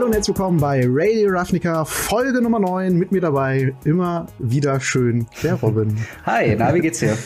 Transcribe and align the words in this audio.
Hallo 0.00 0.06
und 0.06 0.14
herzlich 0.14 0.34
willkommen 0.34 0.58
bei 0.58 0.82
Radio 0.88 1.28
Ravnica, 1.28 1.84
Folge 1.84 2.40
Nummer 2.40 2.58
9. 2.58 2.96
Mit 2.96 3.12
mir 3.12 3.20
dabei 3.20 3.74
immer 3.84 4.28
wieder 4.38 4.80
schön 4.80 5.26
der 5.42 5.56
Robin. 5.56 5.94
Hi, 6.24 6.56
na, 6.58 6.72
wie 6.74 6.80
geht's 6.80 7.00
dir? 7.00 7.18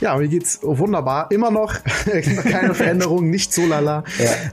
Ja, 0.00 0.18
mir 0.18 0.28
geht's 0.28 0.60
wunderbar. 0.62 1.30
Immer 1.30 1.50
noch 1.50 1.72
keine 2.50 2.74
Veränderung, 2.74 3.30
nicht 3.30 3.54
so 3.54 3.64
lala. 3.64 4.04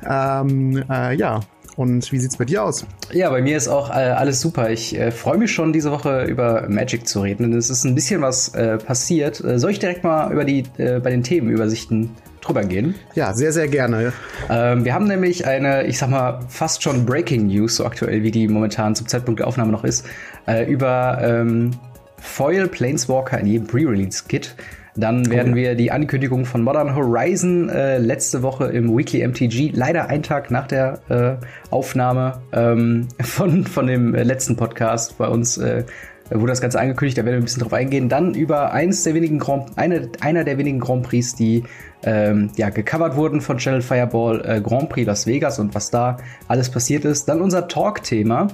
Ja. 0.05 0.39
Ähm, 0.43 0.81
äh, 0.89 1.17
ja. 1.17 1.41
Und 1.75 2.09
wie 2.13 2.19
sieht's 2.19 2.37
bei 2.37 2.45
dir 2.45 2.63
aus? 2.63 2.85
Ja, 3.11 3.29
bei 3.31 3.41
mir 3.41 3.57
ist 3.57 3.67
auch 3.67 3.89
äh, 3.89 3.95
alles 3.95 4.39
super. 4.39 4.69
Ich 4.69 4.97
äh, 4.97 5.11
freue 5.11 5.37
mich 5.37 5.51
schon, 5.51 5.73
diese 5.73 5.91
Woche 5.91 6.23
über 6.23 6.69
Magic 6.69 7.05
zu 7.05 7.19
reden. 7.19 7.43
Denn 7.43 7.59
es 7.59 7.69
ist 7.69 7.83
ein 7.83 7.95
bisschen 7.95 8.21
was 8.21 8.55
äh, 8.55 8.77
passiert. 8.77 9.43
Äh, 9.43 9.59
soll 9.59 9.71
ich 9.71 9.79
direkt 9.79 10.05
mal 10.05 10.31
über 10.31 10.45
die 10.45 10.63
äh, 10.77 11.01
bei 11.01 11.09
den 11.09 11.21
Themenübersichten 11.21 12.11
drüber 12.47 12.63
gehen? 12.63 12.95
Ja, 13.13 13.33
sehr, 13.33 13.51
sehr 13.51 13.67
gerne. 13.67 14.13
Ähm, 14.49 14.85
wir 14.85 14.93
haben 14.93 15.07
nämlich 15.07 15.45
eine, 15.45 15.85
ich 15.85 15.97
sag 15.97 16.09
mal, 16.09 16.39
fast 16.49 16.83
schon 16.83 17.05
Breaking 17.05 17.47
News, 17.47 17.77
so 17.77 17.85
aktuell 17.85 18.23
wie 18.23 18.31
die 18.31 18.47
momentan 18.47 18.95
zum 18.95 19.07
Zeitpunkt 19.07 19.39
der 19.39 19.47
Aufnahme 19.47 19.71
noch 19.71 19.83
ist, 19.83 20.05
äh, 20.47 20.69
über 20.71 21.19
ähm, 21.21 21.71
Foil 22.17 22.67
Planeswalker 22.67 23.39
in 23.39 23.47
jedem 23.47 23.67
Pre-Release-Kit. 23.67 24.55
Dann 24.97 25.29
werden 25.29 25.53
oh, 25.53 25.57
ja. 25.57 25.63
wir 25.63 25.75
die 25.75 25.91
Ankündigung 25.91 26.45
von 26.45 26.63
Modern 26.63 26.95
Horizon 26.95 27.69
äh, 27.69 27.99
letzte 27.99 28.41
Woche 28.41 28.65
im 28.65 28.97
Weekly 28.97 29.25
MTG, 29.27 29.71
leider 29.73 30.09
einen 30.09 30.23
Tag 30.23 30.49
nach 30.49 30.67
der 30.67 30.99
äh, 31.09 31.45
Aufnahme 31.69 32.41
ähm, 32.51 33.07
von, 33.21 33.63
von 33.65 33.85
dem 33.85 34.15
letzten 34.15 34.55
Podcast 34.55 35.17
bei 35.19 35.27
uns, 35.27 35.57
äh, 35.57 35.83
wurde 36.29 36.51
das 36.51 36.61
Ganze 36.61 36.79
angekündigt, 36.79 37.17
da 37.17 37.25
werden 37.25 37.35
wir 37.35 37.41
ein 37.41 37.43
bisschen 37.43 37.63
drauf 37.63 37.73
eingehen. 37.73 38.09
Dann 38.09 38.33
über 38.33 38.71
eins 38.73 39.03
der 39.03 39.13
wenigen 39.13 39.39
Grand, 39.39 39.77
eine, 39.77 40.09
einer 40.21 40.43
der 40.43 40.57
wenigen 40.57 40.79
Grand 40.79 41.03
Prix, 41.03 41.35
die 41.35 41.63
ähm, 42.03 42.49
ja, 42.55 42.69
gecovert 42.69 43.15
wurden 43.15 43.41
von 43.41 43.57
Channel 43.57 43.81
Fireball, 43.81 44.43
äh, 44.45 44.61
Grand 44.61 44.89
Prix 44.89 45.07
Las 45.07 45.25
Vegas 45.25 45.59
und 45.59 45.73
was 45.73 45.89
da 45.89 46.17
alles 46.47 46.69
passiert 46.69 47.05
ist. 47.05 47.25
Dann 47.25 47.41
unser 47.41 47.67
Talk-Thema 47.67 48.47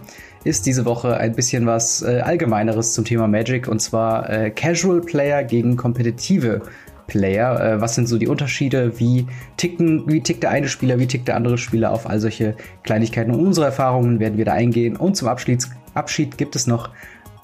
ist 0.43 0.65
diese 0.65 0.85
Woche 0.85 1.17
ein 1.17 1.33
bisschen 1.33 1.65
was 1.65 2.01
äh, 2.01 2.19
Allgemeineres 2.19 2.93
zum 2.93 3.05
Thema 3.05 3.27
Magic 3.27 3.67
und 3.67 3.81
zwar 3.81 4.29
äh, 4.29 4.49
Casual 4.51 5.01
Player 5.01 5.43
gegen 5.43 5.75
kompetitive 5.75 6.61
Player. 7.07 7.59
Äh, 7.59 7.81
was 7.81 7.95
sind 7.95 8.07
so 8.07 8.17
die 8.17 8.27
Unterschiede? 8.27 8.99
Wie 8.99 9.27
ticken, 9.57 10.03
wie 10.07 10.21
tickt 10.21 10.43
der 10.43 10.51
eine 10.51 10.67
Spieler, 10.67 10.99
wie 10.99 11.07
tickt 11.07 11.27
der 11.27 11.35
andere 11.35 11.57
Spieler 11.57 11.91
auf 11.91 12.09
all 12.09 12.19
solche 12.19 12.55
Kleinigkeiten? 12.83 13.31
Und 13.31 13.45
unsere 13.45 13.67
Erfahrungen 13.67 14.19
werden 14.19 14.37
wir 14.37 14.45
da 14.45 14.53
eingehen. 14.53 14.95
Und 14.95 15.15
zum 15.15 15.27
Abschied, 15.27 15.67
Abschied 15.93 16.37
gibt 16.37 16.55
es 16.55 16.67
noch 16.67 16.89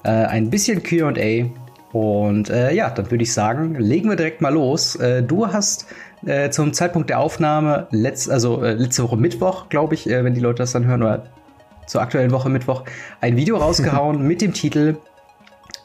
äh, 0.02 0.10
ein 0.10 0.50
bisschen 0.50 0.82
QA. 0.82 1.50
Und 1.92 2.50
äh, 2.50 2.72
ja, 2.72 2.90
dann 2.90 3.10
würde 3.10 3.24
ich 3.24 3.32
sagen, 3.32 3.74
legen 3.74 4.08
wir 4.08 4.16
direkt 4.16 4.40
mal 4.40 4.52
los. 4.52 4.96
Äh, 4.96 5.22
du 5.22 5.48
hast 5.48 5.86
äh, 6.24 6.50
zum 6.50 6.72
Zeitpunkt 6.72 7.10
der 7.10 7.18
Aufnahme, 7.18 7.88
letzt, 7.90 8.30
also 8.30 8.62
äh, 8.62 8.74
letzte 8.74 9.02
Woche 9.02 9.16
Mittwoch, 9.16 9.68
glaube 9.68 9.94
ich, 9.94 10.08
äh, 10.08 10.22
wenn 10.22 10.34
die 10.34 10.40
Leute 10.40 10.58
das 10.58 10.72
dann 10.72 10.86
hören, 10.86 11.02
oder 11.02 11.24
zur 11.86 12.00
aktuellen 12.02 12.30
Woche 12.30 12.48
Mittwoch, 12.48 12.84
ein 13.20 13.36
Video 13.36 13.56
rausgehauen 13.58 14.22
mit 14.26 14.40
dem 14.42 14.52
Titel 14.52 14.96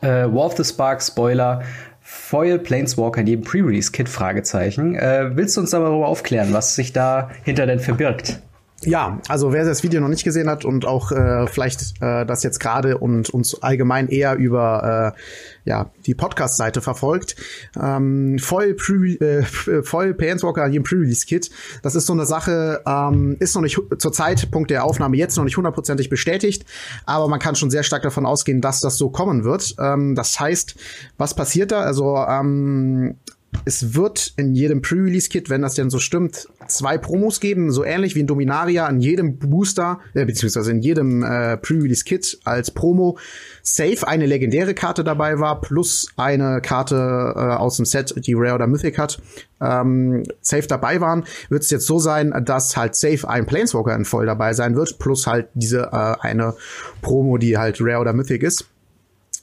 War 0.01 0.45
of 0.45 0.55
the 0.55 0.63
Spark 0.63 1.01
Spoiler. 1.01 1.63
Foil 1.99 2.59
Planeswalker 2.59 3.21
in 3.21 3.27
jedem 3.27 3.43
Pre-Release-Kit? 3.43 4.07
Fragezeichen. 4.07 4.93
Willst 4.93 5.57
du 5.57 5.61
uns 5.61 5.73
aber 5.73 5.85
darüber 5.85 6.07
aufklären, 6.07 6.53
was 6.53 6.75
sich 6.75 6.93
dahinter 6.93 7.65
denn 7.65 7.79
verbirgt? 7.79 8.39
Ja, 8.85 9.19
also 9.27 9.51
wer 9.51 9.65
das 9.65 9.83
Video 9.83 9.99
noch 9.99 10.07
nicht 10.07 10.23
gesehen 10.23 10.49
hat 10.49 10.63
und 10.63 10.85
auch 10.85 11.11
äh, 11.11 11.47
vielleicht 11.47 12.01
äh, 12.01 12.25
das 12.25 12.43
jetzt 12.43 12.59
gerade 12.59 12.97
und 12.97 13.29
uns 13.31 13.61
allgemein 13.63 14.07
eher 14.07 14.35
über 14.35 15.15
äh, 15.15 15.69
ja 15.69 15.89
die 16.05 16.13
Podcast-Seite 16.13 16.81
verfolgt, 16.81 17.35
ähm, 17.81 18.37
voll 18.37 18.75
Pre 18.75 18.95
äh, 19.19 19.43
voll 19.83 20.13
Planeswalker 20.13 20.67
hier 20.67 20.77
im 20.77 20.83
Pre-Release-Kit, 20.83 21.49
das 21.81 21.95
ist 21.95 22.05
so 22.05 22.13
eine 22.13 22.25
Sache, 22.25 22.81
ähm, 22.85 23.37
ist 23.39 23.55
noch 23.55 23.63
nicht 23.63 23.79
zur 23.97 24.13
Zeitpunkt 24.13 24.69
der 24.69 24.83
Aufnahme 24.83 25.17
jetzt 25.17 25.35
noch 25.35 25.43
nicht 25.43 25.57
hundertprozentig 25.57 26.09
bestätigt, 26.09 26.65
aber 27.05 27.27
man 27.27 27.39
kann 27.39 27.55
schon 27.55 27.71
sehr 27.71 27.83
stark 27.83 28.03
davon 28.03 28.25
ausgehen, 28.25 28.61
dass 28.61 28.81
das 28.81 28.97
so 28.97 29.09
kommen 29.09 29.43
wird. 29.43 29.75
Ähm, 29.79 30.13
das 30.13 30.39
heißt, 30.39 30.75
was 31.17 31.33
passiert 31.33 31.71
da? 31.71 31.81
Also 31.81 32.17
ähm, 32.17 33.15
es 33.63 33.95
wird 33.95 34.33
in 34.37 34.53
jedem 34.53 34.81
Pre-Release-Kit, 34.81 35.49
wenn 35.49 35.61
das 35.61 35.75
denn 35.75 35.89
so 35.89 35.99
stimmt, 35.99 36.47
zwei 36.67 36.97
Promos 36.97 37.39
geben, 37.39 37.71
so 37.71 37.83
ähnlich 37.83 38.15
wie 38.15 38.19
in 38.19 38.27
Dominaria 38.27 38.87
in 38.87 38.99
jedem 38.99 39.37
Booster, 39.37 39.99
äh, 40.13 40.25
beziehungsweise 40.25 40.71
in 40.71 40.81
jedem 40.81 41.23
äh, 41.23 41.57
Pre-Release-Kit 41.57 42.39
als 42.43 42.71
Promo 42.71 43.17
safe 43.61 44.07
eine 44.07 44.25
legendäre 44.25 44.73
Karte 44.73 45.03
dabei 45.03 45.39
war, 45.39 45.61
plus 45.61 46.07
eine 46.17 46.61
Karte 46.61 46.95
äh, 47.35 47.39
aus 47.39 47.77
dem 47.77 47.85
Set, 47.85 48.13
die 48.25 48.33
Rare 48.33 48.55
oder 48.55 48.67
Mythic 48.67 48.97
hat, 48.97 49.21
ähm, 49.61 50.23
safe 50.41 50.67
dabei 50.67 50.99
waren, 51.01 51.23
wird 51.49 51.63
es 51.63 51.69
jetzt 51.69 51.87
so 51.87 51.99
sein, 51.99 52.33
dass 52.45 52.75
halt 52.75 52.95
safe 52.95 53.27
ein 53.27 53.45
Planeswalker 53.45 53.95
in 53.95 54.05
voll 54.05 54.25
dabei 54.25 54.53
sein 54.53 54.75
wird, 54.75 54.99
plus 54.99 55.27
halt 55.27 55.47
diese 55.53 55.89
äh, 55.91 56.15
eine 56.21 56.55
Promo, 57.01 57.37
die 57.37 57.57
halt 57.57 57.77
Rare 57.79 58.01
oder 58.01 58.13
Mythic 58.13 58.43
ist. 58.43 58.65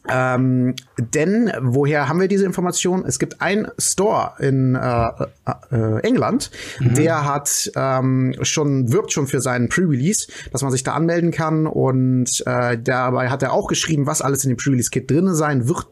Ähm, 0.09 0.75
denn 0.99 1.53
woher 1.61 2.09
haben 2.09 2.21
wir 2.21 2.27
diese 2.27 2.45
Information? 2.45 3.05
Es 3.07 3.19
gibt 3.19 3.41
einen 3.41 3.69
Store 3.79 4.33
in 4.41 4.75
äh, 4.75 5.11
äh, 5.71 6.01
England, 6.01 6.51
mhm. 6.81 6.95
der 6.95 7.25
hat 7.25 7.71
ähm, 7.77 8.35
schon 8.43 8.93
wirbt 8.93 9.13
schon 9.13 9.29
für 9.29 9.41
seinen 9.41 9.69
Pre-Release, 9.69 10.27
dass 10.51 10.63
man 10.63 10.73
sich 10.73 10.83
da 10.83 10.95
anmelden 10.95 11.31
kann 11.31 11.67
und 11.67 12.43
äh, 12.47 12.79
dabei 12.79 13.31
hat 13.31 13.43
er 13.45 13.53
auch 13.53 13.69
geschrieben, 13.69 14.07
was 14.07 14.23
alles 14.23 14.45
in 14.45 14.51
dem 14.51 14.57
Pre-Release-Kit 14.57 15.09
drinne 15.09 15.35
sein 15.35 15.69
wird 15.69 15.87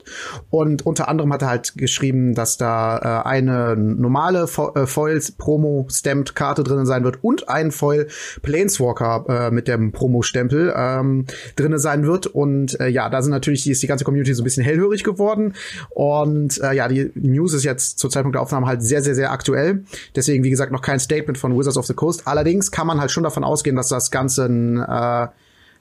und 0.50 0.84
unter 0.87 1.09
anderem 1.09 1.32
hat 1.32 1.43
er 1.43 1.49
halt 1.49 1.75
geschrieben, 1.76 2.34
dass 2.34 2.56
da 2.56 3.22
äh, 3.22 3.28
eine 3.28 3.76
normale 3.76 4.49
Fo 4.49 4.75
äh, 4.75 4.87
Foils 4.87 5.32
Promo 5.32 5.87
Stamped 5.88 6.34
Karte 6.34 6.65
drinne 6.65 6.84
sein 6.84 7.04
wird 7.04 7.22
und 7.22 7.49
ein 7.49 7.70
Foil 7.70 8.09
Planeswalker 8.43 9.25
äh, 9.28 9.50
mit 9.53 9.69
dem 9.69 9.93
Promo 9.93 10.22
Stempel 10.22 10.72
ähm, 10.76 11.26
drinne 11.54 11.78
sein 11.78 12.06
wird 12.06 12.26
und 12.26 12.78
äh, 12.81 12.88
ja, 12.88 13.09
da 13.09 13.22
sind 13.22 13.31
natürlich 13.31 13.62
die 13.62 13.70
ist 13.70 13.82
die 13.82 13.87
ganze 13.87 14.00
ganze 14.00 14.05
Community 14.05 14.34
so 14.34 14.43
ein 14.43 14.44
bisschen 14.44 14.65
hellhörig 14.65 15.05
geworden. 15.05 15.55
Und 15.91 16.61
äh, 16.61 16.72
ja, 16.72 16.88
die 16.88 17.11
News 17.15 17.53
ist 17.53 17.65
jetzt 17.65 17.99
zur 17.99 18.11
Zeitpunkt 18.11 18.34
der 18.34 18.43
Aufnahme 18.43 18.66
halt 18.66 18.83
sehr, 18.83 19.03
sehr, 19.03 19.15
sehr 19.15 19.31
aktuell. 19.31 19.84
Deswegen, 20.16 20.44
wie 20.44 20.50
gesagt, 20.50 20.72
noch 20.72 20.83
kein 20.83 20.99
Statement 20.99 21.38
von 21.38 21.56
Wizards 21.59 21.77
of 21.77 21.87
the 21.87 21.94
Coast. 21.94 22.27
Allerdings 22.27 22.71
kann 22.71 22.87
man 22.87 23.00
halt 23.00 23.11
schon 23.11 23.22
davon 23.22 23.44
ausgehen, 23.44 23.77
dass 23.77 23.88
das 23.88 24.11
Ganze 24.11 24.47
ein 24.47 24.78
äh, 24.78 25.28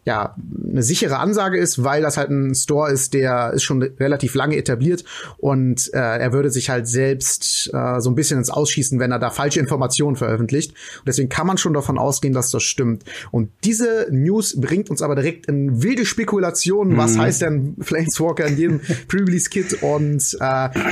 ja, 0.05 0.35
eine 0.71 0.81
sichere 0.81 1.17
Ansage 1.17 1.57
ist, 1.57 1.83
weil 1.83 2.01
das 2.01 2.17
halt 2.17 2.29
ein 2.29 2.55
Store 2.55 2.91
ist, 2.91 3.13
der 3.13 3.51
ist 3.53 3.63
schon 3.63 3.81
relativ 3.81 4.33
lange 4.33 4.55
etabliert 4.55 5.03
und 5.37 5.93
äh, 5.93 5.97
er 5.97 6.33
würde 6.33 6.49
sich 6.49 6.69
halt 6.69 6.87
selbst 6.87 7.69
äh, 7.73 7.99
so 7.99 8.09
ein 8.09 8.15
bisschen 8.15 8.39
ins 8.39 8.49
Ausschießen, 8.49 8.99
wenn 8.99 9.11
er 9.11 9.19
da 9.19 9.29
falsche 9.29 9.59
Informationen 9.59 10.15
veröffentlicht. 10.15 10.71
Und 10.71 11.07
deswegen 11.07 11.29
kann 11.29 11.45
man 11.45 11.57
schon 11.57 11.73
davon 11.73 11.97
ausgehen, 11.97 12.33
dass 12.33 12.51
das 12.51 12.63
stimmt. 12.63 13.03
Und 13.31 13.51
diese 13.63 14.07
News 14.11 14.59
bringt 14.59 14.89
uns 14.89 15.01
aber 15.01 15.15
direkt 15.15 15.47
in 15.47 15.83
wilde 15.83 16.05
Spekulationen. 16.05 16.93
Mhm. 16.93 16.97
Was 16.97 17.17
heißt 17.17 17.41
denn 17.41 17.75
Flameswalker 17.81 18.47
in 18.47 18.57
jedem 18.57 18.79
Pre-Release-Kit? 19.07 19.83
Und 19.83 20.37
äh, 20.39 20.45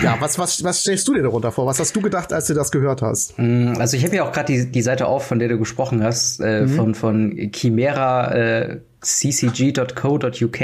ja, 0.03 0.17
was, 0.19 0.37
was, 0.37 0.63
was 0.63 0.81
stellst 0.81 1.07
du 1.07 1.13
dir 1.13 1.23
darunter 1.23 1.51
vor? 1.51 1.65
Was 1.65 1.79
hast 1.79 1.95
du 1.95 2.01
gedacht, 2.01 2.33
als 2.33 2.47
du 2.47 2.53
das 2.53 2.71
gehört 2.71 3.01
hast? 3.01 3.37
Mm, 3.37 3.73
also 3.77 3.97
ich 3.97 4.03
habe 4.03 4.15
ja 4.15 4.27
auch 4.27 4.31
gerade 4.31 4.53
die, 4.53 4.71
die 4.71 4.81
Seite 4.81 5.07
auf, 5.07 5.25
von 5.25 5.39
der 5.39 5.47
du 5.47 5.57
gesprochen 5.57 6.03
hast, 6.03 6.39
äh, 6.39 6.61
mhm. 6.61 6.69
von, 6.69 6.95
von 6.95 7.51
Chimera 7.53 8.33
äh, 8.33 8.79
ccg.co.uk 9.07 10.61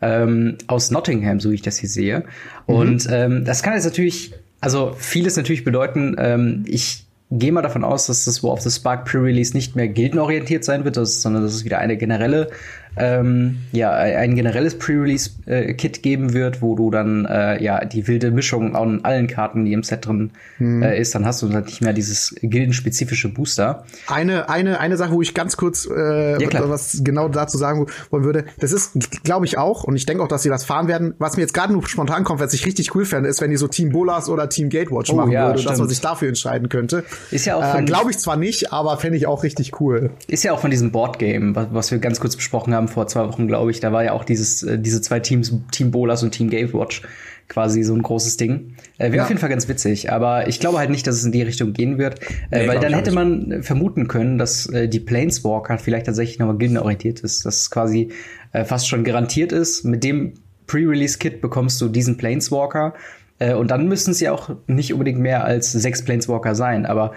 ähm, 0.00 0.58
aus 0.66 0.90
Nottingham, 0.90 1.40
so 1.40 1.50
wie 1.50 1.54
ich 1.54 1.62
das 1.62 1.78
hier 1.78 1.88
sehe. 1.88 2.18
Mhm. 2.66 2.74
Und 2.74 3.08
ähm, 3.10 3.44
das 3.44 3.62
kann 3.62 3.74
jetzt 3.74 3.84
natürlich, 3.84 4.34
also 4.60 4.94
vieles 4.98 5.36
natürlich 5.36 5.64
bedeuten, 5.64 6.16
ähm, 6.18 6.64
ich 6.66 7.06
gehe 7.30 7.52
mal 7.52 7.62
davon 7.62 7.82
aus, 7.82 8.06
dass 8.06 8.26
das 8.26 8.42
War 8.42 8.52
of 8.52 8.60
the 8.60 8.70
Spark 8.70 9.06
Pre-Release 9.06 9.56
nicht 9.56 9.74
mehr 9.74 9.88
gildenorientiert 9.88 10.64
sein 10.64 10.84
wird, 10.84 10.96
sondern 10.96 11.42
dass 11.42 11.54
es 11.54 11.64
wieder 11.64 11.78
eine 11.78 11.96
generelle 11.96 12.50
ähm, 12.96 13.58
ja, 13.72 13.92
ein 13.92 14.34
generelles 14.34 14.78
Pre-Release-Kit 14.78 15.98
äh, 15.98 16.00
geben 16.00 16.34
wird, 16.34 16.60
wo 16.60 16.74
du 16.74 16.90
dann 16.90 17.24
äh, 17.24 17.62
ja 17.62 17.84
die 17.84 18.06
wilde 18.06 18.30
Mischung 18.30 18.76
an 18.76 19.00
allen 19.02 19.26
Karten, 19.26 19.64
die 19.64 19.72
im 19.72 19.82
Set 19.82 20.06
drin 20.06 20.30
hm. 20.58 20.82
äh, 20.82 20.98
ist, 20.98 21.14
dann 21.14 21.24
hast 21.24 21.42
du 21.42 21.48
dann 21.48 21.64
nicht 21.64 21.80
mehr 21.80 21.92
dieses 21.92 22.34
gildenspezifische 22.42 23.28
Booster. 23.28 23.84
Eine, 24.06 24.48
eine, 24.48 24.80
eine 24.80 24.96
Sache, 24.96 25.12
wo 25.12 25.22
ich 25.22 25.34
ganz 25.34 25.56
kurz 25.56 25.86
äh, 25.86 26.42
ja, 26.42 26.68
was 26.68 27.00
genau 27.02 27.28
dazu 27.28 27.56
sagen 27.58 27.86
wollen 28.10 28.24
würde, 28.24 28.44
das 28.58 28.72
ist, 28.72 29.22
glaube 29.24 29.46
ich 29.46 29.58
auch, 29.58 29.84
und 29.84 29.96
ich 29.96 30.06
denke 30.06 30.22
auch, 30.22 30.28
dass 30.28 30.42
sie 30.42 30.48
das 30.48 30.64
fahren 30.64 30.88
werden. 30.88 31.14
Was 31.18 31.36
mir 31.36 31.42
jetzt 31.42 31.54
gerade 31.54 31.72
nur 31.72 31.86
spontan 31.88 32.24
kommt, 32.24 32.40
was 32.40 32.52
ich 32.52 32.66
richtig 32.66 32.94
cool 32.94 33.04
fände, 33.04 33.28
ist, 33.28 33.40
wenn 33.40 33.50
die 33.50 33.56
so 33.56 33.68
Team 33.68 33.90
Bolas 33.90 34.28
oder 34.28 34.48
Team 34.48 34.68
Gatewatch 34.68 35.10
oh, 35.12 35.16
machen 35.16 35.32
ja, 35.32 35.46
würde, 35.46 35.58
stimmt. 35.58 35.72
dass 35.72 35.78
man 35.78 35.88
sich 35.88 36.00
dafür 36.00 36.28
entscheiden 36.28 36.68
könnte. 36.68 37.04
Ist 37.30 37.46
ja 37.46 37.56
auch 37.56 37.78
äh, 37.78 37.82
glaube 37.82 38.10
ich 38.10 38.18
zwar 38.18 38.36
nicht, 38.36 38.72
aber 38.72 38.96
fände 38.98 39.16
ich 39.16 39.26
auch 39.26 39.42
richtig 39.42 39.80
cool. 39.80 40.10
Ist 40.28 40.44
ja 40.44 40.52
auch 40.52 40.60
von 40.60 40.70
diesem 40.70 40.92
Boardgame, 40.92 41.68
was 41.70 41.90
wir 41.90 41.98
ganz 41.98 42.20
kurz 42.20 42.36
besprochen 42.36 42.74
haben 42.74 42.81
haben 42.82 42.88
vor 42.88 43.06
zwei 43.06 43.26
Wochen, 43.26 43.46
glaube 43.46 43.70
ich. 43.70 43.80
Da 43.80 43.92
war 43.92 44.04
ja 44.04 44.12
auch 44.12 44.24
dieses, 44.24 44.62
äh, 44.62 44.78
diese 44.78 45.00
zwei 45.00 45.20
Teams, 45.20 45.52
Team 45.70 45.90
Bolas 45.90 46.22
und 46.22 46.32
Team 46.32 46.50
Gatewatch, 46.50 47.02
quasi 47.48 47.82
so 47.82 47.94
ein 47.94 48.02
großes 48.02 48.36
Ding. 48.36 48.74
Äh, 48.98 49.06
Wäre 49.06 49.16
ja. 49.16 49.22
auf 49.22 49.28
jeden 49.28 49.40
Fall 49.40 49.50
ganz 49.50 49.68
witzig, 49.68 50.10
aber 50.12 50.48
ich 50.48 50.60
glaube 50.60 50.78
halt 50.78 50.90
nicht, 50.90 51.06
dass 51.06 51.16
es 51.16 51.24
in 51.24 51.32
die 51.32 51.42
Richtung 51.42 51.72
gehen 51.72 51.98
wird, 51.98 52.20
äh, 52.50 52.62
nee, 52.62 52.68
weil 52.68 52.80
dann 52.80 52.94
hätte 52.94 53.12
man 53.12 53.62
vermuten 53.62 54.08
können, 54.08 54.38
dass 54.38 54.66
äh, 54.66 54.88
die 54.88 55.00
Planeswalker 55.00 55.78
vielleicht 55.78 56.06
tatsächlich 56.06 56.38
nochmal 56.38 56.56
gildenorientiert 56.58 57.20
ist, 57.20 57.44
dass 57.46 57.62
es 57.62 57.70
quasi 57.70 58.10
äh, 58.52 58.64
fast 58.64 58.88
schon 58.88 59.04
garantiert 59.04 59.52
ist. 59.52 59.84
Mit 59.84 60.04
dem 60.04 60.34
Pre-Release-Kit 60.66 61.40
bekommst 61.40 61.80
du 61.80 61.88
diesen 61.88 62.16
Planeswalker 62.16 62.94
äh, 63.38 63.54
und 63.54 63.70
dann 63.70 63.88
müssen 63.88 64.12
es 64.12 64.20
ja 64.20 64.32
auch 64.32 64.50
nicht 64.66 64.92
unbedingt 64.92 65.18
mehr 65.18 65.44
als 65.44 65.72
sechs 65.72 66.02
Planeswalker 66.02 66.54
sein, 66.54 66.86
aber 66.86 67.12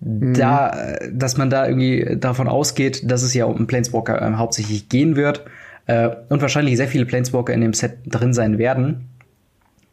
mhm. 0.00 0.34
da, 0.34 0.98
dass 1.12 1.36
man 1.36 1.50
da 1.50 1.66
irgendwie 1.66 2.16
davon 2.18 2.48
ausgeht, 2.48 3.10
dass 3.10 3.22
es 3.22 3.34
ja 3.34 3.44
um 3.44 3.66
Planeswalker 3.66 4.20
äh, 4.20 4.34
hauptsächlich 4.34 4.88
gehen 4.88 5.16
wird 5.16 5.44
äh, 5.86 6.10
und 6.28 6.40
wahrscheinlich 6.40 6.76
sehr 6.76 6.88
viele 6.88 7.06
Planeswalker 7.06 7.52
in 7.52 7.60
dem 7.60 7.72
Set 7.72 7.98
drin 8.06 8.32
sein 8.32 8.58
werden. 8.58 9.06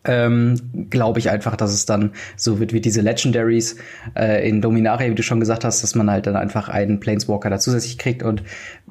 Ähm, 0.04 0.88
glaube 0.90 1.20
ich 1.20 1.30
einfach, 1.30 1.58
dass 1.58 1.74
es 1.74 1.86
dann 1.86 2.12
so 2.38 2.62
wird 2.62 2.72
wie 2.72 2.80
diese 2.80 3.02
Legendaries 3.02 3.76
äh, 4.16 4.48
in 4.48 4.62
Dominaria, 4.62 5.10
wie 5.10 5.16
du 5.16 5.24
schon 5.24 5.42
gesagt 5.42 5.66
hast, 5.66 5.84
dass 5.84 5.96
man 5.96 6.10
halt 6.10 6.28
dann 6.28 6.38
einfach 6.38 6.70
einen 6.70 7.02
Planeswalker 7.02 7.50
da 7.50 7.60
zusätzlich 7.60 7.98
kriegt. 7.98 8.24
Und 8.24 8.42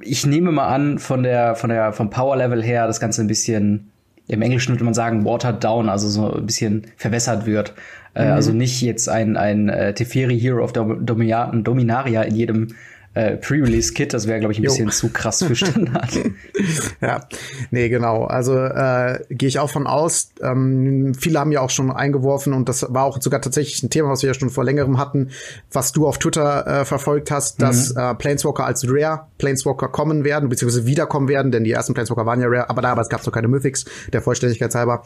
ich 0.02 0.26
nehme 0.26 0.52
mal 0.52 0.66
an, 0.66 0.98
von 0.98 1.22
der, 1.22 1.54
von 1.54 1.70
der, 1.70 1.94
vom 1.94 2.10
Power 2.10 2.36
Level 2.36 2.62
her, 2.62 2.86
das 2.86 3.00
Ganze 3.00 3.22
ein 3.22 3.28
bisschen, 3.28 3.92
im 4.28 4.42
Englischen 4.42 4.72
würde 4.72 4.84
man 4.84 4.94
sagen, 4.94 5.24
watered 5.24 5.62
down, 5.62 5.88
also 5.88 6.08
so 6.08 6.32
ein 6.32 6.46
bisschen 6.46 6.86
verwässert 6.96 7.46
wird. 7.46 7.74
Äh, 8.14 8.26
mhm. 8.26 8.32
Also 8.32 8.52
nicht 8.52 8.80
jetzt 8.82 9.08
ein, 9.08 9.36
ein 9.36 9.68
äh, 9.68 9.94
Teferi 9.94 10.38
Hero 10.38 10.64
of 10.64 10.72
Dominaria 10.72 12.22
in 12.22 12.34
jedem 12.34 12.68
äh, 13.16 13.38
Pre-Release-Kit, 13.38 14.12
das 14.12 14.26
wäre, 14.26 14.40
glaube 14.40 14.52
ich, 14.52 14.58
ein 14.58 14.64
jo. 14.64 14.70
bisschen 14.70 14.90
zu 14.90 15.08
krass 15.08 15.42
für 15.42 15.56
Standard. 15.56 16.10
ja, 17.00 17.26
nee, 17.70 17.88
genau. 17.88 18.24
Also 18.24 18.54
äh, 18.58 19.20
gehe 19.30 19.48
ich 19.48 19.58
auch 19.58 19.70
von 19.70 19.86
aus. 19.86 20.32
Ähm, 20.42 21.14
viele 21.18 21.40
haben 21.40 21.50
ja 21.50 21.62
auch 21.62 21.70
schon 21.70 21.90
eingeworfen 21.90 22.52
und 22.52 22.68
das 22.68 22.84
war 22.90 23.04
auch 23.04 23.18
sogar 23.22 23.40
tatsächlich 23.40 23.82
ein 23.82 23.88
Thema, 23.88 24.10
was 24.10 24.20
wir 24.20 24.28
ja 24.28 24.34
schon 24.34 24.50
vor 24.50 24.64
längerem 24.64 24.98
hatten, 24.98 25.30
was 25.72 25.92
du 25.92 26.06
auf 26.06 26.18
Twitter 26.18 26.66
äh, 26.66 26.84
verfolgt 26.84 27.30
hast, 27.30 27.62
dass 27.62 27.94
mhm. 27.94 28.00
äh, 28.00 28.14
Planeswalker 28.16 28.66
als 28.66 28.86
Rare 28.86 29.22
Planeswalker 29.38 29.88
kommen 29.88 30.24
werden, 30.24 30.50
beziehungsweise 30.50 30.84
wiederkommen 30.84 31.28
werden, 31.28 31.50
denn 31.50 31.64
die 31.64 31.72
ersten 31.72 31.94
Planeswalker 31.94 32.26
waren 32.26 32.42
ja 32.42 32.48
Rare, 32.48 32.68
aber 32.68 32.82
da 32.82 32.92
aber 32.92 33.00
es 33.00 33.08
gab 33.08 33.24
noch 33.24 33.32
keine 33.32 33.48
Mythics, 33.48 33.86
der 34.12 34.20
Vollständigkeit 34.20 34.74
halber. 34.74 35.04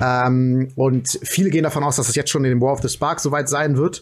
Ähm, 0.00 0.68
und 0.76 1.18
viele 1.22 1.50
gehen 1.50 1.64
davon 1.64 1.84
aus, 1.84 1.96
dass 1.96 2.08
es 2.08 2.14
jetzt 2.14 2.30
schon 2.30 2.42
in 2.46 2.52
dem 2.52 2.62
War 2.62 2.72
of 2.72 2.80
the 2.80 2.88
Spark 2.88 3.20
soweit 3.20 3.50
sein 3.50 3.76
wird 3.76 4.00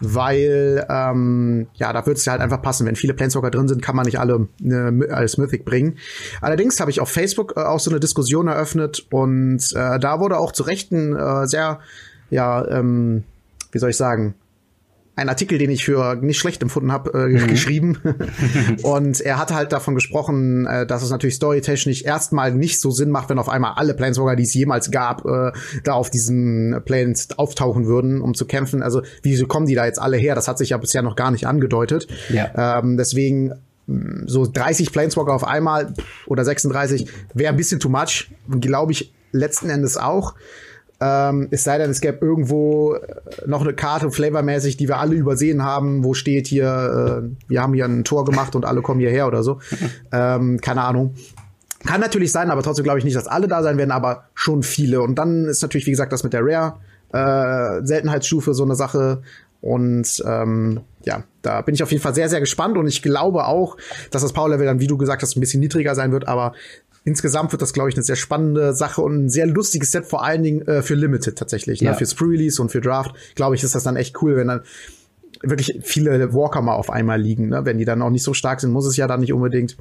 weil 0.00 0.86
ähm, 0.88 1.66
ja, 1.74 1.92
da 1.92 2.04
wird 2.06 2.16
es 2.16 2.24
ja 2.24 2.32
halt 2.32 2.42
einfach 2.42 2.62
passen. 2.62 2.86
Wenn 2.86 2.96
viele 2.96 3.14
Planeswalker 3.14 3.50
drin 3.50 3.68
sind, 3.68 3.82
kann 3.82 3.96
man 3.96 4.06
nicht 4.06 4.18
alle 4.18 4.48
äh, 4.62 5.10
als 5.10 5.36
Mythic 5.36 5.64
bringen. 5.64 5.98
Allerdings 6.40 6.80
habe 6.80 6.90
ich 6.90 7.00
auf 7.00 7.10
Facebook 7.10 7.54
äh, 7.56 7.60
auch 7.60 7.80
so 7.80 7.90
eine 7.90 8.00
Diskussion 8.00 8.48
eröffnet 8.48 9.06
und 9.10 9.72
äh, 9.74 9.98
da 9.98 10.20
wurde 10.20 10.38
auch 10.38 10.52
zu 10.52 10.62
Recht 10.62 10.90
ein 10.92 11.14
äh, 11.14 11.46
sehr, 11.46 11.80
ja, 12.30 12.66
ähm, 12.68 13.24
wie 13.72 13.78
soll 13.78 13.90
ich 13.90 13.96
sagen, 13.96 14.34
ein 15.20 15.28
Artikel, 15.28 15.58
den 15.58 15.70
ich 15.70 15.84
für 15.84 16.16
nicht 16.16 16.38
schlecht 16.38 16.62
empfunden 16.62 16.90
habe, 16.90 17.12
äh, 17.12 17.28
mhm. 17.28 17.46
geschrieben. 17.46 17.98
und 18.82 19.20
er 19.20 19.38
hat 19.38 19.52
halt 19.52 19.72
davon 19.72 19.94
gesprochen, 19.94 20.66
äh, 20.66 20.86
dass 20.86 21.02
es 21.02 21.10
natürlich 21.10 21.36
storytechnisch 21.36 22.02
erstmal 22.02 22.52
nicht 22.52 22.80
so 22.80 22.90
Sinn 22.90 23.10
macht, 23.10 23.28
wenn 23.28 23.38
auf 23.38 23.48
einmal 23.48 23.74
alle 23.76 23.94
Planeswalker, 23.94 24.36
die 24.36 24.44
es 24.44 24.54
jemals 24.54 24.90
gab, 24.90 25.24
äh, 25.26 25.52
da 25.84 25.92
auf 25.92 26.10
diesen 26.10 26.80
Planes 26.84 27.28
auftauchen 27.36 27.86
würden, 27.86 28.20
um 28.20 28.34
zu 28.34 28.46
kämpfen. 28.46 28.82
Also 28.82 29.02
wieso 29.22 29.46
kommen 29.46 29.66
die 29.66 29.74
da 29.74 29.84
jetzt 29.84 30.00
alle 30.00 30.16
her? 30.16 30.34
Das 30.34 30.48
hat 30.48 30.58
sich 30.58 30.70
ja 30.70 30.78
bisher 30.78 31.02
noch 31.02 31.16
gar 31.16 31.30
nicht 31.30 31.46
angedeutet. 31.46 32.08
Ja. 32.30 32.78
Ähm, 32.78 32.96
deswegen 32.96 33.52
mm, 33.86 34.26
so 34.26 34.46
30 34.46 34.90
Planeswalker 34.90 35.34
auf 35.34 35.44
einmal 35.44 35.94
oder 36.26 36.44
36 36.44 37.06
wäre 37.34 37.52
ein 37.52 37.56
bisschen 37.56 37.78
too 37.78 37.90
much. 37.90 38.30
Glaube 38.60 38.92
ich 38.92 39.12
letzten 39.32 39.68
Endes 39.70 39.96
auch. 39.96 40.34
Ähm, 41.02 41.48
es 41.50 41.64
sei 41.64 41.78
denn, 41.78 41.90
es 41.90 42.00
gäbe 42.02 42.18
irgendwo 42.20 42.94
äh, 42.94 42.98
noch 43.46 43.62
eine 43.62 43.72
Karte 43.72 44.10
flavormäßig, 44.10 44.76
die 44.76 44.86
wir 44.86 44.98
alle 44.98 45.14
übersehen 45.14 45.64
haben, 45.64 46.04
wo 46.04 46.12
steht 46.12 46.46
hier, 46.46 47.22
äh, 47.24 47.48
wir 47.48 47.62
haben 47.62 47.72
hier 47.72 47.86
ein 47.86 48.04
Tor 48.04 48.26
gemacht 48.26 48.54
und 48.54 48.66
alle 48.66 48.82
kommen 48.82 49.00
hierher 49.00 49.26
oder 49.26 49.42
so. 49.42 49.60
ähm, 50.12 50.60
keine 50.60 50.82
Ahnung. 50.82 51.14
Kann 51.86 52.02
natürlich 52.02 52.32
sein, 52.32 52.50
aber 52.50 52.62
trotzdem 52.62 52.84
glaube 52.84 52.98
ich 52.98 53.04
nicht, 53.06 53.16
dass 53.16 53.26
alle 53.26 53.48
da 53.48 53.62
sein 53.62 53.78
werden, 53.78 53.90
aber 53.90 54.24
schon 54.34 54.62
viele. 54.62 55.00
Und 55.00 55.14
dann 55.14 55.46
ist 55.46 55.62
natürlich, 55.62 55.86
wie 55.86 55.92
gesagt, 55.92 56.12
das 56.12 56.22
mit 56.22 56.34
der 56.34 56.42
Rare 56.44 56.74
äh, 57.12 57.84
Seltenheitsstufe 57.84 58.52
so 58.52 58.64
eine 58.64 58.74
Sache. 58.74 59.22
Und 59.62 60.22
ähm, 60.26 60.80
ja, 61.04 61.22
da 61.40 61.62
bin 61.62 61.74
ich 61.74 61.82
auf 61.82 61.90
jeden 61.90 62.02
Fall 62.02 62.14
sehr, 62.14 62.28
sehr 62.28 62.40
gespannt 62.40 62.76
und 62.76 62.86
ich 62.86 63.02
glaube 63.02 63.46
auch, 63.46 63.76
dass 64.10 64.22
das 64.22 64.32
Power 64.32 64.50
Level 64.50 64.66
dann, 64.66 64.80
wie 64.80 64.86
du 64.86 64.96
gesagt 64.96 65.22
hast, 65.22 65.36
ein 65.36 65.40
bisschen 65.40 65.60
niedriger 65.60 65.94
sein 65.94 66.12
wird, 66.12 66.28
aber 66.28 66.52
insgesamt 67.04 67.52
wird 67.52 67.62
das, 67.62 67.72
glaube 67.72 67.88
ich, 67.88 67.96
eine 67.96 68.02
sehr 68.02 68.16
spannende 68.16 68.74
Sache 68.74 69.02
und 69.02 69.24
ein 69.24 69.28
sehr 69.28 69.46
lustiges 69.46 69.92
Set, 69.92 70.06
vor 70.06 70.24
allen 70.24 70.42
Dingen 70.42 70.66
äh, 70.66 70.82
für 70.82 70.94
Limited 70.94 71.36
tatsächlich. 71.36 71.80
Ne? 71.80 71.86
Ja. 71.86 71.92
Ne? 71.92 71.98
Fürs 71.98 72.14
Pre-Release 72.14 72.60
und 72.60 72.70
für 72.70 72.80
Draft, 72.80 73.14
glaube 73.34 73.54
ich, 73.54 73.62
ist 73.62 73.74
das 73.74 73.82
dann 73.82 73.96
echt 73.96 74.22
cool, 74.22 74.36
wenn 74.36 74.48
dann 74.48 74.62
wirklich 75.42 75.80
viele 75.82 76.34
Walker 76.34 76.60
mal 76.60 76.74
auf 76.74 76.90
einmal 76.90 77.20
liegen. 77.20 77.48
Ne? 77.48 77.64
Wenn 77.64 77.78
die 77.78 77.84
dann 77.84 78.02
auch 78.02 78.10
nicht 78.10 78.22
so 78.22 78.34
stark 78.34 78.60
sind, 78.60 78.72
muss 78.72 78.86
es 78.86 78.96
ja 78.96 79.06
dann 79.06 79.20
nicht 79.20 79.32
unbedingt. 79.32 79.76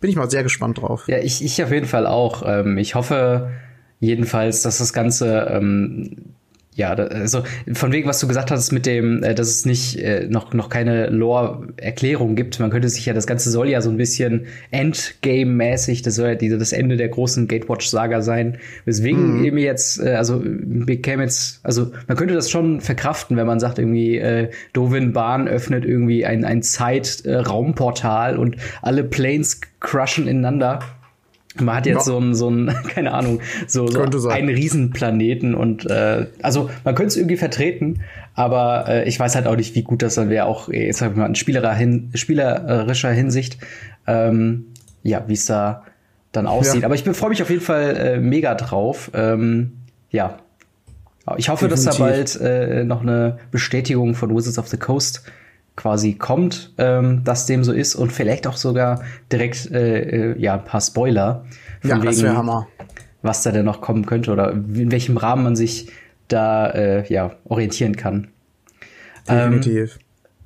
Bin 0.00 0.10
ich 0.10 0.16
mal 0.16 0.30
sehr 0.30 0.42
gespannt 0.42 0.80
drauf. 0.80 1.06
Ja, 1.06 1.18
ich, 1.18 1.44
ich 1.44 1.62
auf 1.62 1.70
jeden 1.70 1.86
Fall 1.86 2.06
auch. 2.06 2.42
Ähm, 2.44 2.78
ich 2.78 2.94
hoffe 2.94 3.50
jedenfalls, 4.00 4.62
dass 4.62 4.78
das 4.78 4.92
Ganze 4.92 5.46
ähm, 5.50 6.34
ja, 6.74 6.92
also 6.94 7.42
von 7.74 7.92
wegen, 7.92 8.08
was 8.08 8.18
du 8.20 8.26
gesagt 8.26 8.50
hast 8.50 8.72
mit 8.72 8.86
dem, 8.86 9.22
äh, 9.22 9.34
dass 9.34 9.48
es 9.48 9.66
nicht 9.66 9.98
äh, 9.98 10.26
noch 10.28 10.54
noch 10.54 10.70
keine 10.70 11.08
Lore-Erklärung 11.08 12.34
gibt. 12.34 12.58
Man 12.60 12.70
könnte 12.70 12.88
sich 12.88 13.04
ja 13.04 13.12
das 13.12 13.26
Ganze 13.26 13.50
soll 13.50 13.68
ja 13.68 13.82
so 13.82 13.90
ein 13.90 13.98
bisschen 13.98 14.46
Endgame-mäßig, 14.70 16.00
das 16.00 16.14
soll 16.14 16.28
ja 16.28 16.34
diese, 16.34 16.56
das 16.56 16.72
Ende 16.72 16.96
der 16.96 17.10
großen 17.10 17.46
Gatewatch-Saga 17.46 18.22
sein. 18.22 18.56
Weswegen 18.86 19.38
mhm. 19.38 19.44
eben 19.44 19.58
jetzt, 19.58 20.00
äh, 20.00 20.14
also 20.14 20.40
bekäme 20.42 21.24
jetzt, 21.24 21.60
also 21.62 21.92
man 22.08 22.16
könnte 22.16 22.32
das 22.32 22.50
schon 22.50 22.80
verkraften, 22.80 23.36
wenn 23.36 23.46
man 23.46 23.60
sagt 23.60 23.78
irgendwie, 23.78 24.16
äh, 24.16 24.48
Dovin 24.72 25.12
Bahn 25.12 25.48
öffnet 25.48 25.84
irgendwie 25.84 26.24
ein 26.24 26.42
ein 26.44 26.62
Zeitraumportal 26.62 28.38
und 28.38 28.56
alle 28.80 29.04
Planes 29.04 29.60
crushen 29.80 30.26
ineinander. 30.26 30.80
Man 31.60 31.74
hat 31.76 31.86
jetzt 31.86 32.06
ja. 32.06 32.12
so 32.12 32.18
ein, 32.18 32.34
so 32.34 32.48
ein, 32.48 32.74
keine 32.88 33.12
Ahnung, 33.12 33.40
so, 33.66 33.86
so 33.86 34.28
einen 34.28 34.48
Riesenplaneten 34.48 35.54
und 35.54 35.84
äh, 35.90 36.26
also 36.40 36.70
man 36.84 36.94
könnte 36.94 37.08
es 37.08 37.16
irgendwie 37.16 37.36
vertreten, 37.36 38.00
aber 38.34 38.86
äh, 38.88 39.08
ich 39.08 39.18
weiß 39.20 39.34
halt 39.34 39.46
auch 39.46 39.56
nicht, 39.56 39.74
wie 39.74 39.82
gut 39.82 40.02
das 40.02 40.14
dann 40.14 40.30
wäre, 40.30 40.46
auch 40.46 40.68
jetzt 40.68 40.98
sag 40.98 41.10
ich 41.10 41.16
mal 41.16 41.26
in 41.26 41.34
spielerischer, 41.34 41.74
hin, 41.74 42.10
spielerischer 42.14 43.10
Hinsicht, 43.10 43.58
ähm, 44.06 44.66
ja, 45.02 45.24
wie 45.26 45.34
es 45.34 45.46
da 45.46 45.84
dann 46.32 46.46
aussieht. 46.46 46.80
Ja. 46.80 46.86
Aber 46.86 46.94
ich 46.94 47.02
freue 47.02 47.30
mich 47.30 47.42
auf 47.42 47.50
jeden 47.50 47.62
Fall 47.62 47.96
äh, 47.96 48.18
mega 48.18 48.54
drauf. 48.54 49.10
Ähm, 49.14 49.72
ja. 50.10 50.38
Ich 51.36 51.50
hoffe, 51.50 51.68
Definitiv. 51.68 51.98
dass 51.98 51.98
da 51.98 52.04
bald 52.04 52.40
äh, 52.40 52.84
noch 52.84 53.02
eine 53.02 53.38
Bestätigung 53.50 54.14
von 54.14 54.34
Wizards 54.34 54.58
of 54.58 54.68
the 54.68 54.76
Coast 54.76 55.22
quasi 55.76 56.14
kommt, 56.14 56.72
ähm, 56.78 57.24
dass 57.24 57.46
dem 57.46 57.64
so 57.64 57.72
ist 57.72 57.94
und 57.94 58.12
vielleicht 58.12 58.46
auch 58.46 58.56
sogar 58.56 59.02
direkt 59.30 59.70
äh, 59.70 60.32
äh, 60.32 60.38
ja 60.38 60.54
ein 60.54 60.64
paar 60.64 60.80
Spoiler 60.80 61.44
von 61.80 61.90
ja, 61.90 62.02
wegen, 62.02 62.36
Hammer. 62.36 62.68
was 63.22 63.42
da 63.42 63.52
denn 63.52 63.64
noch 63.64 63.80
kommen 63.80 64.06
könnte 64.06 64.32
oder 64.32 64.52
in 64.52 64.90
welchem 64.92 65.16
Rahmen 65.16 65.44
man 65.44 65.56
sich 65.56 65.90
da 66.28 66.70
äh, 66.70 67.12
ja 67.12 67.32
orientieren 67.44 67.96
kann. 67.96 68.28
Definitiv. 69.28 69.94
Ähm, 69.94 70.02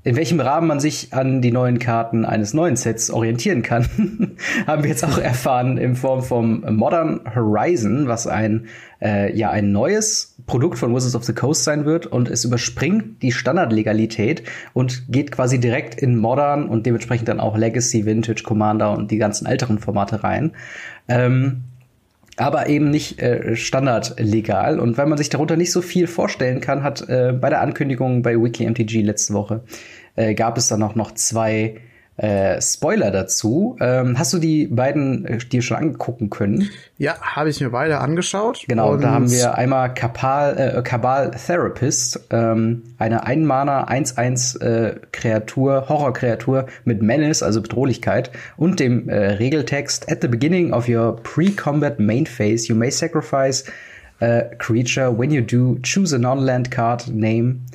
in 0.07 0.15
welchem 0.15 0.39
Rahmen 0.39 0.69
man 0.69 0.79
sich 0.79 1.13
an 1.13 1.43
die 1.43 1.51
neuen 1.51 1.81
Karten 1.81 2.25
eines 2.25 2.55
neuen 2.55 2.77
Sets 2.77 3.11
orientieren 3.11 3.63
kann, 3.63 4.37
haben 4.69 4.85
wir 4.85 4.91
jetzt 4.91 5.05
auch 5.05 5.19
erfahren 5.19 5.79
in 5.79 5.97
Form 5.97 6.23
vom 6.23 6.65
Modern 6.77 7.23
Horizon, 7.35 8.07
was 8.07 8.29
ein 8.29 8.69
äh, 9.03 9.37
ja 9.37 9.51
ein 9.51 9.73
neues 9.73 10.37
Produkt 10.47 10.79
von 10.79 10.95
Wizards 10.95 11.17
of 11.17 11.25
the 11.25 11.33
Coast 11.33 11.65
sein 11.65 11.87
wird 11.87 12.07
und 12.07 12.31
es 12.31 12.45
überspringt 12.45 13.21
die 13.21 13.33
Standardlegalität 13.33 14.45
und 14.75 15.11
geht 15.11 15.33
quasi 15.33 15.59
direkt 15.59 16.01
in 16.01 16.17
Modern 16.17 16.69
und 16.69 16.87
dementsprechend 16.87 17.27
dann 17.27 17.41
auch 17.41 17.57
Legacy, 17.57 18.07
Vintage, 18.07 18.45
Commander 18.45 18.97
und 18.97 19.11
die 19.11 19.19
ganzen 19.19 19.45
älteren 19.45 19.81
Formate 19.81 20.23
rein. 20.23 20.53
Ähm, 21.09 21.65
aber 22.37 22.69
eben 22.69 22.90
nicht 22.90 23.21
äh, 23.21 23.57
standardlegal. 23.57 24.78
Und 24.78 24.99
weil 24.99 25.07
man 25.07 25.19
sich 25.19 25.31
darunter 25.31 25.57
nicht 25.57 25.73
so 25.73 25.83
viel 25.83 26.07
vorstellen 26.07 26.61
kann, 26.61 26.83
hat 26.83 27.09
äh, 27.09 27.33
bei 27.33 27.50
der 27.50 27.62
Ankündigung 27.62 28.23
bei 28.23 28.37
Weekly 28.37 28.69
MTG 28.69 29.02
letzte 29.02 29.35
Woche 29.35 29.62
äh, 30.16 30.35
gab 30.35 30.59
es 30.59 30.69
dann 30.69 30.83
auch 30.83 30.95
noch 30.95 31.12
zwei 31.12 31.76
äh, 32.17 32.61
Spoiler 32.63 33.11
dazu. 33.11 33.77
Ähm, 33.81 34.19
hast 34.19 34.33
du 34.33 34.39
die 34.39 34.67
beiden 34.67 35.27
äh, 35.27 35.39
dir 35.39 35.61
schon 35.63 35.77
angucken 35.77 36.31
können? 36.31 36.71
Ja, 36.97 37.21
habe 37.21 37.51
ich 37.51 37.61
mir 37.61 37.71
beide 37.71 37.99
angeschaut. 37.99 38.65
Genau, 38.67 38.97
da 38.97 39.11
haben 39.11 39.31
wir 39.31 39.55
einmal 39.55 39.93
Kabal, 39.93 40.77
äh, 40.79 40.83
Kabal 40.83 41.33
Therapist, 41.33 42.21
ähm, 42.31 42.85
eine 42.99 43.25
Einmana 43.25 43.89
1-1 43.89 44.61
äh, 44.63 44.95
Kreatur, 45.13 45.89
Horrorkreatur 45.89 46.67
mit 46.85 47.03
Menace, 47.03 47.43
also 47.43 47.61
Bedrohlichkeit, 47.61 48.31
und 48.57 48.81
dem 48.81 49.09
äh, 49.09 49.33
Regeltext 49.33 50.11
At 50.11 50.23
the 50.23 50.29
beginning 50.29 50.73
of 50.73 50.89
your 50.89 51.17
pre-combat 51.17 52.01
main 52.01 52.25
phase, 52.25 52.69
you 52.69 52.75
may 52.75 52.91
sacrifice 52.91 53.65
a 54.23 54.43
creature. 54.59 55.11
When 55.11 55.31
you 55.31 55.43
do, 55.43 55.79
choose 55.83 56.15
a 56.15 56.19
non-land 56.19 56.71
card 56.71 57.09
name 57.09 57.67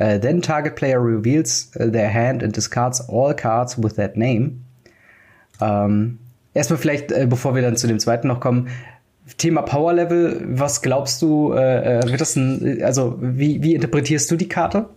Uh, 0.00 0.18
then 0.18 0.40
target 0.40 0.76
player 0.76 1.00
reveals 1.00 1.70
uh, 1.80 1.90
their 1.90 2.08
hand 2.08 2.42
and 2.42 2.54
discards 2.54 3.00
all 3.08 3.34
cards 3.34 3.76
with 3.76 3.96
that 3.96 4.16
name. 4.16 4.64
Ähm, 5.60 6.18
erstmal 6.54 6.78
vielleicht, 6.78 7.10
äh, 7.10 7.26
bevor 7.26 7.54
wir 7.54 7.62
dann 7.62 7.76
zu 7.76 7.88
dem 7.88 7.98
zweiten 7.98 8.28
noch 8.28 8.40
kommen, 8.40 8.68
Thema 9.36 9.62
Power 9.62 9.92
Level, 9.92 10.40
was 10.48 10.82
glaubst 10.82 11.20
du, 11.20 11.52
äh, 11.52 11.98
äh, 11.98 12.10
wird 12.10 12.20
das 12.20 12.36
ein, 12.36 12.82
also 12.82 13.18
wie, 13.20 13.62
wie 13.62 13.74
interpretierst 13.74 14.30
du 14.30 14.36
die 14.36 14.48
Karte? 14.48 14.88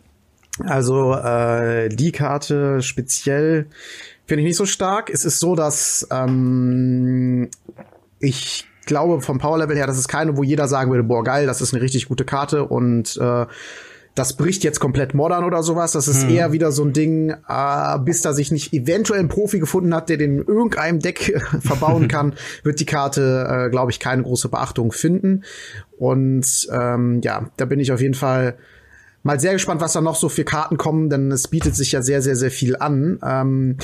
Also 0.63 1.15
äh, 1.15 1.89
die 1.89 2.12
Karte 2.12 2.81
speziell 2.81 3.67
finde 4.25 4.41
ich 4.41 4.48
nicht 4.48 4.58
so 4.58 4.65
stark. 4.65 5.10
Es 5.10 5.25
ist 5.25 5.39
so, 5.39 5.55
dass 5.55 6.08
ähm, 6.12 7.50
ich 8.20 8.67
glaube 8.86 9.22
vom 9.22 9.39
Power 9.39 9.58
Level 9.58 9.75
her, 9.75 9.88
das 9.88 9.98
ist 9.98 10.08
keine, 10.08 10.38
wo 10.38 10.43
jeder 10.43 10.67
sagen 10.67 10.91
würde, 10.91 11.03
boah 11.03 11.24
geil, 11.24 11.46
das 11.46 11.62
ist 11.62 11.74
eine 11.74 11.81
richtig 11.81 12.08
gute 12.08 12.25
Karte 12.25 12.65
und 12.65 13.17
äh, 13.17 13.46
das 14.15 14.33
bricht 14.35 14.63
jetzt 14.63 14.79
komplett 14.79 15.13
modern 15.13 15.43
oder 15.43 15.63
sowas. 15.63 15.93
Das 15.93 16.07
ist 16.07 16.23
hm. 16.23 16.29
eher 16.29 16.51
wieder 16.51 16.71
so 16.71 16.83
ein 16.83 16.93
Ding, 16.93 17.29
äh, 17.29 17.99
bis 17.99 18.21
da 18.21 18.33
sich 18.33 18.51
nicht 18.51 18.73
eventuell 18.73 19.19
ein 19.19 19.29
Profi 19.29 19.59
gefunden 19.59 19.95
hat, 19.95 20.09
der 20.09 20.17
den 20.17 20.39
in 20.39 20.47
irgendeinem 20.47 20.99
Deck 20.99 21.41
verbauen 21.59 22.07
kann, 22.07 22.33
wird 22.63 22.79
die 22.79 22.85
Karte, 22.85 23.47
äh, 23.49 23.69
glaube 23.69 23.91
ich, 23.91 23.99
keine 23.99 24.23
große 24.23 24.49
Beachtung 24.49 24.91
finden. 24.91 25.43
Und 25.97 26.67
ähm, 26.71 27.21
ja, 27.23 27.49
da 27.57 27.65
bin 27.65 27.79
ich 27.79 27.91
auf 27.91 28.01
jeden 28.01 28.15
Fall 28.15 28.55
mal 29.23 29.39
sehr 29.39 29.53
gespannt, 29.53 29.81
was 29.81 29.93
da 29.93 30.01
noch 30.01 30.15
so 30.15 30.29
für 30.29 30.43
Karten 30.43 30.77
kommen, 30.77 31.09
denn 31.09 31.31
es 31.31 31.47
bietet 31.47 31.75
sich 31.75 31.91
ja 31.91 32.01
sehr, 32.01 32.21
sehr, 32.21 32.35
sehr 32.35 32.51
viel 32.51 32.75
an. 32.75 33.19
Ähm, 33.23 33.77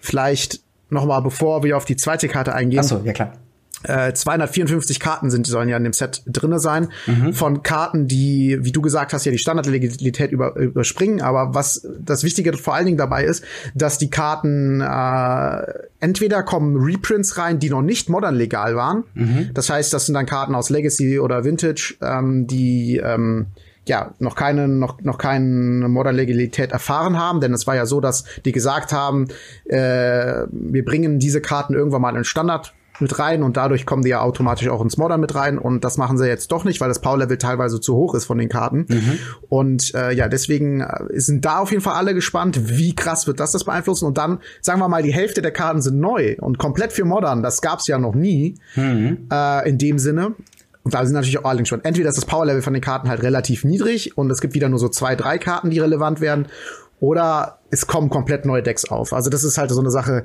vielleicht 0.00 0.60
noch 0.90 1.06
mal, 1.06 1.20
bevor 1.20 1.62
wir 1.62 1.76
auf 1.76 1.84
die 1.84 1.96
zweite 1.96 2.28
Karte 2.28 2.54
eingehen. 2.54 2.80
Ach 2.80 2.88
so, 2.88 3.00
ja 3.04 3.12
klar. 3.12 3.32
Äh, 3.84 4.12
254 4.12 5.00
Karten 5.00 5.30
sind, 5.30 5.46
sollen 5.46 5.68
ja 5.68 5.76
in 5.76 5.84
dem 5.84 5.92
Set 5.92 6.22
drinne 6.26 6.58
sein. 6.58 6.88
Mhm. 7.06 7.32
Von 7.32 7.62
Karten, 7.62 8.06
die, 8.06 8.58
wie 8.62 8.72
du 8.72 8.80
gesagt 8.80 9.12
hast, 9.12 9.24
ja 9.24 9.32
die 9.32 9.38
Standardlegalität 9.38 10.32
über, 10.32 10.56
überspringen. 10.56 11.20
Aber 11.20 11.54
was 11.54 11.86
das 12.00 12.24
Wichtige 12.24 12.52
vor 12.54 12.74
allen 12.74 12.86
Dingen 12.86 12.98
dabei 12.98 13.24
ist, 13.24 13.44
dass 13.74 13.98
die 13.98 14.10
Karten 14.10 14.80
äh, 14.80 15.72
entweder 16.00 16.42
kommen 16.42 16.76
Reprints 16.76 17.38
rein, 17.38 17.58
die 17.58 17.70
noch 17.70 17.82
nicht 17.82 18.08
modern 18.08 18.34
legal 18.34 18.76
waren. 18.76 19.04
Mhm. 19.14 19.50
Das 19.54 19.70
heißt, 19.70 19.92
das 19.92 20.06
sind 20.06 20.14
dann 20.14 20.26
Karten 20.26 20.54
aus 20.54 20.70
Legacy 20.70 21.18
oder 21.18 21.44
Vintage, 21.44 21.94
ähm, 22.00 22.46
die 22.46 22.98
ähm, 23.02 23.46
ja, 23.86 24.14
noch 24.18 24.36
keine, 24.36 24.68
noch, 24.68 25.00
noch 25.00 25.18
keine 25.18 25.88
Modern-Legalität 25.88 26.70
erfahren 26.70 27.18
haben, 27.18 27.40
denn 27.40 27.52
es 27.52 27.66
war 27.66 27.74
ja 27.74 27.84
so, 27.84 28.00
dass 28.00 28.24
die 28.44 28.52
gesagt 28.52 28.92
haben, 28.92 29.26
äh, 29.64 30.44
wir 30.50 30.84
bringen 30.84 31.18
diese 31.18 31.40
Karten 31.40 31.74
irgendwann 31.74 32.02
mal 32.02 32.16
in 32.16 32.24
Standard 32.24 32.74
mit 33.02 33.18
rein 33.18 33.42
und 33.42 33.56
dadurch 33.56 33.84
kommen 33.84 34.02
die 34.02 34.10
ja 34.10 34.20
automatisch 34.20 34.68
auch 34.68 34.80
ins 34.80 34.96
Modern 34.96 35.20
mit 35.20 35.34
rein 35.34 35.58
und 35.58 35.84
das 35.84 35.98
machen 35.98 36.16
sie 36.16 36.26
jetzt 36.26 36.50
doch 36.52 36.64
nicht, 36.64 36.80
weil 36.80 36.88
das 36.88 37.00
Power-Level 37.00 37.38
teilweise 37.38 37.80
zu 37.80 37.94
hoch 37.94 38.14
ist 38.14 38.24
von 38.24 38.38
den 38.38 38.48
Karten. 38.48 38.86
Mhm. 38.88 39.18
Und 39.48 39.94
äh, 39.94 40.12
ja, 40.12 40.28
deswegen 40.28 40.80
äh, 40.80 41.20
sind 41.20 41.44
da 41.44 41.58
auf 41.58 41.70
jeden 41.70 41.82
Fall 41.82 41.94
alle 41.94 42.14
gespannt, 42.14 42.78
wie 42.78 42.94
krass 42.94 43.26
wird 43.26 43.40
das 43.40 43.52
das 43.52 43.64
beeinflussen 43.64 44.06
und 44.06 44.16
dann, 44.16 44.38
sagen 44.60 44.80
wir 44.80 44.88
mal, 44.88 45.02
die 45.02 45.12
Hälfte 45.12 45.42
der 45.42 45.52
Karten 45.52 45.82
sind 45.82 46.00
neu 46.00 46.36
und 46.40 46.58
komplett 46.58 46.92
für 46.92 47.04
Modern, 47.04 47.42
das 47.42 47.60
gab's 47.60 47.86
ja 47.86 47.98
noch 47.98 48.14
nie 48.14 48.54
mhm. 48.76 49.28
äh, 49.30 49.68
in 49.68 49.78
dem 49.78 49.98
Sinne. 49.98 50.34
Und 50.84 50.94
da 50.94 51.04
sind 51.04 51.14
natürlich 51.14 51.38
auch 51.38 51.44
alle 51.44 51.64
schon. 51.64 51.84
Entweder 51.84 52.08
ist 52.08 52.16
das 52.16 52.24
Power-Level 52.24 52.62
von 52.62 52.72
den 52.72 52.82
Karten 52.82 53.08
halt 53.08 53.22
relativ 53.22 53.62
niedrig 53.64 54.18
und 54.18 54.30
es 54.30 54.40
gibt 54.40 54.54
wieder 54.54 54.68
nur 54.68 54.80
so 54.80 54.88
zwei, 54.88 55.14
drei 55.14 55.38
Karten, 55.38 55.70
die 55.70 55.78
relevant 55.78 56.20
werden. 56.20 56.46
Oder 56.98 57.58
es 57.70 57.86
kommen 57.86 58.10
komplett 58.10 58.44
neue 58.44 58.62
Decks 58.62 58.84
auf. 58.84 59.12
Also 59.12 59.30
das 59.30 59.44
ist 59.44 59.58
halt 59.58 59.70
so 59.70 59.80
eine 59.80 59.90
Sache, 59.90 60.24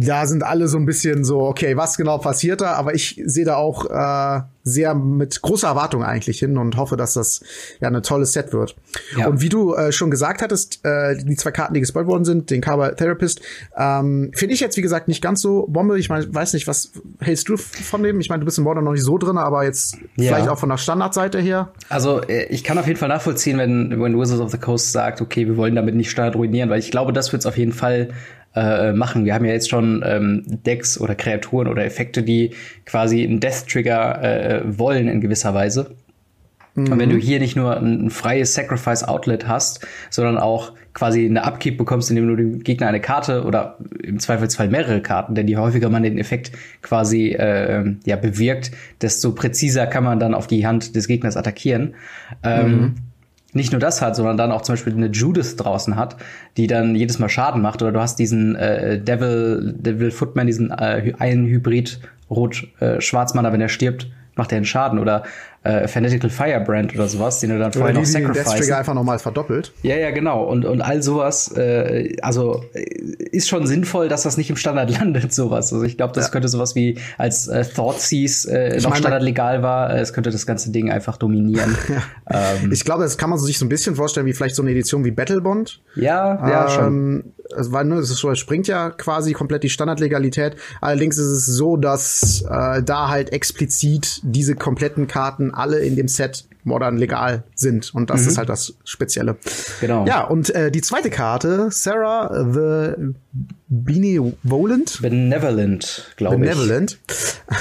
da 0.00 0.26
sind 0.26 0.42
alle 0.42 0.68
so 0.68 0.78
ein 0.78 0.86
bisschen 0.86 1.24
so, 1.24 1.40
okay, 1.40 1.76
was 1.76 1.96
genau 1.96 2.18
passiert 2.18 2.60
da? 2.60 2.74
Aber 2.74 2.94
ich 2.94 3.20
sehe 3.24 3.44
da 3.44 3.56
auch 3.56 3.84
äh, 3.86 4.42
sehr 4.62 4.94
mit 4.94 5.40
großer 5.42 5.68
Erwartung 5.68 6.04
eigentlich 6.04 6.38
hin 6.38 6.56
und 6.56 6.76
hoffe, 6.76 6.96
dass 6.96 7.14
das 7.14 7.40
ja 7.80 7.88
eine 7.88 8.02
tolles 8.02 8.32
Set 8.32 8.52
wird. 8.52 8.76
Ja. 9.16 9.26
Und 9.26 9.40
wie 9.40 9.48
du 9.48 9.74
äh, 9.74 9.90
schon 9.90 10.10
gesagt 10.10 10.42
hattest, 10.42 10.84
äh, 10.84 11.16
die 11.16 11.36
zwei 11.36 11.50
Karten, 11.50 11.74
die 11.74 11.80
gespoilt 11.80 12.06
worden 12.06 12.24
sind, 12.24 12.50
den 12.50 12.60
Carver 12.60 12.94
Therapist, 12.94 13.40
ähm, 13.76 14.30
finde 14.34 14.54
ich 14.54 14.60
jetzt 14.60 14.76
wie 14.76 14.82
gesagt 14.82 15.08
nicht 15.08 15.22
ganz 15.22 15.40
so 15.40 15.66
Bombe. 15.68 15.98
Ich 15.98 16.08
meine, 16.08 16.32
weiß 16.32 16.52
nicht, 16.52 16.68
was 16.68 16.92
hältst 17.20 17.48
du 17.48 17.56
von 17.56 18.02
dem? 18.02 18.20
Ich 18.20 18.28
meine, 18.28 18.40
du 18.40 18.44
bist 18.44 18.58
im 18.58 18.64
Modern 18.64 18.84
noch 18.84 18.92
nicht 18.92 19.04
so 19.04 19.18
drin, 19.18 19.38
aber 19.38 19.64
jetzt 19.64 19.96
ja. 20.16 20.28
vielleicht 20.28 20.48
auch 20.48 20.58
von 20.58 20.68
der 20.68 20.78
Standardseite 20.78 21.40
her. 21.40 21.72
Also 21.88 22.20
äh, 22.20 22.46
ich 22.46 22.62
kann 22.62 22.78
auf 22.78 22.86
jeden 22.86 22.98
Fall 22.98 23.08
nachvollziehen, 23.08 23.58
wenn, 23.58 23.90
wenn 24.00 24.18
Wizards 24.18 24.40
of 24.40 24.50
the 24.50 24.58
Coast 24.58 24.92
sagt, 24.92 25.20
okay, 25.20 25.46
wir 25.46 25.56
wollen 25.56 25.74
damit 25.74 25.94
nicht 25.94 26.10
Standard 26.10 26.36
ruinieren, 26.36 26.70
weil 26.70 26.78
ich 26.78 26.90
glaube, 26.90 27.12
das 27.12 27.32
wird 27.32 27.40
es 27.40 27.46
auf 27.46 27.56
jeden 27.56 27.72
Fall 27.72 28.10
äh, 28.58 28.92
machen. 28.92 29.24
Wir 29.24 29.34
haben 29.34 29.44
ja 29.44 29.52
jetzt 29.52 29.70
schon 29.70 30.02
ähm, 30.04 30.42
Decks 30.46 31.00
oder 31.00 31.14
Kreaturen 31.14 31.68
oder 31.68 31.84
Effekte, 31.84 32.22
die 32.22 32.54
quasi 32.84 33.24
einen 33.24 33.40
Death 33.40 33.66
Trigger 33.68 34.22
äh, 34.22 34.78
wollen 34.78 35.08
in 35.08 35.20
gewisser 35.20 35.54
Weise. 35.54 35.96
Mhm. 36.78 36.92
Und 36.92 36.98
wenn 36.98 37.10
du 37.10 37.16
mhm. 37.16 37.20
hier 37.20 37.40
nicht 37.40 37.56
nur 37.56 37.76
ein, 37.76 38.10
freies 38.10 38.54
Sacrifice 38.54 39.04
Outlet 39.04 39.46
hast, 39.46 39.86
sondern 40.10 40.38
auch 40.38 40.72
quasi 40.94 41.26
eine 41.26 41.44
Upkeep 41.44 41.76
bekommst, 41.76 42.10
indem 42.10 42.28
du 42.28 42.36
dem 42.36 42.62
Gegner 42.62 42.88
eine 42.88 43.00
Karte 43.00 43.44
oder 43.44 43.78
im 44.02 44.18
Zweifelsfall 44.18 44.68
mehrere 44.68 45.00
Karten, 45.00 45.34
denn 45.34 45.46
je 45.46 45.56
häufiger 45.56 45.90
man 45.90 46.02
den 46.02 46.18
Effekt 46.18 46.52
quasi 46.82 47.28
äh, 47.28 47.84
ja 48.04 48.16
bewirkt, 48.16 48.72
desto 49.00 49.32
präziser 49.32 49.86
kann 49.86 50.04
man 50.04 50.18
dann 50.18 50.34
auf 50.34 50.46
die 50.46 50.66
Hand 50.66 50.96
des 50.96 51.06
Gegners 51.06 51.36
attackieren. 51.36 51.94
Ähm, 52.42 52.70
mhm. 52.70 52.94
Nicht 53.58 53.72
nur 53.72 53.80
das 53.80 54.00
hat, 54.00 54.14
sondern 54.14 54.36
dann 54.36 54.52
auch 54.52 54.62
zum 54.62 54.74
Beispiel 54.74 54.92
eine 54.92 55.08
Judith 55.08 55.56
draußen 55.56 55.96
hat, 55.96 56.16
die 56.56 56.68
dann 56.68 56.94
jedes 56.94 57.18
Mal 57.18 57.28
Schaden 57.28 57.60
macht. 57.60 57.82
Oder 57.82 57.90
du 57.90 58.00
hast 58.00 58.20
diesen 58.20 58.54
äh, 58.54 59.00
Devil, 59.00 59.74
Devil 59.76 60.12
Footman, 60.12 60.46
diesen 60.46 60.70
äh, 60.70 61.12
einen 61.18 61.46
Hybrid 61.46 61.98
Rot-Schwarzmanner, 62.30 63.48
äh, 63.48 63.52
wenn 63.52 63.60
er 63.60 63.68
stirbt, 63.68 64.06
macht 64.36 64.52
er 64.52 64.56
einen 64.56 64.64
Schaden. 64.64 65.00
Oder 65.00 65.24
äh, 65.68 65.86
Fanatical 65.86 66.30
Firebrand 66.30 66.94
oder 66.94 67.08
sowas, 67.08 67.40
den 67.40 67.50
du 67.50 67.58
dann 67.58 67.72
vorher 67.72 67.92
noch 67.92 68.00
die, 68.00 68.06
sacrifice. 68.06 68.54
Trigger 68.54 68.78
einfach 68.78 68.94
nochmal 68.94 69.18
verdoppelt. 69.18 69.72
Ja, 69.82 69.96
ja, 69.96 70.10
genau. 70.10 70.44
Und, 70.44 70.64
und 70.64 70.80
all 70.80 71.02
sowas, 71.02 71.54
äh, 71.56 72.16
also 72.22 72.64
äh, 72.72 72.80
ist 73.30 73.48
schon 73.48 73.66
sinnvoll, 73.66 74.08
dass 74.08 74.22
das 74.22 74.38
nicht 74.38 74.48
im 74.48 74.56
Standard 74.56 74.90
landet, 74.98 75.32
sowas. 75.34 75.72
Also 75.72 75.84
ich 75.84 75.96
glaube, 75.96 76.14
das 76.14 76.26
ja. 76.26 76.30
könnte 76.30 76.48
sowas 76.48 76.74
wie 76.74 76.98
als 77.18 77.48
äh, 77.48 77.64
Thoughtseize 77.64 78.50
äh, 78.50 78.76
noch 78.76 78.90
meine, 78.90 78.96
Standard 78.96 79.22
legal 79.22 79.62
war, 79.62 79.94
äh, 79.94 80.00
es 80.00 80.12
könnte 80.14 80.30
das 80.30 80.46
ganze 80.46 80.70
Ding 80.72 80.90
einfach 80.90 81.18
dominieren. 81.18 81.76
ja. 82.30 82.54
ähm, 82.62 82.72
ich 82.72 82.84
glaube, 82.84 83.02
das 83.02 83.18
kann 83.18 83.28
man 83.28 83.38
sich 83.38 83.58
so 83.58 83.66
ein 83.66 83.68
bisschen 83.68 83.94
vorstellen, 83.94 84.26
wie 84.26 84.32
vielleicht 84.32 84.54
so 84.54 84.62
eine 84.62 84.70
Edition 84.70 85.04
wie 85.04 85.10
Battlebond. 85.10 85.82
Ja, 85.96 86.48
ja, 86.48 86.64
ähm, 86.64 86.70
schon. 86.70 87.32
Ne, 87.56 87.94
es 87.96 88.10
ist 88.10 88.18
so, 88.18 88.30
es 88.30 88.38
springt 88.38 88.68
ja 88.68 88.90
quasi 88.90 89.32
komplett 89.32 89.62
die 89.62 89.70
Standardlegalität. 89.70 90.56
Allerdings 90.80 91.16
ist 91.16 91.26
es 91.26 91.46
so, 91.46 91.76
dass 91.76 92.42
äh, 92.42 92.82
da 92.82 93.08
halt 93.08 93.32
explizit 93.32 94.20
diese 94.22 94.54
kompletten 94.54 95.06
Karten 95.06 95.54
alle 95.54 95.78
in 95.80 95.96
dem 95.96 96.08
Set 96.08 96.44
modern 96.68 96.96
legal 96.96 97.42
sind. 97.54 97.92
Und 97.94 98.10
das 98.10 98.22
mhm. 98.22 98.28
ist 98.28 98.38
halt 98.38 98.48
das 98.48 98.74
Spezielle. 98.84 99.36
Genau. 99.80 100.06
Ja, 100.06 100.24
und 100.24 100.54
äh, 100.54 100.70
die 100.70 100.80
zweite 100.80 101.10
Karte, 101.10 101.68
Sarah 101.70 102.44
the 102.52 103.14
Benevolent. 103.70 105.02
Benevolent, 105.02 106.14
glaube 106.16 106.36
ich. 106.36 106.40
Benevolent. 106.40 106.98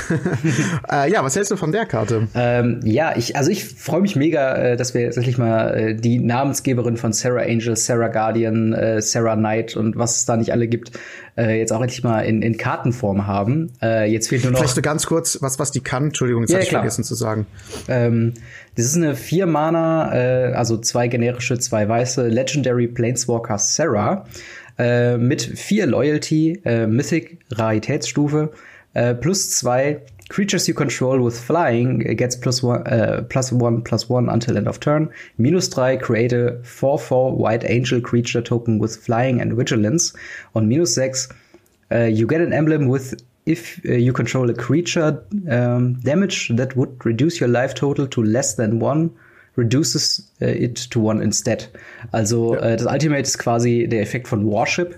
äh, 0.90 1.12
ja, 1.12 1.22
was 1.22 1.36
hältst 1.36 1.52
du 1.52 1.58
von 1.58 1.74
der 1.74 1.86
Karte? 1.86 2.30
Ähm, 2.34 2.80
ja, 2.86 3.18
ich, 3.18 3.36
also 3.36 3.52
ich 3.52 3.66
freue 3.66 4.00
mich 4.00 4.16
mega, 4.16 4.56
äh, 4.56 4.78
dass 4.78 4.94
wir 4.94 5.04
tatsächlich 5.04 5.38
mal 5.38 5.76
äh, 5.76 5.96
die 5.96 6.20
Namensgeberin 6.20 6.96
von 6.96 7.12
Sarah 7.12 7.42
Angel, 7.42 7.76
Sarah 7.76 8.08
Guardian, 8.08 8.72
äh, 8.72 9.02
Sarah 9.02 9.36
Knight 9.36 9.76
und 9.76 9.98
was 9.98 10.16
es 10.16 10.26
da 10.26 10.38
nicht 10.38 10.54
alle 10.54 10.70
gibt, 10.70 10.92
äh, 11.38 11.60
jetzt 11.60 11.72
auch 11.72 11.82
endlich 11.82 12.04
mal 12.04 12.22
in, 12.22 12.42
in 12.42 12.58
Kartenform 12.58 13.28
haben. 13.28 13.72
Äh, 13.82 14.12
jetzt 14.12 14.30
fehlt 14.30 14.44
nur 14.44 14.52
noch. 14.52 14.60
Vielleicht 14.60 14.76
so 14.76 14.82
ganz 14.82 15.06
kurz, 15.06 15.38
was, 15.42 15.60
was 15.60 15.72
die 15.72 15.82
kann. 15.82 16.06
Entschuldigung, 16.06 16.44
jetzt 16.44 16.52
ja, 16.52 16.58
habe 16.58 16.64
ich 16.64 16.72
vergessen 16.72 17.04
zu 17.04 17.16
sagen. 17.16 17.46
Ähm, 17.88 18.34
das 18.76 18.86
ist 18.86 18.96
eine 18.96 19.16
vier 19.16 19.46
Mana, 19.46 20.14
äh, 20.14 20.54
also 20.54 20.78
zwei 20.78 21.08
generische, 21.08 21.60
zwei 21.60 21.88
weiße 21.88 22.28
Legendary 22.28 22.88
Planeswalker 22.88 23.58
Sarah 23.58 24.26
äh, 24.78 25.18
mit 25.18 25.42
vier 25.42 25.86
Loyalty, 25.86 26.62
äh, 26.66 26.88
Mythic 26.88 27.40
Raritätsstufe, 27.52 28.52
äh, 28.94 29.14
plus 29.14 29.52
zwei 29.52 30.02
Creatures 30.30 30.68
you 30.68 30.74
control 30.74 31.22
with 31.22 31.40
flying 31.40 32.00
gets 32.00 32.36
plus 32.36 32.62
one, 32.62 32.86
uh, 32.88 33.24
plus 33.30 33.52
one 33.52 33.82
plus 33.82 34.10
one 34.10 34.28
until 34.30 34.58
end 34.58 34.68
of 34.68 34.80
turn. 34.80 35.10
Minus 35.38 35.70
drei, 35.70 35.98
create 35.98 36.34
a 36.34 36.60
4-4 36.64 37.36
white 37.36 37.64
angel 37.64 38.02
creature 38.02 38.42
token 38.42 38.78
with 38.78 38.98
flying 38.98 39.40
and 39.40 39.54
vigilance. 39.54 40.14
On 40.54 40.68
minus 40.68 40.96
sechs, 40.96 41.30
uh, 41.92 42.04
you 42.04 42.28
get 42.28 42.42
an 42.42 42.52
emblem 42.52 42.88
with 42.88 43.22
if 43.46 43.80
uh, 43.86 43.94
you 43.94 44.12
control 44.12 44.50
a 44.50 44.54
creature 44.54 45.24
um, 45.50 45.94
damage 46.02 46.50
that 46.50 46.76
would 46.76 47.06
reduce 47.06 47.40
your 47.40 47.50
life 47.50 47.74
total 47.74 48.06
to 48.08 48.22
less 48.22 48.56
than 48.56 48.80
one 48.80 49.10
reduces 49.56 50.22
uh, 50.42 50.46
it 50.46 50.76
to 50.76 51.00
one 51.00 51.22
instead. 51.22 51.70
Also 52.12 52.56
ja. 52.56 52.62
äh, 52.62 52.76
das 52.78 52.86
Ultimate 52.86 53.24
ist 53.24 53.38
quasi 53.38 53.88
der 53.88 54.02
Effekt 54.02 54.28
von 54.28 54.46
Warship, 54.46 54.96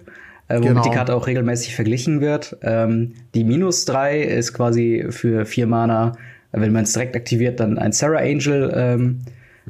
äh, 0.50 0.56
womit 0.56 0.68
genau. 0.70 0.84
die 0.84 0.90
Karte 0.90 1.16
auch 1.16 1.28
regelmäßig 1.28 1.76
verglichen 1.76 2.22
wird. 2.22 2.58
Ähm, 2.62 3.14
die 3.34 3.44
minus 3.44 3.86
drei 3.86 4.22
ist 4.22 4.54
quasi 4.54 5.06
für 5.10 5.46
vier 5.46 5.68
Mana, 5.68 6.14
wenn 6.52 6.74
man 6.74 6.84
es 6.84 6.94
direkt 6.94 7.16
aktiviert, 7.16 7.60
dann 7.60 7.78
ein 7.78 7.92
Sarah 7.92 8.20
Angel 8.20 8.74
ähm, 8.76 9.20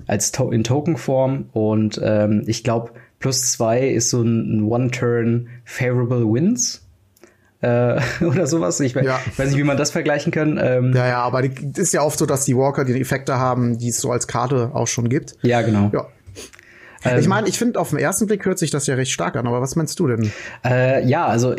als 0.08 0.32
to 0.32 0.50
in 0.52 0.64
Token-Form. 0.64 1.50
Und 1.52 2.00
ähm, 2.04 2.44
ich 2.48 2.64
glaube, 2.64 2.92
plus 3.20 3.52
zwei 3.52 3.88
ist 3.90 4.10
so 4.10 4.22
ein 4.22 4.64
One-Turn 4.64 5.50
Favorable 5.66 6.26
Wins 6.26 6.88
äh, 7.62 8.00
oder 8.26 8.48
sowas. 8.48 8.80
Ich, 8.80 8.94
ja. 8.94 9.20
weiß 9.36 9.50
nicht, 9.50 9.58
wie 9.58 9.64
man 9.64 9.78
das 9.78 9.92
vergleichen 9.92 10.32
kann. 10.32 10.58
Ähm, 10.62 10.94
ja, 10.96 11.08
ja, 11.08 11.22
aber 11.22 11.44
es 11.44 11.78
ist 11.78 11.94
ja 11.94 12.02
oft 12.02 12.18
so, 12.18 12.26
dass 12.26 12.46
die 12.46 12.56
Walker 12.56 12.86
die 12.86 13.00
Effekte 13.00 13.38
haben, 13.38 13.78
die 13.78 13.90
es 13.90 14.00
so 14.00 14.12
als 14.12 14.28
Karte 14.28 14.72
auch 14.74 14.88
schon 14.88 15.10
gibt. 15.10 15.36
Ja, 15.42 15.62
genau. 15.62 15.90
Ja. 15.94 16.08
Ähm, 17.06 17.20
ich 17.20 17.28
meine, 17.28 17.48
ich 17.48 17.58
finde, 17.58 17.80
auf 17.80 17.92
den 17.92 18.00
ersten 18.00 18.28
Blick 18.28 18.46
hört 18.46 18.60
sich 18.60 18.72
das 18.72 18.88
ja 18.88 18.96
recht 18.96 19.12
stark 19.12 19.36
an, 19.36 19.48
aber 19.48 19.62
was 19.62 19.76
meinst 19.76 20.00
du 20.00 20.08
denn? 20.08 20.32
Äh, 20.66 21.08
ja, 21.08 21.26
also 21.26 21.56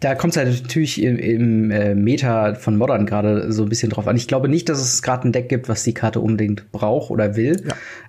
da 0.00 0.14
kommt 0.14 0.36
es 0.36 0.36
halt 0.36 0.62
natürlich 0.62 1.02
im, 1.02 1.18
im 1.18 1.70
äh, 1.70 1.94
Meta 1.94 2.54
von 2.54 2.76
Modern 2.76 3.06
gerade 3.06 3.50
so 3.52 3.62
ein 3.62 3.68
bisschen 3.68 3.90
drauf 3.90 4.06
an. 4.06 4.16
Ich 4.16 4.28
glaube 4.28 4.48
nicht, 4.48 4.68
dass 4.68 4.80
es 4.80 5.02
gerade 5.02 5.28
ein 5.28 5.32
Deck 5.32 5.48
gibt, 5.48 5.68
was 5.68 5.82
die 5.84 5.94
Karte 5.94 6.20
unbedingt 6.20 6.70
braucht 6.72 7.10
oder 7.10 7.36
will. 7.36 7.62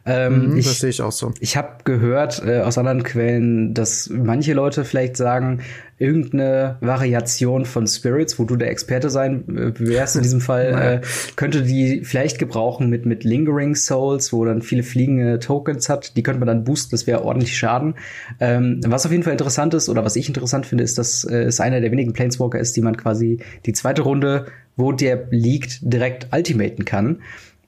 Ja. 0.07 0.27
Ähm, 0.27 0.51
mhm, 0.51 0.57
ich, 0.57 0.65
das 0.65 0.79
sehe 0.79 0.89
ich 0.89 1.01
auch 1.01 1.11
so. 1.11 1.33
Ich 1.39 1.57
habe 1.57 1.83
gehört 1.83 2.41
äh, 2.45 2.61
aus 2.61 2.77
anderen 2.77 3.03
Quellen, 3.03 3.73
dass 3.73 4.09
manche 4.09 4.53
Leute 4.53 4.85
vielleicht 4.85 5.17
sagen, 5.17 5.61
irgendeine 5.99 6.77
Variation 6.79 7.65
von 7.65 7.87
Spirits, 7.87 8.37
wo 8.37 8.43
du 8.43 8.55
der 8.55 8.69
Experte 8.69 9.09
sein 9.09 9.43
äh, 9.49 9.79
wärst 9.79 10.15
in 10.15 10.21
diesem 10.21 10.41
Fall, 10.47 11.01
äh, 11.03 11.07
könnte 11.35 11.63
die 11.63 12.03
vielleicht 12.03 12.39
gebrauchen 12.39 12.89
mit, 12.89 13.05
mit 13.05 13.23
Lingering 13.23 13.75
Souls, 13.75 14.31
wo 14.31 14.45
dann 14.45 14.61
viele 14.61 14.83
fliegende 14.83 15.39
Tokens 15.39 15.89
hat. 15.89 16.15
Die 16.15 16.23
könnte 16.23 16.39
man 16.39 16.47
dann 16.47 16.63
boosten, 16.63 16.91
das 16.91 17.07
wäre 17.07 17.23
ordentlich 17.23 17.57
Schaden. 17.57 17.95
Ähm, 18.39 18.81
was 18.85 19.05
auf 19.05 19.11
jeden 19.11 19.23
Fall 19.23 19.33
interessant 19.33 19.73
ist, 19.73 19.89
oder 19.89 20.05
was 20.05 20.15
ich 20.15 20.27
interessant 20.27 20.65
finde, 20.65 20.83
ist, 20.83 20.97
dass 20.97 21.23
äh, 21.23 21.43
es 21.43 21.59
einer 21.59 21.81
der 21.81 21.91
wenigen 21.91 22.13
Planeswalker 22.13 22.59
ist, 22.59 22.75
die 22.77 22.81
man 22.81 22.95
quasi 22.95 23.39
die 23.65 23.73
zweite 23.73 24.03
Runde, 24.03 24.45
wo 24.75 24.91
der 24.91 25.27
liegt, 25.31 25.79
direkt 25.81 26.27
ultimaten 26.33 26.85
kann. 26.85 27.21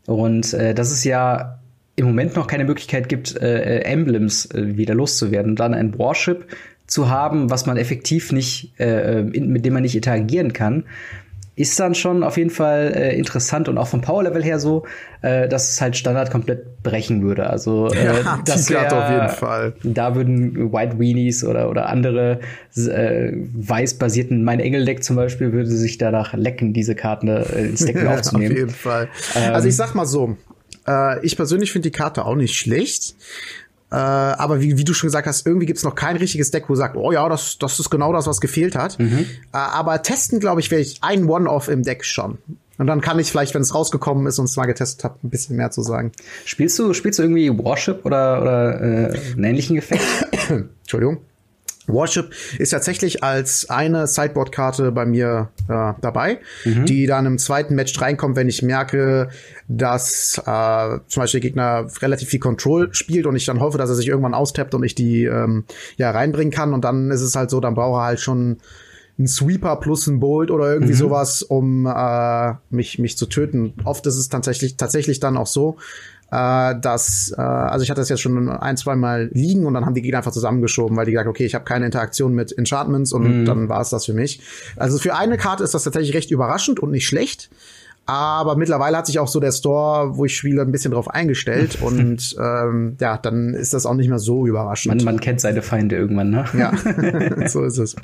Und 0.05 0.53
äh, 0.53 0.73
das 0.73 0.91
ist 0.91 1.03
ja 1.03 1.58
im 1.99 2.05
Moment 2.05 2.35
noch 2.35 2.47
keine 2.47 2.63
Möglichkeit 2.63 3.09
gibt, 3.09 3.35
äh, 3.35 3.81
Emblems 3.81 4.45
äh, 4.51 4.77
wieder 4.77 4.95
loszuwerden. 4.95 5.51
Und 5.51 5.59
dann 5.59 5.73
ein 5.73 5.97
Warship 5.99 6.45
zu 6.87 7.09
haben, 7.09 7.49
was 7.49 7.65
man 7.65 7.77
effektiv 7.77 8.31
nicht, 8.31 8.79
äh, 8.79 9.19
in, 9.19 9.49
mit 9.49 9.65
dem 9.65 9.73
man 9.73 9.83
nicht 9.83 9.95
interagieren 9.95 10.53
kann, 10.53 10.85
ist 11.59 11.77
dann 11.77 11.93
schon 11.93 12.23
auf 12.23 12.37
jeden 12.37 12.51
Fall 12.51 12.93
äh, 12.95 13.17
interessant 13.17 13.67
und 13.67 13.77
auch 13.77 13.87
vom 13.87 13.99
Power-Level 13.99 14.41
her 14.41 14.59
so, 14.59 14.85
äh, 15.21 15.49
dass 15.49 15.73
es 15.73 15.81
halt 15.81 15.97
Standard 15.97 16.31
komplett 16.31 16.81
brechen 16.83 17.21
würde. 17.21 17.49
Also 17.49 17.89
äh, 17.89 18.05
ja, 18.23 18.39
das 18.45 18.69
wär, 18.69 18.97
auf 18.97 19.11
jeden 19.11 19.27
Fall. 19.27 19.73
Da 19.83 20.15
würden 20.15 20.71
White 20.71 20.99
Weenies 20.99 21.43
oder 21.43 21.69
oder 21.69 21.89
andere 21.89 22.39
äh, 22.77 23.33
weiß-basierten 23.33 24.41
Mein 24.45 24.61
Engel-Deck 24.61 25.03
zum 25.03 25.17
Beispiel 25.17 25.51
würde 25.51 25.69
sich 25.69 25.97
danach 25.97 26.33
lecken, 26.33 26.71
diese 26.71 26.95
Karten 26.95 27.27
äh, 27.27 27.41
ins 27.65 27.85
Deck 27.85 27.97
ja, 28.03 28.13
aufzunehmen. 28.13 28.53
Auf 28.53 28.57
jeden 28.57 28.69
Fall. 28.69 29.09
Ähm, 29.35 29.53
also 29.53 29.67
ich 29.67 29.75
sag 29.75 29.95
mal 29.95 30.05
so, 30.05 30.37
äh, 30.89 31.25
ich 31.25 31.35
persönlich 31.35 31.71
finde 31.71 31.89
die 31.89 31.97
Karte 31.97 32.25
auch 32.25 32.35
nicht 32.35 32.55
schlecht. 32.55 33.15
Äh, 33.91 33.95
aber 33.95 34.61
wie, 34.61 34.77
wie 34.77 34.83
du 34.83 34.93
schon 34.93 35.07
gesagt 35.07 35.27
hast, 35.27 35.45
irgendwie 35.47 35.65
gibt's 35.65 35.83
noch 35.83 35.95
kein 35.95 36.15
richtiges 36.15 36.51
Deck, 36.51 36.65
wo 36.67 36.75
sagt, 36.75 36.95
oh 36.95 37.11
ja, 37.11 37.27
das, 37.27 37.57
das 37.57 37.79
ist 37.79 37.89
genau 37.89 38.13
das, 38.13 38.27
was 38.27 38.39
gefehlt 38.39 38.75
hat. 38.75 38.99
Mhm. 38.99 39.25
Äh, 39.51 39.57
aber 39.57 40.01
testen, 40.01 40.39
glaube 40.39 40.61
ich, 40.61 40.69
werde 40.71 40.83
ich 40.83 40.99
ein 41.01 41.27
One-Off 41.27 41.69
im 41.69 41.83
Deck 41.83 42.05
schon. 42.05 42.37
Und 42.77 42.87
dann 42.87 43.01
kann 43.01 43.19
ich 43.19 43.29
vielleicht, 43.29 43.53
wenn 43.55 43.61
es 43.61 43.75
rausgekommen 43.75 44.25
ist 44.25 44.39
und 44.39 44.45
es 44.45 44.55
mal 44.55 44.65
getestet 44.65 45.03
habe, 45.03 45.15
ein 45.23 45.29
bisschen 45.29 45.57
mehr 45.57 45.69
zu 45.69 45.81
sagen. 45.81 46.11
Spielst 46.45 46.79
du, 46.79 46.93
spielst 46.93 47.19
du 47.19 47.23
irgendwie 47.23 47.49
Warship 47.49 48.05
oder, 48.05 48.41
oder 48.41 48.81
äh, 48.81 49.19
einen 49.33 49.43
ähnlichen 49.43 49.77
Effekt? 49.77 50.05
Entschuldigung. 50.81 51.17
Warship 51.89 52.31
ist 52.57 52.69
tatsächlich 52.69 53.23
als 53.23 53.69
eine 53.69 54.07
Sideboard-Karte 54.07 54.91
bei 54.91 55.05
mir 55.05 55.49
äh, 55.67 55.93
dabei, 56.01 56.39
mhm. 56.65 56.85
die 56.85 57.05
dann 57.05 57.25
im 57.25 57.37
zweiten 57.37 57.75
Match 57.75 57.99
reinkommt, 57.99 58.35
wenn 58.35 58.47
ich 58.47 58.61
merke, 58.61 59.29
dass 59.67 60.41
äh, 60.45 60.99
zum 61.07 61.21
Beispiel 61.21 61.41
der 61.41 61.49
Gegner 61.49 61.87
relativ 62.01 62.29
viel 62.29 62.39
Control 62.39 62.93
spielt 62.93 63.25
und 63.25 63.35
ich 63.35 63.45
dann 63.45 63.59
hoffe, 63.59 63.77
dass 63.77 63.89
er 63.89 63.95
sich 63.95 64.07
irgendwann 64.07 64.33
austappt 64.33 64.73
und 64.73 64.83
ich 64.83 64.95
die 64.95 65.25
ähm, 65.25 65.65
ja 65.97 66.11
reinbringen 66.11 66.51
kann. 66.51 66.73
Und 66.73 66.85
dann 66.85 67.11
ist 67.11 67.21
es 67.21 67.35
halt 67.35 67.49
so, 67.49 67.59
dann 67.59 67.75
brauche 67.75 67.99
er 67.99 68.05
halt 68.05 68.19
schon 68.19 68.57
ein 69.19 69.27
Sweeper 69.27 69.75
plus 69.75 70.07
ein 70.07 70.19
Bolt 70.19 70.49
oder 70.49 70.71
irgendwie 70.71 70.93
mhm. 70.93 70.97
sowas, 70.97 71.43
um 71.43 71.85
äh, 71.85 72.53
mich, 72.69 72.99
mich 72.99 73.17
zu 73.17 73.25
töten. 73.25 73.73
Oft 73.83 74.07
ist 74.07 74.15
es 74.15 74.29
tatsächlich, 74.29 74.77
tatsächlich 74.77 75.19
dann 75.19 75.35
auch 75.35 75.47
so, 75.47 75.77
äh, 76.31 76.75
dass, 76.79 77.33
äh, 77.37 77.41
also 77.41 77.83
ich 77.83 77.89
hatte 77.89 78.01
das 78.01 78.09
jetzt 78.09 78.21
schon 78.21 78.49
ein, 78.49 78.77
zwei 78.77 78.95
Mal 78.95 79.29
liegen 79.33 79.65
und 79.65 79.73
dann 79.73 79.85
haben 79.85 79.93
die 79.93 80.01
Gegner 80.01 80.19
einfach 80.19 80.31
zusammengeschoben, 80.31 80.95
weil 80.97 81.05
die 81.05 81.11
gesagt, 81.11 81.29
okay, 81.29 81.45
ich 81.45 81.55
habe 81.55 81.65
keine 81.65 81.85
Interaktion 81.85 82.33
mit 82.33 82.57
Enchantments 82.57 83.13
und 83.13 83.41
mhm. 83.41 83.45
dann 83.45 83.69
war 83.69 83.81
es 83.81 83.89
das 83.89 84.05
für 84.05 84.13
mich. 84.13 84.41
Also 84.75 84.97
für 84.97 85.15
eine 85.15 85.37
Karte 85.37 85.63
ist 85.63 85.73
das 85.73 85.83
tatsächlich 85.83 86.15
recht 86.15 86.31
überraschend 86.31 86.79
und 86.79 86.91
nicht 86.91 87.07
schlecht. 87.07 87.49
Aber 88.09 88.55
mittlerweile 88.55 88.97
hat 88.97 89.05
sich 89.05 89.19
auch 89.19 89.27
so 89.27 89.39
der 89.39 89.51
Store, 89.51 90.17
wo 90.17 90.25
ich 90.25 90.35
spiele, 90.35 90.63
ein 90.63 90.71
bisschen 90.71 90.93
drauf 90.93 91.07
eingestellt. 91.11 91.79
und 91.81 92.35
ähm, 92.43 92.97
ja, 92.99 93.17
dann 93.17 93.53
ist 93.53 93.75
das 93.75 93.85
auch 93.85 93.93
nicht 93.93 94.09
mehr 94.09 94.17
so 94.17 94.47
überraschend. 94.47 94.95
Man, 94.95 95.05
man 95.05 95.19
kennt 95.19 95.39
seine 95.39 95.61
Feinde 95.61 95.95
irgendwann, 95.95 96.31
ne? 96.31 96.45
Ja, 96.57 96.73
so 97.47 97.63
ist 97.63 97.77
es. 97.77 97.95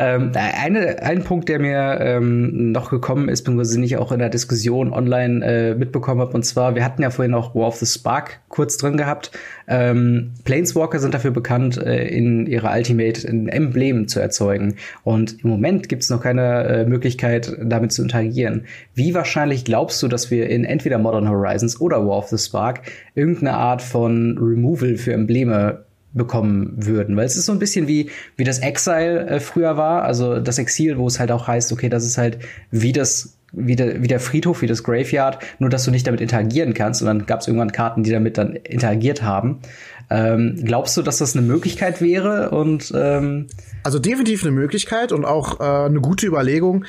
ähm, 0.00 0.32
eine, 0.34 1.04
ein 1.04 1.22
Punkt, 1.22 1.48
der 1.48 1.60
mir 1.60 1.98
ähm, 2.00 2.72
noch 2.72 2.90
gekommen 2.90 3.28
ist, 3.28 3.42
beziehungsweise 3.42 3.78
nicht 3.78 3.96
auch 3.96 4.10
in 4.10 4.18
der 4.18 4.28
Diskussion 4.28 4.92
online 4.92 5.46
äh, 5.46 5.74
mitbekommen 5.76 6.20
habe, 6.20 6.32
und 6.34 6.44
zwar, 6.44 6.74
wir 6.74 6.84
hatten 6.84 7.02
ja 7.02 7.10
vorhin 7.10 7.32
auch 7.32 7.54
War 7.54 7.68
of 7.68 7.76
the 7.76 7.86
Spark 7.86 8.40
kurz 8.48 8.76
drin 8.76 8.96
gehabt. 8.96 9.30
Ähm, 9.68 10.32
Planeswalker 10.42 10.98
sind 10.98 11.14
dafür 11.14 11.30
bekannt, 11.30 11.76
äh, 11.76 12.08
in 12.08 12.46
ihrer 12.46 12.74
Ultimate 12.74 13.28
ein 13.28 13.46
Emblem 13.48 14.08
zu 14.08 14.18
erzeugen. 14.18 14.74
Und 15.04 15.44
im 15.44 15.50
Moment 15.50 15.88
gibt 15.88 16.02
es 16.02 16.10
noch 16.10 16.22
keine 16.22 16.64
äh, 16.64 16.86
Möglichkeit, 16.86 17.56
damit 17.62 17.92
zu 17.92 18.02
interagieren. 18.02 18.64
Wie 18.94 19.14
wahrscheinlich 19.14 19.27
glaubst 19.64 20.02
du, 20.02 20.08
dass 20.08 20.30
wir 20.30 20.48
in 20.48 20.64
entweder 20.64 20.98
Modern 20.98 21.28
Horizons 21.28 21.80
oder 21.80 22.06
War 22.06 22.18
of 22.18 22.28
the 22.28 22.38
Spark 22.38 22.82
irgendeine 23.14 23.54
Art 23.54 23.82
von 23.82 24.38
Removal 24.38 24.96
für 24.96 25.12
Embleme 25.12 25.84
bekommen 26.14 26.72
würden, 26.76 27.16
weil 27.16 27.26
es 27.26 27.36
ist 27.36 27.46
so 27.46 27.52
ein 27.52 27.58
bisschen 27.58 27.86
wie 27.86 28.10
wie 28.36 28.44
das 28.44 28.60
Exile 28.60 29.26
äh, 29.26 29.40
früher 29.40 29.76
war, 29.76 30.02
also 30.02 30.40
das 30.40 30.58
Exil, 30.58 30.96
wo 30.98 31.06
es 31.06 31.20
halt 31.20 31.30
auch 31.30 31.46
heißt, 31.46 31.70
okay, 31.72 31.88
das 31.88 32.04
ist 32.04 32.16
halt 32.16 32.38
wie 32.70 32.92
das 32.92 33.38
wie 33.52 33.76
der, 33.76 34.02
wie 34.02 34.08
der 34.08 34.20
Friedhof, 34.20 34.62
wie 34.62 34.66
das 34.66 34.82
Graveyard, 34.82 35.38
nur 35.58 35.70
dass 35.70 35.84
du 35.84 35.90
nicht 35.90 36.06
damit 36.06 36.20
interagieren 36.20 36.74
kannst. 36.74 37.00
Und 37.00 37.06
dann 37.06 37.26
gab 37.26 37.40
es 37.40 37.46
irgendwann 37.48 37.72
Karten, 37.72 38.02
die 38.02 38.10
damit 38.10 38.36
dann 38.36 38.56
interagiert 38.56 39.22
haben. 39.22 39.60
Ähm, 40.10 40.60
glaubst 40.64 40.96
du, 40.96 41.02
dass 41.02 41.18
das 41.18 41.36
eine 41.36 41.46
Möglichkeit 41.46 42.00
wäre? 42.00 42.50
Und 42.50 42.92
ähm 42.94 43.46
also 43.84 43.98
definitiv 43.98 44.42
eine 44.42 44.52
Möglichkeit 44.52 45.12
und 45.12 45.24
auch 45.24 45.60
äh, 45.60 45.86
eine 45.86 46.00
gute 46.00 46.26
Überlegung. 46.26 46.84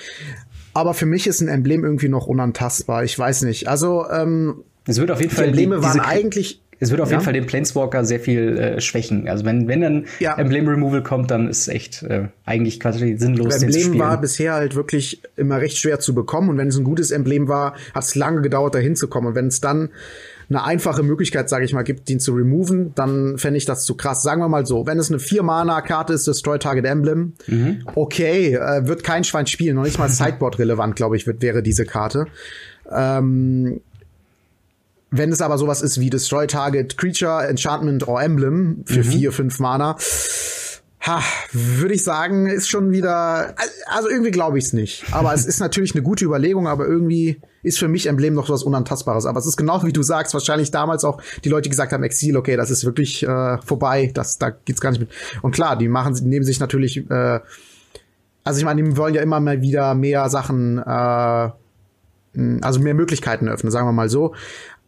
Aber 0.79 0.93
für 0.93 1.05
mich 1.05 1.27
ist 1.27 1.41
ein 1.41 1.49
Emblem 1.49 1.83
irgendwie 1.83 2.07
noch 2.07 2.25
unantastbar. 2.25 3.03
Ich 3.03 3.19
weiß 3.19 3.41
nicht. 3.41 3.67
Also 3.67 4.05
ähm, 4.09 4.63
es 4.87 4.97
wird 4.97 5.11
auf 5.11 5.19
jeden 5.19 5.33
Fall 5.33 5.49
Embleme 5.49 5.75
die, 5.75 5.83
waren 5.83 5.99
eigentlich 5.99 6.61
es 6.79 6.91
wird 6.91 7.01
auf 7.01 7.09
ja. 7.09 7.15
jeden 7.15 7.25
Fall 7.25 7.33
den 7.33 7.45
Planeswalker 7.45 8.05
sehr 8.05 8.21
viel 8.21 8.57
äh, 8.57 8.79
schwächen. 8.79 9.27
Also 9.27 9.43
wenn, 9.43 9.67
wenn 9.67 9.81
dann 9.81 10.05
ja. 10.19 10.37
Emblem 10.37 10.67
Removal 10.67 11.03
kommt, 11.03 11.29
dann 11.29 11.49
ist 11.49 11.61
es 11.61 11.67
echt 11.67 12.03
äh, 12.03 12.29
eigentlich 12.45 12.79
quasi 12.79 13.17
sinnlos. 13.17 13.55
Das 13.55 13.63
Emblem 13.63 13.99
war 13.99 14.19
bisher 14.21 14.53
halt 14.53 14.75
wirklich 14.75 15.21
immer 15.35 15.59
recht 15.59 15.77
schwer 15.77 15.99
zu 15.99 16.15
bekommen 16.15 16.49
und 16.49 16.57
wenn 16.57 16.69
es 16.69 16.77
ein 16.77 16.85
gutes 16.85 17.11
Emblem 17.11 17.49
war, 17.49 17.75
hat 17.93 18.03
es 18.03 18.15
lange 18.15 18.41
gedauert, 18.41 18.75
da 18.75 18.79
hinzukommen. 18.79 19.29
Und 19.29 19.35
wenn 19.35 19.47
es 19.47 19.59
dann 19.59 19.89
eine 20.49 20.63
einfache 20.63 21.03
Möglichkeit, 21.03 21.47
sage 21.47 21.65
ich 21.65 21.73
mal, 21.73 21.83
gibt, 21.83 22.09
den 22.09 22.19
zu 22.19 22.33
removen, 22.33 22.93
dann 22.95 23.37
fände 23.37 23.57
ich 23.57 23.65
das 23.65 23.85
zu 23.85 23.95
krass. 23.95 24.23
Sagen 24.23 24.41
wir 24.41 24.49
mal 24.49 24.65
so, 24.65 24.87
wenn 24.87 24.97
es 24.97 25.09
eine 25.09 25.19
Vier-Mana-Karte 25.19 26.13
ist, 26.13 26.25
Destroy 26.25 26.57
Target 26.57 26.85
Emblem, 26.85 27.33
mhm. 27.47 27.83
okay, 27.95 28.55
äh, 28.55 28.87
wird 28.87 29.03
kein 29.03 29.23
Schwein 29.23 29.45
spielen, 29.45 29.75
noch 29.75 29.83
nicht 29.83 29.99
mal 29.99 30.09
Sideboard-relevant, 30.09 30.95
glaube 30.95 31.17
ich, 31.17 31.27
wird, 31.27 31.41
wäre 31.41 31.61
diese 31.61 31.85
Karte. 31.85 32.25
Ähm, 32.91 33.81
wenn 35.11 35.31
es 35.31 35.41
aber 35.41 35.57
sowas 35.57 35.81
ist 35.81 35.99
wie 35.99 36.09
Destroy 36.09 36.47
Target 36.47 36.97
Creature, 36.97 37.47
Enchantment 37.47 38.07
or 38.07 38.21
Emblem 38.21 38.83
für 38.85 38.99
mhm. 38.99 39.03
vier, 39.03 39.31
fünf 39.31 39.59
Mana, 39.59 39.97
ha, 41.01 41.21
würde 41.51 41.93
ich 41.93 42.03
sagen, 42.03 42.47
ist 42.47 42.69
schon 42.69 42.91
wieder, 42.91 43.55
also 43.87 44.09
irgendwie 44.09 44.31
glaube 44.31 44.57
ich 44.57 44.65
es 44.65 44.73
nicht. 44.73 45.05
Aber 45.11 45.33
es 45.33 45.45
ist 45.45 45.59
natürlich 45.59 45.93
eine 45.93 46.03
gute 46.03 46.25
Überlegung, 46.25 46.67
aber 46.67 46.87
irgendwie 46.87 47.39
ist 47.63 47.79
für 47.79 47.87
mich 47.87 48.07
Emblem 48.07 48.33
noch 48.33 48.49
was 48.49 48.63
Unantastbares. 48.63 49.25
Aber 49.25 49.39
es 49.39 49.45
ist 49.45 49.57
genau 49.57 49.83
wie 49.83 49.93
du 49.93 50.03
sagst, 50.03 50.33
wahrscheinlich 50.33 50.71
damals 50.71 51.03
auch 51.03 51.21
die 51.43 51.49
Leute 51.49 51.69
gesagt 51.69 51.91
haben, 51.91 52.03
Exil, 52.03 52.37
okay, 52.37 52.55
das 52.55 52.71
ist 52.71 52.85
wirklich 52.85 53.23
äh, 53.23 53.57
vorbei, 53.61 54.11
das, 54.13 54.37
da 54.37 54.49
geht's 54.49 54.81
gar 54.81 54.91
nicht 54.91 54.99
mit. 54.99 55.09
Und 55.41 55.51
klar, 55.51 55.75
die 55.75 55.87
machen, 55.87 56.13
nehmen 56.23 56.45
sich 56.45 56.59
natürlich, 56.59 57.09
äh, 57.09 57.39
also 58.43 58.59
ich 58.59 58.65
meine, 58.65 58.83
die 58.83 58.97
wollen 58.97 59.13
ja 59.13 59.21
immer 59.21 59.39
mal 59.39 59.61
wieder 59.61 59.93
mehr 59.95 60.29
Sachen, 60.29 60.77
äh, 60.77 61.49
also 62.61 62.79
mehr 62.79 62.93
Möglichkeiten 62.93 63.49
öffnen, 63.49 63.71
sagen 63.71 63.87
wir 63.87 63.91
mal 63.91 64.09
so. 64.09 64.33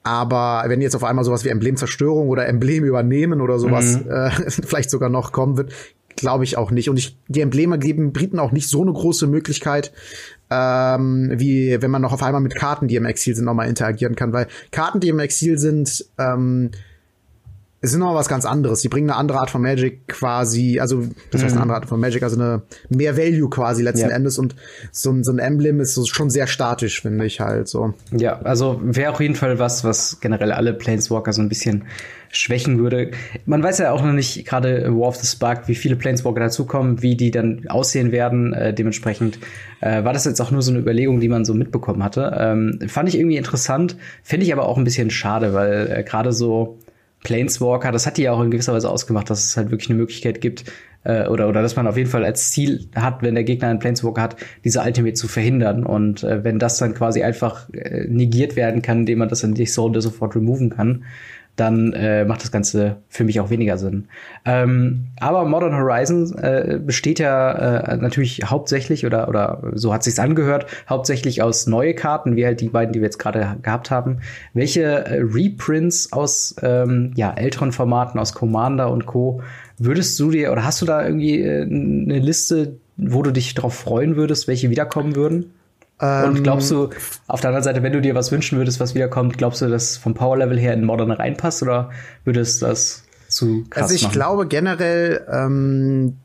Aber 0.03 0.63
wenn 0.67 0.81
jetzt 0.81 0.95
auf 0.95 1.03
einmal 1.03 1.23
sowas 1.23 1.43
wie 1.45 1.49
Emblemzerstörung 1.49 2.29
oder 2.29 2.47
Emblem 2.47 2.85
übernehmen 2.85 3.39
oder 3.39 3.59
sowas 3.59 3.99
mhm. 3.99 4.09
äh, 4.09 4.31
vielleicht 4.49 4.89
sogar 4.89 5.09
noch 5.09 5.31
kommen 5.31 5.57
wird, 5.57 5.73
glaube 6.21 6.45
ich 6.45 6.57
auch 6.57 6.71
nicht. 6.71 6.89
Und 6.89 6.97
ich, 6.97 7.17
die 7.27 7.41
Embleme 7.41 7.77
geben 7.77 8.13
Briten 8.13 8.39
auch 8.39 8.53
nicht 8.53 8.69
so 8.69 8.81
eine 8.81 8.93
große 8.93 9.27
Möglichkeit, 9.27 9.91
ähm, 10.49 11.31
wie 11.35 11.81
wenn 11.81 11.91
man 11.91 12.01
noch 12.01 12.13
auf 12.13 12.23
einmal 12.23 12.41
mit 12.41 12.55
Karten, 12.55 12.87
die 12.87 12.95
im 12.95 13.05
Exil 13.05 13.35
sind, 13.35 13.45
nochmal 13.45 13.67
interagieren 13.67 14.15
kann. 14.15 14.31
Weil 14.31 14.47
Karten, 14.71 14.99
die 14.99 15.09
im 15.09 15.19
Exil 15.19 15.57
sind, 15.57 16.05
ähm, 16.17 16.71
es 17.83 17.93
ist 17.93 17.97
noch 17.97 18.13
was 18.13 18.29
ganz 18.29 18.45
anderes. 18.45 18.81
Die 18.81 18.89
bringen 18.89 19.09
eine 19.09 19.17
andere 19.17 19.39
Art 19.39 19.49
von 19.49 19.61
Magic 19.61 20.07
quasi, 20.07 20.79
also 20.79 21.07
das 21.31 21.41
heißt 21.41 21.53
eine 21.53 21.55
mhm. 21.55 21.61
andere 21.63 21.77
Art 21.77 21.85
von 21.87 21.99
Magic, 21.99 22.21
also 22.21 22.35
eine 22.35 22.61
mehr 22.89 23.17
Value 23.17 23.49
quasi 23.49 23.81
letzten 23.81 24.09
ja. 24.09 24.15
Endes 24.15 24.37
und 24.37 24.55
so 24.91 25.11
ein, 25.11 25.23
so 25.23 25.31
ein 25.31 25.39
Emblem 25.39 25.79
ist 25.79 25.95
so 25.95 26.05
schon 26.05 26.29
sehr 26.29 26.45
statisch, 26.45 27.01
finde 27.01 27.25
ich 27.25 27.39
halt 27.39 27.67
so. 27.67 27.95
Ja, 28.11 28.39
also 28.41 28.79
wäre 28.83 29.11
auf 29.11 29.19
jeden 29.19 29.33
Fall 29.33 29.57
was, 29.57 29.83
was 29.83 30.19
generell 30.19 30.51
alle 30.51 30.73
Planeswalker 30.73 31.33
so 31.33 31.41
ein 31.41 31.49
bisschen 31.49 31.85
schwächen 32.31 32.79
würde. 32.79 33.11
Man 33.45 33.61
weiß 33.61 33.79
ja 33.79 33.91
auch 33.91 34.03
noch 34.03 34.13
nicht, 34.13 34.45
gerade 34.45 34.85
War 34.95 35.09
of 35.09 35.15
the 35.17 35.27
Spark, 35.27 35.67
wie 35.67 35.75
viele 35.75 35.95
Planeswalker 35.95 36.39
dazukommen, 36.39 37.01
wie 37.01 37.15
die 37.15 37.31
dann 37.31 37.67
aussehen 37.67 38.11
werden. 38.11 38.53
Äh, 38.53 38.73
dementsprechend 38.73 39.39
äh, 39.81 40.03
war 40.03 40.13
das 40.13 40.25
jetzt 40.25 40.41
auch 40.41 40.51
nur 40.51 40.61
so 40.61 40.71
eine 40.71 40.79
Überlegung, 40.79 41.19
die 41.19 41.29
man 41.29 41.45
so 41.45 41.53
mitbekommen 41.53 42.03
hatte. 42.03 42.35
Ähm, 42.39 42.79
fand 42.87 43.09
ich 43.09 43.17
irgendwie 43.17 43.37
interessant, 43.37 43.97
finde 44.23 44.45
ich 44.45 44.53
aber 44.53 44.67
auch 44.67 44.77
ein 44.77 44.83
bisschen 44.83 45.09
schade, 45.09 45.53
weil 45.53 45.91
äh, 45.91 46.03
gerade 46.03 46.31
so 46.31 46.79
Planeswalker, 47.23 47.91
das 47.91 48.07
hat 48.07 48.17
die 48.17 48.23
ja 48.23 48.31
auch 48.31 48.41
in 48.41 48.51
gewisser 48.51 48.73
Weise 48.73 48.89
ausgemacht, 48.89 49.29
dass 49.29 49.45
es 49.45 49.57
halt 49.57 49.69
wirklich 49.71 49.89
eine 49.89 49.99
Möglichkeit 49.99 50.41
gibt, 50.41 50.65
äh, 51.03 51.27
oder, 51.27 51.49
oder 51.49 51.61
dass 51.61 51.75
man 51.75 51.87
auf 51.87 51.97
jeden 51.97 52.09
Fall 52.09 52.25
als 52.25 52.51
Ziel 52.51 52.87
hat, 52.95 53.21
wenn 53.21 53.35
der 53.35 53.43
Gegner 53.43 53.69
einen 53.69 53.79
Planeswalker 53.79 54.21
hat, 54.21 54.35
diese 54.63 54.81
Ultimate 54.81 55.13
zu 55.13 55.27
verhindern. 55.27 55.85
Und 55.85 56.23
äh, 56.23 56.43
wenn 56.43 56.59
das 56.59 56.77
dann 56.77 56.93
quasi 56.93 57.23
einfach 57.23 57.69
äh, 57.73 58.05
negiert 58.07 58.55
werden 58.55 58.81
kann, 58.81 58.99
indem 59.01 59.19
man 59.19 59.29
das 59.29 59.43
in 59.43 59.53
die 59.53 59.65
Zone 59.65 60.01
sofort 60.01 60.35
removen 60.35 60.69
kann, 60.69 61.03
dann 61.61 61.93
äh, 61.93 62.25
macht 62.25 62.43
das 62.43 62.51
Ganze 62.51 62.97
für 63.07 63.23
mich 63.23 63.39
auch 63.39 63.51
weniger 63.51 63.77
Sinn. 63.77 64.07
Ähm, 64.45 65.05
aber 65.19 65.45
Modern 65.45 65.75
Horizon 65.75 66.35
äh, 66.39 66.79
besteht 66.83 67.19
ja 67.19 67.51
äh, 67.51 67.97
natürlich 67.97 68.41
hauptsächlich 68.45 69.05
oder 69.05 69.29
oder 69.29 69.61
so 69.73 69.93
hat 69.93 70.03
sich's 70.03 70.17
angehört, 70.17 70.65
hauptsächlich 70.89 71.43
aus 71.43 71.67
neue 71.67 71.93
Karten, 71.93 72.35
wie 72.35 72.45
halt 72.45 72.61
die 72.61 72.69
beiden, 72.69 72.93
die 72.93 72.99
wir 72.99 73.05
jetzt 73.05 73.19
gerade 73.19 73.57
gehabt 73.61 73.91
haben. 73.91 74.21
Welche 74.53 75.05
äh, 75.05 75.21
Reprints 75.21 76.11
aus 76.11 76.55
ähm, 76.63 77.11
ja 77.15 77.31
älteren 77.31 77.71
Formaten, 77.71 78.19
aus 78.19 78.33
Commander 78.33 78.89
und 78.91 79.05
Co. 79.05 79.41
würdest 79.77 80.19
du 80.19 80.31
dir 80.31 80.51
oder 80.51 80.65
hast 80.65 80.81
du 80.81 80.85
da 80.87 81.05
irgendwie 81.05 81.41
äh, 81.41 81.61
eine 81.61 82.19
Liste, 82.19 82.77
wo 82.97 83.21
du 83.21 83.31
dich 83.31 83.53
darauf 83.53 83.75
freuen 83.75 84.15
würdest, 84.15 84.47
welche 84.47 84.71
wiederkommen 84.71 85.15
würden? 85.15 85.53
Und 86.01 86.37
Ähm, 86.37 86.43
glaubst 86.43 86.71
du, 86.71 86.89
auf 87.27 87.41
der 87.41 87.49
anderen 87.49 87.63
Seite, 87.63 87.83
wenn 87.83 87.93
du 87.93 88.01
dir 88.01 88.15
was 88.15 88.31
wünschen 88.31 88.57
würdest, 88.57 88.79
was 88.79 88.95
wiederkommt, 88.95 89.37
glaubst 89.37 89.61
du, 89.61 89.69
dass 89.69 89.97
vom 89.97 90.15
Power-Level 90.15 90.57
her 90.57 90.73
in 90.73 90.83
Modern 90.83 91.11
reinpasst 91.11 91.61
oder 91.61 91.91
würdest 92.25 92.61
das 92.63 93.03
zu 93.27 93.65
krass 93.69 93.83
Also 93.83 93.95
ich 93.95 94.03
machen? 94.03 94.13
glaube 94.13 94.47
generell, 94.47 95.25
ähm, 95.31 96.17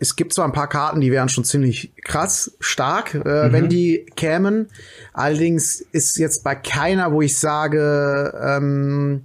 es 0.00 0.16
gibt 0.16 0.34
zwar 0.34 0.44
ein 0.44 0.52
paar 0.52 0.68
Karten, 0.68 1.00
die 1.00 1.10
wären 1.10 1.28
schon 1.28 1.44
ziemlich 1.44 1.92
krass 2.04 2.56
stark, 2.60 3.14
äh, 3.14 3.52
wenn 3.52 3.68
die 3.68 4.06
kämen. 4.16 4.68
Allerdings 5.12 5.80
ist 5.80 6.16
jetzt 6.18 6.44
bei 6.44 6.54
keiner, 6.54 7.12
wo 7.12 7.20
ich 7.22 7.38
sage, 7.38 8.34
ähm, 8.40 9.24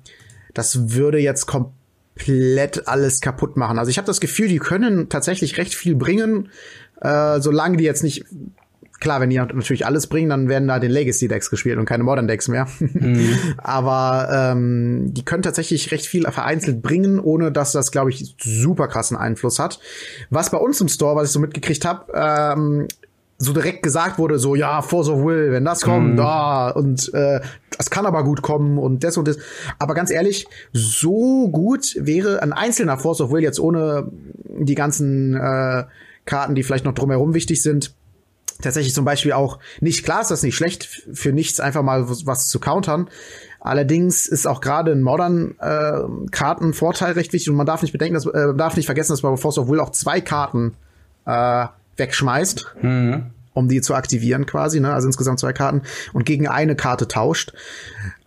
das 0.53 0.91
würde 0.93 1.19
jetzt 1.19 1.47
komplett 1.47 2.87
alles 2.87 3.21
kaputt 3.21 3.57
machen. 3.57 3.79
Also 3.79 3.89
ich 3.89 3.97
habe 3.97 4.05
das 4.07 4.19
Gefühl, 4.21 4.47
die 4.47 4.59
können 4.59 5.09
tatsächlich 5.09 5.57
recht 5.57 5.73
viel 5.75 5.95
bringen, 5.95 6.49
äh, 7.01 7.39
solange 7.41 7.77
die 7.77 7.83
jetzt 7.83 8.03
nicht 8.03 8.25
Klar, 9.03 9.19
wenn 9.19 9.29
die 9.29 9.35
natürlich 9.35 9.85
alles 9.85 10.07
bringen, 10.07 10.29
dann 10.29 10.47
werden 10.47 10.69
da 10.69 10.79
den 10.79 10.89
Legacy-Decks 10.89 11.49
gespielt 11.49 11.77
und 11.77 11.83
keine 11.83 12.05
Modern-Decks 12.05 12.47
mehr. 12.47 12.67
Aber 13.57 14.29
ähm, 14.31 15.13
die 15.13 15.25
können 15.25 15.43
tatsächlich 15.43 15.91
recht 15.91 16.05
viel 16.05 16.23
vereinzelt 16.23 16.81
bringen, 16.81 17.19
ohne 17.19 17.51
dass 17.51 17.73
das, 17.73 17.91
glaube 17.91 18.11
ich, 18.11 18.37
super 18.41 18.87
krassen 18.87 19.17
Einfluss 19.17 19.59
hat. 19.59 19.81
Was 20.29 20.51
bei 20.51 20.57
uns 20.57 20.79
im 20.79 20.87
Store, 20.87 21.17
was 21.17 21.27
ich 21.27 21.33
so 21.33 21.41
mitgekriegt 21.41 21.83
habe, 21.83 22.13
ähm, 22.15 22.87
so 23.39 23.51
direkt 23.51 23.83
gesagt 23.83 24.19
wurde, 24.19 24.39
so 24.39 24.55
ja, 24.55 24.81
Force 24.81 25.09
of 25.09 25.21
Will, 25.25 25.51
wenn 25.51 25.65
das 25.65 25.81
kommt, 25.81 26.17
da 26.17 26.69
und 26.69 27.13
äh, 27.13 27.41
das 27.77 27.89
kann 27.89 28.05
aber 28.05 28.23
gut 28.23 28.41
kommen 28.41 28.77
und 28.77 29.03
das 29.03 29.17
und 29.17 29.27
das. 29.27 29.37
Aber 29.79 29.95
ganz 29.95 30.11
ehrlich, 30.11 30.47
so 30.71 31.49
gut 31.49 31.93
wäre 31.99 32.41
ein 32.41 32.53
einzelner 32.53 32.97
Force 32.97 33.19
of 33.19 33.31
Will 33.31 33.43
jetzt 33.43 33.59
ohne 33.59 34.09
die 34.45 34.75
ganzen 34.75 35.35
äh, 35.35 35.83
Karten, 36.23 36.55
die 36.55 36.63
vielleicht 36.63 36.85
noch 36.85 36.93
drumherum 36.93 37.33
wichtig 37.33 37.61
sind, 37.61 37.93
tatsächlich 38.63 38.93
zum 38.93 39.05
Beispiel 39.05 39.33
auch 39.33 39.59
nicht, 39.79 40.03
klar 40.03 40.21
ist 40.21 40.31
das 40.31 40.43
nicht 40.43 40.55
schlecht, 40.55 40.85
für 41.13 41.31
nichts 41.31 41.59
einfach 41.59 41.83
mal 41.83 42.09
was, 42.09 42.47
zu 42.47 42.59
countern. 42.59 43.09
Allerdings 43.59 44.27
ist 44.27 44.45
auch 44.45 44.61
gerade 44.61 44.91
in 44.91 45.01
modernen 45.01 45.55
äh, 45.59 46.01
Karten 46.31 46.73
Vorteil 46.73 47.13
recht 47.13 47.31
wichtig 47.33 47.49
und 47.49 47.55
man 47.55 47.65
darf 47.65 47.81
nicht 47.81 47.91
bedenken, 47.91 48.15
dass, 48.15 48.25
äh, 48.25 48.53
darf 48.55 48.75
nicht 48.75 48.87
vergessen, 48.87 49.13
dass 49.13 49.23
man 49.23 49.33
bei 49.33 49.37
Force 49.37 49.57
of 49.57 49.69
Will 49.69 49.79
auch 49.79 49.91
zwei 49.91 50.19
Karten 50.19 50.73
äh, 51.25 51.67
wegschmeißt, 51.97 52.75
um 53.53 53.67
die 53.67 53.81
zu 53.81 53.93
aktivieren 53.95 54.45
quasi, 54.45 54.79
ne? 54.79 54.93
Also 54.93 55.07
insgesamt 55.07 55.39
zwei 55.39 55.53
Karten 55.53 55.83
und 56.11 56.25
gegen 56.25 56.47
eine 56.47 56.75
Karte 56.75 57.07
tauscht. 57.07 57.53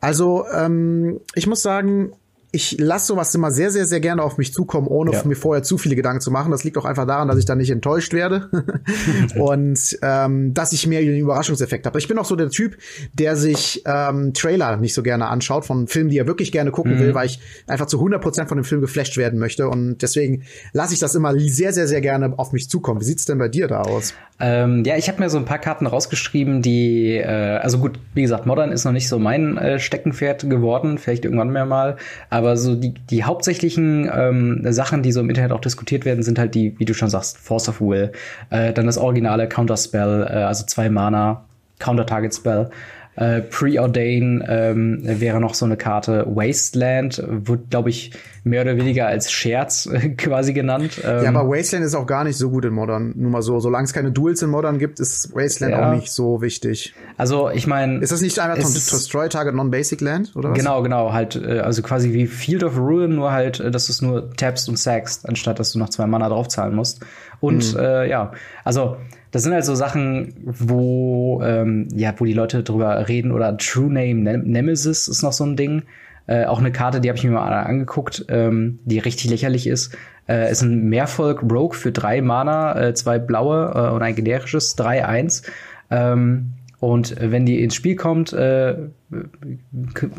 Also 0.00 0.46
ähm, 0.54 1.20
ich 1.34 1.46
muss 1.46 1.62
sagen, 1.62 2.12
ich 2.56 2.76
lasse 2.80 3.06
sowas 3.06 3.34
immer 3.34 3.50
sehr, 3.50 3.70
sehr, 3.70 3.84
sehr 3.84 4.00
gerne 4.00 4.22
auf 4.22 4.38
mich 4.38 4.52
zukommen, 4.52 4.86
ohne 4.88 5.12
Ja. 5.12 5.22
mir 5.24 5.36
vorher 5.36 5.62
zu 5.62 5.78
viele 5.78 5.94
Gedanken 5.94 6.20
zu 6.20 6.30
machen. 6.30 6.50
Das 6.50 6.64
liegt 6.64 6.76
auch 6.78 6.84
einfach 6.86 7.06
daran, 7.06 7.28
dass 7.28 7.38
ich 7.38 7.44
dann 7.44 7.58
nicht 7.58 7.70
enttäuscht 7.70 8.12
werde 8.14 8.50
und 9.36 9.98
ähm, 10.02 10.54
dass 10.54 10.72
ich 10.72 10.86
mehr 10.86 11.02
den 11.02 11.18
Überraschungseffekt 11.18 11.86
habe. 11.86 11.98
Ich 11.98 12.08
bin 12.08 12.18
auch 12.18 12.24
so 12.24 12.34
der 12.34 12.48
Typ, 12.50 12.78
der 13.12 13.36
sich 13.36 13.82
ähm, 13.84 14.32
Trailer 14.32 14.76
nicht 14.78 14.94
so 14.94 15.02
gerne 15.02 15.28
anschaut 15.28 15.66
von 15.66 15.86
Filmen, 15.86 16.10
die 16.10 16.18
er 16.18 16.26
wirklich 16.26 16.50
gerne 16.50 16.70
gucken 16.70 16.98
will, 16.98 17.14
weil 17.14 17.26
ich 17.26 17.38
einfach 17.66 17.86
zu 17.86 18.00
100% 18.00 18.46
von 18.46 18.58
dem 18.58 18.64
Film 18.64 18.80
geflasht 18.80 19.16
werden 19.16 19.38
möchte. 19.38 19.68
Und 19.68 19.98
deswegen 20.02 20.42
lasse 20.72 20.94
ich 20.94 21.00
das 21.00 21.14
immer 21.14 21.34
sehr, 21.38 21.72
sehr, 21.72 21.86
sehr 21.86 22.00
gerne 22.00 22.34
auf 22.38 22.52
mich 22.52 22.70
zukommen. 22.70 23.00
Wie 23.00 23.04
sieht's 23.04 23.26
denn 23.26 23.38
bei 23.38 23.48
dir 23.48 23.68
da 23.68 23.82
aus? 23.82 24.14
Ähm, 24.38 24.84
ja, 24.84 24.96
ich 24.96 25.08
habe 25.08 25.22
mir 25.22 25.30
so 25.30 25.38
ein 25.38 25.46
paar 25.46 25.58
Karten 25.58 25.86
rausgeschrieben, 25.86 26.60
die, 26.60 27.16
äh, 27.16 27.24
also 27.56 27.78
gut, 27.78 27.98
wie 28.12 28.20
gesagt, 28.20 28.44
Modern 28.44 28.70
ist 28.70 28.84
noch 28.84 28.92
nicht 28.92 29.08
so 29.08 29.18
mein 29.18 29.56
äh, 29.56 29.78
Steckenpferd 29.78 30.50
geworden, 30.50 30.98
vielleicht 30.98 31.24
irgendwann 31.24 31.48
mehr 31.48 31.64
mal, 31.64 31.96
aber 32.28 32.45
so 32.54 32.76
die, 32.76 32.92
die 32.92 33.24
hauptsächlichen 33.24 34.10
ähm, 34.14 34.60
Sachen, 34.72 35.02
die 35.02 35.10
so 35.10 35.20
im 35.20 35.28
Internet 35.28 35.52
auch 35.52 35.60
diskutiert 35.60 36.04
werden, 36.04 36.22
sind 36.22 36.38
halt 36.38 36.54
die, 36.54 36.78
wie 36.78 36.84
du 36.84 36.94
schon 36.94 37.08
sagst, 37.08 37.38
Force 37.38 37.68
of 37.68 37.80
Will, 37.80 38.12
äh, 38.50 38.72
dann 38.72 38.86
das 38.86 38.98
originale 38.98 39.48
Counterspell, 39.48 40.22
äh, 40.30 40.34
also 40.42 40.66
zwei 40.66 40.90
Mana, 40.90 41.44
Counter-Target-Spell, 41.78 42.70
äh, 43.16 43.40
Preordain 43.40 44.44
ähm, 44.46 45.00
wäre 45.02 45.40
noch 45.40 45.54
so 45.54 45.64
eine 45.64 45.76
Karte. 45.76 46.24
Wasteland 46.28 47.22
wird, 47.26 47.70
glaube 47.70 47.90
ich, 47.90 48.12
mehr 48.44 48.62
oder 48.62 48.76
weniger 48.76 49.06
als 49.06 49.32
Scherz 49.32 49.86
äh, 49.86 50.08
quasi 50.16 50.52
genannt. 50.52 51.00
Ähm, 51.04 51.24
Ja, 51.24 51.28
aber 51.30 51.48
Wasteland 51.48 51.84
ist 51.84 51.94
auch 51.94 52.06
gar 52.06 52.24
nicht 52.24 52.36
so 52.36 52.50
gut 52.50 52.64
in 52.64 52.72
Modern. 52.74 53.12
Nur 53.16 53.30
mal 53.30 53.42
so. 53.42 53.58
Solange 53.58 53.84
es 53.84 53.92
keine 53.92 54.12
Duels 54.12 54.42
in 54.42 54.50
Modern 54.50 54.78
gibt, 54.78 55.00
ist 55.00 55.34
Wasteland 55.34 55.72
Ja. 55.74 55.88
auch 55.88 55.94
nicht 55.94 56.10
so 56.12 56.40
wichtig. 56.42 56.94
also 57.16 57.50
ich 57.50 57.66
meine, 57.66 57.98
Ist 58.00 58.12
das 58.12 58.20
nicht 58.20 58.38
einfach 58.38 58.62
von 58.62 58.72
Destroy 58.72 59.28
Target 59.28 59.54
Non-Basic 59.54 60.00
Land, 60.00 60.36
oder 60.36 60.50
was? 60.50 60.58
Genau, 60.58 60.82
genau, 60.82 61.12
halt, 61.12 61.36
äh, 61.36 61.60
also 61.60 61.82
quasi 61.82 62.12
wie 62.12 62.26
Field 62.26 62.62
of 62.64 62.76
Ruin, 62.78 63.14
nur 63.14 63.32
halt, 63.32 63.60
äh, 63.60 63.70
dass 63.70 63.86
du 63.86 63.92
es 63.92 64.02
nur 64.02 64.30
tappst 64.34 64.68
und 64.68 64.78
sackst, 64.78 65.28
anstatt 65.28 65.58
dass 65.58 65.72
du 65.72 65.78
noch 65.78 65.88
zwei 65.88 66.06
Mana 66.06 66.28
draufzahlen 66.28 66.74
musst. 66.74 67.00
Und 67.40 67.72
Mhm. 67.74 67.78
äh, 67.80 68.08
ja, 68.08 68.32
also 68.64 68.96
das 69.36 69.42
sind 69.42 69.52
halt 69.52 69.66
so 69.66 69.74
Sachen, 69.74 70.32
wo 70.46 71.42
ähm, 71.44 71.88
ja, 71.94 72.14
wo 72.16 72.24
die 72.24 72.32
Leute 72.32 72.62
drüber 72.62 73.06
reden 73.06 73.32
oder 73.32 73.58
True 73.58 73.92
Name 73.92 74.14
Nem 74.14 74.44
Nemesis 74.44 75.08
ist 75.08 75.22
noch 75.22 75.34
so 75.34 75.44
ein 75.44 75.56
Ding. 75.56 75.82
Äh, 76.26 76.46
auch 76.46 76.58
eine 76.58 76.72
Karte, 76.72 77.02
die 77.02 77.10
habe 77.10 77.18
ich 77.18 77.24
mir 77.24 77.32
mal 77.32 77.52
angeguckt, 77.52 78.24
ähm, 78.30 78.78
die 78.86 78.98
richtig 78.98 79.28
lächerlich 79.28 79.66
ist. 79.66 79.94
Äh, 80.26 80.50
ist 80.50 80.62
ein 80.62 80.88
Mehrvolk 80.88 81.42
Rogue 81.42 81.74
für 81.74 81.92
drei 81.92 82.22
Mana, 82.22 82.80
äh, 82.80 82.94
zwei 82.94 83.18
blaue 83.18 83.72
äh, 83.74 83.94
und 83.94 84.00
ein 84.00 84.14
generisches 84.14 84.74
3-1. 84.78 85.42
Ähm, 85.90 86.54
und 86.86 87.16
wenn 87.18 87.44
die 87.46 87.64
ins 87.64 87.74
Spiel 87.74 87.96
kommt, 87.96 88.32
äh, 88.32 88.76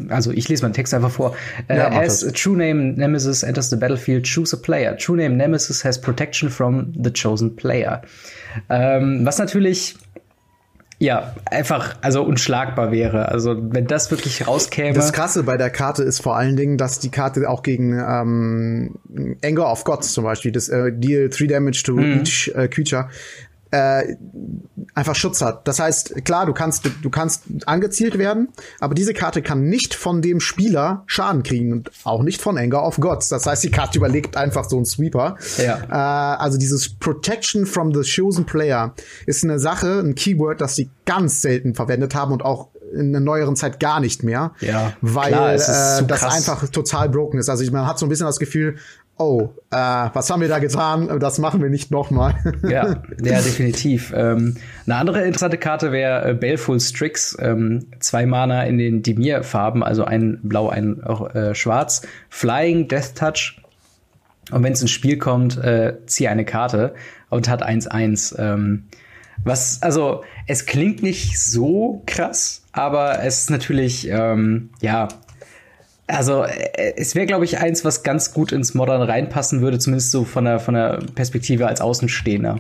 also 0.09 0.31
ich 0.31 0.49
lese 0.49 0.63
meinen 0.63 0.73
Text 0.73 0.93
einfach 0.93 1.11
vor. 1.11 1.33
Äh, 1.69 1.77
Ja, 1.77 1.89
mach 1.89 2.01
as 2.01 2.19
true 2.33 2.57
name 2.57 2.93
Nemesis 2.93 3.41
enters 3.43 3.69
the 3.69 3.77
battlefield, 3.77 4.25
choose 4.25 4.53
a 4.53 4.59
player. 4.59 4.97
True 4.97 5.15
name 5.15 5.37
Nemesis 5.37 5.85
has 5.85 5.99
protection 5.99 6.49
from 6.49 6.91
the 7.01 7.09
chosen 7.09 7.55
player. 7.55 8.01
Ähm, 8.69 9.25
was 9.25 9.37
natürlich 9.37 9.95
ja 10.99 11.35
einfach 11.45 11.95
also 12.01 12.23
unschlagbar 12.23 12.91
wäre. 12.91 13.29
Also 13.29 13.55
wenn 13.71 13.87
das 13.87 14.11
wirklich 14.11 14.45
rauskäme. 14.45 14.93
Das 14.93 15.13
Krasse 15.13 15.43
bei 15.43 15.55
der 15.55 15.69
Karte 15.69 16.03
ist 16.03 16.21
vor 16.21 16.35
allen 16.35 16.57
Dingen, 16.57 16.77
dass 16.77 16.99
die 16.99 17.11
Karte 17.11 17.49
auch 17.49 17.63
gegen 17.63 17.93
ähm, 17.93 18.95
Anger 19.43 19.71
of 19.71 19.83
Gods 19.85 20.11
zum 20.11 20.23
Beispiel, 20.25 20.51
das 20.51 20.69
äh, 20.69 20.91
Deal 20.91 21.29
3 21.29 21.45
Damage 21.45 21.83
to 21.85 21.97
each 21.99 22.51
äh, 22.55 22.67
Creature, 22.67 23.09
äh, 23.71 24.15
einfach 24.93 25.15
Schutz 25.15 25.41
hat. 25.41 25.67
Das 25.67 25.79
heißt, 25.79 26.25
klar, 26.25 26.45
du 26.45 26.53
kannst, 26.53 26.89
du 27.01 27.09
kannst 27.09 27.43
angezielt 27.65 28.17
werden, 28.17 28.49
aber 28.79 28.93
diese 28.95 29.13
Karte 29.13 29.41
kann 29.41 29.63
nicht 29.65 29.93
von 29.93 30.21
dem 30.21 30.39
Spieler 30.39 31.03
Schaden 31.05 31.43
kriegen 31.43 31.71
und 31.71 31.91
auch 32.03 32.23
nicht 32.23 32.41
von 32.41 32.57
Anger 32.57 32.83
of 32.83 32.97
Gods. 32.99 33.29
Das 33.29 33.45
heißt, 33.45 33.63
die 33.63 33.71
Karte 33.71 33.97
überlegt 33.97 34.37
einfach 34.37 34.69
so 34.69 34.77
einen 34.77 34.85
Sweeper. 34.85 35.37
Ja. 35.57 35.79
Äh, 35.89 36.37
also 36.41 36.57
dieses 36.57 36.89
Protection 36.89 37.65
from 37.65 37.93
the 37.93 38.01
chosen 38.01 38.45
player 38.45 38.93
ist 39.25 39.43
eine 39.43 39.59
Sache, 39.59 39.99
ein 39.99 40.15
Keyword, 40.15 40.61
das 40.61 40.75
sie 40.75 40.89
ganz 41.05 41.41
selten 41.41 41.75
verwendet 41.75 42.15
haben 42.15 42.31
und 42.31 42.43
auch 42.43 42.69
in 42.93 43.11
der 43.11 43.21
neueren 43.21 43.55
Zeit 43.55 43.79
gar 43.79 43.99
nicht 43.99 44.23
mehr. 44.23 44.51
Ja, 44.61 44.93
Weil 45.01 45.31
klar, 45.31 45.53
äh, 45.53 46.05
das 46.05 46.23
einfach 46.23 46.67
total 46.69 47.09
broken 47.09 47.39
ist. 47.39 47.49
Also 47.49 47.69
man 47.71 47.85
hat 47.85 47.99
so 47.99 48.05
ein 48.05 48.09
bisschen 48.09 48.25
das 48.25 48.39
Gefühl, 48.39 48.77
oh, 49.17 49.49
äh, 49.71 49.75
was 49.75 50.29
haben 50.29 50.41
wir 50.41 50.47
da 50.47 50.59
getan? 50.59 51.19
Das 51.19 51.39
machen 51.39 51.61
wir 51.61 51.69
nicht 51.69 51.91
nochmal. 51.91 52.35
Ja, 52.67 53.01
ja, 53.23 53.41
definitiv. 53.41 54.13
Ähm, 54.15 54.55
eine 54.85 54.95
andere 54.95 55.23
interessante 55.23 55.57
Karte 55.57 55.91
wäre 55.91 56.29
äh, 56.29 56.33
Baleful 56.33 56.79
Strix. 56.79 57.37
Ähm, 57.39 57.87
zwei 57.99 58.25
Mana 58.25 58.63
in 58.63 58.77
den 58.77 59.03
Dimir-Farben, 59.03 59.83
also 59.83 60.03
ein 60.03 60.39
Blau, 60.43 60.69
ein 60.69 61.01
äh, 61.01 61.55
Schwarz. 61.55 62.01
Flying, 62.29 62.87
Death 62.87 63.15
Touch. 63.15 63.61
Und 64.51 64.63
wenn 64.63 64.73
es 64.73 64.81
ins 64.81 64.91
Spiel 64.91 65.17
kommt, 65.17 65.57
äh, 65.57 65.97
zieh 66.05 66.27
eine 66.27 66.45
Karte 66.45 66.93
und 67.29 67.47
hat 67.49 67.65
1-1. 67.65 68.37
Ähm, 68.39 68.85
was, 69.43 69.81
also, 69.81 70.23
es 70.47 70.65
klingt 70.65 71.03
nicht 71.03 71.39
so 71.39 72.01
krass, 72.05 72.63
aber 72.71 73.23
es 73.23 73.41
ist 73.41 73.49
natürlich, 73.49 74.07
ähm, 74.09 74.71
ja, 74.81 75.07
also 76.07 76.43
äh, 76.43 76.93
es 76.95 77.15
wäre, 77.15 77.25
glaube 77.25 77.45
ich, 77.45 77.59
eins, 77.59 77.85
was 77.85 78.03
ganz 78.03 78.33
gut 78.33 78.51
ins 78.51 78.73
Modern 78.73 79.01
reinpassen 79.01 79.61
würde, 79.61 79.79
zumindest 79.79 80.11
so 80.11 80.23
von 80.23 80.45
der, 80.45 80.59
von 80.59 80.73
der 80.73 80.99
Perspektive 81.15 81.67
als 81.67 81.81
Außenstehender. 81.81 82.59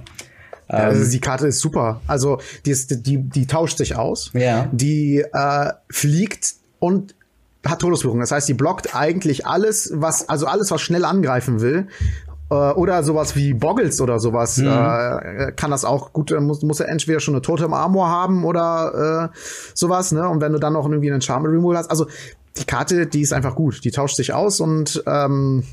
Also 0.69 1.09
die 1.09 1.21
Karte 1.21 1.47
ist 1.47 1.59
super. 1.59 2.01
Also 2.07 2.39
die, 2.65 2.71
ist, 2.71 3.05
die, 3.07 3.17
die 3.17 3.47
tauscht 3.47 3.77
sich 3.77 3.95
aus. 3.95 4.31
Ja. 4.33 4.67
Die 4.71 5.19
äh, 5.19 5.71
fliegt 5.89 6.55
und 6.79 7.15
hat 7.65 7.79
Todeswirkung. 7.79 8.19
Das 8.19 8.31
heißt, 8.31 8.49
die 8.49 8.53
blockt 8.53 8.95
eigentlich 8.95 9.45
alles, 9.45 9.91
was, 9.95 10.27
also 10.27 10.45
alles, 10.45 10.69
was 10.71 10.81
schnell 10.81 11.05
angreifen 11.05 11.61
will. 11.61 11.87
Äh, 12.49 12.53
oder 12.53 13.03
sowas 13.03 13.35
wie 13.35 13.53
Boggles 13.53 14.01
oder 14.01 14.19
sowas 14.19 14.57
mhm. 14.57 14.67
äh, 14.67 15.51
kann 15.53 15.71
das 15.71 15.85
auch 15.85 16.13
gut, 16.13 16.31
muss, 16.39 16.61
muss 16.63 16.79
er 16.79 16.89
entweder 16.89 17.19
schon 17.19 17.33
eine 17.33 17.41
Totem 17.41 17.73
Armor 17.73 18.09
haben 18.09 18.43
oder 18.45 19.31
äh, 19.33 19.37
sowas, 19.73 20.11
ne? 20.11 20.27
Und 20.27 20.41
wenn 20.41 20.53
du 20.53 20.59
dann 20.59 20.73
noch 20.73 20.85
irgendwie 20.87 21.11
einen 21.11 21.21
Charm 21.21 21.45
Removal 21.45 21.77
hast, 21.77 21.89
also 21.89 22.07
die 22.59 22.65
Karte, 22.65 23.07
die 23.07 23.21
ist 23.21 23.33
einfach 23.33 23.55
gut. 23.55 23.83
Die 23.83 23.91
tauscht 23.91 24.15
sich 24.15 24.33
aus 24.33 24.59
und 24.59 25.03
ähm, 25.07 25.63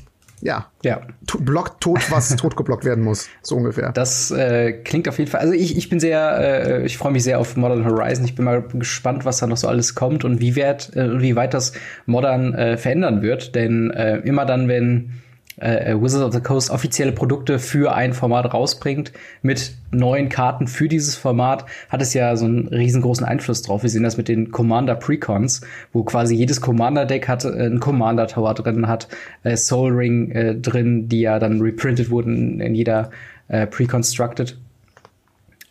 ja, 0.41 0.67
ja. 0.83 1.01
blockt 1.39 1.81
tot, 1.81 2.11
was 2.11 2.35
totgeblockt 2.35 2.85
werden 2.85 3.03
muss, 3.03 3.29
so 3.41 3.55
ungefähr. 3.55 3.91
Das 3.91 4.31
äh, 4.31 4.73
klingt 4.73 5.07
auf 5.07 5.17
jeden 5.17 5.31
Fall. 5.31 5.41
Also 5.41 5.53
ich, 5.53 5.77
ich 5.77 5.89
bin 5.89 5.99
sehr, 5.99 6.37
äh, 6.39 6.85
ich 6.85 6.97
freue 6.97 7.11
mich 7.11 7.23
sehr 7.23 7.39
auf 7.39 7.55
Modern 7.55 7.85
Horizon. 7.85 8.25
Ich 8.25 8.35
bin 8.35 8.45
mal 8.45 8.61
gespannt, 8.61 9.25
was 9.25 9.39
da 9.39 9.47
noch 9.47 9.57
so 9.57 9.67
alles 9.67 9.95
kommt 9.95 10.23
und 10.23 10.41
wie 10.41 10.55
weit, 10.55 10.95
äh, 10.95 11.21
wie 11.21 11.35
weit 11.35 11.53
das 11.53 11.73
Modern 12.05 12.53
äh, 12.53 12.77
verändern 12.77 13.21
wird. 13.21 13.55
Denn 13.55 13.91
äh, 13.91 14.17
immer 14.17 14.45
dann, 14.45 14.67
wenn 14.67 15.13
äh, 15.57 15.91
äh, 15.91 16.01
Wizards 16.01 16.23
of 16.23 16.33
the 16.33 16.41
Coast 16.41 16.69
offizielle 16.69 17.11
Produkte 17.11 17.59
für 17.59 17.93
ein 17.93 18.13
Format 18.13 18.53
rausbringt 18.53 19.13
mit 19.41 19.73
neuen 19.91 20.29
Karten 20.29 20.67
für 20.67 20.89
dieses 20.89 21.15
Format, 21.15 21.65
hat 21.89 22.01
es 22.01 22.13
ja 22.13 22.35
so 22.35 22.45
einen 22.45 22.67
riesengroßen 22.67 23.25
Einfluss 23.25 23.61
drauf. 23.61 23.83
Wir 23.83 23.89
sehen 23.89 24.03
das 24.03 24.17
mit 24.17 24.27
den 24.27 24.51
Commander 24.51 24.95
Precons, 24.95 25.61
wo 25.93 26.03
quasi 26.03 26.35
jedes 26.35 26.59
Commander 26.59 27.05
Deck 27.05 27.27
hat 27.27 27.45
äh, 27.45 27.49
einen 27.49 27.79
Commander 27.79 28.27
Tower 28.27 28.53
drin, 28.53 28.87
hat 28.87 29.07
äh, 29.43 29.55
Soul 29.55 29.93
Ring 29.93 30.31
äh, 30.31 30.55
drin, 30.55 31.07
die 31.07 31.21
ja 31.21 31.39
dann 31.39 31.61
reprintet 31.61 32.09
wurden 32.09 32.59
in 32.59 32.75
jeder 32.75 33.11
äh, 33.47 33.65
Preconstructed 33.65 34.57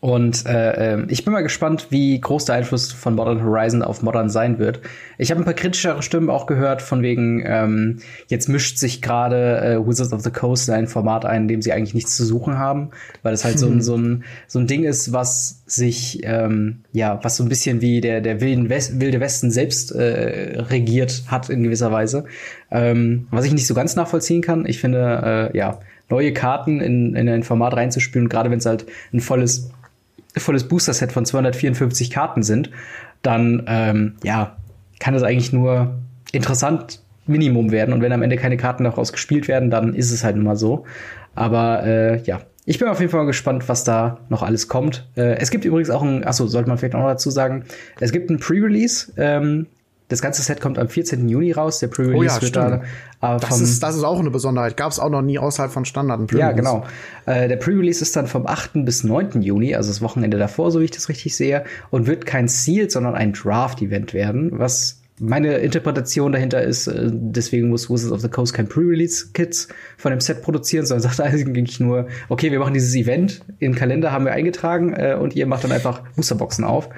und 0.04 0.44
äh, 0.44 0.92
ähm, 0.92 1.06
ich 1.08 1.24
bin 1.24 1.32
mal 1.32 1.42
gespannt, 1.42 1.86
wie 1.88 2.20
groß 2.20 2.44
der 2.44 2.56
Einfluss 2.56 2.92
von 2.92 3.14
Modern 3.14 3.42
Horizon 3.42 3.80
auf 3.80 4.02
Modern 4.02 4.28
sein 4.28 4.58
wird. 4.58 4.82
Ich 5.16 5.30
habe 5.30 5.40
ein 5.40 5.46
paar 5.46 5.54
kritischere 5.54 6.02
Stimmen 6.02 6.28
auch 6.28 6.44
gehört, 6.44 6.82
von 6.82 7.00
wegen, 7.00 7.42
ähm, 7.46 8.00
jetzt 8.26 8.50
mischt 8.50 8.76
sich 8.76 9.00
gerade 9.00 9.62
äh, 9.62 9.88
Wizards 9.88 10.12
of 10.12 10.20
the 10.20 10.30
Coast 10.30 10.68
in 10.68 10.74
ein 10.74 10.88
Format 10.88 11.24
ein, 11.24 11.44
in 11.44 11.48
dem 11.48 11.62
sie 11.62 11.72
eigentlich 11.72 11.94
nichts 11.94 12.18
zu 12.18 12.26
suchen 12.26 12.58
haben, 12.58 12.90
weil 13.22 13.32
es 13.32 13.46
halt 13.46 13.58
so, 13.58 13.66
ein, 13.66 13.80
so, 13.80 13.96
ein, 13.96 14.24
so 14.46 14.58
ein 14.58 14.66
Ding 14.66 14.84
ist, 14.84 15.14
was 15.14 15.62
sich, 15.64 16.20
ähm, 16.24 16.80
ja, 16.92 17.18
was 17.22 17.38
so 17.38 17.42
ein 17.42 17.48
bisschen 17.48 17.80
wie 17.80 18.02
der, 18.02 18.20
der 18.20 18.42
Wilden 18.42 18.68
West, 18.68 19.00
Wilde 19.00 19.20
Westen 19.20 19.50
selbst 19.50 19.90
äh, 19.90 20.60
regiert 20.64 21.22
hat 21.28 21.48
in 21.48 21.62
gewisser 21.62 21.92
Weise. 21.92 22.26
Ähm, 22.70 23.26
was 23.30 23.46
ich 23.46 23.54
nicht 23.54 23.66
so 23.66 23.72
ganz 23.72 23.96
nachvollziehen 23.96 24.42
kann. 24.42 24.66
Ich 24.66 24.80
finde, 24.80 25.50
äh, 25.54 25.56
ja, 25.56 25.80
neue 26.10 26.34
Karten 26.34 26.82
in, 26.82 27.14
in 27.14 27.26
ein 27.26 27.42
Format 27.42 27.74
reinzuspielen, 27.74 28.28
gerade 28.28 28.50
wenn 28.50 28.58
es 28.58 28.66
halt 28.66 28.84
ein 29.10 29.20
volles 29.20 29.70
volles 30.36 30.64
Booster-Set 30.64 31.12
von 31.12 31.24
254 31.24 32.10
Karten 32.10 32.42
sind, 32.42 32.70
dann 33.22 33.64
ähm, 33.66 34.14
ja, 34.22 34.56
kann 35.00 35.14
es 35.14 35.22
eigentlich 35.22 35.52
nur 35.52 35.94
interessant 36.32 37.00
Minimum 37.26 37.70
werden. 37.70 37.94
Und 37.94 38.02
wenn 38.02 38.12
am 38.12 38.22
Ende 38.22 38.36
keine 38.36 38.56
Karten 38.56 38.84
daraus 38.84 39.12
gespielt 39.12 39.48
werden, 39.48 39.70
dann 39.70 39.94
ist 39.94 40.10
es 40.10 40.24
halt 40.24 40.36
nun 40.36 40.44
mal 40.44 40.56
so. 40.56 40.84
Aber 41.34 41.84
äh, 41.84 42.22
ja, 42.22 42.40
ich 42.66 42.78
bin 42.78 42.88
auf 42.88 43.00
jeden 43.00 43.10
Fall 43.10 43.26
gespannt, 43.26 43.68
was 43.68 43.84
da 43.84 44.18
noch 44.28 44.42
alles 44.42 44.68
kommt. 44.68 45.06
Äh, 45.16 45.36
es 45.36 45.50
gibt 45.50 45.64
übrigens 45.64 45.90
auch 45.90 46.02
ein, 46.02 46.24
achso, 46.24 46.46
sollte 46.46 46.68
man 46.68 46.78
vielleicht 46.78 46.94
auch 46.94 47.00
noch 47.00 47.08
dazu 47.08 47.30
sagen, 47.30 47.64
es 48.00 48.12
gibt 48.12 48.30
ein 48.30 48.38
Pre-Release 48.38 49.12
ähm, 49.16 49.66
das 50.14 50.22
ganze 50.22 50.42
Set 50.42 50.60
kommt 50.60 50.78
am 50.78 50.88
14. 50.88 51.28
Juni 51.28 51.50
raus. 51.52 51.80
Der 51.80 51.88
Pre-Release 51.88 52.16
oh 52.16 52.22
ja, 52.22 52.42
wird 52.42 52.56
da. 52.56 52.76
Äh, 52.76 53.40
das, 53.40 53.60
ist, 53.60 53.82
das 53.82 53.96
ist 53.96 54.04
auch 54.04 54.20
eine 54.20 54.30
Besonderheit. 54.30 54.76
Gab 54.76 54.92
es 54.92 55.00
auch 55.00 55.10
noch 55.10 55.22
nie 55.22 55.38
außerhalb 55.38 55.72
von 55.72 55.84
Standard. 55.84 56.32
Ja, 56.32 56.52
genau. 56.52 56.84
Äh, 57.26 57.48
der 57.48 57.56
Pre-Release 57.56 58.00
ist 58.00 58.14
dann 58.14 58.28
vom 58.28 58.46
8. 58.46 58.84
bis 58.84 59.02
9. 59.02 59.42
Juni, 59.42 59.74
also 59.74 59.90
das 59.90 60.02
Wochenende 60.02 60.38
davor, 60.38 60.70
so 60.70 60.80
wie 60.80 60.84
ich 60.84 60.92
das 60.92 61.08
richtig 61.08 61.34
sehe, 61.36 61.64
und 61.90 62.06
wird 62.06 62.26
kein 62.26 62.46
Sealed, 62.46 62.92
sondern 62.92 63.14
ein 63.14 63.32
Draft-Event 63.32 64.14
werden, 64.14 64.58
was 64.58 65.00
meine 65.20 65.58
Interpretation 65.58 66.32
dahinter 66.32 66.62
ist, 66.62 66.86
äh, 66.86 67.08
deswegen 67.10 67.68
muss 67.68 67.90
Wizards 67.90 68.12
of 68.12 68.20
the 68.20 68.28
Coast 68.28 68.54
kein 68.54 68.68
Pre-Release-Kits 68.68 69.68
von 69.96 70.10
dem 70.10 70.20
Set 70.20 70.42
produzieren, 70.42 70.86
sondern 70.86 71.10
sagt 71.10 71.20
eigentlich 71.32 71.80
nur, 71.80 72.06
okay, 72.28 72.52
wir 72.52 72.58
machen 72.60 72.74
dieses 72.74 72.94
Event, 72.94 73.40
in 73.58 73.74
Kalender 73.74 74.12
haben 74.12 74.24
wir 74.24 74.32
eingetragen 74.32 74.92
äh, 74.92 75.16
und 75.20 75.34
ihr 75.34 75.46
macht 75.46 75.64
dann 75.64 75.72
einfach 75.72 76.02
Boosterboxen 76.16 76.64
auf 76.64 76.88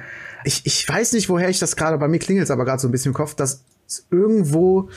ich, 0.47 0.65
ich 0.65 0.89
weiß 0.89 1.13
nicht, 1.13 1.29
woher 1.29 1.49
ich 1.49 1.59
das 1.59 1.77
gerade, 1.77 1.99
bei 1.99 2.09
mir 2.09 2.19
klingelt 2.19 2.45
es 2.45 2.51
aber 2.51 2.65
gerade 2.65 2.81
so 2.81 2.89
ein 2.89 2.93
bisschen 2.93 3.11
im 3.11 3.15
Kopf, 3.15 3.35
dass 3.35 3.65
irgendwo 4.11 4.89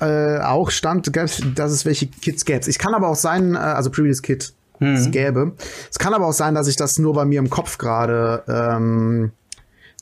äh, 0.00 0.38
auch 0.38 0.70
stand, 0.70 1.14
dass 1.16 1.40
es 1.40 1.84
welche 1.84 2.06
Kits 2.06 2.44
gäbe. 2.44 2.70
Ich 2.70 2.78
kann 2.78 2.94
aber 2.94 3.08
auch 3.08 3.16
sein, 3.16 3.54
äh, 3.54 3.58
also 3.58 3.90
Previous 3.90 4.22
Kit 4.22 4.54
mhm. 4.78 4.94
es 4.94 5.10
gäbe. 5.10 5.52
Es 5.90 5.98
kann 5.98 6.14
aber 6.14 6.26
auch 6.26 6.32
sein, 6.32 6.54
dass 6.54 6.68
ich 6.68 6.76
das 6.76 6.98
nur 6.98 7.14
bei 7.14 7.24
mir 7.24 7.40
im 7.40 7.50
Kopf 7.50 7.78
gerade 7.78 8.44
ähm, 8.48 9.32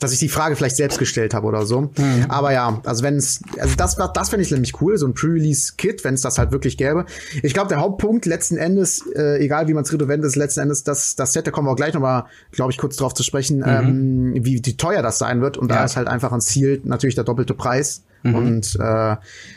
dass 0.00 0.12
ich 0.12 0.18
die 0.18 0.28
Frage 0.28 0.56
vielleicht 0.56 0.76
selbst 0.76 0.98
gestellt 0.98 1.34
habe 1.34 1.46
oder 1.46 1.66
so. 1.66 1.82
Mhm. 1.82 2.26
Aber 2.28 2.52
ja, 2.52 2.80
also 2.84 3.04
wenn 3.04 3.16
es, 3.16 3.40
also 3.58 3.76
das, 3.76 3.96
das 4.14 4.30
fände 4.30 4.42
ich 4.42 4.50
nämlich 4.50 4.80
cool, 4.80 4.96
so 4.96 5.06
ein 5.06 5.14
Pre-Release-Kit, 5.14 6.02
wenn 6.04 6.14
es 6.14 6.22
das 6.22 6.38
halt 6.38 6.52
wirklich 6.52 6.76
gäbe. 6.76 7.04
Ich 7.42 7.54
glaube, 7.54 7.68
der 7.68 7.78
Hauptpunkt 7.78 8.24
letzten 8.26 8.56
Endes, 8.56 9.06
äh, 9.14 9.38
egal 9.38 9.68
wie 9.68 9.74
man 9.74 9.84
es 9.84 9.92
redovent 9.92 10.24
ist, 10.24 10.36
letzten 10.36 10.60
Endes, 10.60 10.82
das, 10.82 11.14
das 11.16 11.32
Set, 11.32 11.46
da 11.46 11.50
kommen 11.50 11.68
wir 11.68 11.72
auch 11.72 11.76
gleich 11.76 11.94
nochmal, 11.94 12.24
glaube 12.50 12.72
ich, 12.72 12.78
kurz 12.78 12.96
drauf 12.96 13.14
zu 13.14 13.22
sprechen, 13.22 13.58
mhm. 13.58 13.64
ähm, 13.66 14.34
wie, 14.36 14.60
wie 14.64 14.76
teuer 14.76 15.02
das 15.02 15.18
sein 15.18 15.42
wird. 15.42 15.58
Und 15.58 15.70
ja. 15.70 15.76
da 15.76 15.84
ist 15.84 15.96
halt 15.96 16.08
einfach 16.08 16.32
ein 16.32 16.40
Ziel 16.40 16.80
natürlich 16.84 17.14
der 17.14 17.24
doppelte 17.24 17.54
Preis. 17.54 18.02
Mhm. 18.22 18.34
Und 18.34 18.76
äh, 18.76 19.16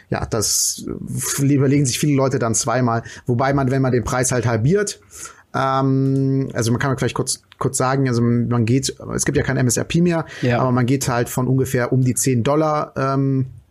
ja, 0.09 0.25
das 0.29 0.85
überlegen 1.39 1.85
sich 1.85 1.99
viele 1.99 2.15
Leute 2.15 2.37
dann 2.37 2.53
zweimal. 2.53 3.03
Wobei 3.25 3.53
man, 3.53 3.71
wenn 3.71 3.81
man 3.81 3.93
den 3.93 4.03
Preis 4.03 4.31
halt 4.33 4.45
halbiert, 4.45 4.99
ähm, 5.55 6.49
also 6.53 6.71
man 6.71 6.79
kann 6.79 6.97
vielleicht 6.97 7.15
kurz 7.15 7.43
kurz 7.59 7.77
sagen, 7.77 8.09
also 8.09 8.21
man 8.21 8.65
geht, 8.65 8.93
es 9.15 9.25
gibt 9.25 9.37
ja 9.37 9.43
kein 9.43 9.57
MSRP 9.57 9.95
mehr, 9.95 10.25
ja. 10.41 10.59
aber 10.59 10.71
man 10.71 10.85
geht 10.85 11.07
halt 11.07 11.29
von 11.29 11.47
ungefähr 11.47 11.93
um 11.93 12.01
die 12.01 12.13
10 12.13 12.43
Dollar 12.43 12.91
ähm, 12.97 13.45
äh, 13.45 13.62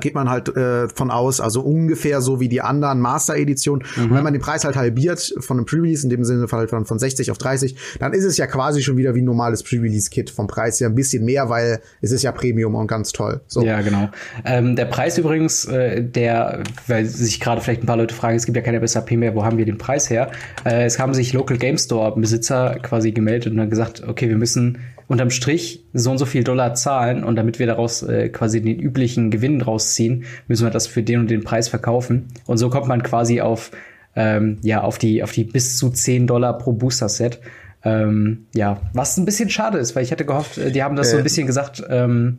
geht 0.00 0.14
man 0.14 0.28
halt 0.28 0.54
äh, 0.56 0.88
von 0.88 1.10
aus, 1.10 1.40
also 1.40 1.62
ungefähr 1.62 2.20
so 2.20 2.40
wie 2.40 2.48
die 2.48 2.60
anderen 2.60 3.00
Master-Editionen. 3.00 3.86
Mhm. 3.96 4.04
Und 4.04 4.14
wenn 4.14 4.24
man 4.24 4.32
den 4.32 4.42
Preis 4.42 4.64
halt 4.64 4.76
halbiert 4.76 5.34
von 5.40 5.58
einem 5.58 5.66
Pre-Release, 5.66 6.04
in 6.04 6.10
dem 6.10 6.24
Sinne 6.24 6.46
halt 6.50 6.70
von, 6.70 6.84
von 6.84 6.98
60 6.98 7.30
auf 7.30 7.38
30, 7.38 7.76
dann 7.98 8.12
ist 8.12 8.24
es 8.24 8.36
ja 8.36 8.46
quasi 8.46 8.82
schon 8.82 8.96
wieder 8.96 9.14
wie 9.14 9.22
ein 9.22 9.24
normales 9.24 9.62
Pre-Release-Kit 9.62 10.30
vom 10.30 10.46
Preis 10.46 10.80
her 10.80 10.88
ein 10.88 10.94
bisschen 10.94 11.24
mehr, 11.24 11.48
weil 11.48 11.80
es 12.00 12.12
ist 12.12 12.22
ja 12.22 12.32
Premium 12.32 12.74
und 12.74 12.86
ganz 12.86 13.12
toll. 13.12 13.40
So. 13.46 13.62
Ja, 13.62 13.80
genau. 13.80 14.08
Ähm, 14.44 14.76
der 14.76 14.86
Preis 14.86 15.18
übrigens, 15.18 15.64
äh, 15.66 16.02
der, 16.02 16.62
weil 16.86 17.06
sich 17.06 17.40
gerade 17.40 17.60
vielleicht 17.60 17.82
ein 17.82 17.86
paar 17.86 17.96
Leute 17.96 18.14
fragen, 18.14 18.36
es 18.36 18.46
gibt 18.46 18.56
ja 18.56 18.62
keine 18.62 18.78
MSRP 18.80 19.12
mehr, 19.12 19.34
wo 19.34 19.44
haben 19.44 19.58
wir 19.58 19.64
den 19.64 19.78
Preis 19.78 20.10
her? 20.10 20.30
Äh, 20.64 20.84
es 20.84 20.98
haben 20.98 21.14
sich 21.14 21.32
Local 21.32 21.56
Game 21.56 21.78
Store 21.78 22.14
Besitzer 22.20 22.78
quasi 22.82 23.12
gemeldet 23.12 23.52
und 23.52 23.58
dann 23.58 23.70
gesagt, 23.70 24.02
okay, 24.06 24.28
wir 24.28 24.36
müssen 24.36 24.78
unterm 25.10 25.30
Strich 25.30 25.84
so 25.92 26.12
und 26.12 26.18
so 26.18 26.24
viel 26.24 26.44
Dollar 26.44 26.74
zahlen 26.74 27.24
und 27.24 27.34
damit 27.34 27.58
wir 27.58 27.66
daraus 27.66 28.04
äh, 28.04 28.28
quasi 28.28 28.62
den 28.62 28.78
üblichen 28.78 29.32
Gewinn 29.32 29.58
draus 29.58 29.94
ziehen, 29.94 30.22
müssen 30.46 30.64
wir 30.64 30.70
das 30.70 30.86
für 30.86 31.02
den 31.02 31.18
und 31.18 31.30
den 31.30 31.42
Preis 31.42 31.66
verkaufen. 31.66 32.28
Und 32.46 32.58
so 32.58 32.70
kommt 32.70 32.86
man 32.86 33.02
quasi 33.02 33.40
auf, 33.40 33.72
ähm, 34.14 34.58
ja, 34.62 34.82
auf 34.82 34.98
die, 34.98 35.24
auf 35.24 35.32
die 35.32 35.42
bis 35.42 35.76
zu 35.76 35.90
10 35.90 36.28
Dollar 36.28 36.56
pro 36.58 36.72
Booster-Set. 36.72 37.40
Ähm, 37.82 38.46
ja, 38.54 38.82
was 38.92 39.16
ein 39.16 39.24
bisschen 39.24 39.50
schade 39.50 39.78
ist, 39.78 39.96
weil 39.96 40.04
ich 40.04 40.12
hätte 40.12 40.24
gehofft, 40.24 40.58
äh, 40.58 40.70
die 40.70 40.84
haben 40.84 40.94
das 40.94 41.08
äh. 41.08 41.10
so 41.10 41.16
ein 41.16 41.20
äh. 41.20 41.24
bisschen 41.24 41.48
gesagt, 41.48 41.82
ähm, 41.90 42.38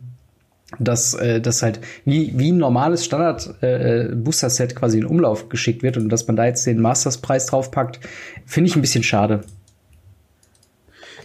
dass 0.78 1.12
äh, 1.12 1.42
das 1.42 1.62
halt 1.62 1.78
wie, 2.06 2.32
wie 2.38 2.52
ein 2.52 2.56
normales 2.56 3.04
Standard-Booster-Set 3.04 4.72
äh, 4.72 4.74
quasi 4.74 4.96
in 4.96 5.04
Umlauf 5.04 5.50
geschickt 5.50 5.82
wird 5.82 5.98
und 5.98 6.08
dass 6.08 6.26
man 6.26 6.36
da 6.36 6.46
jetzt 6.46 6.66
den 6.66 6.80
Masters-Preis 6.80 7.44
draufpackt, 7.44 8.00
finde 8.46 8.70
ich 8.70 8.76
ein 8.76 8.80
bisschen 8.80 9.02
schade. 9.02 9.42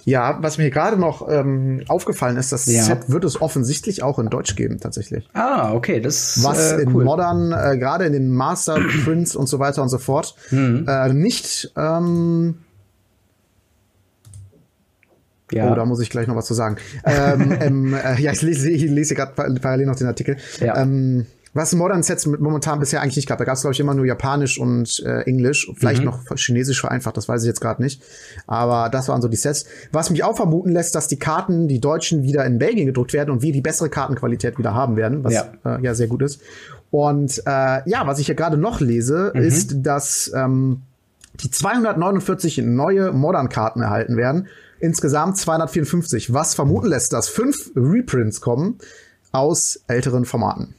Ja, 0.08 0.38
was 0.42 0.58
mir 0.58 0.70
gerade 0.70 0.96
noch 0.96 1.28
ähm, 1.30 1.84
aufgefallen 1.90 2.38
ist, 2.38 2.54
das 2.54 2.66
ja. 2.66 2.82
Set 2.82 3.10
wird 3.10 3.26
es 3.26 3.42
offensichtlich 3.42 4.04
auch 4.04 4.20
in 4.20 4.30
Deutsch 4.30 4.56
geben, 4.56 4.80
tatsächlich. 4.80 5.28
Ah, 5.34 5.74
okay, 5.74 6.00
das 6.00 6.42
Was 6.46 6.72
äh, 6.72 6.84
in 6.84 6.96
cool. 6.96 7.04
Modern, 7.04 7.52
äh, 7.52 7.78
gerade 7.78 8.06
in 8.06 8.14
den 8.14 8.30
Master 8.30 8.80
Prints 9.04 9.36
und 9.36 9.48
so 9.48 9.60
weiter 9.60 9.84
und 9.84 9.90
so 9.90 9.98
fort, 9.98 10.36
mhm. 10.50 10.86
äh, 10.88 11.12
nicht 11.12 11.74
ähm, 11.76 12.60
ja. 15.52 15.70
Oh, 15.70 15.76
da 15.76 15.84
muss 15.84 16.00
ich 16.00 16.10
gleich 16.10 16.28
noch 16.28 16.38
was 16.38 16.46
zu 16.46 16.54
sagen. 16.54 16.78
ähm, 17.04 17.58
ähm, 17.62 17.94
äh, 17.94 18.22
ja, 18.22 18.32
ich 18.32 18.42
lese, 18.42 18.70
ich 18.70 18.84
lese 18.84 19.14
gerade 19.14 19.34
parallel 19.60 19.88
noch 19.88 19.98
den 19.98 20.08
Artikel. 20.08 20.38
Ja. 20.62 20.78
Ähm, 20.78 21.26
was 21.58 21.74
Modern 21.74 22.04
Sets 22.04 22.28
momentan 22.28 22.80
bisher 22.80 23.02
eigentlich 23.02 23.16
nicht 23.16 23.28
gab. 23.28 23.40
Da 23.40 23.44
gab 23.44 23.56
es, 23.56 23.62
glaube 23.62 23.74
ich, 23.74 23.80
immer 23.80 23.96
nur 23.96 24.06
Japanisch 24.06 24.60
und 24.60 25.02
äh, 25.04 25.22
Englisch. 25.24 25.70
Vielleicht 25.76 26.02
mhm. 26.02 26.06
noch 26.06 26.20
Chinesisch 26.36 26.80
vereinfacht, 26.80 27.18
das 27.18 27.28
weiß 27.28 27.42
ich 27.42 27.48
jetzt 27.48 27.62
gerade 27.62 27.82
nicht. 27.82 28.04
Aber 28.46 28.90
das 28.90 29.08
waren 29.08 29.24
so 29.24 29.28
die 29.28 29.38
Sets. 29.38 29.66
Was 29.92 30.12
mich 30.12 30.24
auch 30.24 30.38
vermuten 30.38 30.72
lässt, 30.72 30.94
dass 30.94 31.08
die 31.08 31.18
Karten, 31.18 31.68
die 31.68 31.82
Deutschen, 31.82 32.22
wieder 32.22 32.46
in 32.46 32.60
Belgien 32.60 32.86
gedruckt 32.86 33.12
werden 33.12 33.32
und 33.32 33.42
wir 33.42 33.52
die 33.52 33.62
bessere 33.62 33.90
Kartenqualität 33.90 34.60
wieder 34.60 34.76
haben 34.76 34.98
werden, 34.98 35.24
was 35.24 35.34
ja, 35.34 35.52
äh, 35.66 35.82
ja 35.82 35.96
sehr 35.96 36.08
gut 36.08 36.22
ist. 36.22 36.42
Und 36.92 37.40
äh, 37.48 37.90
ja, 37.90 38.06
was 38.06 38.20
ich 38.20 38.28
hier 38.28 38.36
gerade 38.36 38.58
noch 38.58 38.80
lese, 38.80 39.32
mhm. 39.34 39.42
ist, 39.42 39.78
dass 39.78 40.32
ähm, 40.36 40.84
die 41.42 41.50
249 41.50 42.60
neue 42.60 43.12
Modern-Karten 43.12 43.82
erhalten 43.82 44.16
werden. 44.16 44.48
Insgesamt 44.80 45.38
254, 45.38 46.34
was 46.34 46.54
vermuten 46.54 46.88
lässt, 46.88 47.14
dass 47.14 47.28
fünf 47.28 47.72
Reprints 47.76 48.42
kommen 48.42 48.78
aus 49.32 49.82
älteren 49.88 50.24
Formaten. 50.24 50.76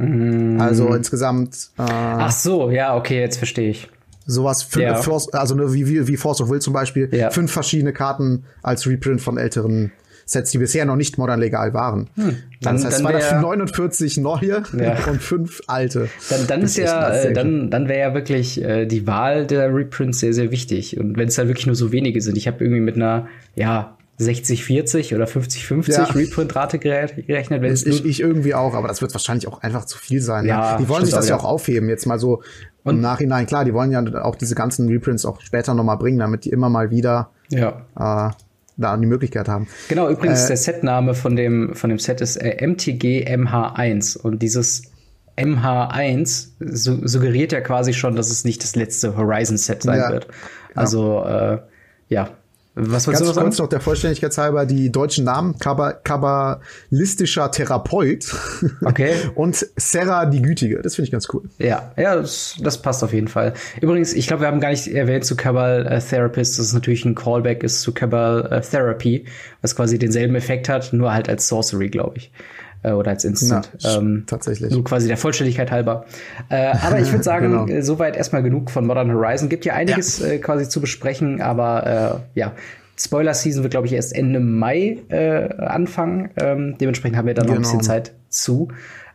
Mhm. 0.00 0.60
Also 0.60 0.92
insgesamt. 0.94 1.70
Äh, 1.78 1.82
Ach 1.82 2.32
so, 2.32 2.70
ja, 2.70 2.96
okay, 2.96 3.20
jetzt 3.20 3.36
verstehe 3.36 3.70
ich. 3.70 3.88
Sowas, 4.26 4.62
fünf, 4.62 4.84
ja. 4.84 4.94
Force, 4.96 5.32
also 5.32 5.54
ne, 5.54 5.72
wie, 5.72 5.88
wie, 5.88 6.06
wie 6.06 6.16
Force 6.16 6.40
of 6.40 6.50
Will 6.50 6.60
zum 6.60 6.72
Beispiel, 6.72 7.08
ja. 7.12 7.30
fünf 7.30 7.50
verschiedene 7.50 7.92
Karten 7.92 8.44
als 8.62 8.86
Reprint 8.86 9.20
von 9.20 9.38
älteren 9.38 9.92
Sets, 10.24 10.52
die 10.52 10.58
bisher 10.58 10.84
noch 10.84 10.94
nicht 10.94 11.18
modern 11.18 11.40
legal 11.40 11.74
waren. 11.74 12.08
Hm. 12.14 12.36
Dann, 12.60 12.76
das 12.76 12.84
heißt, 12.84 13.04
dann 13.04 13.12
wär, 13.12 13.20
249 13.20 14.18
neue 14.18 14.62
ja. 14.78 14.96
und 15.10 15.20
fünf 15.20 15.60
alte. 15.66 16.08
Dann, 16.28 16.46
dann 16.46 16.62
ist 16.62 16.76
ja, 16.76 17.12
äh, 17.12 17.32
dann, 17.32 17.70
dann 17.70 17.88
wäre 17.88 18.10
ja 18.10 18.14
wirklich 18.14 18.62
äh, 18.62 18.86
die 18.86 19.08
Wahl 19.08 19.46
der 19.46 19.74
Reprints 19.74 20.20
sehr, 20.20 20.32
sehr 20.32 20.52
wichtig. 20.52 21.00
Und 21.00 21.16
wenn 21.16 21.26
es 21.26 21.34
dann 21.34 21.48
wirklich 21.48 21.66
nur 21.66 21.74
so 21.74 21.90
wenige 21.90 22.20
sind, 22.20 22.36
ich 22.36 22.46
habe 22.46 22.62
irgendwie 22.62 22.80
mit 22.80 22.94
einer, 22.94 23.26
ja, 23.56 23.96
60-40 24.20 25.14
oder 25.14 25.24
50-50 25.24 25.92
ja. 25.92 26.04
Reprint-Rate 26.04 26.78
gerechnet. 26.78 27.62
Wenn 27.62 27.72
ich, 27.72 28.04
ich 28.04 28.20
irgendwie 28.20 28.54
auch, 28.54 28.74
aber 28.74 28.88
das 28.88 29.00
wird 29.00 29.14
wahrscheinlich 29.14 29.48
auch 29.48 29.62
einfach 29.62 29.84
zu 29.84 29.98
viel 29.98 30.20
sein. 30.20 30.44
Ne? 30.44 30.50
Ja, 30.50 30.72
ne? 30.72 30.78
Die 30.82 30.88
wollen 30.88 31.04
sich 31.04 31.14
das 31.14 31.28
ja 31.28 31.36
auch 31.36 31.44
aufheben, 31.44 31.88
jetzt 31.88 32.06
mal 32.06 32.18
so 32.18 32.42
und 32.82 32.96
im 32.96 33.00
Nachhinein. 33.00 33.46
Klar, 33.46 33.64
die 33.64 33.74
wollen 33.74 33.90
ja 33.90 34.02
auch 34.22 34.36
diese 34.36 34.54
ganzen 34.54 34.88
Reprints 34.88 35.24
auch 35.24 35.40
später 35.40 35.74
nochmal 35.74 35.96
bringen, 35.96 36.18
damit 36.18 36.44
die 36.44 36.50
immer 36.50 36.68
mal 36.68 36.90
wieder 36.90 37.30
ja. 37.50 37.86
äh, 37.96 38.32
da 38.76 38.96
die 38.96 39.06
Möglichkeit 39.06 39.48
haben. 39.48 39.68
Genau, 39.88 40.08
übrigens, 40.08 40.44
äh, 40.44 40.48
der 40.48 40.56
Setname 40.56 41.14
von 41.14 41.36
dem, 41.36 41.74
von 41.74 41.90
dem 41.90 41.98
Set 41.98 42.20
ist 42.20 42.36
äh, 42.36 42.66
MTG 42.66 43.26
MH1 43.26 44.18
und 44.18 44.40
dieses 44.40 44.82
MH1 45.36 46.48
su 46.58 47.06
suggeriert 47.06 47.52
ja 47.52 47.60
quasi 47.60 47.92
schon, 47.92 48.16
dass 48.16 48.30
es 48.30 48.44
nicht 48.44 48.62
das 48.62 48.76
letzte 48.76 49.16
Horizon-Set 49.16 49.82
sein 49.82 49.98
ja. 49.98 50.10
wird. 50.10 50.28
Also, 50.74 51.22
ja. 51.24 51.54
Äh, 51.54 51.58
ja, 52.08 52.30
was 52.82 53.06
Ganz 53.06 53.18
du 53.18 53.40
kurz 53.40 53.58
noch 53.58 53.68
der 53.68 53.80
Vollständigkeit 53.80 54.36
halber 54.38 54.66
die 54.66 54.90
deutschen 54.90 55.24
Namen. 55.24 55.56
Kabbalistischer 55.58 57.50
Therapeut. 57.50 58.34
Okay. 58.84 59.14
und 59.34 59.66
Sarah 59.76 60.26
die 60.26 60.42
Gütige. 60.42 60.80
Das 60.82 60.94
finde 60.94 61.06
ich 61.06 61.12
ganz 61.12 61.28
cool. 61.32 61.42
Ja, 61.58 61.92
ja, 61.96 62.16
das, 62.16 62.56
das 62.62 62.80
passt 62.82 63.04
auf 63.04 63.12
jeden 63.12 63.28
Fall. 63.28 63.54
Übrigens, 63.80 64.12
ich 64.12 64.26
glaube, 64.26 64.42
wir 64.42 64.48
haben 64.48 64.60
gar 64.60 64.70
nicht 64.70 64.88
erwähnt 64.88 65.24
zu 65.24 65.36
Kabal 65.36 65.86
äh, 65.86 66.00
Therapist, 66.00 66.58
dass 66.58 66.66
es 66.66 66.72
natürlich 66.72 67.04
ein 67.04 67.14
Callback 67.14 67.62
ist 67.62 67.82
zu 67.82 67.92
Kabal 67.92 68.48
äh, 68.50 68.60
Therapy, 68.60 69.24
was 69.62 69.76
quasi 69.76 69.98
denselben 69.98 70.34
Effekt 70.34 70.68
hat, 70.68 70.92
nur 70.92 71.12
halt 71.12 71.28
als 71.28 71.48
Sorcery, 71.48 71.88
glaube 71.88 72.18
ich 72.18 72.32
äh, 72.82 72.92
oder 72.92 73.10
als 73.10 73.24
Instant. 73.24 73.70
Na, 73.82 73.96
ähm, 73.96 74.24
tatsächlich. 74.26 74.72
Nur 74.72 74.84
quasi 74.84 75.08
der 75.08 75.16
Vollständigkeit 75.16 75.70
halber. 75.70 76.04
Äh, 76.48 76.72
aber 76.82 77.00
ich 77.00 77.10
würde 77.10 77.22
sagen, 77.24 77.50
genau. 77.50 77.66
Äh, 77.66 77.82
soweit 77.82 78.16
erstmal 78.16 78.42
genug 78.42 78.70
von 78.70 78.86
Modern 78.86 79.12
Horizon. 79.12 79.48
Gibt 79.48 79.64
ja 79.64 79.74
einiges 79.74 80.18
ja. 80.18 80.28
Äh, 80.28 80.38
quasi 80.38 80.68
zu 80.68 80.80
besprechen, 80.80 81.40
aber 81.40 82.22
äh, 82.34 82.38
ja. 82.38 82.52
Spoiler 82.96 83.32
Season 83.32 83.62
wird, 83.62 83.70
glaube 83.70 83.86
ich, 83.86 83.94
erst 83.94 84.14
Ende 84.14 84.40
Mai 84.40 84.98
äh, 85.08 85.54
anfangen. 85.56 86.28
Ähm, 86.36 86.76
dementsprechend 86.78 87.16
haben 87.16 87.26
wir 87.26 87.32
dann 87.32 87.46
genau. 87.46 87.54
noch 87.54 87.60
ein 87.60 87.62
bisschen 87.62 87.78
genau. 87.78 87.92
Zeit 87.92 88.12
zu. 88.28 88.68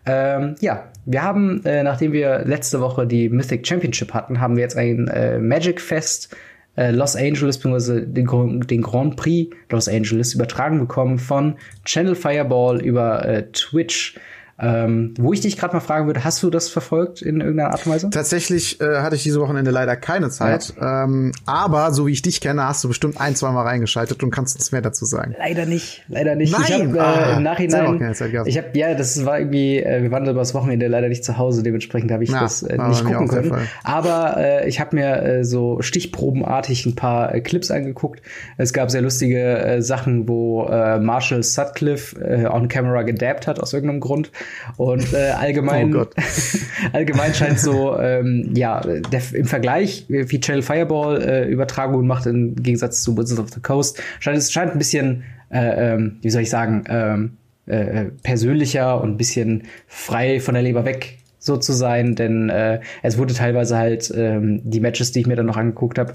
Ähm, 0.07 0.55
ja, 0.59 0.85
wir 1.05 1.21
haben, 1.21 1.63
äh, 1.65 1.83
nachdem 1.83 2.11
wir 2.11 2.45
letzte 2.45 2.81
Woche 2.81 3.05
die 3.05 3.29
Mythic 3.29 3.67
Championship 3.67 4.13
hatten, 4.13 4.41
haben 4.41 4.55
wir 4.55 4.63
jetzt 4.63 4.75
ein 4.75 5.07
äh, 5.07 5.37
Magic 5.37 5.79
Fest 5.79 6.35
äh, 6.75 6.91
Los 6.91 7.15
Angeles, 7.15 7.57
beziehungsweise 7.57 8.01
den, 8.01 8.61
den, 8.61 8.81
Grand 8.81 9.15
Prix 9.15 9.55
Los 9.69 9.87
Angeles 9.87 10.33
übertragen 10.33 10.79
bekommen 10.79 11.19
von 11.19 11.55
Channel 11.85 12.15
Fireball 12.15 12.81
über 12.81 13.25
äh, 13.25 13.43
Twitch. 13.51 14.15
Ähm, 14.57 15.13
wo 15.17 15.33
ich 15.33 15.41
dich 15.41 15.57
gerade 15.57 15.73
mal 15.73 15.81
fragen 15.81 16.07
würde, 16.07 16.23
hast 16.23 16.41
du 16.41 16.49
das 16.49 16.69
verfolgt 16.69 17.21
in 17.21 17.41
irgendeiner 17.41 17.71
Art 17.71 17.85
und 17.85 17.91
Weise? 17.91 18.09
Tatsächlich 18.09 18.79
äh, 18.79 19.01
hatte 19.01 19.17
ich 19.17 19.23
diese 19.23 19.41
Wochenende 19.41 19.69
leider 19.69 19.97
keine 19.97 20.29
Zeit. 20.29 20.73
Ja. 20.79 21.03
Ähm, 21.03 21.33
aber 21.45 21.91
so 21.91 22.07
wie 22.07 22.13
ich 22.13 22.21
dich 22.21 22.39
kenne, 22.39 22.63
hast 22.63 22.81
du 22.83 22.87
bestimmt 22.87 23.19
ein, 23.19 23.35
zwei 23.35 23.51
Mal 23.51 23.63
reingeschaltet 23.63 24.23
und 24.23 24.31
kannst 24.31 24.55
uns 24.55 24.71
mehr 24.71 24.81
dazu 24.81 25.03
sagen. 25.03 25.35
Leider 25.37 25.65
nicht, 25.65 26.05
leider 26.07 26.35
nicht. 26.35 26.53
Nein. 26.53 26.61
Ich 26.65 26.73
habe 26.73 26.97
äh, 26.97 27.01
ah, 27.01 27.37
im 27.37 27.43
Nachhinein, 27.43 28.15
ich 28.45 28.57
habe 28.57 28.67
ja, 28.75 28.93
das 28.95 29.25
war 29.25 29.39
irgendwie, 29.39 29.79
äh, 29.79 30.03
wir 30.03 30.11
waren 30.11 30.23
über 30.23 30.39
das 30.39 30.53
Wochenende 30.53 30.87
leider 30.87 31.09
nicht 31.09 31.25
zu 31.25 31.37
Hause, 31.37 31.61
dementsprechend 31.61 32.13
habe 32.13 32.23
ich 32.23 32.29
ja, 32.29 32.39
das 32.39 32.63
äh, 32.63 32.77
nicht 32.77 33.03
gucken 33.03 33.27
können. 33.27 33.53
Aber 33.83 34.37
äh, 34.37 34.69
ich 34.69 34.79
habe 34.79 34.95
mir 34.95 35.21
äh, 35.21 35.43
so 35.43 35.81
stichprobenartig 35.81 36.85
ein 36.85 36.95
paar 36.95 37.35
äh, 37.35 37.41
Clips 37.41 37.71
angeguckt. 37.71 38.21
Es 38.57 38.71
gab 38.71 38.89
sehr 38.89 39.01
lustige 39.01 39.57
äh, 39.57 39.81
Sachen, 39.81 40.29
wo 40.29 40.65
äh, 40.67 40.97
Marshall 40.99 41.43
Sutcliffe 41.43 42.17
äh, 42.21 42.45
on 42.45 42.69
Camera 42.69 43.01
gedabbt 43.01 43.47
hat 43.47 43.59
aus 43.59 43.73
irgendeinem 43.73 43.99
Grund. 43.99 44.31
Und 44.77 45.13
äh, 45.13 45.31
allgemein, 45.31 45.95
oh 45.95 46.05
allgemein 46.93 47.33
scheint 47.33 47.59
so, 47.59 47.97
ähm, 47.97 48.51
ja, 48.55 48.81
der, 48.81 49.21
im 49.33 49.45
Vergleich, 49.45 50.05
wie 50.07 50.39
Channel 50.39 50.61
Fireball 50.61 51.21
äh, 51.21 51.49
Übertragungen 51.49 52.07
macht 52.07 52.25
im 52.25 52.55
Gegensatz 52.55 53.01
zu 53.01 53.17
Wizards 53.17 53.39
of 53.39 53.49
the 53.49 53.61
Coast, 53.61 54.01
scheint 54.19 54.37
es 54.37 54.51
scheint 54.51 54.71
ein 54.71 54.77
bisschen, 54.77 55.23
äh, 55.49 55.93
ähm, 55.93 56.17
wie 56.21 56.29
soll 56.29 56.41
ich 56.41 56.49
sagen, 56.49 56.83
ähm, 56.89 57.37
äh, 57.67 58.05
persönlicher 58.23 59.01
und 59.01 59.11
ein 59.11 59.17
bisschen 59.17 59.63
frei 59.87 60.39
von 60.39 60.53
der 60.53 60.63
Leber 60.63 60.85
weg 60.85 61.19
so 61.39 61.57
zu 61.57 61.73
sein, 61.73 62.15
denn 62.15 62.49
äh, 62.49 62.79
es 63.03 63.17
wurde 63.17 63.33
teilweise 63.33 63.77
halt 63.77 64.11
ähm, 64.15 64.61
die 64.63 64.79
Matches, 64.79 65.11
die 65.11 65.21
ich 65.21 65.27
mir 65.27 65.35
dann 65.35 65.45
noch 65.45 65.57
angeguckt 65.57 65.99
habe, 65.99 66.13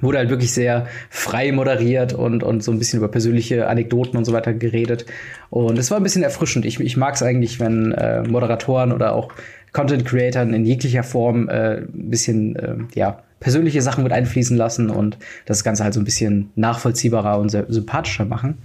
wurde 0.00 0.18
halt 0.18 0.30
wirklich 0.30 0.52
sehr 0.52 0.86
frei 1.10 1.52
moderiert 1.52 2.12
und, 2.12 2.42
und 2.42 2.62
so 2.62 2.72
ein 2.72 2.78
bisschen 2.78 2.98
über 2.98 3.08
persönliche 3.08 3.66
Anekdoten 3.68 4.16
und 4.16 4.24
so 4.24 4.32
weiter 4.32 4.52
geredet. 4.52 5.06
Und 5.50 5.78
es 5.78 5.90
war 5.90 5.98
ein 5.98 6.02
bisschen 6.02 6.22
erfrischend. 6.22 6.64
Ich, 6.64 6.80
ich 6.80 6.96
mag 6.96 7.14
es 7.14 7.22
eigentlich, 7.22 7.60
wenn 7.60 7.92
äh, 7.92 8.22
Moderatoren 8.22 8.92
oder 8.92 9.14
auch 9.14 9.32
Content 9.72 10.04
Creatoren 10.04 10.54
in 10.54 10.64
jeglicher 10.64 11.02
Form 11.02 11.48
äh, 11.48 11.78
ein 11.78 12.10
bisschen, 12.10 12.56
äh, 12.56 12.76
ja, 12.94 13.22
persönliche 13.40 13.82
Sachen 13.82 14.02
mit 14.02 14.12
einfließen 14.12 14.56
lassen 14.56 14.90
und 14.90 15.16
das 15.46 15.62
Ganze 15.62 15.84
halt 15.84 15.94
so 15.94 16.00
ein 16.00 16.04
bisschen 16.04 16.50
nachvollziehbarer 16.56 17.38
und 17.38 17.50
sympathischer 17.50 18.24
machen. 18.24 18.58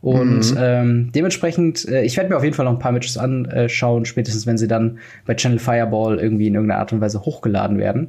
Und 0.00 0.52
mhm. 0.52 0.58
ähm, 0.58 1.12
dementsprechend, 1.12 1.86
äh, 1.88 2.02
ich 2.02 2.16
werde 2.16 2.30
mir 2.30 2.36
auf 2.36 2.44
jeden 2.44 2.54
Fall 2.54 2.64
noch 2.64 2.72
ein 2.72 2.78
paar 2.78 2.92
Matches 2.92 3.18
anschauen, 3.18 4.04
spätestens 4.04 4.46
wenn 4.46 4.58
sie 4.58 4.68
dann 4.68 4.98
bei 5.26 5.34
Channel 5.34 5.58
Fireball 5.58 6.18
irgendwie 6.18 6.46
in 6.46 6.54
irgendeiner 6.54 6.80
Art 6.80 6.92
und 6.92 7.00
Weise 7.00 7.22
hochgeladen 7.22 7.78
werden. 7.78 8.08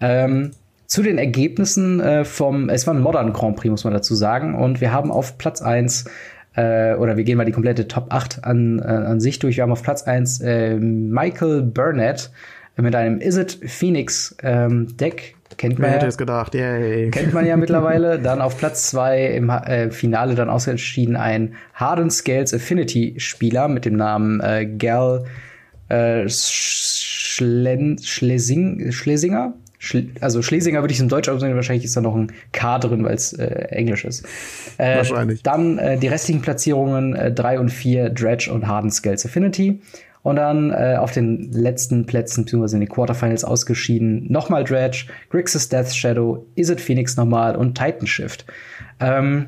Ähm, 0.00 0.52
zu 0.90 1.04
den 1.04 1.18
Ergebnissen 1.18 2.00
äh, 2.00 2.24
vom, 2.24 2.68
es 2.68 2.84
war 2.84 2.94
ein 2.94 3.00
Modern 3.00 3.32
Grand 3.32 3.54
Prix, 3.54 3.70
muss 3.70 3.84
man 3.84 3.92
dazu 3.92 4.16
sagen. 4.16 4.56
Und 4.56 4.80
wir 4.80 4.92
haben 4.92 5.12
auf 5.12 5.38
Platz 5.38 5.62
1 5.62 6.06
äh, 6.56 6.94
oder 6.94 7.16
wir 7.16 7.22
gehen 7.22 7.38
mal 7.38 7.44
die 7.44 7.52
komplette 7.52 7.86
Top 7.86 8.06
8 8.12 8.44
an, 8.44 8.80
äh, 8.80 8.82
an 8.82 9.20
sich 9.20 9.38
durch. 9.38 9.56
Wir 9.56 9.62
haben 9.62 9.70
auf 9.70 9.84
Platz 9.84 10.02
1 10.02 10.40
äh, 10.40 10.74
Michael 10.74 11.62
Burnett 11.62 12.32
mit 12.74 12.96
einem 12.96 13.20
Is 13.20 13.36
It 13.36 13.60
Phoenix 13.66 14.36
ähm, 14.42 14.96
Deck. 14.96 15.36
Kennt 15.58 15.78
man 15.78 15.86
Wer 15.86 15.94
hätte 15.94 16.06
ja, 16.06 16.08
es 16.08 16.18
gedacht, 16.18 16.56
yay. 16.56 17.10
Kennt 17.10 17.34
man 17.34 17.46
ja 17.46 17.56
mittlerweile. 17.58 18.18
Dann 18.18 18.40
auf 18.40 18.58
Platz 18.58 18.90
2 18.90 19.26
im 19.26 19.48
äh, 19.48 19.92
Finale 19.92 20.34
dann 20.34 20.50
ausgeschieden 20.50 21.14
ein 21.14 21.54
Harden 21.72 22.10
Scales 22.10 22.52
Affinity 22.52 23.14
Spieler 23.18 23.68
mit 23.68 23.84
dem 23.84 23.94
Namen 23.94 24.40
äh, 24.40 24.66
Gal 24.66 25.24
äh, 25.88 26.24
Schlen 26.28 27.98
Schlesing 28.02 28.90
Schlesinger 28.90 29.54
also 30.20 30.42
Schlesinger 30.42 30.82
würde 30.82 30.92
ich 30.92 31.00
in 31.00 31.08
Deutsch 31.08 31.28
aussehen, 31.28 31.54
wahrscheinlich 31.54 31.84
ist 31.84 31.96
da 31.96 32.00
noch 32.00 32.14
ein 32.14 32.32
K 32.52 32.78
drin, 32.78 33.04
weil 33.04 33.14
es 33.14 33.32
äh, 33.32 33.46
Englisch 33.70 34.04
ist. 34.04 34.26
Äh, 34.76 34.98
wahrscheinlich. 34.98 35.42
Dann 35.42 35.78
äh, 35.78 35.98
die 35.98 36.08
restlichen 36.08 36.42
Platzierungen 36.42 37.14
äh, 37.14 37.32
3 37.32 37.58
und 37.58 37.70
4, 37.70 38.10
Dredge 38.10 38.52
und 38.52 38.66
Harden 38.66 38.90
Scales 38.90 39.24
Affinity. 39.24 39.80
Und 40.22 40.36
dann 40.36 40.70
äh, 40.70 40.96
auf 40.98 41.12
den 41.12 41.50
letzten 41.50 42.04
Plätzen, 42.04 42.44
beziehungsweise 42.44 42.76
in 42.76 42.80
den 42.80 42.90
Quarterfinals 42.90 43.42
ausgeschieden, 43.42 44.30
nochmal 44.30 44.64
Dredge, 44.64 45.06
Grixis 45.30 45.70
Death 45.70 45.94
Shadow, 45.94 46.44
Is 46.56 46.68
It 46.68 46.80
Phoenix 46.80 47.16
nochmal 47.16 47.56
und 47.56 47.74
Titan 47.74 48.06
Shift. 48.06 48.44
Ähm, 49.00 49.46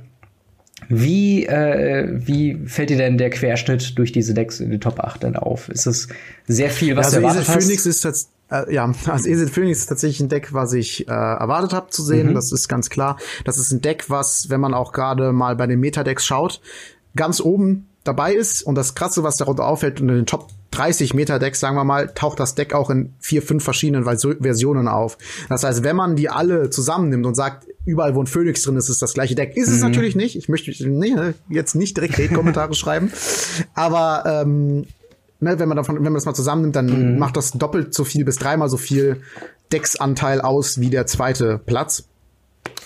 wie, 0.88 1.47
äh, 1.47 2.09
wie 2.11 2.59
fällt 2.66 2.88
dir 2.88 2.97
denn 2.97 3.18
der 3.18 3.31
Querschnitt 3.31 3.99
durch 3.99 4.12
diese 4.12 4.33
Decks 4.33 4.61
in 4.61 4.71
den 4.71 4.81
Top 4.81 4.99
8 4.99 5.23
denn 5.23 5.37
auf? 5.37 5.68
Ist 5.68 5.87
es 5.87 6.09
sehr 6.47 6.71
viel, 6.71 6.97
was 6.97 7.12
ja, 7.12 7.18
also 7.18 7.21
du 7.21 7.27
erwartet 7.27 7.49
hast? 7.49 7.64
Phoenix 7.64 7.87
ist 7.87 8.05
äh, 8.52 8.72
ja, 8.72 8.92
also 9.06 9.28
Eset 9.28 9.50
Phoenix 9.50 9.80
ist 9.80 9.86
tatsächlich 9.86 10.20
ein 10.20 10.28
Deck, 10.28 10.52
was 10.52 10.72
ich 10.72 11.08
äh, 11.08 11.10
erwartet 11.10 11.72
habe 11.72 11.90
zu 11.90 12.02
sehen. 12.02 12.28
Mhm. 12.30 12.34
Das 12.34 12.52
ist 12.52 12.68
ganz 12.68 12.90
klar. 12.90 13.18
Das 13.44 13.58
ist 13.58 13.72
ein 13.72 13.80
Deck, 13.80 14.08
was, 14.08 14.50
wenn 14.50 14.60
man 14.60 14.74
auch 14.74 14.92
gerade 14.92 15.32
mal 15.32 15.56
bei 15.56 15.66
den 15.66 15.80
Metadecks 15.80 16.24
schaut, 16.24 16.60
ganz 17.16 17.40
oben 17.40 17.88
dabei 18.04 18.34
ist. 18.34 18.62
Und 18.62 18.74
das 18.74 18.94
Krasse, 18.94 19.22
was 19.22 19.36
darunter 19.36 19.66
auffällt, 19.66 20.00
in 20.00 20.08
den 20.08 20.26
Top 20.26 20.48
30 20.72 21.14
Metadecks, 21.14 21.60
sagen 21.60 21.76
wir 21.76 21.84
mal, 21.84 22.08
taucht 22.14 22.40
das 22.40 22.54
Deck 22.54 22.74
auch 22.74 22.90
in 22.90 23.14
vier, 23.20 23.42
fünf 23.42 23.62
verschiedenen 23.62 24.04
Versionen 24.04 24.88
auf. 24.88 25.18
Das 25.48 25.64
heißt, 25.64 25.84
wenn 25.84 25.96
man 25.96 26.16
die 26.16 26.28
alle 26.30 26.70
zusammennimmt 26.70 27.26
und 27.26 27.34
sagt, 27.34 27.66
überall, 27.84 28.14
wo 28.14 28.22
ein 28.22 28.26
Phoenix 28.26 28.62
drin 28.62 28.76
ist, 28.76 28.88
ist 28.88 29.02
das 29.02 29.12
gleiche 29.12 29.34
Deck, 29.34 29.56
ist 29.56 29.68
mhm. 29.68 29.74
es 29.74 29.80
natürlich 29.82 30.16
nicht. 30.16 30.36
Ich 30.36 30.48
möchte 30.48 30.72
nee, 30.88 31.14
jetzt 31.48 31.74
nicht 31.74 31.96
direkt 31.96 32.18
Hate-Kommentare 32.18 32.74
schreiben. 32.74 33.12
Aber 33.74 34.24
ähm, 34.26 34.86
ne, 35.42 35.59
wenn 35.59 35.68
man 35.68 35.76
davon, 35.76 35.96
wenn 35.96 36.05
man 36.05 36.14
das 36.14 36.24
mal 36.24 36.35
zusammennimmt, 36.35 36.76
dann 36.76 37.12
mhm. 37.12 37.18
macht 37.18 37.37
das 37.37 37.52
doppelt 37.52 37.92
so 37.92 38.05
viel 38.05 38.24
bis 38.24 38.37
dreimal 38.37 38.68
so 38.68 38.76
viel 38.76 39.20
Decksanteil 39.72 40.40
aus 40.40 40.81
wie 40.81 40.90
der 40.90 41.07
zweite 41.07 41.59
Platz. 41.59 42.05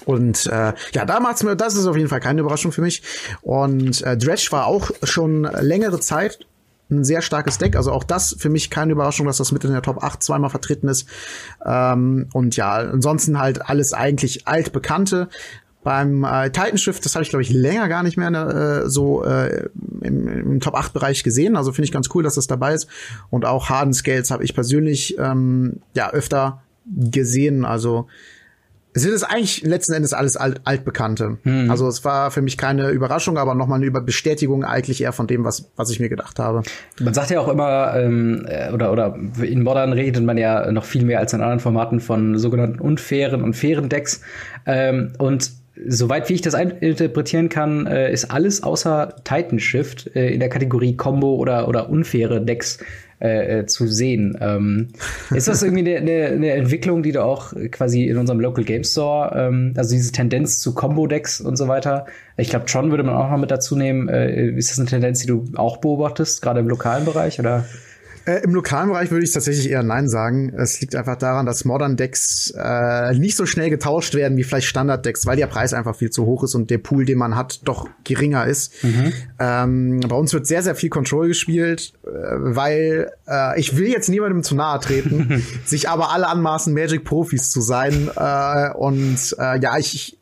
Und 0.05 0.47
äh, 0.47 0.73
ja, 0.93 1.05
da 1.05 1.21
macht's 1.21 1.43
mir, 1.43 1.57
das 1.57 1.75
ist 1.75 1.87
auf 1.87 1.97
jeden 1.97 2.09
Fall 2.09 2.21
keine 2.21 2.41
Überraschung 2.41 2.73
für 2.73 2.81
mich. 2.81 3.03
Und 3.43 4.03
äh, 4.03 4.17
Dredge 4.17 4.49
war 4.51 4.67
auch 4.67 4.91
schon 5.03 5.43
längere 5.43 6.01
Zeit 6.01 6.47
ein 6.91 7.05
sehr 7.05 7.21
starkes 7.21 7.59
Deck. 7.59 7.77
Also 7.77 7.93
auch 7.93 8.05
das 8.05 8.37
für 8.39 8.49
mich 8.49 8.71
keine 8.71 8.93
Überraschung, 8.93 9.27
dass 9.27 9.39
das 9.39 9.53
mit 9.53 9.65
in 9.65 9.73
der 9.73 9.83
Top 9.83 10.03
8 10.03 10.23
zweimal 10.23 10.51
vertreten 10.51 10.89
ist. 10.89 11.09
Ähm, 11.65 12.29
und 12.33 12.57
ja, 12.57 12.75
ansonsten 12.75 13.39
halt 13.39 13.69
alles 13.69 13.93
eigentlich 13.93 14.47
altbekannte. 14.47 15.29
Beim 15.87 16.25
äh, 16.25 16.51
Titan 16.51 16.79
Shift, 16.79 17.05
das 17.05 17.15
habe 17.15 17.23
ich, 17.23 17.29
glaube 17.29 17.45
ich, 17.45 17.51
länger 17.51 17.87
gar 17.87 18.03
nicht 18.03 18.17
mehr 18.17 18.33
äh, 18.33 18.91
so 18.91 19.25
äh, 19.25 19.69
im, 20.01 20.27
im 20.27 20.59
Top 20.59 20.75
8-Bereich 20.75 21.23
gesehen. 21.23 21.57
Also 21.57 21.71
finde 21.71 21.85
ich 21.85 21.93
ganz 21.93 22.09
cool, 22.13 22.25
dass 22.25 22.35
das 22.35 22.49
dabei 22.49 22.75
ist. 22.75 22.89
Und 23.31 23.45
auch 23.45 23.69
Harden 23.69 23.95
Scales 23.95 24.33
habe 24.33 24.43
ich 24.43 24.53
persönlich 24.53 25.17
ähm, 25.17 25.75
ja 25.95 26.11
öfter 26.11 26.61
gesehen. 26.93 27.65
Also 27.65 28.09
es 28.95 29.05
ist 29.05 29.23
eigentlich 29.23 29.63
letzten 29.63 29.93
Endes 29.93 30.13
alles 30.13 30.37
alt, 30.37 30.61
altbekannte. 30.65 31.39
Hm. 31.45 31.71
Also 31.71 31.87
es 31.87 32.05
war 32.05 32.33
für 32.33 32.43
mich 32.43 32.59
keine 32.59 32.89
Überraschung, 32.89 33.39
aber 33.39 33.55
nochmal 33.55 33.81
eine 33.81 33.89
Bestätigung 33.93 34.65
eigentlich 34.65 35.01
eher 35.01 35.13
von 35.13 35.29
dem, 35.29 35.45
was, 35.45 35.71
was 35.77 35.91
ich 35.91 36.01
mir 36.01 36.09
gedacht 36.09 36.41
habe. 36.41 36.63
Man 37.01 37.15
sagt 37.15 37.31
ja 37.31 37.39
auch 37.39 37.49
immer, 37.49 37.95
ähm, 37.95 38.45
äh, 38.49 38.73
oder, 38.73 38.91
oder 38.91 39.17
in 39.41 39.63
Modern 39.63 39.93
redet 39.93 40.25
man 40.25 40.37
ja 40.37 40.73
noch 40.73 40.85
viel 40.85 41.05
mehr 41.05 41.21
als 41.21 41.33
in 41.33 41.43
anderen 41.43 41.61
Formaten 41.61 42.01
von 42.01 42.39
sogenannten 42.39 42.81
unfairen 42.81 43.45
und 43.45 43.55
fairen 43.55 43.89
Decks. 43.89 44.21
Ähm, 44.67 45.13
und 45.19 45.53
soweit 45.87 46.29
wie 46.29 46.35
ich 46.35 46.43
das 46.43 46.55
interpretieren 46.55 47.49
kann, 47.49 47.87
äh, 47.87 48.13
ist 48.13 48.31
alles 48.31 48.63
außer 48.63 49.17
Titan 49.25 49.59
Shift 49.59 50.15
äh, 50.15 50.33
in 50.33 50.41
der 50.41 50.49
Kategorie 50.49 50.97
Combo 50.97 51.35
oder, 51.37 51.69
oder 51.69 51.91
unfaire 51.91 52.41
Decks 52.41 52.79
äh, 53.19 53.61
äh, 53.61 53.67
zu 53.67 53.87
sehen. 53.87 54.37
Ähm, 54.43 54.89
ist 55.35 55.49
das 55.49 55.63
irgendwie 55.63 55.97
eine, 55.97 55.97
eine, 55.97 56.27
eine, 56.27 56.51
Entwicklung, 56.51 57.03
die 57.03 57.13
du 57.13 57.25
auch 57.25 57.55
quasi 57.71 58.05
in 58.05 58.19
unserem 58.19 58.41
Local 58.41 58.63
Game 58.63 58.85
Store, 58.85 59.35
ähm, 59.35 59.73
also 59.75 59.95
diese 59.95 60.13
Tendenz 60.13 60.61
zu 60.61 60.75
Combo-Decks 60.75 61.41
und 61.41 61.57
so 61.57 61.67
weiter, 61.67 62.05
ich 62.37 62.51
glaube, 62.51 62.67
Tron 62.67 62.91
würde 62.91 63.05
man 63.05 63.15
auch 63.15 63.31
noch 63.31 63.39
mit 63.39 63.51
dazu 63.51 63.75
nehmen. 63.75 64.11
Äh, 64.11 64.51
ist 64.51 64.71
das 64.71 64.79
eine 64.79 64.89
Tendenz, 64.89 65.21
die 65.21 65.29
du 65.29 65.45
auch 65.57 65.79
beobachtest, 65.79 66.43
gerade 66.43 66.61
im 66.61 66.69
lokalen 66.69 67.07
Bereich, 67.07 67.41
oder? 67.41 67.65
Äh, 68.27 68.43
Im 68.43 68.55
lokalen 68.55 68.89
Bereich 68.89 69.13
würde 69.13 69.25
ich 69.25 69.33
tatsächlich 69.33 69.71
eher 69.71 69.85
Nein 69.85 70.09
sagen. 70.09 70.53
Es 70.57 70.81
liegt 70.81 70.97
einfach 70.97 71.17
daran, 71.17 71.47
dass 71.47 71.65
Modern 71.65 71.97
Decks 71.97 72.53
äh, 72.57 73.15
nicht 73.15 73.37
so 73.37 73.47
schnell 73.47 73.71
getauscht 73.71 74.15
werden 74.15 74.37
wie 74.37 74.43
vielleicht 74.43 74.67
Standard 74.67 75.07
Decks, 75.07 75.27
weil 75.27 75.37
der 75.37 75.47
Preis 75.47 75.73
einfach 75.73 75.95
viel 75.95 76.11
zu 76.11 76.27
hoch 76.27 76.43
ist 76.43 76.57
und 76.57 76.69
der 76.71 76.79
Pool, 76.79 77.05
den 77.05 77.19
man 77.19 77.37
hat, 77.37 77.61
doch 77.65 77.89
geringer 78.03 78.45
ist. 78.45 78.83
Mhm. 78.83 79.13
Ähm, 79.39 80.01
bei 80.01 80.17
uns 80.17 80.33
wird 80.33 80.47
sehr, 80.49 80.65
sehr 80.65 80.75
viel 80.75 80.91
Control 80.91 81.29
gespielt, 81.29 81.93
äh, 82.05 82.09
weil 82.11 83.13
äh, 83.29 83.61
ich 83.61 83.77
will 83.77 83.87
jetzt 83.87 84.09
niemandem 84.09 84.43
zu 84.43 84.57
nahe 84.57 84.81
treten, 84.81 85.45
sich 85.65 85.89
aber 85.89 86.11
alle 86.13 86.27
anmaßen, 86.27 86.75
Magic 86.75 87.05
Profis 87.05 87.51
zu 87.51 87.61
sein. 87.61 88.11
Äh, 88.17 88.71
und 88.73 89.37
äh, 89.39 89.61
ja, 89.61 89.79
ich, 89.79 90.19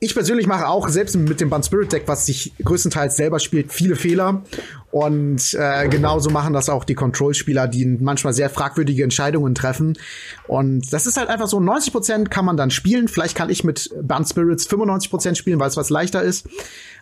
ich 0.00 0.14
persönlich 0.14 0.46
mache 0.46 0.68
auch, 0.68 0.88
selbst 0.88 1.16
mit 1.16 1.40
dem 1.40 1.50
Band 1.50 1.66
Spirit 1.66 1.92
Deck, 1.92 2.04
was 2.06 2.26
sich 2.26 2.52
größtenteils 2.64 3.16
selber 3.16 3.38
spielt, 3.38 3.72
viele 3.72 3.96
Fehler. 3.96 4.42
Und 4.90 5.54
äh, 5.54 5.88
genauso 5.88 6.30
machen 6.30 6.54
das 6.54 6.70
auch 6.70 6.84
die 6.84 6.94
Control-Spieler, 6.94 7.68
die 7.68 7.84
manchmal 7.84 8.32
sehr 8.32 8.48
fragwürdige 8.48 9.04
Entscheidungen 9.04 9.54
treffen. 9.54 9.98
Und 10.46 10.92
das 10.92 11.06
ist 11.06 11.18
halt 11.18 11.28
einfach 11.28 11.46
so, 11.46 11.60
90 11.60 11.92
Prozent 11.92 12.30
kann 12.30 12.46
man 12.46 12.56
dann 12.56 12.70
spielen. 12.70 13.08
Vielleicht 13.08 13.34
kann 13.34 13.50
ich 13.50 13.64
mit 13.64 13.90
Band 14.02 14.28
Spirits 14.28 14.66
95 14.66 15.10
Prozent 15.10 15.38
spielen, 15.38 15.60
weil 15.60 15.68
es 15.68 15.76
was 15.76 15.90
leichter 15.90 16.22
ist. 16.22 16.48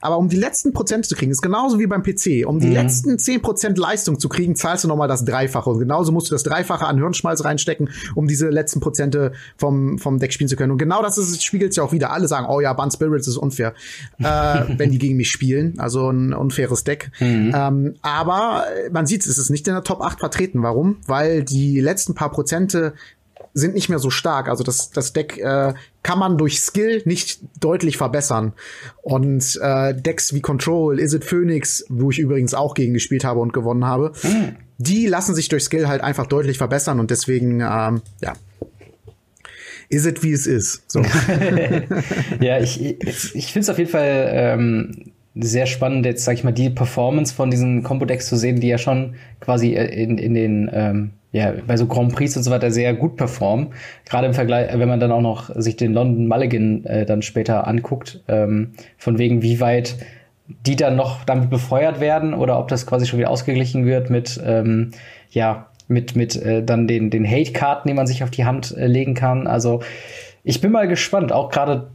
Aber 0.00 0.18
um 0.18 0.28
die 0.28 0.36
letzten 0.36 0.72
Prozent 0.72 1.06
zu 1.06 1.14
kriegen, 1.14 1.30
ist 1.30 1.42
genauso 1.42 1.78
wie 1.78 1.86
beim 1.86 2.02
PC. 2.02 2.46
Um 2.46 2.60
die 2.60 2.68
mhm. 2.68 2.74
letzten 2.74 3.10
10% 3.16 3.78
Leistung 3.78 4.18
zu 4.18 4.28
kriegen, 4.28 4.56
zahlst 4.56 4.84
du 4.84 4.88
nochmal 4.88 5.08
das 5.08 5.24
Dreifache. 5.24 5.70
Und 5.70 5.78
genauso 5.78 6.12
musst 6.12 6.28
du 6.28 6.34
das 6.34 6.42
Dreifache 6.42 6.86
an 6.86 6.98
Hirnschmalz 6.98 7.44
reinstecken, 7.44 7.90
um 8.14 8.26
diese 8.26 8.48
letzten 8.48 8.80
Prozente 8.80 9.32
vom, 9.56 9.98
vom 9.98 10.18
Deck 10.18 10.32
spielen 10.32 10.48
zu 10.48 10.56
können. 10.56 10.72
Und 10.72 10.78
genau 10.78 11.02
das 11.02 11.18
ist, 11.18 11.42
spiegelt 11.44 11.72
sich 11.72 11.80
auch 11.80 11.92
wieder. 11.92 12.10
Alle 12.10 12.28
sagen, 12.36 12.46
oh 12.48 12.60
ja, 12.60 12.72
Band 12.72 12.92
Spirits 12.92 13.26
ist 13.28 13.36
unfair, 13.36 13.74
äh, 14.18 14.24
wenn 14.76 14.90
die 14.90 14.98
gegen 14.98 15.16
mich 15.16 15.30
spielen. 15.30 15.78
Also 15.78 16.10
ein 16.10 16.32
unfaires 16.32 16.84
Deck. 16.84 17.10
Mhm. 17.20 17.52
Ähm, 17.54 17.94
aber 18.02 18.64
man 18.90 19.06
sieht, 19.06 19.26
es 19.26 19.38
ist 19.38 19.50
nicht 19.50 19.66
in 19.68 19.74
der 19.74 19.84
Top 19.84 20.00
8 20.00 20.20
vertreten. 20.20 20.62
Warum? 20.62 20.98
Weil 21.06 21.42
die 21.42 21.80
letzten 21.80 22.14
paar 22.14 22.30
Prozente 22.30 22.94
sind 23.54 23.74
nicht 23.74 23.88
mehr 23.88 23.98
so 23.98 24.10
stark. 24.10 24.48
Also 24.48 24.62
das, 24.62 24.90
das 24.90 25.14
Deck 25.14 25.38
äh, 25.38 25.72
kann 26.02 26.18
man 26.18 26.36
durch 26.36 26.60
Skill 26.60 27.02
nicht 27.06 27.40
deutlich 27.58 27.96
verbessern. 27.96 28.52
Und 29.00 29.58
äh, 29.62 29.94
Decks 29.94 30.34
wie 30.34 30.42
Control, 30.42 31.00
Is 31.00 31.14
It 31.14 31.24
Phoenix, 31.24 31.84
wo 31.88 32.10
ich 32.10 32.18
übrigens 32.18 32.52
auch 32.52 32.74
gegen 32.74 32.92
gespielt 32.92 33.24
habe 33.24 33.40
und 33.40 33.54
gewonnen 33.54 33.86
habe, 33.86 34.12
mhm. 34.22 34.56
die 34.76 35.06
lassen 35.06 35.34
sich 35.34 35.48
durch 35.48 35.64
Skill 35.64 35.88
halt 35.88 36.02
einfach 36.02 36.26
deutlich 36.26 36.58
verbessern 36.58 37.00
und 37.00 37.10
deswegen, 37.10 37.60
ähm, 37.60 38.02
ja, 38.20 38.34
is 39.88 40.06
it 40.06 40.22
wie 40.22 40.32
es 40.32 40.46
ist. 40.46 40.90
So. 40.90 41.02
ja, 42.40 42.58
ich, 42.58 42.80
ich, 43.00 43.46
finde 43.46 43.60
es 43.60 43.68
auf 43.68 43.78
jeden 43.78 43.90
Fall 43.90 44.28
ähm, 44.32 45.12
sehr 45.34 45.66
spannend, 45.66 46.06
jetzt 46.06 46.24
sag 46.24 46.34
ich 46.34 46.44
mal, 46.44 46.52
die 46.52 46.70
Performance 46.70 47.34
von 47.34 47.50
diesen 47.50 47.82
Combo-Decks 47.82 48.26
zu 48.26 48.36
sehen, 48.36 48.60
die 48.60 48.68
ja 48.68 48.78
schon 48.78 49.14
quasi 49.40 49.74
äh, 49.74 49.86
in, 49.86 50.18
in 50.18 50.34
den 50.34 50.70
ähm, 50.72 51.10
ja, 51.32 51.52
bei 51.66 51.76
so 51.76 51.86
Grand 51.86 52.14
Prix 52.14 52.36
und 52.36 52.42
so 52.42 52.50
weiter 52.50 52.70
sehr 52.70 52.94
gut 52.94 53.16
performen. 53.16 53.68
Gerade 54.06 54.26
im 54.26 54.34
Vergleich, 54.34 54.70
wenn 54.78 54.88
man 54.88 55.00
dann 55.00 55.12
auch 55.12 55.20
noch 55.20 55.50
sich 55.54 55.76
den 55.76 55.92
London 55.92 56.28
Mulligan 56.28 56.84
äh, 56.86 57.04
dann 57.04 57.20
später 57.20 57.66
anguckt, 57.66 58.22
ähm, 58.28 58.72
von 58.96 59.18
wegen 59.18 59.42
wie 59.42 59.60
weit 59.60 59.96
die 60.64 60.76
dann 60.76 60.96
noch 60.96 61.24
damit 61.24 61.50
befeuert 61.50 62.00
werden 62.00 62.34
oder 62.34 62.58
ob 62.58 62.68
das 62.68 62.86
quasi 62.86 63.06
schon 63.06 63.18
wieder 63.18 63.30
ausgeglichen 63.30 63.84
wird 63.84 64.10
mit, 64.10 64.40
ähm, 64.44 64.92
ja, 65.30 65.68
mit, 65.88 66.16
mit 66.16 66.36
äh, 66.36 66.62
dann 66.62 66.88
den, 66.88 67.10
den 67.10 67.26
Hate-Karten, 67.26 67.88
die 67.88 67.94
man 67.94 68.06
sich 68.06 68.22
auf 68.22 68.30
die 68.30 68.44
Hand 68.44 68.76
äh, 68.76 68.86
legen 68.86 69.14
kann. 69.14 69.46
Also 69.46 69.82
ich 70.42 70.60
bin 70.60 70.72
mal 70.72 70.88
gespannt, 70.88 71.32
auch 71.32 71.50
gerade 71.50 71.88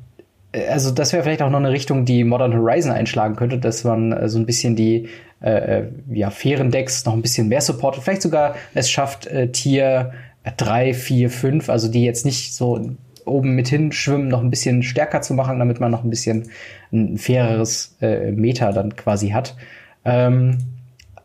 äh, 0.52 0.68
also 0.68 0.92
das 0.92 1.14
wäre 1.14 1.24
vielleicht 1.24 1.42
auch 1.42 1.50
noch 1.50 1.60
eine 1.60 1.72
Richtung, 1.72 2.06
die 2.06 2.24
Modern 2.24 2.54
Horizon 2.54 2.92
einschlagen 2.92 3.36
könnte, 3.36 3.58
dass 3.58 3.84
man 3.84 4.12
äh, 4.12 4.30
so 4.30 4.40
ein 4.40 4.46
bisschen 4.46 4.76
die 4.76 5.10
äh, 5.42 5.80
äh 5.80 5.88
ja, 6.12 6.30
fairen 6.30 6.72
Decks 6.72 7.06
noch 7.06 7.14
ein 7.14 7.22
bisschen 7.22 7.48
mehr 7.48 7.62
supportet. 7.62 8.04
Vielleicht 8.04 8.22
sogar 8.22 8.56
es 8.74 8.90
schafft, 8.90 9.28
äh, 9.28 9.52
Tier 9.52 10.14
3, 10.58 10.94
4, 10.94 11.30
5, 11.30 11.70
also 11.70 11.88
die 11.88 12.04
jetzt 12.04 12.26
nicht 12.26 12.54
so 12.54 12.96
oben 13.26 13.56
mit 13.56 13.68
hinschwimmen, 13.68 14.28
noch 14.28 14.42
ein 14.42 14.50
bisschen 14.50 14.82
stärker 14.84 15.22
zu 15.22 15.34
machen, 15.34 15.60
damit 15.60 15.80
man 15.80 15.92
noch 15.92 16.04
ein 16.04 16.10
bisschen 16.10 16.50
ein 16.92 17.18
faireres 17.18 17.96
äh, 18.02 18.32
Meta 18.32 18.72
dann 18.72 18.96
quasi 18.96 19.30
hat. 19.30 19.56
Ähm, 20.04 20.58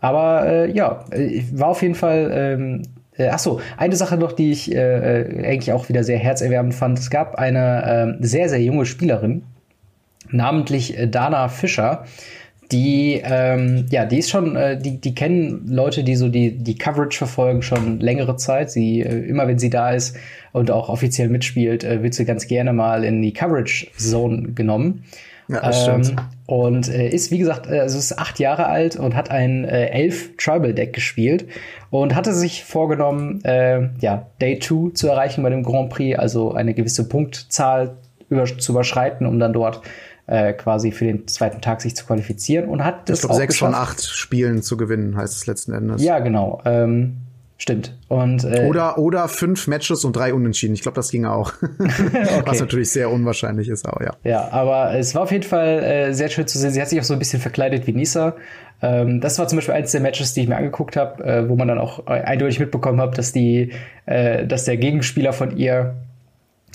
aber 0.07 0.46
äh, 0.46 0.70
ja, 0.70 1.04
war 1.52 1.68
auf 1.68 1.82
jeden 1.82 1.94
Fall 1.94 2.30
ähm, 2.32 2.82
äh, 3.18 3.28
ach 3.28 3.38
so, 3.38 3.61
eine 3.76 3.96
Sache 3.96 4.16
noch, 4.16 4.32
die 4.32 4.50
ich 4.50 4.74
äh, 4.74 5.20
äh, 5.20 5.46
eigentlich 5.46 5.72
auch 5.72 5.88
wieder 5.88 6.04
sehr 6.04 6.18
herzerwärmend 6.18 6.74
fand. 6.74 6.98
Es 6.98 7.11
gab 7.11 7.36
eine 7.36 8.18
äh, 8.20 8.24
sehr, 8.24 8.48
sehr 8.48 8.61
junge 8.61 8.86
Spielerin, 8.86 9.42
namentlich 10.30 10.98
äh, 10.98 11.09
Dana 11.09 11.48
Fischer. 11.48 12.04
Die, 12.72 13.22
ähm, 13.24 13.86
ja, 13.90 14.04
die 14.04 14.18
ist 14.18 14.28
schon, 14.28 14.57
äh, 14.57 14.76
die, 14.76 15.00
die 15.00 15.14
kennen 15.14 15.68
Leute, 15.68 16.02
die 16.02 16.16
so 16.16 16.28
die, 16.28 16.59
die 16.59 16.76
Coverage 16.76 17.16
verfolgen, 17.16 17.62
schon 17.62 18.00
längere 18.00 18.36
Zeit. 18.36 18.72
Sie, 18.72 19.02
äh, 19.02 19.20
immer 19.28 19.46
wenn 19.46 19.61
sie 19.61 19.70
da 19.70 19.92
ist 19.92 20.16
und 20.52 20.72
auch 20.72 20.88
offiziell 20.88 21.28
mitspielt, 21.28 21.84
äh, 21.84 22.02
wird 22.02 22.14
sie 22.14 22.24
ganz 22.24 22.48
gerne 22.48 22.72
mal 22.72 23.04
in 23.04 23.22
die 23.22 23.32
Coverage 23.32 23.86
Zone 23.96 24.52
genommen. 24.52 25.04
Ja, 25.48 25.61
das 25.61 25.86
ähm, 25.86 26.02
stimmt. 26.02 26.22
Und 26.47 26.88
äh, 26.88 27.09
ist, 27.09 27.32
wie 27.32 27.38
gesagt, 27.38 27.68
äh, 27.68 27.80
also 27.80 27.99
ist 27.99 28.18
acht 28.18 28.38
Jahre 28.38 28.66
alt 28.66 28.97
und 28.97 29.16
hat 29.16 29.30
ein 29.30 29.64
äh, 29.64 29.88
elf 29.88 30.36
Tribal 30.36 30.72
Deck 30.74 30.92
gespielt 30.92 31.47
und 31.90 32.14
hatte 32.14 32.32
sich 32.32 32.64
vorgenommen, 32.64 33.44
äh, 33.44 33.88
ja, 34.01 34.26
Day 34.40 34.59
2 34.61 34.92
zu 34.94 35.09
erreichen 35.09 35.42
bei 35.42 35.51
dem 35.51 35.64
Grand 35.64 35.90
Prix, 35.90 36.18
also 36.18 36.53
eine 36.53 36.72
gewisse 36.72 37.09
Punktzahl 37.09 37.97
über, 38.28 38.44
zu 38.44 38.72
überschreiten, 38.72 39.26
um 39.26 39.40
dann 39.40 39.53
dort 39.53 39.82
äh, 40.26 40.53
quasi 40.53 40.92
für 40.92 41.05
den 41.05 41.26
zweiten 41.26 41.61
Tag 41.61 41.80
sich 41.80 41.97
zu 41.97 42.07
qualifizieren 42.07 42.68
und 42.68 42.84
hat 42.84 43.09
das 43.09 43.18
ich 43.18 43.22
glaub, 43.22 43.32
auch 43.32 43.38
sechs 43.38 43.59
von 43.59 43.74
acht 43.74 44.03
Spielen 44.05 44.62
zu 44.62 44.76
gewinnen, 44.76 45.16
heißt 45.16 45.34
es 45.34 45.47
letzten 45.47 45.72
Endes. 45.72 46.03
Ja, 46.03 46.20
genau. 46.20 46.61
Ähm, 46.64 47.25
Stimmt. 47.59 47.96
Und, 48.09 48.44
äh, 48.44 48.66
oder, 48.68 48.98
oder 48.98 49.28
fünf 49.28 49.66
Matches 49.66 50.04
und 50.04 50.14
drei 50.14 50.34
Unentschieden. 50.34 50.74
Ich 50.74 50.82
glaube, 50.82 50.96
das 50.96 51.11
ging 51.11 51.24
auch. 51.24 51.54
okay. 51.78 52.42
Was 52.44 52.61
natürlich 52.61 52.90
sehr 52.90 53.11
unwahrscheinlich 53.11 53.68
ist, 53.68 53.88
aber 53.88 54.04
ja. 54.04 54.12
Ja, 54.24 54.48
aber 54.50 54.94
es 54.94 55.14
war 55.14 55.22
auf 55.22 55.32
jeden 55.32 55.44
Fall 55.44 55.82
äh, 55.82 56.12
sehr 56.12 56.28
schön 56.28 56.46
zu 56.46 56.59
sehen. 56.59 56.70
Sie 56.72 56.80
hat 56.80 56.90
sich 56.90 57.00
auch 57.00 57.04
so 57.04 57.14
ein 57.14 57.18
bisschen 57.18 57.40
verkleidet 57.40 57.86
wie 57.86 57.92
Nisa. 57.92 58.36
Ähm, 58.82 59.22
das 59.22 59.38
war 59.38 59.48
zum 59.48 59.57
Beispiel 59.57 59.74
eines 59.74 59.92
der 59.92 60.02
Matches, 60.02 60.34
die 60.34 60.42
ich 60.42 60.48
mir 60.48 60.57
angeguckt 60.57 60.96
habe, 60.96 61.24
äh, 61.24 61.48
wo 61.48 61.57
man 61.57 61.68
dann 61.68 61.78
auch 61.78 62.07
eindeutig 62.07 62.61
mitbekommen 62.61 63.00
hat, 63.00 63.16
dass 63.16 63.32
die, 63.32 63.72
äh, 64.04 64.46
dass 64.46 64.64
der 64.64 64.76
Gegenspieler 64.76 65.32
von 65.32 65.57
ihr 65.57 65.94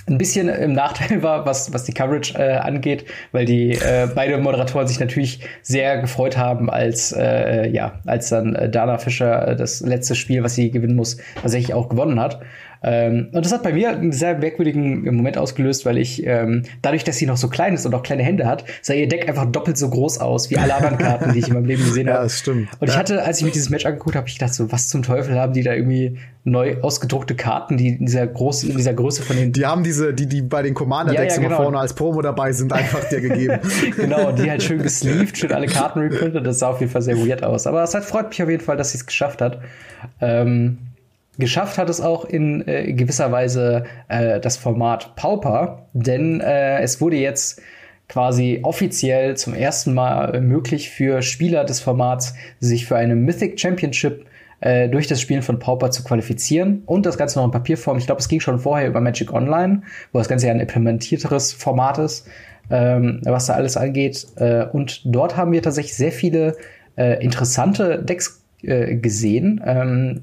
ein 0.07 0.17
bisschen 0.17 0.49
im 0.49 0.73
Nachteil 0.73 1.23
war, 1.23 1.45
was, 1.45 1.73
was 1.73 1.83
die 1.83 1.93
Coverage 1.93 2.33
äh, 2.37 2.57
angeht, 2.57 3.05
weil 3.31 3.45
die 3.45 3.71
äh, 3.71 4.07
beide 4.13 4.37
Moderatoren 4.37 4.87
sich 4.87 4.99
natürlich 4.99 5.41
sehr 5.61 5.99
gefreut 5.99 6.37
haben, 6.37 6.69
als 6.69 7.11
äh, 7.11 7.69
ja, 7.69 7.99
als 8.05 8.29
dann 8.29 8.71
Dana 8.71 8.97
Fischer 8.97 9.49
äh, 9.49 9.55
das 9.55 9.81
letzte 9.81 10.15
Spiel, 10.15 10.43
was 10.43 10.55
sie 10.55 10.71
gewinnen 10.71 10.95
muss, 10.95 11.17
tatsächlich 11.41 11.73
auch 11.73 11.89
gewonnen 11.89 12.19
hat. 12.19 12.41
Ähm, 12.83 13.29
und 13.31 13.45
das 13.45 13.51
hat 13.51 13.61
bei 13.63 13.73
mir 13.73 13.89
einen 13.89 14.11
sehr 14.11 14.37
merkwürdigen 14.37 15.03
Moment 15.15 15.37
ausgelöst, 15.37 15.85
weil 15.85 15.97
ich 15.97 16.25
ähm, 16.25 16.63
dadurch, 16.81 17.03
dass 17.03 17.17
sie 17.17 17.27
noch 17.27 17.37
so 17.37 17.47
klein 17.47 17.75
ist 17.75 17.85
und 17.85 17.93
auch 17.93 18.01
kleine 18.01 18.23
Hände 18.23 18.47
hat, 18.47 18.65
sah 18.81 18.93
ihr 18.93 19.07
Deck 19.07 19.29
einfach 19.29 19.45
doppelt 19.45 19.77
so 19.77 19.89
groß 19.89 20.19
aus 20.19 20.49
wie 20.49 20.57
alle 20.57 20.73
anderen 20.73 20.97
Karten, 20.97 21.33
die 21.33 21.39
ich 21.39 21.47
in 21.47 21.53
meinem 21.53 21.65
Leben 21.65 21.83
gesehen 21.83 22.07
habe. 22.09 22.17
Ja, 22.17 22.23
das 22.23 22.39
stimmt. 22.39 22.69
Und 22.79 22.89
ich 22.89 22.97
hatte, 22.97 23.23
als 23.23 23.39
ich 23.39 23.45
mir 23.45 23.51
dieses 23.51 23.69
Match 23.69 23.85
angeguckt 23.85 24.15
habe, 24.15 24.27
ich 24.27 24.37
dachte 24.37 24.53
so, 24.53 24.71
was 24.71 24.89
zum 24.89 25.03
Teufel 25.03 25.39
haben 25.39 25.53
die 25.53 25.63
da 25.63 25.73
irgendwie 25.73 26.17
neu 26.43 26.77
ausgedruckte 26.81 27.35
Karten, 27.35 27.77
die 27.77 27.89
in 27.89 28.07
dieser 28.07 28.25
Groß 28.25 28.63
in 28.63 28.75
dieser 28.75 28.93
Größe 28.93 29.21
von 29.21 29.35
den 29.35 29.51
Die 29.51 29.65
haben 29.65 29.83
diese 29.83 30.11
die 30.11 30.25
die 30.25 30.41
bei 30.41 30.63
den 30.63 30.73
Commander 30.73 31.13
Decks 31.13 31.35
ja, 31.35 31.41
ja, 31.41 31.47
genau. 31.47 31.57
immer 31.57 31.65
vorne 31.65 31.79
als 31.79 31.93
Promo 31.93 32.21
dabei 32.23 32.51
sind, 32.51 32.73
einfach 32.73 33.03
dir 33.09 33.21
gegeben. 33.21 33.59
genau, 33.95 34.31
die 34.31 34.49
halt 34.49 34.63
schön 34.63 34.81
gesleeved, 34.81 35.37
schön 35.37 35.51
alle 35.51 35.67
Karten 35.67 35.99
reprintet, 35.99 36.47
das 36.47 36.59
sah 36.59 36.69
auf 36.69 36.79
jeden 36.79 36.91
Fall 36.91 37.03
sehr 37.03 37.17
weird 37.17 37.43
aus, 37.43 37.67
aber 37.67 37.83
es 37.83 37.93
hat 37.93 38.05
freut 38.05 38.29
mich 38.29 38.41
auf 38.41 38.49
jeden 38.49 38.63
Fall, 38.63 38.75
dass 38.75 38.91
sie 38.91 38.97
es 38.97 39.05
geschafft 39.05 39.39
hat. 39.39 39.59
Ähm, 40.19 40.79
Geschafft 41.41 41.79
hat 41.79 41.89
es 41.89 41.99
auch 42.01 42.23
in 42.23 42.67
äh, 42.67 42.93
gewisser 42.93 43.31
Weise 43.31 43.85
äh, 44.09 44.39
das 44.39 44.57
Format 44.57 45.15
Pauper, 45.15 45.87
denn 45.91 46.39
äh, 46.39 46.79
es 46.81 47.01
wurde 47.01 47.15
jetzt 47.15 47.59
quasi 48.07 48.59
offiziell 48.61 49.35
zum 49.37 49.55
ersten 49.55 49.95
Mal 49.95 50.39
möglich 50.39 50.91
für 50.91 51.23
Spieler 51.23 51.63
des 51.63 51.79
Formats, 51.79 52.35
sich 52.59 52.85
für 52.85 52.95
eine 52.95 53.15
Mythic 53.15 53.59
Championship 53.59 54.27
äh, 54.59 54.87
durch 54.87 55.07
das 55.07 55.19
Spielen 55.19 55.41
von 55.41 55.57
Pauper 55.57 55.89
zu 55.89 56.03
qualifizieren 56.03 56.83
und 56.85 57.07
das 57.07 57.17
Ganze 57.17 57.39
noch 57.39 57.45
in 57.45 57.51
Papierform. 57.51 57.97
Ich 57.97 58.05
glaube, 58.05 58.21
es 58.21 58.27
ging 58.27 58.39
schon 58.39 58.59
vorher 58.59 58.87
über 58.87 59.01
Magic 59.01 59.33
Online, 59.33 59.81
wo 60.11 60.19
das 60.19 60.29
Ganze 60.29 60.45
ja 60.45 60.53
ein 60.53 60.59
implementierteres 60.59 61.53
Format 61.53 61.97
ist, 61.97 62.27
ähm, 62.69 63.19
was 63.23 63.47
da 63.47 63.53
alles 63.53 63.77
angeht. 63.77 64.27
Äh, 64.35 64.65
und 64.65 65.01
dort 65.05 65.37
haben 65.37 65.51
wir 65.53 65.63
tatsächlich 65.63 65.95
sehr 65.95 66.11
viele 66.11 66.55
äh, 66.97 67.23
interessante 67.23 68.03
Decks 68.03 68.37
gesehen. 68.63 69.59
Ähm, 69.65 70.21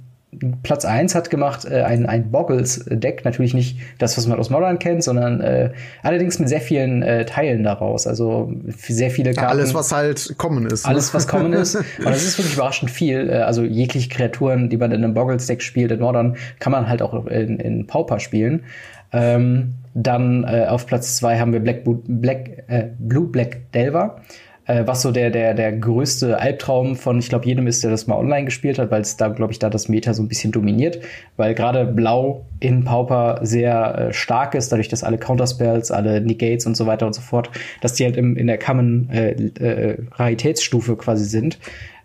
Platz 0.63 0.85
1 0.85 1.15
hat 1.15 1.31
gemacht 1.31 1.65
äh, 1.65 1.83
ein, 1.83 2.05
ein 2.07 2.31
Boggles-Deck, 2.31 3.25
natürlich 3.25 3.55
nicht 3.55 3.79
das, 3.99 4.19
was 4.19 4.27
man 4.27 4.39
aus 4.39 4.51
Modern 4.51 4.79
kennt, 4.79 5.03
sondern 5.03 5.41
äh, 5.41 5.73
allerdings 6.03 6.39
mit 6.39 6.49
sehr 6.49 6.61
vielen 6.61 7.03
äh, 7.03 7.25
Teilen 7.25 7.63
daraus. 7.65 8.07
Also 8.07 8.53
sehr 8.67 9.11
viele 9.11 9.33
Karten. 9.33 9.51
alles, 9.51 9.75
was 9.75 9.91
halt 9.91 10.35
kommen 10.37 10.67
ist. 10.67 10.85
Ne? 10.85 10.91
Alles, 10.91 11.15
was 11.15 11.27
kommen 11.27 11.55
ist. 11.55 11.75
Und 11.99 12.07
das 12.07 12.25
ist 12.25 12.39
wirklich 12.39 12.55
überraschend 12.55 12.91
viel. 12.91 13.31
Äh, 13.31 13.39
also 13.39 13.63
jegliche 13.63 14.11
Kreaturen, 14.11 14.69
die 14.69 14.77
man 14.77 14.93
in 14.93 15.03
einem 15.03 15.15
Boggles-Deck 15.15 15.63
spielt, 15.63 15.93
in 15.93 16.01
Modern, 16.01 16.37
kann 16.59 16.73
man 16.73 16.89
halt 16.89 17.01
auch 17.01 17.27
in, 17.27 17.59
in 17.59 17.87
Pauper 17.87 18.21
spielen. 18.21 18.65
Ähm, 19.13 19.75
dann 19.95 20.45
äh, 20.45 20.67
auf 20.69 20.87
Platz 20.87 21.17
2 21.17 21.39
haben 21.39 21.53
wir 21.53 21.61
Black, 21.61 21.83
Black, 21.85 22.65
äh, 22.69 22.89
Blue 22.99 23.27
Black 23.27 23.73
Delver 23.73 24.21
äh, 24.69 24.87
was 24.87 25.03
so 25.03 25.11
der, 25.11 25.31
der, 25.31 25.55
der 25.55 25.73
größte 25.73 26.39
Albtraum 26.39 26.95
von, 26.95 27.19
ich 27.19 27.29
glaube, 27.29 27.47
jedem 27.47 27.67
ist, 27.67 27.83
der 27.83 27.91
das 27.91 28.07
mal 28.07 28.17
online 28.17 28.45
gespielt 28.45 28.79
hat, 28.79 28.91
weil 28.91 29.01
es 29.01 29.17
da, 29.17 29.29
glaube 29.29 29.53
ich, 29.53 29.59
da 29.59 29.71
das 29.71 29.89
Meta 29.89 30.15
so 30.15 30.23
ein 30.23 30.29
bisschen 30.29 30.53
dominiert, 30.53 31.01
weil 31.37 31.55
gerade 31.55 31.87
Blau 31.87 32.45
in 32.61 32.85
Pauper 32.85 33.41
sehr 33.43 33.99
äh, 33.99 34.13
stark 34.13 34.55
ist, 34.55 34.71
dadurch, 34.71 34.89
dass 34.89 35.03
alle 35.03 35.19
Counterspells, 35.19 35.91
alle 35.91 36.21
Negates 36.21 36.67
und 36.67 36.77
so 36.77 36.87
weiter 36.87 37.07
und 37.07 37.15
so 37.15 37.23
fort, 37.23 37.51
dass 37.81 37.95
die 37.95 38.05
halt 38.05 38.17
im, 38.17 38.37
in 38.37 38.47
der 38.47 38.59
Common 38.59 39.09
äh, 39.11 39.31
äh, 39.31 39.99
Raritätsstufe 40.13 40.97
quasi 40.97 41.25
sind. 41.25 41.59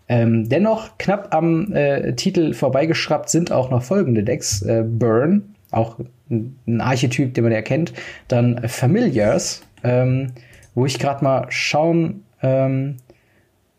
Ähm, 0.08 0.48
dennoch 0.48 0.98
knapp 0.98 1.34
am 1.34 1.72
äh, 1.74 2.14
Titel 2.14 2.54
vorbeigeschraubt 2.54 3.28
sind 3.28 3.52
auch 3.52 3.70
noch 3.70 3.82
folgende 3.82 4.22
Decks. 4.22 4.62
Äh, 4.62 4.84
Burn, 4.86 5.54
auch 5.70 5.98
ein 6.30 6.80
Archetyp, 6.80 7.34
den 7.34 7.44
man 7.44 7.52
ja 7.52 7.62
kennt. 7.62 7.92
Dann 8.28 8.68
Familiars, 8.68 9.62
ähm, 9.82 10.32
wo 10.74 10.86
ich 10.86 10.98
gerade 10.98 11.22
mal 11.22 11.46
schauen 11.50 12.23
ähm, 12.44 12.98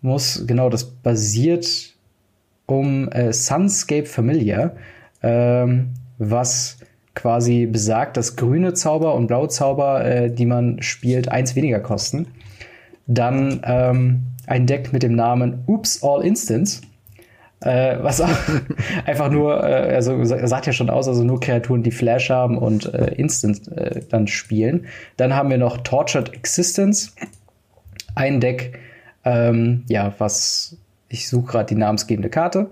muss, 0.01 0.43
genau, 0.47 0.69
das 0.69 0.85
basiert 0.85 1.93
um 2.65 3.07
äh, 3.09 3.31
Sunscape 3.31 4.07
Familiar, 4.07 4.71
ähm, 5.21 5.93
was 6.17 6.79
quasi 7.13 7.67
besagt, 7.67 8.17
dass 8.17 8.35
grüne 8.35 8.73
Zauber 8.73 9.13
und 9.13 9.27
blaue 9.27 9.49
Zauber, 9.49 10.03
äh, 10.03 10.31
die 10.31 10.45
man 10.45 10.81
spielt, 10.81 11.29
eins 11.29 11.55
weniger 11.55 11.79
kosten. 11.79 12.27
Dann 13.07 13.61
ähm, 13.63 14.23
ein 14.47 14.65
Deck 14.65 14.91
mit 14.91 15.03
dem 15.03 15.15
Namen 15.15 15.63
Oops 15.67 16.03
All 16.03 16.25
Instants, 16.25 16.81
äh, 17.61 17.97
was 18.01 18.19
auch 18.19 18.29
einfach 19.05 19.29
nur, 19.29 19.63
äh, 19.63 19.93
also 19.93 20.23
sagt 20.23 20.65
ja 20.65 20.73
schon 20.73 20.89
aus, 20.89 21.07
also 21.07 21.23
nur 21.23 21.39
Kreaturen, 21.39 21.83
die 21.83 21.91
Flash 21.91 22.29
haben 22.29 22.57
und 22.57 22.91
äh, 22.93 23.13
Instant 23.13 23.67
äh, 23.71 24.01
dann 24.09 24.27
spielen. 24.27 24.87
Dann 25.17 25.35
haben 25.35 25.49
wir 25.49 25.57
noch 25.57 25.77
Tortured 25.77 26.33
Existence, 26.33 27.15
ein 28.15 28.39
Deck, 28.39 28.79
ähm, 29.23 29.83
ja, 29.87 30.13
was 30.17 30.77
ich 31.09 31.29
suche 31.29 31.51
gerade 31.51 31.67
die 31.67 31.75
namensgebende 31.75 32.29
Karte. 32.29 32.69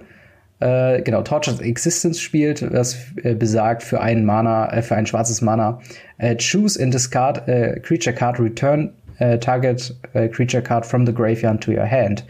Äh, 0.59 1.01
genau, 1.01 1.21
Tortured 1.21 1.61
Existence 1.61 2.19
spielt, 2.21 2.61
das 2.61 2.97
äh, 3.23 3.35
besagt 3.35 3.83
für 3.83 4.01
einen 4.01 4.25
Mana, 4.25 4.71
äh, 4.71 4.81
für 4.81 4.95
ein 4.95 5.05
schwarzes 5.05 5.41
Mana, 5.41 5.79
äh, 6.17 6.35
choose 6.37 6.81
and 6.81 6.93
discard 6.93 7.47
a 7.49 7.79
creature 7.79 8.15
card, 8.15 8.39
return 8.39 8.93
äh, 9.19 9.37
target 9.37 9.95
creature 10.31 10.63
card 10.63 10.85
from 10.85 11.05
the 11.05 11.13
graveyard 11.13 11.61
to 11.61 11.71
your 11.71 11.89
hand. 11.89 12.25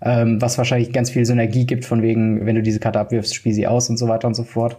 Ähm, 0.00 0.40
was 0.40 0.58
wahrscheinlich 0.58 0.92
ganz 0.92 1.10
viel 1.10 1.24
Synergie 1.24 1.66
gibt, 1.66 1.84
von 1.84 2.02
wegen, 2.02 2.46
wenn 2.46 2.54
du 2.54 2.62
diese 2.62 2.78
Karte 2.78 3.00
abwirfst, 3.00 3.34
spiel 3.34 3.52
sie 3.52 3.66
aus 3.66 3.90
und 3.90 3.96
so 3.96 4.06
weiter 4.06 4.28
und 4.28 4.34
so 4.34 4.44
fort. 4.44 4.76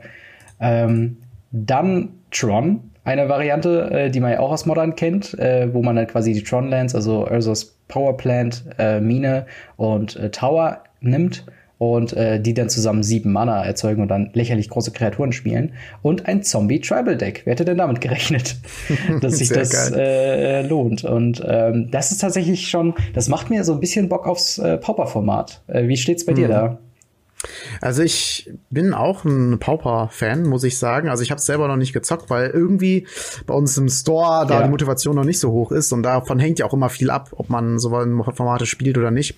Ähm, 0.61 1.17
dann 1.51 2.09
Tron, 2.31 2.91
eine 3.09 3.27
Variante, 3.27 3.89
äh, 3.91 4.09
die 4.11 4.19
man 4.19 4.31
ja 4.31 4.39
auch 4.39 4.51
aus 4.51 4.65
Modern 4.65 4.95
kennt, 4.95 5.37
äh, 5.39 5.73
wo 5.73 5.81
man 5.81 5.95
dann 5.95 6.07
quasi 6.07 6.33
die 6.33 6.43
Tron-Lands, 6.43 6.93
also 6.93 7.27
Ursus 7.27 7.75
Power 7.87 8.15
Plant, 8.15 8.63
äh, 8.77 8.99
Mine 8.99 9.47
und 9.77 10.15
äh, 10.15 10.29
Tower 10.29 10.83
nimmt 11.01 11.45
und 11.79 12.13
äh, 12.13 12.39
die 12.39 12.53
dann 12.53 12.69
zusammen 12.69 13.01
sieben 13.01 13.31
Mana 13.31 13.65
erzeugen 13.65 14.01
und 14.01 14.09
dann 14.09 14.29
lächerlich 14.33 14.69
große 14.69 14.91
Kreaturen 14.91 15.31
spielen. 15.31 15.73
Und 16.01 16.27
ein 16.27 16.43
Zombie-Tribal-Deck. 16.43 17.43
Wer 17.45 17.51
hätte 17.51 17.65
denn 17.65 17.77
damit 17.77 17.99
gerechnet, 17.99 18.57
dass 19.21 19.37
sich 19.39 19.49
das 19.49 19.91
äh, 19.91 20.61
lohnt? 20.61 21.03
Und 21.03 21.41
ähm, 21.47 21.89
das 21.89 22.11
ist 22.11 22.19
tatsächlich 22.19 22.69
schon, 22.69 22.93
das 23.13 23.27
macht 23.27 23.49
mir 23.49 23.63
so 23.63 23.73
ein 23.73 23.79
bisschen 23.79 24.07
Bock 24.09 24.27
aufs 24.27 24.61
Pauper-Format. 24.81 25.63
Wie 25.67 25.97
steht's 25.97 26.25
bei 26.25 26.33
hm. 26.33 26.35
dir 26.35 26.47
da? 26.47 26.79
Also 27.81 28.03
ich 28.03 28.51
bin 28.69 28.93
auch 28.93 29.23
ein 29.23 29.59
Pauper-Fan, 29.59 30.43
muss 30.43 30.63
ich 30.63 30.77
sagen. 30.77 31.09
Also 31.09 31.23
ich 31.23 31.31
habe 31.31 31.39
es 31.39 31.45
selber 31.45 31.67
noch 31.67 31.77
nicht 31.77 31.93
gezockt, 31.93 32.29
weil 32.29 32.49
irgendwie 32.49 33.07
bei 33.45 33.53
uns 33.53 33.77
im 33.77 33.89
Store 33.89 34.45
da 34.45 34.55
ja. 34.55 34.63
die 34.63 34.69
Motivation 34.69 35.15
noch 35.15 35.23
nicht 35.23 35.39
so 35.39 35.51
hoch 35.51 35.71
ist 35.71 35.91
und 35.93 36.03
davon 36.03 36.39
hängt 36.39 36.59
ja 36.59 36.65
auch 36.65 36.73
immer 36.73 36.89
viel 36.89 37.09
ab, 37.09 37.29
ob 37.31 37.49
man 37.49 37.79
so 37.79 37.89
Formate 37.89 38.65
spielt 38.65 38.97
oder 38.97 39.11
nicht. 39.11 39.37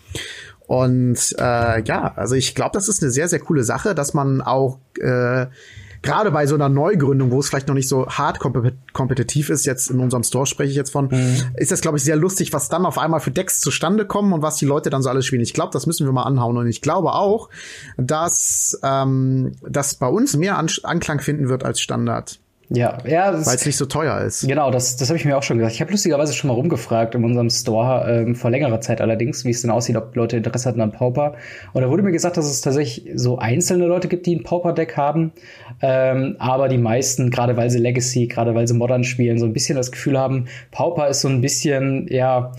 Und 0.68 1.36
äh, 1.38 1.84
ja, 1.84 2.14
also 2.16 2.36
ich 2.36 2.56
glaube, 2.56 2.72
das 2.74 2.88
ist 2.88 3.04
eine 3.04 3.12
sehr, 3.12 3.28
sehr 3.28 3.40
coole 3.40 3.64
Sache, 3.64 3.94
dass 3.94 4.14
man 4.14 4.42
auch 4.42 4.80
äh, 5.00 5.48
gerade 6.02 6.32
bei 6.32 6.48
so 6.48 6.56
einer 6.56 6.70
Neugründung, 6.70 7.32
wo 7.32 7.40
es 7.40 7.50
vielleicht 7.50 7.68
noch 7.68 7.76
nicht 7.76 7.88
so 7.88 8.08
hart 8.08 8.40
kompetitiv 8.40 9.50
ist, 9.50 9.66
jetzt 9.66 9.90
in 9.90 10.00
unserem 10.00 10.24
Store 10.24 10.46
spreche 10.46 10.72
ich 10.72 10.76
jetzt 10.76 10.92
von, 10.92 11.08
mhm. 11.08 11.52
ist 11.56 11.72
das, 11.72 11.82
glaube 11.82 11.98
ich, 11.98 12.04
sehr 12.04 12.16
lustig, 12.16 12.54
was 12.54 12.70
dann 12.70 12.86
auf 12.86 12.98
einmal 12.98 13.20
für 13.20 13.32
Decks 13.32 13.60
zustande 13.60 14.06
kommen 14.06 14.34
und 14.34 14.42
was 14.42 14.58
die 14.58 14.66
Leute 14.66 14.90
dann 14.90 15.02
so 15.02 15.10
alles 15.10 15.26
spielen. 15.26 15.42
Ich 15.42 15.54
glaube, 15.54 15.72
das 15.72 15.88
müssen 15.88 16.06
wir 16.06 16.12
mal 16.12 16.24
anhauen. 16.24 16.58
Und 16.58 16.68
ich 16.68 16.82
glaube 16.82 17.14
auch, 17.14 17.50
dass 17.98 18.80
ähm, 18.84 19.54
das 19.62 19.96
bei 19.96 20.08
uns 20.08 20.36
mehr 20.36 20.58
An 20.58 20.68
Anklang 20.84 21.20
finden 21.20 21.50
wird 21.50 21.64
als 21.64 21.80
Standard. 21.80 22.41
Ja, 22.74 22.98
ja. 23.06 23.34
Weil 23.34 23.56
es 23.56 23.66
nicht 23.66 23.76
so 23.76 23.86
teuer 23.86 24.22
ist. 24.22 24.48
Genau, 24.48 24.72
das, 24.72 24.96
das 24.96 25.10
habe 25.10 25.18
ich 25.18 25.26
mir 25.26 25.38
auch 25.38 25.44
schon 25.44 25.58
gesagt. 25.58 25.76
Ich 25.76 25.82
habe 25.82 25.92
lustigerweise 25.92 26.34
schon 26.34 26.48
mal 26.48 26.54
rumgefragt 26.54 27.14
in 27.16 27.26
unserem 27.26 27.50
Store, 27.50 28.10
ähm, 28.10 28.34
vor 28.34 28.50
längerer 28.50 28.80
Zeit 28.80 29.02
allerdings, 29.02 29.44
wie 29.44 29.50
es 29.50 29.62
denn 29.62 29.72
aussieht, 29.72 29.98
ob 29.98 30.16
Leute 30.16 30.38
Interesse 30.38 30.70
hatten 30.70 30.80
an 30.80 30.94
Pauper. 30.94 31.36
Und 31.74 31.82
da 31.82 31.90
wurde 31.90 32.02
mir 32.02 32.14
gesagt, 32.14 32.38
dass 32.38 32.46
es 32.46 32.62
tatsächlich 32.62 33.12
so 33.14 33.38
einzelne 33.38 33.88
Leute 33.88 34.08
gibt, 34.08 34.26
die 34.26 34.38
ein 34.38 34.44
Pauper-Deck 34.44 34.96
haben. 34.96 35.34
Ähm, 35.82 36.38
aber 36.40 36.70
die 36.70 36.78
meisten, 36.78 37.30
gerade 37.30 37.58
weil 37.58 37.70
sie 37.70 37.80
Legacy, 37.80 38.28
gerade 38.28 38.56
weil 38.56 38.70
sie 38.70 38.74
Modern 38.74 39.04
spielen, 39.04 39.38
so 39.38 39.46
ein 39.46 39.54
bisschen 39.54 39.76
das 39.76 39.92
Gefühl 39.92 40.18
haben, 40.18 40.46
Pauper 40.72 41.10
ist 41.10 41.22
so 41.22 41.28
ein 41.28 41.42
bisschen, 41.42 42.08
ja, 42.10 42.54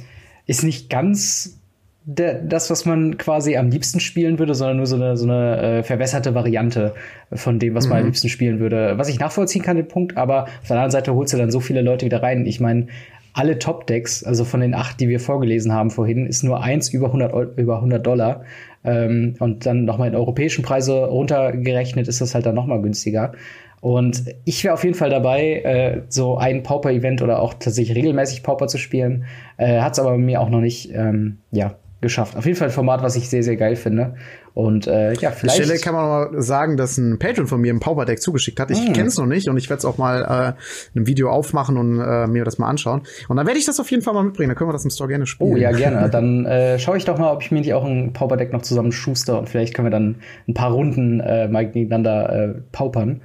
ist 0.44 0.62
nicht 0.62 0.90
ganz 0.90 1.58
das, 2.05 2.70
was 2.70 2.84
man 2.84 3.16
quasi 3.16 3.57
am 3.57 3.70
liebsten 3.70 4.00
spielen 4.00 4.38
würde, 4.38 4.55
sondern 4.55 4.78
nur 4.78 4.86
so 4.86 4.96
eine, 4.96 5.16
so 5.16 5.24
eine 5.24 5.78
äh, 5.78 5.82
verwässerte 5.82 6.34
Variante 6.34 6.94
von 7.32 7.59
dem, 7.59 7.74
was 7.74 7.84
mhm. 7.84 7.90
man 7.90 7.98
am 7.98 8.05
mhm. 8.05 8.09
liebsten 8.09 8.28
spielen 8.28 8.59
würde. 8.59 8.94
Was 8.96 9.09
ich 9.09 9.18
nachvollziehen 9.18 9.62
kann, 9.62 9.76
den 9.76 9.88
Punkt, 9.88 10.16
aber 10.16 10.44
auf 10.44 10.68
der 10.68 10.76
anderen 10.76 10.90
Seite 10.90 11.14
holst 11.14 11.32
du 11.32 11.38
dann 11.38 11.50
so 11.50 11.61
viele 11.61 11.82
Leute 11.82 12.05
wieder 12.07 12.22
rein. 12.22 12.46
Ich 12.46 12.61
meine, 12.61 12.86
alle 13.34 13.59
Top-Decks, 13.59 14.24
also 14.24 14.44
von 14.44 14.61
den 14.61 14.74
acht, 14.74 15.00
die 15.00 15.09
wir 15.09 15.20
vorgelesen 15.20 15.72
haben 15.72 15.90
vorhin, 15.90 16.26
ist 16.26 16.42
nur 16.42 16.62
eins 16.62 16.90
über 16.90 17.07
100, 17.07 17.59
über 17.59 17.76
100 17.76 18.05
Dollar. 18.05 18.44
Ähm, 18.84 19.34
und 19.38 19.64
dann 19.64 19.84
nochmal 19.84 20.09
in 20.09 20.16
europäischen 20.16 20.62
Preise 20.62 21.05
runtergerechnet 21.05 22.09
ist 22.09 22.20
das 22.20 22.34
halt 22.34 22.46
dann 22.46 22.55
nochmal 22.55 22.82
günstiger. 22.82 23.32
Und 23.80 24.24
ich 24.44 24.62
wäre 24.62 24.74
auf 24.74 24.84
jeden 24.84 24.94
Fall 24.94 25.11
dabei, 25.11 25.61
äh, 25.62 26.03
so 26.09 26.36
ein 26.36 26.62
Pauper-Event 26.62 27.22
oder 27.22 27.40
auch 27.40 27.55
tatsächlich 27.55 27.96
regelmäßig 27.96 28.42
Pauper 28.42 28.68
zu 28.68 28.78
spielen. 28.78 29.24
Äh, 29.57 29.80
Hat 29.80 29.94
es 29.94 29.98
aber 29.98 30.11
bei 30.11 30.18
mir 30.18 30.40
auch 30.40 30.50
noch 30.50 30.61
nicht, 30.61 30.92
ähm, 30.94 31.38
ja, 31.50 31.74
geschafft. 32.03 32.36
Auf 32.36 32.44
jeden 32.44 32.59
Fall 32.59 32.68
ein 32.68 32.72
Format, 32.72 33.03
was 33.03 33.16
ich 33.16 33.30
sehr, 33.30 33.42
sehr 33.42 33.57
geil 33.57 33.76
finde. 33.76 34.16
Und 34.55 34.86
äh, 34.86 35.14
ja, 35.14 35.30
vielleicht. 35.30 35.62
Stelle 35.62 35.78
kann 35.78 35.94
man 35.94 36.09
mal 36.09 36.42
sagen, 36.42 36.76
dass 36.76 36.98
ein 36.98 37.18
Patron 37.18 37.46
von 37.46 37.61
mir 37.61 37.72
ein 37.72 37.80
Power 37.80 38.05
Deck 38.05 38.20
zugeschickt 38.20 38.61
hat. 38.61 38.70
Ich 38.70 38.88
mm. 38.88 38.92
kenne 38.92 39.09
es 39.09 39.16
noch 39.16 39.26
nicht 39.26 39.48
und 39.48 39.57
ich 39.57 39.70
werde 39.70 39.78
es 39.78 39.84
auch 39.86 39.96
mal 39.96 40.57
äh, 40.94 40.98
ein 40.98 41.07
Video 41.07 41.30
aufmachen 41.30 41.78
und 41.78 42.00
äh, 42.00 42.26
mir 42.26 42.44
das 42.44 42.59
mal 42.59 42.68
anschauen. 42.68 43.03
Und 43.28 43.36
dann 43.38 43.46
werde 43.46 43.59
ich 43.59 43.64
das 43.64 43.80
auf 43.80 43.90
jeden 43.90 44.03
Fall 44.03 44.12
mal 44.12 44.24
mitbringen. 44.24 44.50
Dann 44.50 44.57
können 44.59 44.68
wir 44.68 44.74
das 44.74 44.84
im 44.84 44.90
Store 44.90 45.09
gerne 45.09 45.26
spielen. 45.26 45.53
Oh 45.53 45.57
ja, 45.57 45.70
gerne. 45.70 46.11
Dann 46.12 46.44
äh, 46.44 46.78
schaue 46.78 46.98
ich 46.98 47.05
doch 47.05 47.18
mal, 47.18 47.32
ob 47.32 47.42
ich 47.42 47.50
mir 47.50 47.61
nicht 47.61 47.72
auch 47.72 47.84
ein 47.84 48.12
Power 48.12 48.36
Deck 48.36 48.53
noch 48.53 48.62
zusammen 48.62 48.92
schuster 48.92 49.38
und 49.38 49.48
vielleicht 49.48 49.72
können 49.72 49.86
wir 49.86 49.90
dann 49.90 50.16
ein 50.48 50.55
paar 50.55 50.72
Runden 50.72 51.20
äh, 51.20 51.48
mal 51.48 51.66
gegeneinander 51.66 52.32
äh, 52.32 52.55
paupern. 52.72 53.22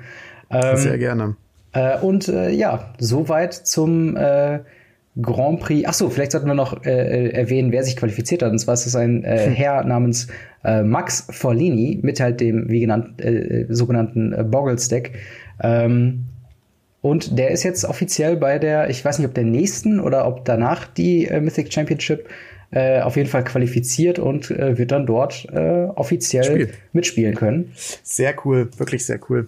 Ähm, 0.49 0.77
Sehr 0.77 0.97
gerne. 0.97 1.35
Äh, 1.73 1.99
und 1.99 2.27
äh, 2.27 2.51
ja, 2.51 2.93
soweit 2.99 3.53
zum 3.53 4.15
äh, 4.15 4.59
Grand 5.21 5.59
Prix. 5.59 5.87
Ach 5.87 5.93
so, 5.93 6.09
vielleicht 6.09 6.31
sollten 6.31 6.47
wir 6.47 6.53
noch 6.53 6.85
äh, 6.85 7.29
erwähnen, 7.29 7.71
wer 7.71 7.83
sich 7.83 7.95
qualifiziert 7.95 8.43
hat. 8.43 8.51
Und 8.51 8.59
zwar 8.59 8.73
ist 8.73 8.85
es 8.85 8.95
ein 8.95 9.23
äh, 9.23 9.45
hm. 9.45 9.53
Herr 9.53 9.83
namens 9.83 10.27
äh, 10.63 10.83
Max 10.83 11.27
Forlini 11.31 11.99
mit 12.01 12.19
halt 12.19 12.39
dem 12.41 12.69
wie 12.69 12.81
genannt 12.81 13.21
äh, 13.21 13.65
sogenannten 13.69 14.33
äh, 14.33 14.43
Boggles 14.43 14.89
Deck. 14.89 15.13
Ähm, 15.61 16.25
und 17.01 17.37
der 17.37 17.51
ist 17.51 17.63
jetzt 17.63 17.85
offiziell 17.85 18.35
bei 18.35 18.59
der, 18.59 18.89
ich 18.89 19.03
weiß 19.03 19.19
nicht, 19.19 19.27
ob 19.27 19.33
der 19.33 19.45
nächsten 19.45 19.99
oder 19.99 20.27
ob 20.27 20.45
danach 20.45 20.85
die 20.87 21.25
äh, 21.25 21.39
Mythic 21.39 21.71
Championship 21.71 22.27
äh, 22.71 23.01
auf 23.01 23.15
jeden 23.15 23.29
Fall 23.29 23.43
qualifiziert 23.43 24.19
und 24.19 24.51
äh, 24.51 24.77
wird 24.77 24.91
dann 24.91 25.05
dort 25.05 25.47
äh, 25.53 25.85
offiziell 25.95 26.43
Spiel. 26.43 26.69
mitspielen 26.91 27.35
können. 27.35 27.71
Sehr 28.03 28.33
cool, 28.43 28.69
wirklich 28.77 29.05
sehr 29.05 29.19
cool. 29.29 29.47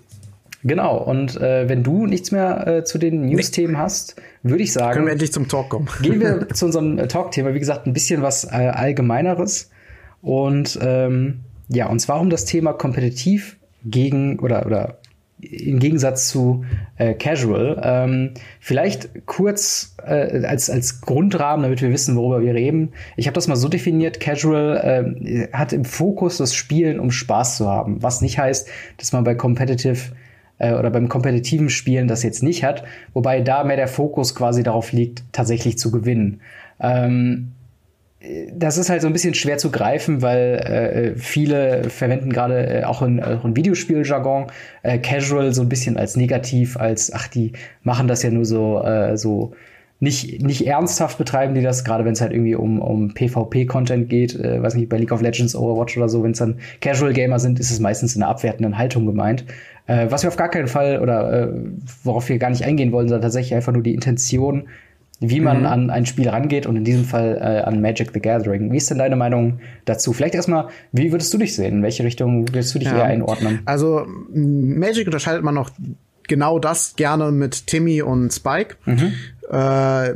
Genau, 0.63 0.97
und 0.97 1.39
äh, 1.39 1.69
wenn 1.69 1.83
du 1.83 2.05
nichts 2.05 2.31
mehr 2.31 2.67
äh, 2.67 2.83
zu 2.83 2.97
den 2.97 3.25
News-Themen 3.25 3.77
hast, 3.77 4.15
würde 4.43 4.63
ich 4.63 4.73
sagen. 4.73 4.93
Können 4.93 5.05
wir 5.05 5.13
endlich 5.13 5.31
zum 5.31 5.47
Talk 5.47 5.69
kommen. 5.69 5.87
gehen 6.01 6.19
wir 6.19 6.49
zu 6.53 6.65
unserem 6.65 6.97
äh, 6.97 7.07
Talk-Thema. 7.07 7.53
Wie 7.53 7.59
gesagt, 7.59 7.87
ein 7.87 7.93
bisschen 7.93 8.21
was 8.21 8.43
äh, 8.43 8.49
Allgemeineres. 8.49 9.69
Und 10.21 10.77
ähm, 10.81 11.41
ja, 11.69 11.87
und 11.87 11.99
zwar 11.99 12.19
um 12.19 12.29
das 12.29 12.45
Thema 12.45 12.73
kompetitiv 12.73 13.57
gegen 13.85 14.39
oder, 14.39 14.65
oder 14.65 14.99
im 15.41 15.79
Gegensatz 15.79 16.27
zu 16.27 16.65
äh, 16.97 17.13
Casual. 17.13 17.79
Ähm, 17.81 18.33
vielleicht 18.59 19.25
kurz 19.25 19.95
äh, 20.05 20.45
als, 20.45 20.69
als 20.69 20.99
Grundrahmen, 20.99 21.63
damit 21.63 21.81
wir 21.81 21.91
wissen, 21.91 22.17
worüber 22.17 22.41
wir 22.41 22.53
reden. 22.53 22.91
Ich 23.15 23.27
habe 23.27 23.35
das 23.35 23.47
mal 23.47 23.55
so 23.55 23.69
definiert, 23.69 24.19
Casual 24.19 25.15
äh, 25.23 25.47
hat 25.53 25.71
im 25.71 25.85
Fokus 25.85 26.37
das 26.37 26.53
Spielen, 26.53 26.99
um 26.99 27.11
Spaß 27.11 27.57
zu 27.57 27.69
haben. 27.69 28.03
Was 28.03 28.21
nicht 28.21 28.37
heißt, 28.37 28.67
dass 28.97 29.13
man 29.13 29.23
bei 29.23 29.35
Competitive 29.35 30.11
äh, 30.59 30.73
oder 30.73 30.91
beim 30.91 31.09
kompetitiven 31.09 31.69
Spielen 31.69 32.07
das 32.07 32.23
jetzt 32.23 32.43
nicht 32.43 32.63
hat, 32.63 32.83
wobei 33.13 33.41
da 33.41 33.63
mehr 33.63 33.77
der 33.77 33.87
Fokus 33.87 34.35
quasi 34.35 34.63
darauf 34.63 34.91
liegt, 34.91 35.23
tatsächlich 35.31 35.77
zu 35.77 35.91
gewinnen. 35.91 36.41
Ähm, 36.79 37.53
das 38.53 38.77
ist 38.77 38.89
halt 38.89 39.01
so 39.01 39.07
ein 39.07 39.13
bisschen 39.13 39.33
schwer 39.33 39.57
zu 39.57 39.71
greifen, 39.71 40.21
weil 40.21 41.15
äh, 41.15 41.17
viele 41.17 41.89
verwenden 41.89 42.33
gerade 42.33 42.81
äh, 42.81 42.83
auch 42.83 43.01
in, 43.01 43.19
in 43.19 43.55
Videospieljargon 43.55 44.47
äh, 44.83 44.99
Casual 44.99 45.53
so 45.53 45.61
ein 45.61 45.69
bisschen 45.69 45.95
als 45.95 46.17
negativ, 46.17 46.75
als 46.75 47.13
ach, 47.13 47.29
die 47.29 47.53
machen 47.81 48.09
das 48.09 48.21
ja 48.21 48.29
nur 48.29 48.43
so, 48.43 48.83
äh, 48.83 49.15
so 49.17 49.53
nicht, 50.01 50.41
nicht 50.41 50.65
ernsthaft 50.65 51.17
betreiben 51.17 51.55
die 51.55 51.61
das, 51.61 51.83
gerade 51.83 52.05
wenn 52.05 52.13
es 52.13 52.21
halt 52.21 52.31
irgendwie 52.31 52.55
um, 52.55 52.79
um 52.79 53.13
PvP-Content 53.13 54.09
geht, 54.09 54.35
äh, 54.35 54.61
weiß 54.61 54.75
nicht, 54.75 54.89
bei 54.89 54.97
League 54.97 55.11
of 55.11 55.21
Legends, 55.21 55.55
Overwatch 55.55 55.97
oder 55.97 56.09
so, 56.09 56.23
wenn 56.23 56.31
es 56.31 56.39
dann 56.39 56.59
Casual 56.81 57.13
Gamer 57.13 57.39
sind, 57.39 57.59
ist 57.59 57.71
es 57.71 57.79
meistens 57.79 58.15
in 58.15 58.23
einer 58.23 58.31
abwertenden 58.31 58.77
Haltung 58.77 59.05
gemeint. 59.05 59.45
Äh, 59.89 60.11
was 60.11 60.23
wir 60.23 60.27
auf 60.27 60.37
gar 60.37 60.49
keinen 60.49 60.67
Fall 60.67 60.99
oder 61.01 61.33
äh, 61.33 61.47
worauf 62.03 62.29
wir 62.29 62.37
gar 62.37 62.51
nicht 62.51 62.63
eingehen 62.63 62.91
wollen, 62.91 63.07
sondern 63.07 63.23
tatsächlich 63.23 63.55
einfach 63.55 63.73
nur 63.73 63.81
die 63.83 63.93
Intention 63.93 64.69
wie 65.21 65.41
man 65.41 65.59
mhm. 65.59 65.65
an 65.65 65.89
ein 65.89 66.05
Spiel 66.05 66.29
rangeht 66.29 66.65
und 66.65 66.77
in 66.77 66.85
diesem 66.85 67.03
Fall 67.03 67.37
äh, 67.41 67.61
an 67.67 67.81
Magic 67.81 68.11
the 68.13 68.21
Gathering. 68.21 68.71
Wie 68.71 68.77
ist 68.77 68.89
denn 68.89 68.99
deine 68.99 69.17
Meinung 69.17 69.59
dazu? 69.83 70.13
Vielleicht 70.13 70.33
erstmal, 70.33 70.69
wie 70.93 71.11
würdest 71.11 71.33
du 71.33 71.37
dich 71.37 71.55
sehen? 71.55 71.77
In 71.77 71.83
welche 71.83 72.05
Richtung 72.05 72.47
würdest 72.47 72.73
du 72.73 72.79
dich 72.79 72.87
ja. 72.87 72.99
eher 72.99 73.03
einordnen? 73.03 73.59
Also 73.65 74.05
Magic 74.33 75.07
unterscheidet 75.07 75.43
man 75.43 75.55
noch 75.55 75.71
genau 76.29 76.57
das 76.57 76.95
gerne 76.95 77.31
mit 77.31 77.67
Timmy 77.67 78.01
und 78.01 78.31
Spike. 78.31 78.75
Mhm. 78.85 79.11
Äh, 79.49 80.13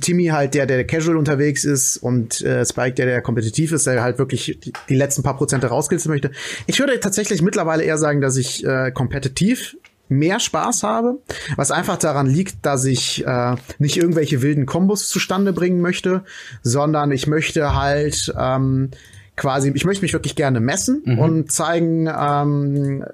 Timmy 0.00 0.26
halt 0.26 0.54
der, 0.54 0.66
der 0.66 0.84
casual 0.84 1.16
unterwegs 1.16 1.64
ist 1.64 1.96
und 1.96 2.40
äh, 2.42 2.64
Spike 2.64 2.94
der, 2.94 3.06
der 3.06 3.22
kompetitiv 3.22 3.72
ist, 3.72 3.86
der 3.86 4.02
halt 4.02 4.18
wirklich 4.18 4.58
die, 4.62 4.72
die 4.88 4.96
letzten 4.96 5.22
paar 5.22 5.36
Prozente 5.36 5.68
rauskilzen 5.68 6.10
möchte. 6.10 6.32
Ich 6.66 6.80
würde 6.80 6.98
tatsächlich 6.98 7.40
mittlerweile 7.40 7.84
eher 7.84 7.98
sagen, 7.98 8.20
dass 8.20 8.36
ich 8.36 8.64
äh, 8.66 8.90
kompetitiv 8.90 9.76
mehr 10.08 10.40
Spaß 10.40 10.82
habe, 10.82 11.20
was 11.56 11.70
einfach 11.70 11.98
daran 11.98 12.26
liegt, 12.26 12.64
dass 12.64 12.84
ich 12.84 13.24
äh, 13.26 13.56
nicht 13.78 13.96
irgendwelche 13.96 14.42
wilden 14.42 14.66
Kombos 14.66 15.08
zustande 15.08 15.52
bringen 15.52 15.80
möchte, 15.80 16.24
sondern 16.62 17.12
ich 17.12 17.26
möchte 17.26 17.74
halt 17.76 18.32
ähm, 18.38 18.90
quasi, 19.36 19.70
ich 19.74 19.84
möchte 19.84 20.02
mich 20.02 20.14
wirklich 20.14 20.34
gerne 20.34 20.60
messen 20.60 21.02
mhm. 21.04 21.18
und 21.18 21.52
zeigen, 21.52 22.08
ähm, 22.08 23.04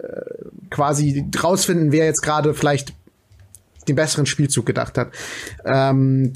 quasi 0.70 1.24
rausfinden, 1.42 1.92
wer 1.92 2.06
jetzt 2.06 2.22
gerade 2.22 2.54
vielleicht 2.54 2.94
den 3.88 3.96
besseren 3.96 4.26
Spielzug 4.26 4.66
gedacht 4.66 4.98
hat. 4.98 5.12
Ähm, 5.64 6.32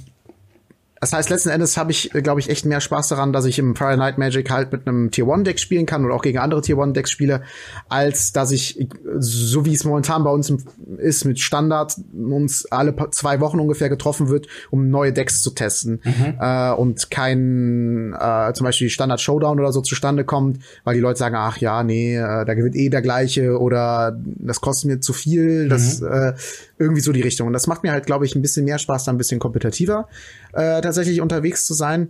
das 1.01 1.13
heißt, 1.13 1.31
letzten 1.31 1.51
Endes 1.51 1.77
habe 1.77 1.93
ich, 1.93 2.11
glaube 2.11 2.41
ich, 2.41 2.51
echt 2.51 2.67
mehr 2.67 2.81
Spaß 2.81 3.09
daran, 3.09 3.33
dass 3.33 3.45
ich 3.45 3.59
im 3.59 3.77
Friday 3.77 3.97
Night 3.97 4.19
Magic 4.19 4.51
halt 4.51 4.73
mit 4.73 4.87
einem 4.87 5.11
Tier 5.11 5.29
1 5.29 5.45
Deck 5.45 5.61
spielen 5.61 5.87
kann 5.87 6.05
oder 6.05 6.15
auch 6.15 6.23
gegen 6.23 6.39
andere 6.39 6.61
Tier 6.61 6.79
1 6.79 6.93
Decks 6.93 7.11
spiele, 7.11 7.43
als 7.89 8.33
dass 8.33 8.51
ich, 8.51 8.89
so 9.19 9.65
wie 9.65 9.75
es 9.75 9.85
momentan 9.85 10.25
bei 10.25 10.31
uns 10.31 10.53
ist, 10.99 11.25
mit 11.25 11.39
Standard 11.39 11.95
uns 12.13 12.67
alle 12.67 12.95
zwei 13.13 13.41
Wochen 13.41 13.61
ungefähr 13.61 13.89
getroffen 13.89 14.29
wird, 14.29 14.49
um 14.71 14.91
neue 14.91 15.13
Decks 15.13 15.43
zu 15.43 15.51
testen. 15.51 16.01
Mhm. 16.03 16.37
Äh, 16.41 16.73
und 16.73 17.11
kein, 17.11 18.15
äh, 18.19 18.53
zum 18.55 18.65
Beispiel 18.65 18.91
Standard 18.91 19.21
Showdown 19.21 19.61
oder 19.61 19.73
so 19.73 19.81
zustande 19.81 20.25
kommt, 20.25 20.59
weil 20.85 20.95
die 20.95 21.01
Leute 21.01 21.19
sagen, 21.19 21.37
ach 21.37 21.59
ja, 21.59 21.85
nee, 21.85 22.17
äh, 22.17 22.45
da 22.45 22.55
gewinnt 22.55 22.75
eh 22.75 22.89
der 22.89 23.03
gleiche 23.03 23.59
oder 23.59 24.19
das 24.21 24.61
kostet 24.61 24.91
mir 24.91 25.01
zu 25.01 25.13
viel. 25.13 25.65
Mhm. 25.65 25.69
Das 25.69 26.03
äh, 26.03 26.33
irgendwie 26.79 27.01
so 27.01 27.13
die 27.13 27.23
Richtung. 27.23 27.47
Und 27.47 27.53
das 27.53 27.67
macht 27.67 27.83
mir 27.83 27.93
halt, 27.93 28.07
glaube 28.07 28.25
ich, 28.25 28.35
ein 28.35 28.43
bisschen 28.43 28.65
mehr 28.65 28.79
Spaß, 28.79 29.05
da 29.05 29.13
ein 29.13 29.19
bisschen 29.19 29.39
kompetitiver 29.39 30.09
äh, 30.53 30.81
tatsächlich 30.81 31.21
unterwegs 31.21 31.67
zu 31.67 31.75
sein. 31.75 32.09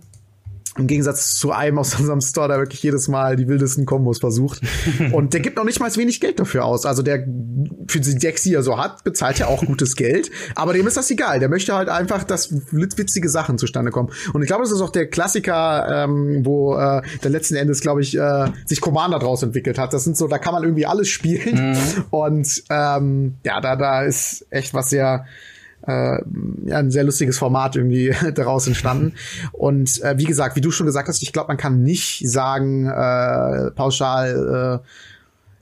Im 0.77 0.87
Gegensatz 0.87 1.35
zu 1.35 1.51
einem 1.51 1.79
aus 1.79 1.99
unserem 1.99 2.21
Store, 2.21 2.47
der 2.47 2.57
wirklich 2.59 2.81
jedes 2.83 3.07
Mal 3.07 3.35
die 3.35 3.47
wildesten 3.47 3.85
Kombos 3.85 4.19
versucht. 4.19 4.61
Und 5.11 5.33
der 5.33 5.41
gibt 5.41 5.57
noch 5.57 5.65
nicht 5.65 5.79
mal 5.79 5.93
wenig 5.95 6.21
Geld 6.21 6.39
dafür 6.39 6.63
aus. 6.63 6.85
Also 6.85 7.01
der 7.01 7.25
für 7.87 7.99
die 7.99 8.15
Decks, 8.15 8.43
die 8.43 8.53
er 8.53 8.61
so 8.61 8.77
hat, 8.77 9.03
bezahlt 9.03 9.39
ja 9.39 9.47
auch 9.47 9.65
gutes 9.65 9.95
Geld. 9.95 10.29
Aber 10.55 10.73
dem 10.73 10.87
ist 10.87 10.95
das 10.95 11.09
egal. 11.09 11.39
Der 11.39 11.49
möchte 11.49 11.73
halt 11.73 11.89
einfach, 11.89 12.23
dass 12.23 12.53
witzige 12.71 13.29
Sachen 13.29 13.57
zustande 13.57 13.91
kommen. 13.91 14.09
Und 14.31 14.41
ich 14.43 14.47
glaube, 14.47 14.63
das 14.63 14.71
ist 14.71 14.81
auch 14.81 14.91
der 14.91 15.07
Klassiker, 15.07 16.05
ähm, 16.05 16.45
wo 16.45 16.75
äh, 16.75 17.01
der 17.23 17.31
letzten 17.31 17.55
Endes, 17.55 17.81
glaube 17.81 18.01
ich, 18.01 18.17
äh, 18.17 18.51
sich 18.65 18.79
Commander 18.79 19.19
draus 19.19 19.41
entwickelt 19.43 19.77
hat. 19.79 19.91
Das 19.91 20.03
sind 20.03 20.17
so, 20.17 20.27
da 20.27 20.37
kann 20.37 20.53
man 20.53 20.63
irgendwie 20.63 20.85
alles 20.85 21.09
spielen. 21.09 21.73
Mhm. 21.73 22.05
Und 22.11 22.63
ähm, 22.69 23.35
ja, 23.43 23.59
da, 23.59 23.75
da 23.75 24.03
ist 24.03 24.45
echt 24.51 24.73
was 24.73 24.91
sehr 24.91 25.25
äh, 25.89 26.21
ja, 26.65 26.77
ein 26.77 26.91
sehr 26.91 27.03
lustiges 27.03 27.37
Format 27.37 27.75
irgendwie 27.75 28.13
daraus 28.35 28.67
entstanden. 28.67 29.13
Und 29.51 30.01
äh, 30.03 30.17
wie 30.17 30.25
gesagt, 30.25 30.55
wie 30.55 30.61
du 30.61 30.71
schon 30.71 30.85
gesagt 30.85 31.07
hast, 31.07 31.21
ich 31.21 31.33
glaube, 31.33 31.47
man 31.47 31.57
kann 31.57 31.83
nicht 31.83 32.21
sagen, 32.29 32.85
äh, 32.85 33.71
pauschal, 33.71 34.81
äh, 34.83 34.87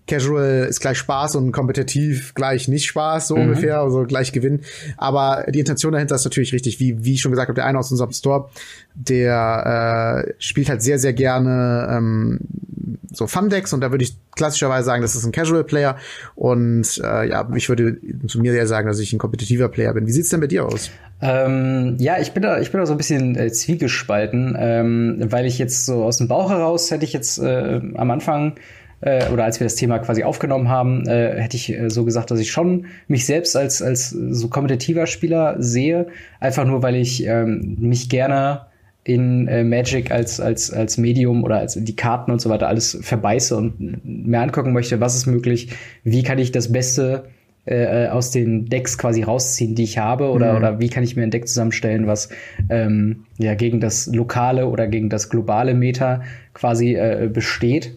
Casual 0.08 0.68
ist 0.70 0.80
gleich 0.80 0.97
Spaß 0.97 1.36
und 1.36 1.51
kompetitiv 1.51 2.34
gleich 2.34 2.68
nicht 2.68 2.86
Spaß, 2.86 3.28
so 3.28 3.36
mhm. 3.36 3.43
ungefähr, 3.43 3.80
also 3.80 4.03
gleich 4.03 4.32
Gewinn. 4.32 4.62
Aber 4.97 5.45
die 5.49 5.60
Intention 5.60 5.93
dahinter 5.93 6.16
ist 6.16 6.24
natürlich 6.26 6.53
richtig. 6.53 6.80
Wie, 6.80 7.03
wie 7.03 7.14
ich 7.14 7.22
schon 7.22 7.32
gesagt 7.32 7.49
habe, 7.49 7.55
der 7.55 7.66
eine 7.66 7.78
aus 7.78 7.91
unserem 7.91 8.12
Store, 8.12 8.49
der 8.95 10.26
äh, 10.28 10.34
spielt 10.39 10.70
halt 10.70 10.82
sehr, 10.82 10.97
sehr 10.97 11.14
gerne 11.14 11.88
ähm, 11.91 12.39
so 13.12 13.28
Fun-Decks 13.28 13.74
und 13.74 13.82
da 13.82 13.91
würde 13.91 14.03
ich 14.03 14.16
klassischerweise 14.36 14.86
sagen, 14.86 15.01
das 15.01 15.16
ist 15.16 15.26
ein 15.26 15.32
Casual-Player 15.32 15.97
und 16.36 17.01
äh, 17.03 17.30
ja, 17.30 17.49
ich 17.55 17.70
würde 17.70 17.97
zu 18.28 18.39
mir 18.39 18.53
eher 18.53 18.68
sagen, 18.68 18.88
dass 18.88 18.99
ich 18.99 19.12
ein 19.14 19.20
kompetitiver 19.20 19.70
Player 19.70 19.93
bin. 19.93 20.08
Wie 20.08 20.12
sieht's 20.12 20.30
denn 20.30 20.39
bei 20.39 20.47
dir 20.47 20.66
aus? 20.66 20.91
Ähm, 21.22 21.95
ja, 21.99 22.20
ich 22.20 22.34
bin 22.34 22.43
da, 22.43 22.60
ich 22.60 22.72
bin 22.72 22.80
da 22.80 22.86
so 22.86 22.93
ein 22.93 22.97
bisschen 22.97 23.36
äh, 23.36 23.51
zwiegespalten, 23.51 24.55
ähm, 24.58 25.18
weil 25.30 25.45
ich 25.45 25.58
jetzt 25.58 25.86
so 25.86 26.03
aus 26.03 26.18
dem 26.18 26.28
Bauch 26.28 26.51
heraus 26.51 26.91
hätte 26.91 27.05
ich 27.05 27.14
jetzt 27.14 27.39
äh, 27.39 27.82
am 27.95 28.12
Anfang 28.12 28.55
äh, 29.02 29.30
oder 29.30 29.43
als 29.45 29.60
wir 29.60 29.66
das 29.66 29.76
Thema 29.76 30.00
quasi 30.00 30.24
aufgenommen 30.24 30.70
haben, 30.70 31.08
äh, 31.08 31.41
hätte 31.41 31.58
ich 31.58 31.72
äh, 31.72 31.89
so 31.89 32.06
gesagt, 32.06 32.32
dass 32.32 32.39
ich 32.39 32.52
schon 32.52 32.88
mich 33.08 33.26
selbst 33.26 33.56
als 33.56 33.82
als 33.82 34.10
so 34.10 34.48
kompetitiver 34.48 35.08
Spieler 35.08 35.56
sehe, 35.60 36.08
einfach 36.39 36.66
nur 36.66 36.84
weil 36.84 36.95
ich 36.95 37.26
ähm, 37.26 37.78
mich 37.80 38.10
gerne 38.10 38.68
in 39.08 39.48
äh, 39.48 39.64
Magic 39.64 40.12
als, 40.12 40.41
als, 40.41 40.72
als 40.72 40.98
Medium 40.98 41.45
oder 41.45 41.60
als 41.60 41.76
die 41.82 41.95
Karten 41.95 42.30
und 42.30 42.41
so 42.41 42.50
weiter 42.50 42.68
alles 42.68 42.98
verbeiße 43.02 43.56
und 43.56 44.04
mir 44.04 44.41
angucken 44.41 44.74
möchte, 44.74 45.00
was 45.00 45.16
ist 45.16 45.28
möglich, 45.28 45.70
wie 46.04 46.24
kann 46.24 46.39
ich 46.39 46.52
das 46.52 46.74
Beste 46.74 47.24
äh, 47.64 48.08
aus 48.08 48.32
den 48.32 48.66
Decks 48.66 48.98
quasi 48.98 49.24
rausziehen, 49.24 49.76
die 49.76 49.84
ich 49.84 49.98
habe, 49.98 50.30
oder, 50.30 50.52
mhm. 50.52 50.58
oder 50.58 50.80
wie 50.80 50.89
kann 50.89 51.04
ich 51.04 51.16
mir 51.16 51.24
ein 51.24 51.32
Deck 51.32 51.48
zusammenstellen, 51.48 52.08
was 52.08 52.30
ähm, 52.70 53.26
ja 53.38 53.56
gegen 53.56 53.80
das 53.80 54.08
lokale 54.08 54.68
oder 54.68 54.88
gegen 54.88 55.10
das 55.10 55.30
globale 55.30 55.74
Meta 55.74 56.22
quasi 56.54 56.95
äh, 56.95 57.30
besteht. 57.32 57.93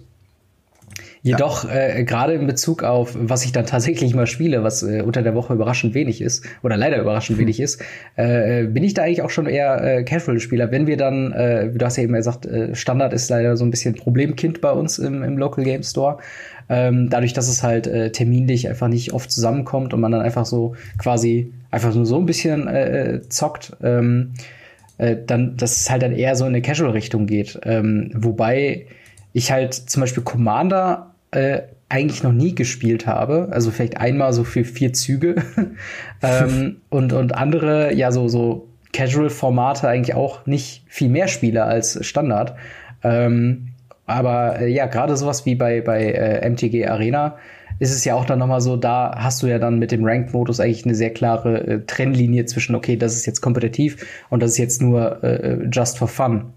Jedoch 1.23 1.65
ja. 1.65 1.99
äh, 1.99 2.05
gerade 2.05 2.33
in 2.33 2.47
Bezug 2.47 2.83
auf, 2.83 3.15
was 3.15 3.45
ich 3.45 3.53
dann 3.53 3.67
tatsächlich 3.67 4.15
mal 4.15 4.27
spiele, 4.27 4.63
was 4.63 4.83
äh, 4.83 5.03
unter 5.03 5.23
der 5.23 5.35
Woche 5.35 5.53
überraschend 5.53 5.93
wenig 5.95 6.23
ist 6.23 6.47
oder 6.63 6.79
leider 6.79 6.99
überraschend 6.99 7.39
hm. 7.39 7.45
wenig 7.45 7.61
ist, 7.61 7.83
äh, 8.17 8.65
bin 8.65 8.83
ich 8.83 8.95
da 8.95 9.03
eigentlich 9.03 9.21
auch 9.21 9.31
schon 9.31 9.47
eher 9.47 9.83
äh, 9.83 10.03
Casual-Spieler. 10.03 10.71
Wenn 10.71 10.87
wir 10.87 10.97
dann, 10.97 11.33
äh, 11.33 11.71
du 11.71 11.85
hast 11.85 11.99
ja 11.99 12.05
eben 12.05 12.15
gesagt, 12.15 12.47
äh, 12.47 12.75
Standard 12.75 13.13
ist 13.13 13.29
leider 13.29 13.59
so 13.59 13.65
ein 13.65 13.71
bisschen 13.71 13.95
Problemkind 13.95 14.63
bei 14.63 14.73
uns 14.73 14.99
im, 14.99 15.23
im 15.23 15.37
Local 15.37 15.63
Game 15.63 15.83
Store. 15.83 16.19
Ähm, 16.71 17.11
dadurch, 17.11 17.35
dass 17.35 17.49
es 17.49 17.63
halt 17.63 17.87
äh, 17.87 18.13
terminlich 18.13 18.69
einfach 18.69 18.89
nicht 18.89 19.13
oft 19.13 19.31
zusammenkommt 19.31 19.93
und 19.93 20.01
man 20.01 20.13
dann 20.13 20.23
einfach 20.23 20.47
so 20.47 20.75
quasi 20.99 21.53
einfach 21.71 21.95
nur 21.95 22.07
so 22.07 22.17
ein 22.17 22.27
bisschen 22.27 22.67
äh, 22.67 23.21
zockt. 23.29 23.77
Ähm, 23.83 24.33
äh, 24.97 25.17
dann, 25.27 25.57
dass 25.57 25.81
es 25.81 25.91
halt 25.91 26.03
dann 26.03 26.13
eher 26.13 26.35
so 26.37 26.45
in 26.45 26.51
eine 26.55 26.63
Casual-Richtung 26.63 27.27
geht. 27.27 27.59
Ähm, 27.65 28.11
wobei 28.15 28.87
ich 29.33 29.53
halt 29.53 29.75
zum 29.75 30.01
Beispiel 30.01 30.23
Commander 30.23 31.10
äh, 31.31 31.63
eigentlich 31.89 32.23
noch 32.23 32.33
nie 32.33 32.55
gespielt 32.55 33.07
habe. 33.07 33.49
Also 33.51 33.71
vielleicht 33.71 33.99
einmal 33.99 34.33
so 34.33 34.45
für 34.45 34.65
vier 34.65 34.93
Züge. 34.93 35.37
ähm, 36.23 36.77
und, 36.89 37.13
und 37.13 37.35
andere, 37.35 37.95
ja, 37.95 38.13
so, 38.13 38.29
so 38.29 38.69
Casual-Formate 38.93 39.89
eigentlich 39.89 40.15
auch 40.15 40.47
nicht 40.47 40.85
viel 40.89 41.09
mehr 41.09 41.29
spiele 41.29 41.65
als 41.65 42.05
Standard. 42.07 42.55
Ähm, 43.03 43.69
aber 44.07 44.61
äh, 44.61 44.69
ja, 44.69 44.87
gerade 44.87 45.17
sowas 45.17 45.47
wie 45.47 45.55
bei, 45.55 45.81
bei 45.81 46.13
äh, 46.13 46.49
MTG 46.49 46.87
Arena 46.87 47.37
ist 47.79 47.93
es 47.93 48.05
ja 48.05 48.15
auch 48.15 48.25
dann 48.27 48.39
nochmal 48.39 48.61
so, 48.61 48.77
da 48.77 49.15
hast 49.17 49.43
du 49.43 49.47
ja 49.47 49.59
dann 49.59 49.79
mit 49.79 49.91
dem 49.91 50.05
Ranked-Modus 50.05 50.61
eigentlich 50.61 50.85
eine 50.85 50.95
sehr 50.95 51.11
klare 51.11 51.67
äh, 51.67 51.81
Trennlinie 51.87 52.45
zwischen, 52.45 52.75
okay, 52.75 52.97
das 52.97 53.15
ist 53.15 53.27
jetzt 53.27 53.41
kompetitiv 53.41 54.07
und 54.29 54.43
das 54.43 54.53
ist 54.53 54.59
jetzt 54.59 54.83
nur 54.83 55.25
äh, 55.25 55.67
just 55.73 55.99
for 55.99 56.09
fun. 56.09 56.53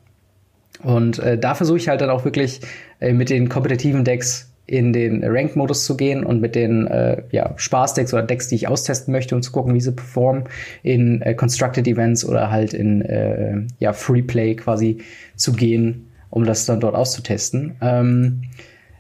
Und 0.81 1.19
äh, 1.19 1.37
da 1.37 1.55
versuche 1.55 1.77
ich 1.77 1.87
halt 1.87 2.01
dann 2.01 2.09
auch 2.09 2.25
wirklich 2.25 2.59
äh, 2.99 3.13
mit 3.13 3.29
den 3.29 3.47
kompetitiven 3.47 4.03
Decks 4.03 4.52
in 4.65 4.93
den 4.93 5.23
Ranked-Modus 5.23 5.85
zu 5.85 5.97
gehen 5.97 6.23
und 6.23 6.39
mit 6.39 6.55
den 6.55 6.87
äh, 6.87 7.23
ja, 7.31 7.53
Spaß-Decks 7.55 8.13
oder 8.13 8.23
Decks, 8.23 8.47
die 8.47 8.55
ich 8.55 8.67
austesten 8.67 9.11
möchte 9.11 9.35
und 9.35 9.43
zu 9.43 9.51
gucken, 9.51 9.73
wie 9.73 9.81
sie 9.81 9.91
performen, 9.91 10.45
in 10.83 11.21
äh, 11.21 11.33
Constructed 11.33 11.87
Events 11.87 12.23
oder 12.23 12.49
halt 12.49 12.73
in 12.73 13.01
äh, 13.01 13.61
ja, 13.79 13.91
Free 13.93 14.21
Play 14.21 14.55
quasi 14.55 14.99
zu 15.35 15.51
gehen, 15.53 16.07
um 16.29 16.45
das 16.45 16.65
dann 16.65 16.79
dort 16.79 16.95
auszutesten. 16.95 17.75
Ähm, 17.81 18.43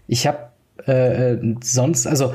ich 0.07 0.27
habe 0.27 0.39
äh, 0.87 1.33
äh, 1.33 1.55
sonst, 1.61 2.07
also 2.07 2.33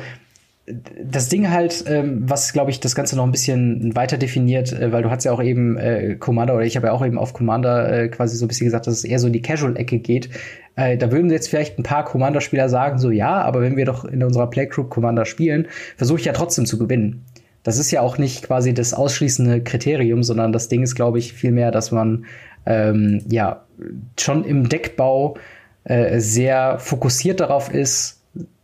das 1.02 1.28
Ding 1.28 1.50
halt, 1.50 1.84
ähm, 1.86 2.22
was 2.26 2.52
glaube 2.52 2.70
ich 2.70 2.80
das 2.80 2.94
Ganze 2.94 3.16
noch 3.16 3.24
ein 3.24 3.30
bisschen 3.30 3.94
weiter 3.94 4.18
definiert, 4.18 4.72
äh, 4.72 4.92
weil 4.92 5.02
du 5.02 5.10
hast 5.10 5.24
ja 5.24 5.32
auch 5.32 5.42
eben 5.42 5.76
äh, 5.76 6.16
Commander 6.16 6.54
oder 6.54 6.64
ich 6.64 6.76
habe 6.76 6.88
ja 6.88 6.92
auch 6.92 7.04
eben 7.04 7.18
auf 7.18 7.32
Commander 7.32 7.92
äh, 7.92 8.08
quasi 8.08 8.36
so 8.36 8.44
ein 8.44 8.48
bisschen 8.48 8.66
gesagt, 8.66 8.86
dass 8.86 8.94
es 8.94 9.04
eher 9.04 9.18
so 9.18 9.26
in 9.26 9.32
die 9.32 9.42
Casual-Ecke 9.42 9.98
geht. 9.98 10.30
Äh, 10.76 10.96
da 10.96 11.10
würden 11.10 11.30
jetzt 11.30 11.48
vielleicht 11.48 11.78
ein 11.78 11.82
paar 11.82 12.04
Commander-Spieler 12.04 12.68
sagen, 12.68 12.98
so 12.98 13.10
ja, 13.10 13.40
aber 13.42 13.60
wenn 13.60 13.76
wir 13.76 13.84
doch 13.84 14.04
in 14.04 14.22
unserer 14.22 14.48
Playgroup 14.48 14.90
Commander 14.90 15.24
spielen, 15.24 15.68
versuche 15.96 16.20
ich 16.20 16.26
ja 16.26 16.32
trotzdem 16.32 16.66
zu 16.66 16.78
gewinnen. 16.78 17.24
Das 17.62 17.78
ist 17.78 17.90
ja 17.90 18.00
auch 18.00 18.18
nicht 18.18 18.44
quasi 18.44 18.72
das 18.74 18.94
ausschließende 18.94 19.62
Kriterium, 19.62 20.22
sondern 20.22 20.52
das 20.52 20.68
Ding 20.68 20.82
ist, 20.82 20.94
glaube 20.94 21.18
ich, 21.18 21.32
vielmehr, 21.32 21.70
dass 21.70 21.90
man 21.90 22.24
ähm, 22.66 23.22
ja 23.28 23.64
schon 24.18 24.44
im 24.44 24.68
Deckbau 24.68 25.36
äh, 25.84 26.20
sehr 26.20 26.78
fokussiert 26.78 27.40
darauf 27.40 27.72
ist, 27.72 28.17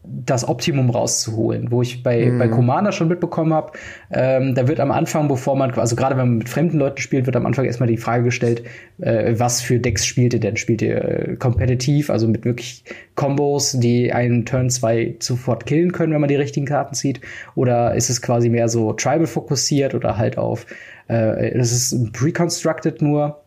das 0.07 0.47
Optimum 0.47 0.91
rauszuholen, 0.91 1.71
wo 1.71 1.83
ich 1.83 2.03
bei, 2.03 2.27
mhm. 2.27 2.39
bei 2.39 2.49
Commander 2.49 2.93
schon 2.93 3.09
mitbekommen 3.09 3.53
habe, 3.53 3.73
ähm, 4.11 4.55
da 4.55 4.69
wird 4.69 4.81
am 4.81 4.91
Anfang, 4.91 5.29
bevor 5.29 5.57
man, 5.57 5.71
also 5.73 5.97
gerade 5.97 6.17
wenn 6.17 6.29
man 6.29 6.39
mit 6.39 6.49
fremden 6.49 6.79
Leuten 6.79 6.99
spielt, 6.99 7.27
wird 7.27 7.37
am 7.37 7.47
Anfang 7.47 7.65
erstmal 7.65 7.89
die 7.89 7.97
Frage 7.97 8.25
gestellt, 8.25 8.63
äh, 9.01 9.35
was 9.37 9.61
für 9.61 9.79
Decks 9.79 10.07
spielt 10.07 10.35
ihr 10.35 10.41
denn? 10.41 10.57
Spielt 10.57 10.83
ihr 10.83 11.05
äh, 11.05 11.37
kompetitiv, 11.37 12.11
also 12.11 12.29
mit 12.29 12.45
wirklich 12.45 12.85
Combos, 13.15 13.73
die 13.73 14.13
einen 14.13 14.45
Turn 14.45 14.71
2 14.71 15.17
sofort 15.21 15.67
killen 15.67 15.93
können, 15.93 16.13
wenn 16.13 16.21
man 16.21 16.29
die 16.29 16.37
richtigen 16.37 16.67
Karten 16.67 16.95
zieht? 16.95 17.21
Oder 17.55 17.95
ist 17.95 18.11
es 18.11 18.21
quasi 18.21 18.49
mehr 18.49 18.69
so 18.69 18.93
Tribal 18.93 19.27
fokussiert 19.27 19.95
oder 19.95 20.19
halt 20.19 20.39
auf, 20.39 20.67
äh, 21.09 21.57
das 21.57 21.73
ist 21.73 22.13
Pre-Constructed 22.13 23.01
nur? 23.01 23.44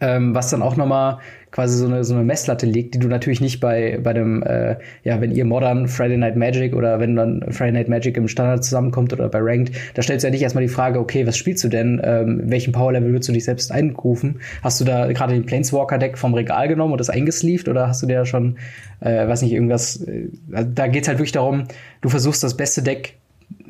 Ähm, 0.00 0.34
was 0.34 0.50
dann 0.50 0.62
auch 0.62 0.76
nochmal 0.76 1.18
quasi 1.50 1.76
so 1.76 1.86
eine, 1.86 2.04
so 2.04 2.14
eine 2.14 2.24
Messlatte 2.24 2.66
legt, 2.66 2.94
die 2.94 2.98
du 2.98 3.08
natürlich 3.08 3.40
nicht 3.40 3.60
bei, 3.60 3.98
bei 4.02 4.12
dem, 4.12 4.42
äh, 4.42 4.76
ja, 5.02 5.20
wenn 5.20 5.32
ihr 5.32 5.44
Modern 5.44 5.88
Friday 5.88 6.16
Night 6.16 6.36
Magic 6.36 6.74
oder 6.74 7.00
wenn 7.00 7.16
dann 7.16 7.44
Friday 7.50 7.72
Night 7.72 7.88
Magic 7.88 8.16
im 8.16 8.28
Standard 8.28 8.64
zusammenkommt 8.64 9.12
oder 9.12 9.28
bei 9.28 9.40
Ranked, 9.40 9.74
da 9.94 10.02
stellst 10.02 10.22
du 10.22 10.28
ja 10.28 10.30
nicht 10.30 10.42
erstmal 10.42 10.62
die 10.62 10.68
Frage, 10.68 11.00
okay, 11.00 11.26
was 11.26 11.36
spielst 11.36 11.64
du 11.64 11.68
denn? 11.68 12.00
Ähm, 12.04 12.42
welchen 12.44 12.72
Power 12.72 12.92
Level 12.92 13.10
würdest 13.10 13.28
du 13.28 13.32
dich 13.32 13.44
selbst 13.44 13.72
einrufen? 13.72 14.40
Hast 14.62 14.80
du 14.80 14.84
da 14.84 15.10
gerade 15.12 15.34
den 15.34 15.44
Planeswalker-Deck 15.44 16.18
vom 16.18 16.34
Regal 16.34 16.68
genommen 16.68 16.92
und 16.92 16.98
das 16.98 17.10
eingesleeved 17.10 17.68
oder 17.68 17.88
hast 17.88 18.02
du 18.02 18.06
dir 18.06 18.24
schon, 18.24 18.56
äh, 19.00 19.26
weiß 19.26 19.42
nicht, 19.42 19.52
irgendwas, 19.52 20.02
äh, 20.02 20.28
da 20.48 20.86
geht's 20.86 21.08
halt 21.08 21.18
wirklich 21.18 21.32
darum, 21.32 21.64
du 22.00 22.08
versuchst 22.08 22.42
das 22.44 22.56
beste 22.56 22.82
Deck 22.82 23.19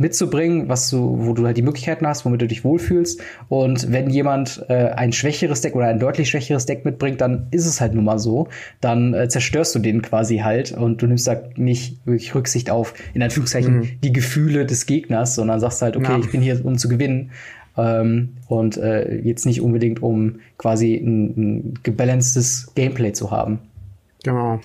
mitzubringen, 0.00 0.68
was 0.68 0.88
du, 0.88 1.26
wo 1.26 1.34
du 1.34 1.44
halt 1.44 1.56
die 1.56 1.62
Möglichkeiten 1.62 2.06
hast, 2.06 2.24
womit 2.24 2.40
du 2.40 2.48
dich 2.48 2.64
wohlfühlst. 2.64 3.20
Und 3.48 3.92
wenn 3.92 4.08
jemand 4.08 4.64
äh, 4.68 4.90
ein 4.96 5.12
schwächeres 5.12 5.60
Deck 5.60 5.76
oder 5.76 5.86
ein 5.86 6.00
deutlich 6.00 6.30
schwächeres 6.30 6.64
Deck 6.64 6.84
mitbringt, 6.84 7.20
dann 7.20 7.46
ist 7.50 7.66
es 7.66 7.80
halt 7.80 7.94
nun 7.94 8.04
mal 8.04 8.18
so. 8.18 8.48
Dann 8.80 9.12
äh, 9.12 9.28
zerstörst 9.28 9.74
du 9.74 9.78
den 9.78 10.00
quasi 10.00 10.38
halt 10.38 10.72
und 10.72 11.02
du 11.02 11.06
nimmst 11.06 11.26
da 11.26 11.42
nicht 11.56 12.04
wirklich 12.06 12.34
Rücksicht 12.34 12.70
auf, 12.70 12.94
in 13.12 13.22
Anführungszeichen, 13.22 13.76
mhm. 13.76 13.88
die 14.02 14.12
Gefühle 14.12 14.64
des 14.64 14.86
Gegners, 14.86 15.34
sondern 15.34 15.60
sagst 15.60 15.82
halt, 15.82 15.96
okay, 15.96 16.12
ja. 16.12 16.18
ich 16.18 16.30
bin 16.30 16.40
hier, 16.40 16.64
um 16.64 16.78
zu 16.78 16.88
gewinnen. 16.88 17.30
Ähm, 17.76 18.36
und 18.48 18.78
äh, 18.78 19.16
jetzt 19.20 19.44
nicht 19.44 19.60
unbedingt, 19.60 20.02
um 20.02 20.40
quasi 20.56 20.96
ein, 20.96 21.26
ein 21.36 21.74
gebalancedes 21.82 22.72
Gameplay 22.74 23.12
zu 23.12 23.30
haben. 23.30 23.60
Genau. 24.24 24.60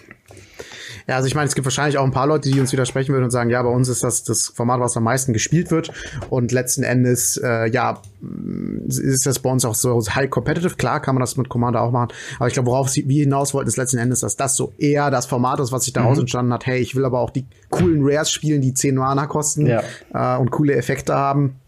Ja, 1.08 1.16
also 1.16 1.28
ich 1.28 1.36
meine, 1.36 1.47
es 1.47 1.53
gibt 1.53 1.66
wahrscheinlich 1.66 1.97
auch 1.97 2.03
ein 2.03 2.12
paar 2.12 2.26
Leute, 2.26 2.49
die 2.49 2.60
uns 2.60 2.72
widersprechen 2.72 3.14
würden 3.14 3.26
und 3.26 3.32
sagen, 3.32 3.49
ja, 3.49 3.62
bei 3.62 3.70
uns 3.70 3.89
ist 3.89 4.03
das 4.03 4.24
das 4.24 4.47
Format, 4.47 4.80
was 4.80 4.97
am 4.97 5.03
meisten 5.03 5.34
gespielt 5.34 5.70
wird. 5.70 5.91
Und 6.30 6.51
letzten 6.51 6.84
Endes, 6.84 7.38
äh, 7.38 7.70
ja, 7.70 8.01
ist 8.88 9.26
das 9.26 9.39
bei 9.39 9.51
uns 9.51 9.66
auch 9.66 9.76
so 9.76 10.01
high 10.08 10.30
competitive. 10.30 10.76
Klar 10.76 11.01
kann 11.01 11.14
man 11.14 11.22
das 11.22 11.38
mit 11.38 11.47
Commander 11.47 11.82
auch 11.82 11.91
machen. 11.91 12.10
Aber 12.38 12.47
ich 12.47 12.53
glaube, 12.53 12.72
worauf 12.72 12.95
wir 12.95 13.24
hinaus 13.24 13.53
wollten, 13.53 13.68
ist 13.68 13.78
letzten 13.78 13.97
Endes, 13.97 14.22
dass 14.22 14.36
das 14.36 14.56
so 14.56 14.74
eher 14.78 15.12
das 15.12 15.28
Format 15.28 15.60
ist, 15.60 15.72
was 15.72 15.84
sich 15.84 15.93
daraus 15.93 16.18
mhm. 16.18 16.22
entstanden 16.22 16.53
hat. 16.53 16.66
Hey, 16.66 16.80
ich 16.80 16.95
will 16.95 17.06
aber 17.06 17.20
auch 17.20 17.30
die 17.30 17.45
coolen 17.70 17.99
Rares 18.01 18.32
spielen, 18.32 18.62
die 18.62 18.74
10 18.74 18.95
Mana 18.95 19.28
kosten 19.28 19.68
ja. 19.68 19.84
äh, 20.14 20.39
und 20.39 20.49
coole 20.49 20.76
Effekte 20.76 21.14
haben 21.14 21.60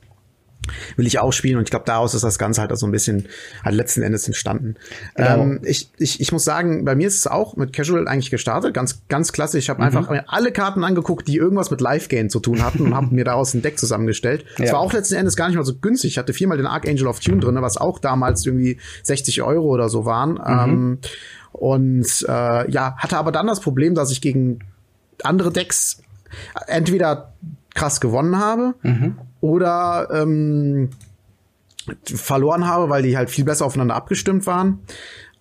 will 0.95 1.07
ich 1.07 1.19
auch 1.19 1.33
spielen 1.33 1.57
und 1.57 1.63
ich 1.63 1.69
glaube, 1.69 1.85
daraus 1.85 2.13
ist 2.13 2.23
das 2.23 2.37
Ganze 2.37 2.61
halt 2.61 2.69
so 2.69 2.73
also 2.73 2.87
ein 2.87 2.91
bisschen 2.91 3.27
halt 3.63 3.75
letzten 3.75 4.01
Endes 4.01 4.27
entstanden. 4.27 4.75
Genau. 5.15 5.41
Ähm, 5.41 5.59
ich, 5.63 5.89
ich, 5.97 6.19
ich 6.19 6.31
muss 6.31 6.43
sagen, 6.43 6.85
bei 6.85 6.95
mir 6.95 7.07
ist 7.07 7.17
es 7.17 7.27
auch 7.27 7.55
mit 7.55 7.73
Casual 7.73 8.07
eigentlich 8.07 8.31
gestartet, 8.31 8.73
ganz, 8.73 9.01
ganz 9.07 9.31
klassisch. 9.31 9.65
Ich 9.65 9.69
habe 9.69 9.81
mhm. 9.81 9.87
einfach 9.87 10.23
alle 10.27 10.51
Karten 10.51 10.83
angeguckt, 10.83 11.27
die 11.27 11.37
irgendwas 11.37 11.71
mit 11.71 11.81
Live-Game 11.81 12.29
zu 12.29 12.39
tun 12.39 12.63
hatten 12.63 12.81
und 12.81 12.95
habe 12.95 13.13
mir 13.13 13.25
daraus 13.25 13.53
ein 13.53 13.61
Deck 13.61 13.79
zusammengestellt. 13.79 14.45
Es 14.57 14.67
ja. 14.69 14.73
war 14.73 14.79
auch 14.79 14.93
letzten 14.93 15.15
Endes 15.15 15.35
gar 15.35 15.47
nicht 15.47 15.57
mal 15.57 15.65
so 15.65 15.75
günstig. 15.75 16.11
Ich 16.11 16.17
hatte 16.17 16.33
viermal 16.33 16.57
den 16.57 16.67
Archangel 16.67 17.07
of 17.07 17.19
Tune 17.19 17.39
drin, 17.39 17.57
was 17.61 17.77
auch 17.77 17.99
damals 17.99 18.45
irgendwie 18.45 18.77
60 19.03 19.41
Euro 19.41 19.67
oder 19.67 19.89
so 19.89 20.05
waren. 20.05 20.33
Mhm. 20.33 20.73
Ähm, 20.73 20.99
und 21.51 22.25
äh, 22.27 22.71
ja, 22.71 22.95
hatte 22.97 23.17
aber 23.17 23.31
dann 23.31 23.47
das 23.47 23.59
Problem, 23.59 23.95
dass 23.95 24.11
ich 24.11 24.21
gegen 24.21 24.59
andere 25.23 25.51
Decks 25.51 26.01
entweder 26.67 27.33
krass 27.73 28.01
gewonnen 28.01 28.37
habe 28.37 28.75
mhm 28.83 29.15
oder 29.41 30.09
ähm, 30.11 30.89
verloren 32.03 32.67
habe, 32.67 32.89
weil 32.89 33.03
die 33.03 33.17
halt 33.17 33.29
viel 33.29 33.45
besser 33.45 33.65
aufeinander 33.65 33.95
abgestimmt 33.95 34.45
waren. 34.45 34.79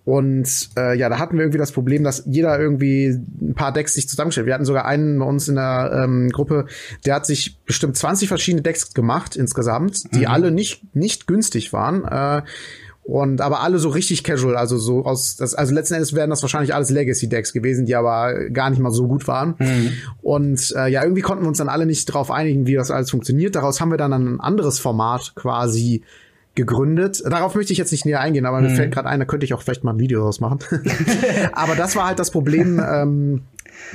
Und 0.07 0.69
äh, 0.77 0.97
ja, 0.97 1.09
da 1.09 1.19
hatten 1.19 1.35
wir 1.35 1.43
irgendwie 1.43 1.57
das 1.57 1.73
Problem, 1.73 2.05
dass 2.05 2.23
jeder 2.25 2.57
irgendwie 2.57 3.07
ein 3.41 3.55
paar 3.55 3.73
Decks 3.73 3.93
sich 3.93 4.07
zusammenstellt. 4.07 4.47
Wir 4.47 4.53
hatten 4.53 4.63
sogar 4.63 4.85
einen 4.85 5.19
bei 5.19 5.25
uns 5.25 5.49
in 5.49 5.55
der 5.55 6.01
ähm, 6.01 6.29
Gruppe, 6.29 6.65
der 7.05 7.15
hat 7.15 7.25
sich 7.25 7.57
bestimmt 7.65 7.97
20 7.97 8.29
verschiedene 8.29 8.61
Decks 8.61 8.93
gemacht 8.93 9.35
insgesamt, 9.35 10.13
die 10.13 10.19
mhm. 10.19 10.27
alle 10.27 10.51
nicht 10.51 10.95
nicht 10.95 11.27
günstig 11.27 11.73
waren. 11.73 12.05
Äh, 12.05 12.43
und 13.07 13.39
aber 13.39 13.61
alle 13.61 13.79
so 13.79 13.87
richtig 13.87 14.25
casual, 14.25 14.57
also 14.57 14.77
so 14.77 15.05
aus 15.05 15.37
das, 15.37 15.55
also 15.55 15.73
letzten 15.73 15.93
Endes 15.93 16.13
wären 16.13 16.29
das 16.29 16.41
wahrscheinlich 16.41 16.75
alles 16.75 16.89
Legacy 16.89 17.29
Decks 17.29 17.53
gewesen, 17.53 17.85
die 17.85 17.95
aber 17.95 18.49
gar 18.49 18.69
nicht 18.69 18.79
mal 18.79 18.91
so 18.91 19.07
gut 19.07 19.29
waren. 19.29 19.55
Mhm. 19.59 19.91
Und 20.21 20.73
äh, 20.75 20.89
ja, 20.89 21.03
irgendwie 21.03 21.21
konnten 21.21 21.45
wir 21.45 21.47
uns 21.47 21.57
dann 21.57 21.69
alle 21.69 21.85
nicht 21.85 22.09
darauf 22.09 22.31
einigen, 22.31 22.67
wie 22.67 22.73
das 22.73 22.91
alles 22.91 23.09
funktioniert. 23.09 23.55
Daraus 23.55 23.79
haben 23.79 23.91
wir 23.91 23.97
dann 23.97 24.11
ein 24.11 24.39
anderes 24.41 24.79
Format 24.79 25.35
quasi 25.35 26.03
gegründet. 26.53 27.23
Darauf 27.25 27.55
möchte 27.55 27.71
ich 27.71 27.79
jetzt 27.79 27.93
nicht 27.93 28.05
näher 28.05 28.19
eingehen, 28.19 28.45
aber 28.45 28.59
mhm. 28.59 28.67
mir 28.67 28.75
fällt 28.75 28.93
gerade 28.93 29.07
ein, 29.07 29.19
da 29.19 29.25
könnte 29.25 29.45
ich 29.45 29.53
auch 29.53 29.61
vielleicht 29.61 29.85
mal 29.85 29.93
ein 29.93 29.99
Video 29.99 30.19
draus 30.19 30.41
machen. 30.41 30.59
aber 31.53 31.75
das 31.75 31.95
war 31.95 32.07
halt 32.07 32.19
das 32.19 32.31
Problem, 32.31 32.83
ähm, 32.85 33.43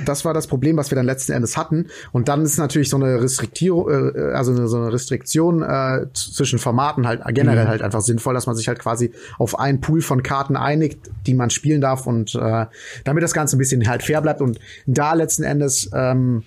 das 0.05 0.25
war 0.25 0.33
das 0.33 0.47
Problem, 0.47 0.77
was 0.77 0.91
wir 0.91 0.95
dann 0.95 1.05
letzten 1.05 1.31
Endes 1.31 1.57
hatten. 1.57 1.87
Und 2.11 2.27
dann 2.27 2.43
ist 2.43 2.57
natürlich 2.57 2.89
so 2.89 2.97
eine 2.97 3.21
Restriktierung, 3.21 3.89
äh, 3.89 4.33
also 4.33 4.51
eine, 4.51 4.67
so 4.67 4.77
eine 4.77 4.91
Restriktion 4.91 5.61
äh, 5.61 6.07
zwischen 6.13 6.59
Formaten 6.59 7.07
halt 7.07 7.21
generell 7.33 7.65
mhm. 7.65 7.69
halt 7.69 7.81
einfach 7.81 8.01
sinnvoll, 8.01 8.33
dass 8.33 8.47
man 8.47 8.55
sich 8.55 8.67
halt 8.67 8.79
quasi 8.79 9.11
auf 9.37 9.59
einen 9.59 9.81
Pool 9.81 10.01
von 10.01 10.23
Karten 10.23 10.55
einigt, 10.55 11.09
die 11.27 11.33
man 11.33 11.49
spielen 11.49 11.81
darf 11.81 12.07
und 12.07 12.35
äh, 12.35 12.65
damit 13.03 13.23
das 13.23 13.33
Ganze 13.33 13.55
ein 13.55 13.59
bisschen 13.59 13.87
halt 13.87 14.03
fair 14.03 14.21
bleibt. 14.21 14.41
Und 14.41 14.59
da 14.85 15.13
letzten 15.13 15.43
Endes 15.43 15.89
ähm, 15.93 16.43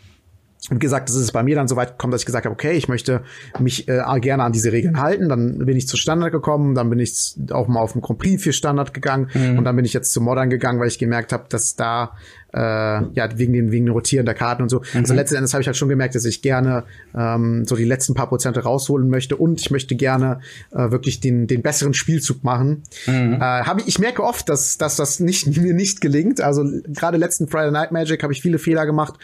wie 0.70 0.78
gesagt, 0.78 1.08
das 1.08 1.16
ist 1.16 1.32
bei 1.32 1.42
mir 1.42 1.54
dann 1.54 1.68
so 1.68 1.76
weit 1.76 1.92
gekommen, 1.92 2.10
dass 2.10 2.22
ich 2.22 2.26
gesagt 2.26 2.44
habe, 2.44 2.52
okay, 2.52 2.72
ich 2.72 2.88
möchte 2.88 3.22
mich 3.60 3.88
äh, 3.88 4.02
gerne 4.20 4.42
an 4.42 4.52
diese 4.52 4.72
Regeln 4.72 5.00
halten. 5.00 5.28
Dann 5.28 5.58
bin 5.58 5.76
ich 5.76 5.86
zu 5.86 5.96
Standard 5.96 6.32
gekommen, 6.32 6.74
dann 6.74 6.90
bin 6.90 6.98
ich 6.98 7.36
auch 7.52 7.68
mal 7.68 7.80
auf 7.80 7.92
den 7.92 8.02
Grand 8.02 8.18
Prix 8.18 8.42
für 8.42 8.52
Standard 8.52 8.92
gegangen 8.92 9.28
mhm. 9.32 9.58
und 9.58 9.64
dann 9.64 9.76
bin 9.76 9.84
ich 9.84 9.92
jetzt 9.92 10.12
zu 10.12 10.20
Modern 10.20 10.50
gegangen, 10.50 10.80
weil 10.80 10.88
ich 10.88 10.98
gemerkt 10.98 11.32
habe, 11.32 11.44
dass 11.48 11.76
da 11.76 12.12
äh, 12.56 12.60
ja 12.60 13.28
wegen 13.36 13.52
den 13.52 13.70
wegen 13.70 13.86
den 13.86 13.92
Rotieren 13.92 14.24
der 14.24 14.34
Karten 14.34 14.62
und 14.62 14.68
so. 14.68 14.80
Also 14.80 14.98
mhm. 14.98 15.04
Also 15.04 15.14
letzten 15.14 15.36
Endes 15.36 15.52
habe 15.52 15.60
ich 15.60 15.66
halt 15.66 15.76
schon 15.76 15.88
gemerkt, 15.88 16.14
dass 16.14 16.24
ich 16.24 16.42
gerne 16.42 16.84
ähm, 17.14 17.64
so 17.66 17.76
die 17.76 17.84
letzten 17.84 18.14
paar 18.14 18.28
Prozente 18.28 18.60
rausholen 18.62 19.08
möchte 19.08 19.36
und 19.36 19.60
ich 19.60 19.70
möchte 19.70 19.94
gerne 19.94 20.40
äh, 20.72 20.90
wirklich 20.90 21.20
den 21.20 21.46
den 21.46 21.62
besseren 21.62 21.94
Spielzug 21.94 22.42
machen. 22.42 22.82
Mhm. 23.06 23.34
Äh, 23.34 23.38
hab 23.40 23.80
ich, 23.80 23.88
ich 23.88 23.98
merke 23.98 24.22
oft, 24.22 24.48
dass 24.48 24.78
dass 24.78 24.96
das 24.96 25.20
nicht 25.20 25.46
mir 25.56 25.74
nicht 25.74 26.00
gelingt. 26.00 26.40
Also 26.40 26.64
gerade 26.88 27.18
letzten 27.18 27.48
Friday 27.48 27.70
Night 27.70 27.92
Magic 27.92 28.22
habe 28.22 28.32
ich 28.32 28.40
viele 28.40 28.58
Fehler 28.58 28.86
gemacht 28.86 29.14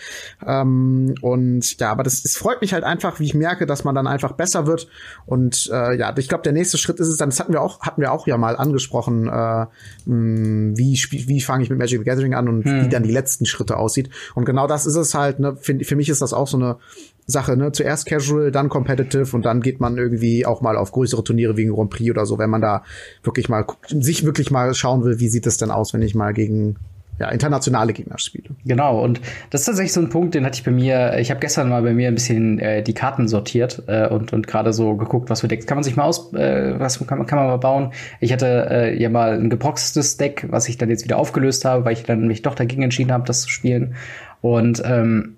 ähm, 0.47 1.15
und 1.23 1.81
ja, 1.81 1.91
aber 1.91 2.03
das 2.03 2.25
es 2.25 2.37
freut 2.37 2.61
mich 2.61 2.75
halt 2.75 2.85
einfach, 2.85 3.19
wie 3.19 3.25
ich 3.25 3.35
merke, 3.35 3.67
dass 3.67 3.85
man 3.85 3.95
dann 3.95 4.07
einfach 4.07 4.33
besser 4.33 4.67
wird 4.67 4.89
und 5.25 5.71
äh, 5.73 5.97
ja, 5.97 6.15
ich 6.17 6.29
glaube, 6.29 6.43
der 6.43 6.53
nächste 6.53 6.79
Schritt 6.79 7.01
ist 7.01 7.09
es 7.09 7.17
dann. 7.17 7.31
Das 7.31 7.41
hatten 7.41 7.53
wir 7.53 7.63
auch 7.63 7.81
hatten 7.81 8.01
wir 8.01 8.13
auch 8.13 8.27
ja 8.27 8.37
mal 8.37 8.57
angesprochen, 8.57 9.27
äh, 9.27 9.67
mh, 10.07 10.77
wie 10.77 11.01
wie 11.11 11.41
fange 11.41 11.65
ich 11.65 11.71
mit 11.71 11.79
Magic 11.79 12.03
the 12.03 12.05
Gathering 12.05 12.35
an 12.35 12.49
und 12.49 12.67
mhm. 12.67 12.85
wie 12.85 12.89
dann 12.89 13.03
die 13.03 13.11
letzten 13.23 13.47
Schritte 13.47 13.77
aussieht. 13.77 14.11
Und 14.35 14.45
genau 14.45 14.67
das 14.67 14.87
ist 14.87 14.97
es 14.97 15.15
halt, 15.15 15.39
ne? 15.39 15.57
Für, 15.61 15.79
für 15.79 15.97
mich 15.97 16.09
ist 16.09 16.23
das 16.23 16.33
auch 16.33 16.49
so 16.49 16.57
eine 16.57 16.77
Sache, 17.27 17.57
ne? 17.57 17.73
Zuerst 17.73 18.07
casual, 18.07 18.51
dann 18.51 18.69
competitive 18.69 19.35
und 19.37 19.45
dann 19.45 19.61
geht 19.61 19.81
man 19.81 19.97
irgendwie 19.97 20.45
auch 20.45 20.61
mal 20.61 20.77
auf 20.77 20.93
größere 20.93 21.23
Turniere 21.23 21.57
wie 21.57 21.65
ein 21.65 21.73
Grand 21.73 21.91
Prix 21.91 22.11
oder 22.11 22.27
so, 22.27 22.39
wenn 22.39 22.51
man 22.51 22.61
da 22.61 22.83
wirklich 23.23 23.49
mal 23.49 23.65
sich 23.89 24.25
wirklich 24.25 24.51
mal 24.51 24.75
schauen 24.75 25.05
will, 25.05 25.21
wie 25.21 25.29
sieht 25.29 25.47
es 25.47 25.57
denn 25.57 25.71
aus, 25.71 25.95
wenn 25.95 26.03
ich 26.03 26.15
mal 26.15 26.33
gegen 26.33 26.77
ja, 27.23 27.29
internationale 27.29 27.93
Gegner 27.93 28.19
spiele. 28.19 28.51
Genau, 28.65 29.01
und 29.01 29.21
das 29.51 29.61
ist 29.61 29.67
tatsächlich 29.67 29.93
so 29.93 30.01
ein 30.01 30.09
Punkt, 30.09 30.35
den 30.35 30.45
hatte 30.45 30.57
ich 30.57 30.65
bei 30.65 30.73
mir, 30.73 31.17
ich 31.19 31.31
habe 31.31 31.39
gestern 31.39 31.69
mal 31.69 31.81
bei 31.81 31.95
mir 31.95 32.09
ein 32.09 32.15
bisschen 32.15 32.59
äh, 32.59 32.83
die 32.83 32.95
Karten 32.95 33.29
sortiert 33.29 33.85
äh, 33.87 34.09
und, 34.09 34.33
und 34.33 34.49
gerade 34.49 34.73
so 34.73 34.97
geguckt, 34.97 35.31
was 35.31 35.43
für 35.43 35.47
Decks 35.49 35.67
kann 35.67 35.77
man 35.77 35.85
sich 35.85 35.95
mal 35.95 36.03
aus, 36.03 36.33
äh, 36.35 36.75
was 36.81 36.99
kann, 37.07 37.19
man 37.19 37.29
kann 37.29 37.39
man 37.39 37.47
mal 37.47 37.59
bauen. 37.59 37.93
Ich 38.19 38.33
hatte 38.33 38.67
äh, 38.71 39.01
ja 39.01 39.09
mal 39.09 39.39
ein 39.39 39.51
geproxtes 39.51 40.17
Deck, 40.17 40.47
was 40.49 40.69
ich 40.69 40.79
dann 40.79 40.91
jetzt 40.91 41.05
wieder 41.05 41.17
aufgelöst 41.17 41.65
habe, 41.65 41.85
weil 41.85 41.93
ich 41.93 42.03
dann 42.03 42.27
mich 42.27 42.43
doch 42.43 42.57
dagegen 42.57 42.83
entschieden 42.83 43.13
habe, 43.13 43.25
das 43.25 43.43
zu 43.43 43.51
spielen. 43.51 43.95
Und 44.41 44.83
ähm, 44.85 45.37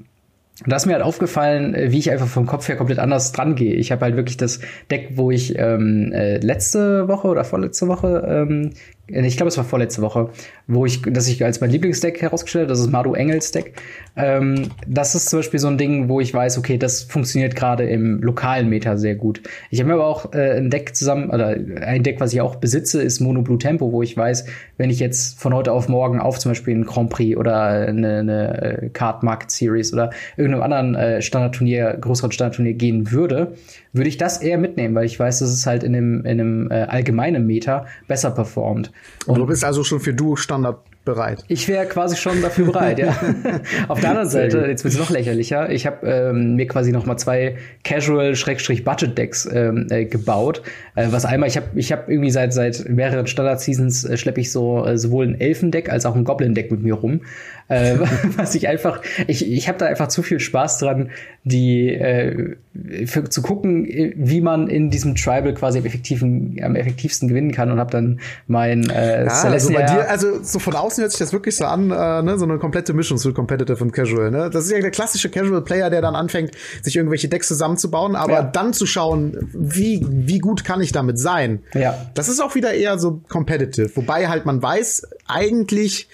da 0.67 0.77
ist 0.77 0.87
mir 0.87 0.93
halt 0.93 1.03
aufgefallen, 1.03 1.75
äh, 1.75 1.91
wie 1.91 1.99
ich 1.99 2.11
einfach 2.11 2.29
vom 2.29 2.47
Kopf 2.47 2.69
her 2.69 2.77
komplett 2.77 2.99
anders 2.99 3.33
dran 3.33 3.57
gehe. 3.57 3.75
Ich 3.75 3.91
habe 3.91 4.03
halt 4.03 4.17
wirklich 4.17 4.37
das 4.37 4.61
Deck, 4.91 5.11
wo 5.17 5.31
ich 5.31 5.59
ähm, 5.59 6.13
äh, 6.13 6.39
letzte 6.39 7.09
Woche 7.09 7.29
oder 7.29 7.45
vorletzte 7.45 7.89
Woche 7.89 8.25
ähm, 8.27 8.71
äh, 9.04 9.04
ich 9.07 9.37
glaube, 9.37 9.49
es 9.49 9.57
war 9.59 9.65
vorletzte 9.65 10.01
Woche, 10.01 10.31
wo 10.67 10.87
ich, 10.87 11.03
dass 11.03 11.29
ich 11.29 11.45
als 11.45 11.61
mein 11.61 11.71
Lieblingsdeck 11.71 12.23
herausgestellt 12.23 12.65
habe, 12.65 12.73
das 12.73 12.81
ist 12.81 12.91
Madu 12.91 13.15
Engels 13.15 13.53
Deck. 13.53 13.75
Ähm, 14.17 14.71
das 14.87 15.15
ist 15.15 15.29
zum 15.29 15.41
Beispiel 15.41 15.61
so 15.61 15.69
ein 15.69 15.77
Ding, 15.77 16.09
wo 16.09 16.21
ich 16.21 16.33
weiß, 16.33 16.57
okay, 16.57 16.79
das 16.79 17.03
funktioniert 17.03 17.55
gerade 17.55 17.85
im 17.85 18.23
lokalen 18.23 18.69
Meta 18.69 18.97
sehr 18.97 19.15
gut. 19.15 19.43
Ich 19.71 19.81
habe 19.81 19.89
mir 19.89 19.95
aber 19.95 20.07
auch 20.07 20.33
äh, 20.33 20.57
ein 20.57 20.71
Deck 20.71 20.97
zusammen, 20.97 21.31
oder 21.31 21.57
ein 21.83 22.03
Deck, 22.03 22.19
was 22.21 22.33
ich 22.33 22.41
auch 22.41 22.57
besitze, 22.57 23.03
ist 23.03 23.21
Mono 23.21 23.43
Blue 23.43 23.59
Tempo, 23.59 23.93
wo 23.93 24.03
ich 24.03 24.17
weiß, 24.17 24.47
wenn 24.79 24.89
ich 24.89 25.01
jetzt 25.01 25.39
von 25.39 25.53
heute 25.53 25.73
auf 25.73 25.89
morgen 25.89 26.19
auf 26.19 26.39
zum 26.39 26.53
Beispiel 26.53 26.75
ein 26.75 26.85
Grand 26.85 27.11
Prix 27.11 27.37
oder 27.37 27.87
eine, 27.87 28.21
eine 28.21 28.63
äh, 28.63 28.89
Card 28.89 29.23
Market 29.23 29.51
Series 29.51 29.93
oder 29.93 30.11
irgendeinem 30.37 30.63
anderen 30.63 30.95
äh, 30.95 31.21
Standardturnier, 31.21 31.99
größeren 32.01 32.33
Standardturnier 32.33 32.75
gehen 32.75 33.11
würde, 33.13 33.55
würde 33.95 34.09
ich 34.09 34.19
das 34.19 34.39
eher 34.43 34.59
mitnehmen, 34.59 34.95
weil 34.95 35.07
ich 35.07 35.19
weiß, 35.19 35.39
dass 35.39 35.51
es 35.51 35.67
halt 35.67 35.83
in 35.83 35.95
einem, 35.95 36.21
in 36.27 36.41
einem 36.41 36.71
äh, 36.71 36.83
allgemeinen 36.83 37.47
Meter 37.47 37.87
besser 38.07 38.31
performt. 38.31 38.93
Und 39.27 39.39
du 39.39 39.47
bist 39.47 39.65
also 39.65 39.85
schon 39.85 40.01
für 40.01 40.13
Duo-Standard 40.13 40.79
bereit. 41.05 41.45
Ich 41.49 41.69
wäre 41.69 41.87
quasi 41.87 42.17
schon 42.17 42.41
dafür 42.41 42.67
bereit, 42.67 42.99
ja. 42.99 43.15
Auf 43.89 44.01
der 44.01 44.11
anderen 44.11 44.29
Seite, 44.29 44.67
jetzt 44.67 44.85
wird 44.85 44.95
es 44.95 45.01
noch 45.01 45.11
lächerlicher, 45.11 45.71
ich 45.71 45.87
habe 45.87 46.07
ähm, 46.07 46.57
mir 46.57 46.67
quasi 46.67 46.93
noch 46.93 47.07
mal 47.07 47.17
zwei 47.17 47.57
Casual-Budget-Decks 47.85 49.49
ähm, 49.53 49.87
äh, 49.91 50.07
gebaut. 50.07 50.63
Äh, 50.95 51.09
was 51.11 51.25
einmal, 51.25 51.49
ich 51.49 51.57
habe 51.57 51.67
ich 51.75 51.93
hab 51.93 52.09
irgendwie 52.09 52.31
seit 52.31 52.53
seit 52.53 52.89
mehreren 52.89 53.27
Standard-Seasons 53.27 54.05
äh, 54.05 54.17
schleppe 54.17 54.41
ich 54.41 54.51
so 54.51 54.85
äh, 54.85 54.97
sowohl 54.97 55.27
ein 55.27 55.41
Elfendeck 55.41 55.91
als 55.91 56.07
auch 56.07 56.17
ein 56.17 56.25
Goblin-Deck 56.25 56.71
mit 56.71 56.83
mir 56.83 56.95
rum. 56.95 57.21
Äh, 57.69 57.99
was 58.37 58.55
ich 58.55 58.69
einfach, 58.69 59.01
ich, 59.27 59.51
ich 59.51 59.69
habe 59.69 59.79
da 59.79 59.87
einfach 59.87 60.09
zu 60.09 60.23
viel 60.23 60.41
Spaß 60.41 60.79
dran, 60.79 61.11
die 61.45 61.89
äh, 61.89 62.57
für, 63.07 63.29
zu 63.29 63.43
gucken, 63.43 63.87
wie 64.17 64.41
man 64.41 64.69
in 64.69 64.91
diesem 64.91 65.15
Tribal 65.15 65.55
quasi 65.55 65.79
am, 65.79 65.87
effektiven, 65.87 66.59
am 66.63 66.77
effektivsten 66.77 67.29
gewinnen 67.29 67.53
kann 67.53 67.71
und 67.71 67.79
habe 67.79 67.91
dann 67.91 68.21
mein 68.47 68.89
äh, 68.91 69.25
ja, 69.25 69.43
also 69.45 69.73
bei 69.73 69.83
dir, 69.83 70.11
also 70.11 70.43
so 70.43 70.59
von 70.59 70.75
außen 70.75 71.03
hört 71.03 71.13
sich 71.13 71.19
das 71.19 71.33
wirklich 71.33 71.57
so 71.57 71.65
an, 71.65 71.91
äh, 71.91 72.23
ne, 72.23 72.39
so 72.39 72.45
eine 72.45 72.59
komplette 72.59 72.93
Mischung 72.93 73.17
zu 73.19 73.33
Competitive 73.33 73.83
und 73.83 73.93
Casual. 73.93 74.31
Ne? 74.31 74.51
Das 74.51 74.65
ist 74.65 74.73
ja 74.73 74.81
der 74.81 74.91
klassische 74.91 75.31
Casual-Player, 75.31 75.91
der 75.91 76.03
dann 76.03 76.15
anfängt, 76.15 76.53
sich 76.83 76.97
irgendwelche 76.97 77.29
Decks 77.29 77.49
zusammenzubauen, 77.49 78.17
aber 78.17 78.33
ja. 78.33 78.43
dann 78.43 78.73
zu 78.73 78.87
schauen, 78.87 79.51
wie, 79.53 80.05
wie 80.09 80.39
gut 80.39 80.65
kann 80.65 80.81
ich 80.81 80.93
damit 80.93 81.19
sein. 81.19 81.61
Ja. 81.75 82.11
Das 82.15 82.29
ist 82.29 82.41
auch 82.41 82.55
wieder 82.55 82.75
eher 82.75 82.99
so 82.99 83.21
competitive, 83.29 83.95
wobei 83.97 84.29
halt 84.29 84.47
man 84.47 84.63
weiß, 84.63 85.09
eigentlich 85.27 86.09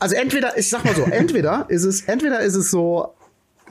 also 0.00 0.16
entweder, 0.16 0.58
ich 0.58 0.68
sag 0.68 0.84
mal 0.84 0.94
so, 0.94 1.04
entweder 1.04 1.66
ist 1.68 1.84
es, 1.84 2.02
entweder 2.02 2.40
ist 2.40 2.56
es 2.56 2.70
so 2.70 3.14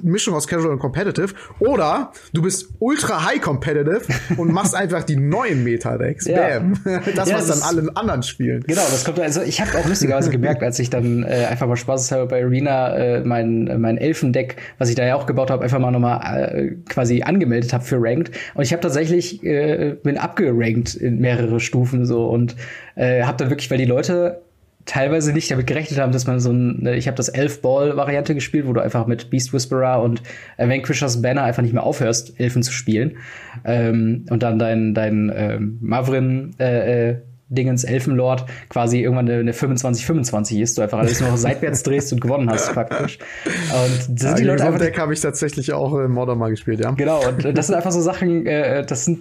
Mischung 0.02 0.34
aus 0.34 0.48
Casual 0.48 0.72
und 0.72 0.80
Competitive 0.80 1.34
oder 1.60 2.12
du 2.34 2.42
bist 2.42 2.70
ultra 2.80 3.26
high 3.26 3.42
competitive 3.42 4.02
und 4.38 4.52
machst 4.52 4.76
einfach 4.76 5.04
die 5.04 5.16
neuen 5.16 5.64
Meta-Decks. 5.64 6.26
Ja. 6.26 6.60
Bam. 6.60 6.74
Das, 7.16 7.30
ja, 7.30 7.38
was 7.38 7.48
das 7.48 7.62
dann 7.62 7.78
alle 7.78 7.96
anderen 7.96 8.24
spielen. 8.24 8.64
Genau, 8.68 8.82
das 8.82 9.04
kommt 9.04 9.20
also 9.20 9.42
ich 9.42 9.62
habe 9.62 9.78
auch 9.78 9.86
lustigerweise 9.86 10.30
gemerkt, 10.30 10.64
als 10.64 10.80
ich 10.80 10.90
dann 10.90 11.24
äh, 11.24 11.48
einfach 11.50 11.68
mal 11.68 11.76
spaßeshalber 11.76 12.28
bei 12.28 12.44
Arena 12.44 12.96
äh, 12.96 13.22
mein 13.22 13.80
mein 13.80 13.98
Elfendeck, 13.98 14.58
was 14.78 14.90
ich 14.90 14.96
da 14.96 15.06
ja 15.06 15.16
auch 15.16 15.26
gebaut 15.26 15.50
habe, 15.52 15.64
einfach 15.64 15.80
mal 15.80 15.92
nochmal 15.92 16.54
äh, 16.54 16.76
quasi 16.90 17.24
angemeldet 17.24 17.74
habe 17.74 17.84
für 17.84 17.98
Ranked 18.00 18.32
und 18.54 18.64
ich 18.64 18.72
habe 18.72 18.82
tatsächlich 18.82 19.44
äh, 19.44 19.96
bin 20.02 20.18
abgerankt 20.18 20.96
in 20.96 21.20
mehrere 21.20 21.60
Stufen 21.60 22.06
so 22.06 22.28
und 22.28 22.56
äh, 22.96 23.24
habe 23.24 23.38
dann 23.38 23.50
wirklich, 23.50 23.70
weil 23.70 23.78
die 23.78 23.86
Leute 23.86 24.42
teilweise 24.90 25.34
nicht 25.34 25.52
damit 25.52 25.68
gerechnet 25.68 26.00
haben, 26.00 26.12
dass 26.12 26.26
man 26.26 26.40
so 26.40 26.52
ein, 26.52 26.86
ich 26.88 27.08
habe 27.08 27.16
das 27.16 27.30
Elf-Ball-Variante 27.30 28.34
gespielt, 28.34 28.66
wo 28.68 28.74
du 28.74 28.82
einfach 28.82 29.06
mit 29.06 29.30
Beast 29.30 29.54
Whisperer 29.54 30.02
und 30.02 30.24
äh, 30.58 30.68
Vanquishers 30.68 31.22
Banner 31.22 31.44
einfach 31.44 31.62
nicht 31.62 31.74
mehr 31.74 31.84
aufhörst, 31.84 32.40
Elfen 32.40 32.64
zu 32.64 32.72
spielen. 32.72 33.18
Ähm, 33.66 34.26
und 34.32 34.42
dann 34.42 34.58
dein, 34.58 34.96
dein 34.96 35.30
äh, 35.30 35.60
Mavrin 35.60 36.56
äh, 36.60 37.10
äh, 37.10 37.16
Dingens 37.50 37.84
Elfenlord 37.84 38.46
quasi 38.70 39.02
irgendwann 39.02 39.30
eine, 39.30 39.40
eine 39.40 39.52
25-25 39.52 40.60
ist, 40.60 40.78
du 40.78 40.82
einfach 40.82 41.00
alles 41.00 41.22
nur 41.22 41.38
seitwärts 41.38 41.84
drehst 41.84 42.12
und 42.12 42.20
gewonnen 42.20 42.50
hast, 42.50 42.74
praktisch. 42.74 43.20
Und 43.46 44.00
das 44.10 44.22
sind 44.22 44.22
ja, 44.22 44.34
die 44.36 44.44
Leute 44.44 44.66
einfach. 44.66 44.80
Deck 44.80 45.00
habe 45.00 45.14
ich 45.14 45.22
tatsächlich 45.22 45.72
auch 45.72 45.98
in 46.00 46.12
Modern 46.12 46.40
mal 46.40 46.50
gespielt, 46.50 46.80
ja. 46.80 46.92
Genau, 46.92 47.22
und 47.28 47.58
das 47.58 47.68
sind 47.68 47.76
einfach 47.76 47.92
so 47.92 48.02
Sachen, 48.02 48.48
äh, 48.48 48.84
das 48.86 49.06
sind 49.06 49.20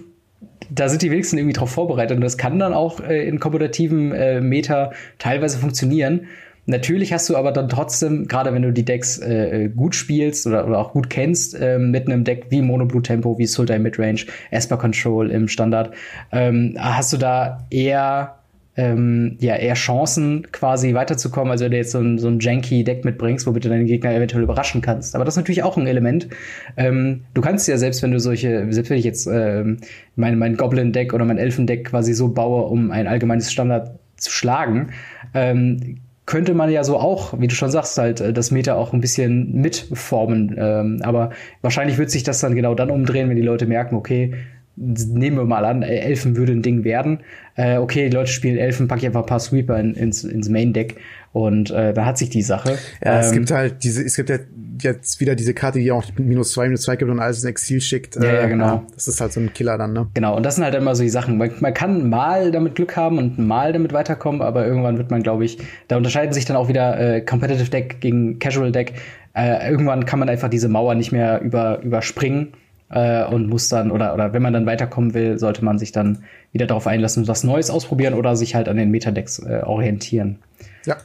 da 0.69 0.87
sind 0.87 1.01
die 1.01 1.11
wenigsten 1.11 1.37
irgendwie 1.37 1.53
drauf 1.53 1.71
vorbereitet 1.71 2.15
und 2.15 2.23
das 2.23 2.37
kann 2.37 2.59
dann 2.59 2.73
auch 2.73 2.99
äh, 2.99 3.27
in 3.27 3.39
kompetitiven 3.39 4.11
äh, 4.11 4.41
Meta 4.41 4.91
teilweise 5.17 5.57
funktionieren. 5.57 6.27
Natürlich 6.65 7.11
hast 7.11 7.27
du 7.29 7.35
aber 7.35 7.51
dann 7.51 7.67
trotzdem, 7.67 8.27
gerade 8.27 8.53
wenn 8.53 8.61
du 8.61 8.71
die 8.71 8.85
Decks 8.85 9.17
äh, 9.17 9.69
gut 9.75 9.95
spielst 9.95 10.45
oder, 10.45 10.67
oder 10.67 10.77
auch 10.77 10.91
gut 10.91 11.09
kennst, 11.09 11.59
äh, 11.59 11.79
mit 11.79 12.05
einem 12.05 12.23
Deck 12.23 12.47
wie 12.49 12.61
Mono 12.61 12.85
Blue 12.85 13.01
Tempo, 13.01 13.39
wie 13.39 13.47
Sultai 13.47 13.79
Midrange, 13.79 14.25
Esper 14.51 14.77
Control 14.77 15.31
im 15.31 15.47
Standard, 15.47 15.91
ähm, 16.31 16.75
hast 16.77 17.11
du 17.11 17.17
da 17.17 17.65
eher 17.71 18.38
ähm, 18.79 19.35
ja, 19.41 19.57
eher 19.57 19.73
Chancen, 19.73 20.47
quasi 20.53 20.93
weiterzukommen, 20.93 21.51
als 21.51 21.59
wenn 21.59 21.71
du 21.71 21.77
jetzt 21.77 21.91
so 21.91 21.99
ein, 21.99 22.17
so 22.17 22.29
ein 22.29 22.39
janky 22.39 22.85
Deck 22.85 23.03
mitbringst, 23.03 23.45
womit 23.45 23.65
du 23.65 23.69
deinen 23.69 23.85
Gegner 23.85 24.13
eventuell 24.13 24.43
überraschen 24.43 24.81
kannst. 24.81 25.15
Aber 25.15 25.25
das 25.25 25.33
ist 25.33 25.37
natürlich 25.37 25.63
auch 25.63 25.75
ein 25.75 25.85
Element. 25.85 26.29
Ähm, 26.77 27.25
du 27.33 27.41
kannst 27.41 27.67
ja 27.67 27.77
selbst, 27.77 28.01
wenn 28.03 28.11
du 28.11 28.21
solche, 28.21 28.71
selbst 28.71 28.89
wenn 28.89 28.97
ich 28.97 29.03
jetzt 29.03 29.27
ähm, 29.27 29.79
mein, 30.15 30.39
mein 30.39 30.55
Goblin-Deck 30.55 31.13
oder 31.13 31.25
mein 31.25 31.37
Elfen-Deck 31.37 31.89
quasi 31.89 32.13
so 32.13 32.29
baue, 32.29 32.63
um 32.67 32.91
ein 32.91 33.05
allgemeines 33.05 33.51
Standard 33.51 33.99
zu 34.15 34.31
schlagen, 34.31 34.91
ähm, 35.33 35.97
könnte 36.25 36.53
man 36.53 36.71
ja 36.71 36.85
so 36.85 36.97
auch, 36.97 37.37
wie 37.37 37.47
du 37.47 37.55
schon 37.55 37.71
sagst, 37.71 37.97
halt 37.97 38.21
äh, 38.21 38.31
das 38.31 38.49
Meta 38.49 38.75
auch 38.75 38.93
ein 38.93 39.01
bisschen 39.01 39.59
mitformen. 39.59 40.55
Ähm, 40.57 41.01
aber 41.03 41.31
wahrscheinlich 41.61 41.97
wird 41.97 42.11
sich 42.11 42.23
das 42.23 42.39
dann 42.39 42.55
genau 42.55 42.75
dann 42.75 42.91
umdrehen, 42.91 43.27
wenn 43.27 43.35
die 43.35 43.41
Leute 43.41 43.65
merken, 43.65 43.95
okay, 43.95 44.35
nehmen 44.79 45.37
wir 45.37 45.45
mal 45.45 45.65
an, 45.65 45.83
Elfen 45.83 46.37
würde 46.37 46.53
ein 46.53 46.61
Ding 46.61 46.83
werden. 46.83 47.19
Äh, 47.55 47.77
okay, 47.77 48.09
die 48.09 48.15
Leute 48.15 48.31
spielen 48.31 48.57
Elfen, 48.57 48.87
packe 48.87 49.01
ich 49.01 49.07
einfach 49.07 49.21
ein 49.21 49.25
paar 49.25 49.39
Sweeper 49.39 49.77
in, 49.77 49.93
ins, 49.93 50.23
ins 50.23 50.47
Main-Deck 50.47 50.95
und 51.33 51.69
äh, 51.69 51.93
da 51.93 52.05
hat 52.05 52.17
sich 52.17 52.29
die 52.29 52.41
Sache. 52.41 52.77
Ja, 53.03 53.15
ähm, 53.15 53.19
es 53.19 53.31
gibt 53.33 53.51
halt 53.51 53.83
diese, 53.83 54.03
es 54.03 54.15
gibt 54.15 54.29
ja 54.29 54.37
jetzt 54.81 55.19
wieder 55.19 55.35
diese 55.35 55.53
Karte, 55.53 55.79
die 55.79 55.91
auch 55.91 56.03
minus 56.17 56.53
zwei, 56.53 56.65
minus 56.65 56.83
zwei 56.83 56.95
gibt 56.95 57.11
und 57.11 57.19
alles 57.19 57.43
in 57.43 57.49
Exil 57.49 57.81
schickt. 57.81 58.15
Ja, 58.15 58.23
ja, 58.23 58.41
äh, 58.43 58.47
genau. 58.47 58.83
Das 58.93 59.09
ist 59.09 59.19
halt 59.19 59.33
so 59.33 59.41
ein 59.41 59.53
Killer 59.53 59.77
dann, 59.77 59.91
ne? 59.91 60.07
Genau, 60.13 60.37
und 60.37 60.45
das 60.45 60.55
sind 60.55 60.63
halt 60.63 60.75
immer 60.75 60.95
so 60.95 61.03
die 61.03 61.09
Sachen. 61.09 61.37
Man, 61.37 61.51
man 61.59 61.73
kann 61.73 62.09
mal 62.09 62.51
damit 62.51 62.75
Glück 62.75 62.95
haben 62.95 63.17
und 63.17 63.37
mal 63.37 63.73
damit 63.73 63.91
weiterkommen, 63.91 64.41
aber 64.41 64.65
irgendwann 64.65 64.97
wird 64.97 65.11
man, 65.11 65.21
glaube 65.21 65.43
ich, 65.43 65.57
da 65.89 65.97
unterscheiden 65.97 66.33
sich 66.33 66.45
dann 66.45 66.55
auch 66.55 66.69
wieder 66.69 66.99
äh, 66.99 67.21
Competitive 67.21 67.69
Deck 67.69 67.99
gegen 67.99 68.39
Casual 68.39 68.71
Deck. 68.71 68.93
Äh, 69.33 69.69
irgendwann 69.69 70.05
kann 70.05 70.19
man 70.19 70.29
einfach 70.29 70.49
diese 70.49 70.69
Mauer 70.69 70.95
nicht 70.95 71.11
mehr 71.11 71.41
über, 71.41 71.81
überspringen 71.81 72.53
äh, 72.89 73.25
und 73.25 73.47
muss 73.47 73.69
dann, 73.69 73.91
oder, 73.91 74.13
oder 74.13 74.33
wenn 74.33 74.41
man 74.41 74.53
dann 74.53 74.65
weiterkommen 74.65 75.13
will, 75.13 75.37
sollte 75.37 75.63
man 75.63 75.77
sich 75.77 75.91
dann 75.91 76.23
wieder 76.51 76.65
darauf 76.65 76.87
einlassen, 76.87 77.27
was 77.27 77.43
Neues 77.43 77.69
ausprobieren 77.69 78.13
oder 78.13 78.35
sich 78.35 78.55
halt 78.55 78.67
an 78.67 78.77
den 78.77 78.91
Metadecks 78.91 79.39
äh, 79.39 79.61
orientieren. 79.63 80.39
Ja. 80.85 80.97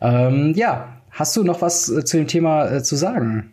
Ähm, 0.00 0.52
ja, 0.56 1.00
hast 1.10 1.36
du 1.36 1.44
noch 1.44 1.62
was 1.62 1.88
äh, 1.88 2.04
zu 2.04 2.16
dem 2.16 2.26
Thema 2.26 2.70
äh, 2.70 2.82
zu 2.82 2.96
sagen? 2.96 3.50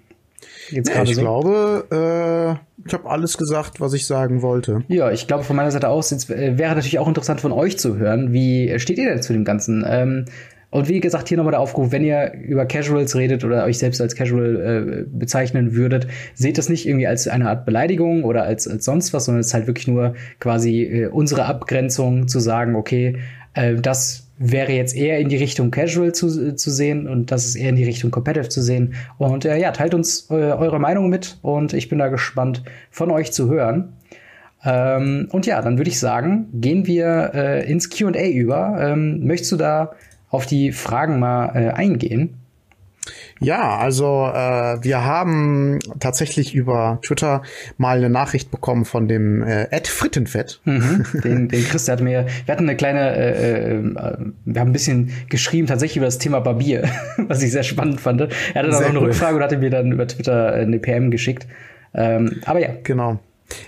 Jetzt 0.71 0.93
nee, 0.93 1.03
ich 1.03 1.15
so? 1.15 1.21
glaube, 1.21 1.87
äh, 1.91 2.87
ich 2.87 2.93
habe 2.93 3.09
alles 3.09 3.37
gesagt, 3.37 3.81
was 3.81 3.93
ich 3.93 4.05
sagen 4.05 4.41
wollte. 4.41 4.83
Ja, 4.87 5.11
ich 5.11 5.27
glaube 5.27 5.43
von 5.43 5.55
meiner 5.55 5.71
Seite 5.71 5.89
aus, 5.89 6.11
jetzt 6.11 6.29
äh, 6.29 6.57
wäre 6.57 6.75
natürlich 6.75 6.99
auch 6.99 7.07
interessant 7.07 7.41
von 7.41 7.51
euch 7.51 7.77
zu 7.77 7.97
hören. 7.97 8.33
Wie 8.33 8.79
steht 8.79 8.97
ihr 8.97 9.09
denn 9.09 9.21
zu 9.21 9.33
dem 9.33 9.45
Ganzen? 9.45 9.83
Ähm, 9.87 10.25
und 10.71 10.87
wie 10.87 10.99
gesagt, 10.99 11.29
hier 11.29 11.37
nochmal 11.37 11.51
der 11.51 11.61
Aufruf, 11.61 11.91
wenn 11.91 12.03
ihr 12.03 12.33
über 12.33 12.65
Casuals 12.65 13.15
redet 13.15 13.43
oder 13.43 13.65
euch 13.65 13.79
selbst 13.79 13.99
als 14.01 14.15
Casual 14.15 15.05
äh, 15.05 15.09
bezeichnen 15.09 15.73
würdet, 15.73 16.07
seht 16.35 16.59
das 16.59 16.69
nicht 16.69 16.87
irgendwie 16.87 17.07
als 17.07 17.27
eine 17.27 17.49
Art 17.49 17.65
Beleidigung 17.65 18.23
oder 18.23 18.43
als, 18.43 18.67
als 18.67 18.85
sonst 18.85 19.11
was, 19.13 19.25
sondern 19.25 19.41
es 19.41 19.47
ist 19.47 19.53
halt 19.55 19.65
wirklich 19.65 19.87
nur 19.87 20.13
quasi 20.39 20.83
äh, 20.83 21.07
unsere 21.07 21.45
Abgrenzung 21.45 22.27
zu 22.27 22.39
sagen, 22.39 22.75
okay, 22.75 23.17
äh, 23.55 23.75
das 23.75 24.27
wäre 24.37 24.71
jetzt 24.71 24.95
eher 24.95 25.19
in 25.19 25.29
die 25.29 25.37
Richtung 25.37 25.71
Casual 25.71 26.13
zu, 26.13 26.55
zu 26.55 26.71
sehen 26.71 27.07
und 27.07 27.31
das 27.31 27.45
ist 27.45 27.55
eher 27.55 27.69
in 27.69 27.75
die 27.75 27.83
Richtung 27.83 28.11
Competitive 28.11 28.49
zu 28.49 28.61
sehen. 28.61 28.93
Und 29.17 29.45
äh, 29.45 29.59
ja, 29.59 29.71
teilt 29.71 29.95
uns 29.95 30.29
äh, 30.29 30.33
eure 30.33 30.79
Meinung 30.79 31.09
mit 31.09 31.39
und 31.41 31.73
ich 31.73 31.89
bin 31.89 31.97
da 31.97 32.09
gespannt 32.09 32.63
von 32.91 33.09
euch 33.09 33.33
zu 33.33 33.49
hören. 33.49 33.93
Ähm, 34.63 35.29
und 35.31 35.45
ja, 35.45 35.61
dann 35.61 35.77
würde 35.77 35.89
ich 35.89 35.99
sagen, 35.99 36.49
gehen 36.53 36.85
wir 36.85 37.31
äh, 37.33 37.71
ins 37.71 37.89
QA 37.89 38.27
über. 38.27 38.77
Ähm, 38.79 39.25
möchtest 39.25 39.51
du 39.53 39.57
da 39.57 39.93
auf 40.29 40.45
die 40.45 40.71
Fragen 40.71 41.19
mal 41.19 41.55
äh, 41.55 41.69
eingehen? 41.71 42.35
Ja, 43.39 43.77
also 43.77 44.29
äh, 44.33 44.83
wir 44.83 45.05
haben 45.05 45.79
tatsächlich 45.99 46.53
über 46.53 46.99
Twitter 47.01 47.41
mal 47.77 47.97
eine 47.97 48.09
Nachricht 48.09 48.51
bekommen 48.51 48.85
von 48.85 49.07
dem 49.07 49.41
äh, 49.41 49.67
Ed 49.71 49.87
Frittenfett. 49.87 50.59
Mhm, 50.65 51.05
den, 51.23 51.47
den 51.47 51.63
Chris, 51.63 51.85
der 51.85 51.93
hat 51.93 52.01
mir, 52.01 52.27
wir 52.45 52.51
hatten 52.51 52.65
eine 52.65 52.75
kleine, 52.75 53.15
äh, 53.15 53.75
äh, 53.75 53.83
wir 54.45 54.61
haben 54.61 54.69
ein 54.69 54.73
bisschen 54.73 55.11
geschrieben 55.29 55.67
tatsächlich 55.67 55.97
über 55.97 56.05
das 56.05 56.17
Thema 56.17 56.39
Barbier, 56.41 56.83
was 57.17 57.41
ich 57.41 57.51
sehr 57.51 57.63
spannend 57.63 58.01
fand. 58.01 58.21
Er 58.21 58.27
hatte 58.27 58.37
dann 58.53 58.71
sehr 58.71 58.79
noch 58.81 58.89
eine 58.89 58.99
cool. 58.99 59.05
Rückfrage 59.07 59.35
und 59.37 59.43
hatte 59.43 59.57
mir 59.57 59.69
dann 59.69 59.91
über 59.91 60.07
Twitter 60.07 60.57
äh, 60.57 60.61
eine 60.61 60.79
PM 60.79 61.09
geschickt. 61.09 61.47
Ähm, 61.93 62.41
aber 62.45 62.59
ja. 62.59 62.69
Genau. 62.83 63.19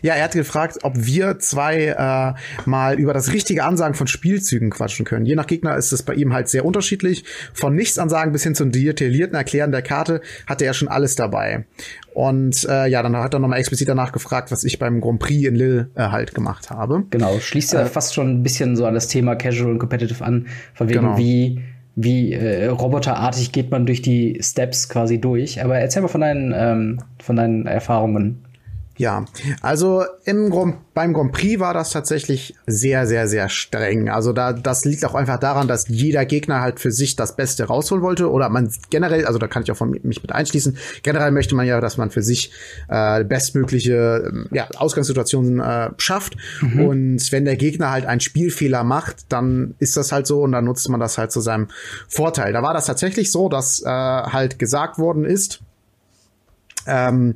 Ja, 0.01 0.15
er 0.15 0.25
hat 0.25 0.33
gefragt, 0.33 0.79
ob 0.83 0.93
wir 0.95 1.39
zwei 1.39 1.87
äh, 1.87 2.69
mal 2.69 2.99
über 2.99 3.13
das 3.13 3.33
richtige 3.33 3.63
Ansagen 3.63 3.95
von 3.95 4.07
Spielzügen 4.07 4.69
quatschen 4.69 5.05
können. 5.05 5.25
Je 5.25 5.35
nach 5.35 5.47
Gegner 5.47 5.75
ist 5.75 5.91
es 5.91 6.03
bei 6.03 6.13
ihm 6.13 6.33
halt 6.33 6.49
sehr 6.49 6.65
unterschiedlich. 6.65 7.23
Von 7.53 7.75
Nichtsansagen 7.75 8.31
bis 8.31 8.43
hin 8.43 8.55
zum 8.55 8.71
detaillierten 8.71 9.35
Erklären 9.35 9.71
der 9.71 9.81
Karte 9.81 10.21
hatte 10.47 10.65
er 10.65 10.73
schon 10.73 10.87
alles 10.87 11.15
dabei. 11.15 11.65
Und 12.13 12.65
äh, 12.69 12.87
ja, 12.87 13.01
dann 13.03 13.15
hat 13.15 13.33
er 13.33 13.39
nochmal 13.39 13.59
explizit 13.59 13.87
danach 13.87 14.11
gefragt, 14.11 14.51
was 14.51 14.63
ich 14.63 14.79
beim 14.79 15.01
Grand 15.01 15.19
Prix 15.19 15.47
in 15.47 15.55
Lille 15.55 15.89
äh, 15.95 16.09
halt 16.09 16.35
gemacht 16.35 16.69
habe. 16.69 17.03
Genau, 17.09 17.39
schließt 17.39 17.73
ja 17.73 17.83
äh, 17.83 17.85
fast 17.85 18.13
schon 18.13 18.29
ein 18.29 18.43
bisschen 18.43 18.75
so 18.75 18.85
an 18.85 18.93
das 18.93 19.07
Thema 19.07 19.35
Casual 19.35 19.71
und 19.71 19.79
Competitive 19.79 20.23
an, 20.23 20.47
von 20.73 20.89
wegen 20.89 21.01
genau. 21.01 21.17
wie 21.17 21.61
wie 21.95 22.31
äh, 22.31 22.67
roboterartig 22.67 23.51
geht 23.51 23.69
man 23.69 23.85
durch 23.85 24.01
die 24.01 24.39
Steps 24.41 24.87
quasi 24.87 25.19
durch. 25.19 25.61
Aber 25.63 25.77
erzähl 25.77 26.01
mal 26.01 26.07
von 26.07 26.21
deinen, 26.21 26.53
ähm, 26.55 26.99
von 27.21 27.35
deinen 27.35 27.65
Erfahrungen. 27.65 28.45
Ja, 29.01 29.25
also 29.61 30.03
im 30.25 30.51
Grand, 30.51 30.93
beim 30.93 31.13
Grand 31.13 31.31
Prix 31.31 31.59
war 31.59 31.73
das 31.73 31.89
tatsächlich 31.89 32.53
sehr, 32.67 33.07
sehr, 33.07 33.27
sehr 33.27 33.49
streng. 33.49 34.09
Also 34.09 34.31
da, 34.31 34.53
das 34.53 34.85
liegt 34.85 35.03
auch 35.05 35.15
einfach 35.15 35.39
daran, 35.39 35.67
dass 35.67 35.87
jeder 35.87 36.23
Gegner 36.23 36.61
halt 36.61 36.79
für 36.79 36.91
sich 36.91 37.15
das 37.15 37.35
Beste 37.35 37.63
rausholen 37.63 38.03
wollte. 38.03 38.29
Oder 38.29 38.49
man 38.49 38.71
generell, 38.91 39.25
also 39.25 39.39
da 39.39 39.47
kann 39.47 39.63
ich 39.63 39.71
auch 39.71 39.75
von 39.75 39.99
mich 40.03 40.21
mit 40.21 40.31
einschließen, 40.31 40.77
generell 41.01 41.31
möchte 41.31 41.55
man 41.55 41.65
ja, 41.65 41.81
dass 41.81 41.97
man 41.97 42.11
für 42.11 42.21
sich 42.21 42.51
äh, 42.89 43.23
bestmögliche 43.23 44.29
ähm, 44.29 44.47
ja, 44.51 44.67
Ausgangssituationen 44.77 45.59
äh, 45.59 45.89
schafft. 45.97 46.37
Mhm. 46.61 46.85
Und 46.85 47.31
wenn 47.31 47.45
der 47.45 47.55
Gegner 47.55 47.89
halt 47.89 48.05
einen 48.05 48.21
Spielfehler 48.21 48.83
macht, 48.83 49.25
dann 49.29 49.73
ist 49.79 49.97
das 49.97 50.11
halt 50.11 50.27
so 50.27 50.43
und 50.43 50.51
dann 50.51 50.65
nutzt 50.65 50.87
man 50.89 50.99
das 50.99 51.17
halt 51.17 51.31
zu 51.31 51.41
seinem 51.41 51.69
Vorteil. 52.07 52.53
Da 52.53 52.61
war 52.61 52.75
das 52.75 52.85
tatsächlich 52.85 53.31
so, 53.31 53.49
dass 53.49 53.81
äh, 53.81 53.87
halt 53.87 54.59
gesagt 54.59 54.99
worden 54.99 55.25
ist, 55.25 55.63
ähm, 56.85 57.35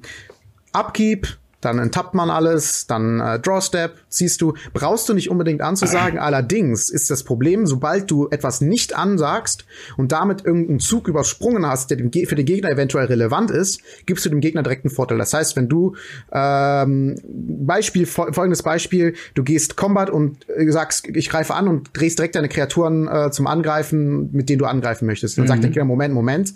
Upkeep 0.75 1.37
dann 1.65 1.79
enttappt 1.79 2.13
man 2.13 2.29
alles, 2.29 2.87
dann 2.87 3.19
äh, 3.19 3.39
Drawstep, 3.39 3.95
siehst 4.07 4.41
du, 4.41 4.53
brauchst 4.73 5.09
du 5.09 5.13
nicht 5.13 5.29
unbedingt 5.29 5.61
anzusagen. 5.61 6.19
Allerdings 6.25 6.89
ist 6.89 7.09
das 7.09 7.23
Problem, 7.23 7.65
sobald 7.65 8.09
du 8.11 8.27
etwas 8.29 8.61
nicht 8.61 8.95
ansagst 8.95 9.65
und 9.97 10.11
damit 10.11 10.45
irgendeinen 10.45 10.79
Zug 10.79 11.07
übersprungen 11.07 11.65
hast, 11.65 11.91
der 11.91 11.97
für 11.97 12.35
den 12.35 12.45
Gegner 12.45 12.69
eventuell 12.69 13.07
relevant 13.07 13.51
ist, 13.51 13.81
gibst 14.05 14.25
du 14.25 14.29
dem 14.29 14.41
Gegner 14.41 14.63
direkt 14.63 14.85
einen 14.85 14.93
Vorteil. 14.93 15.17
Das 15.17 15.33
heißt, 15.33 15.55
wenn 15.55 15.67
du 15.67 15.95
ähm, 16.31 17.15
Beispiel, 17.25 18.05
folgendes 18.05 18.63
Beispiel, 18.63 19.15
du 19.33 19.43
gehst 19.43 19.75
Combat 19.75 20.09
und 20.09 20.47
äh, 20.49 20.71
sagst, 20.71 21.07
ich 21.07 21.29
greife 21.29 21.53
an 21.55 21.67
und 21.67 21.89
drehst 21.93 22.19
direkt 22.19 22.35
deine 22.35 22.49
Kreaturen 22.49 23.07
äh, 23.07 23.31
zum 23.31 23.47
Angreifen, 23.47 24.29
mit 24.31 24.49
denen 24.49 24.59
du 24.59 24.65
angreifen 24.65 25.05
möchtest. 25.05 25.37
Dann 25.37 25.45
mhm. 25.45 25.49
sagt 25.49 25.63
der 25.63 25.69
Gegner, 25.71 25.85
Moment, 25.85 26.13
Moment, 26.13 26.53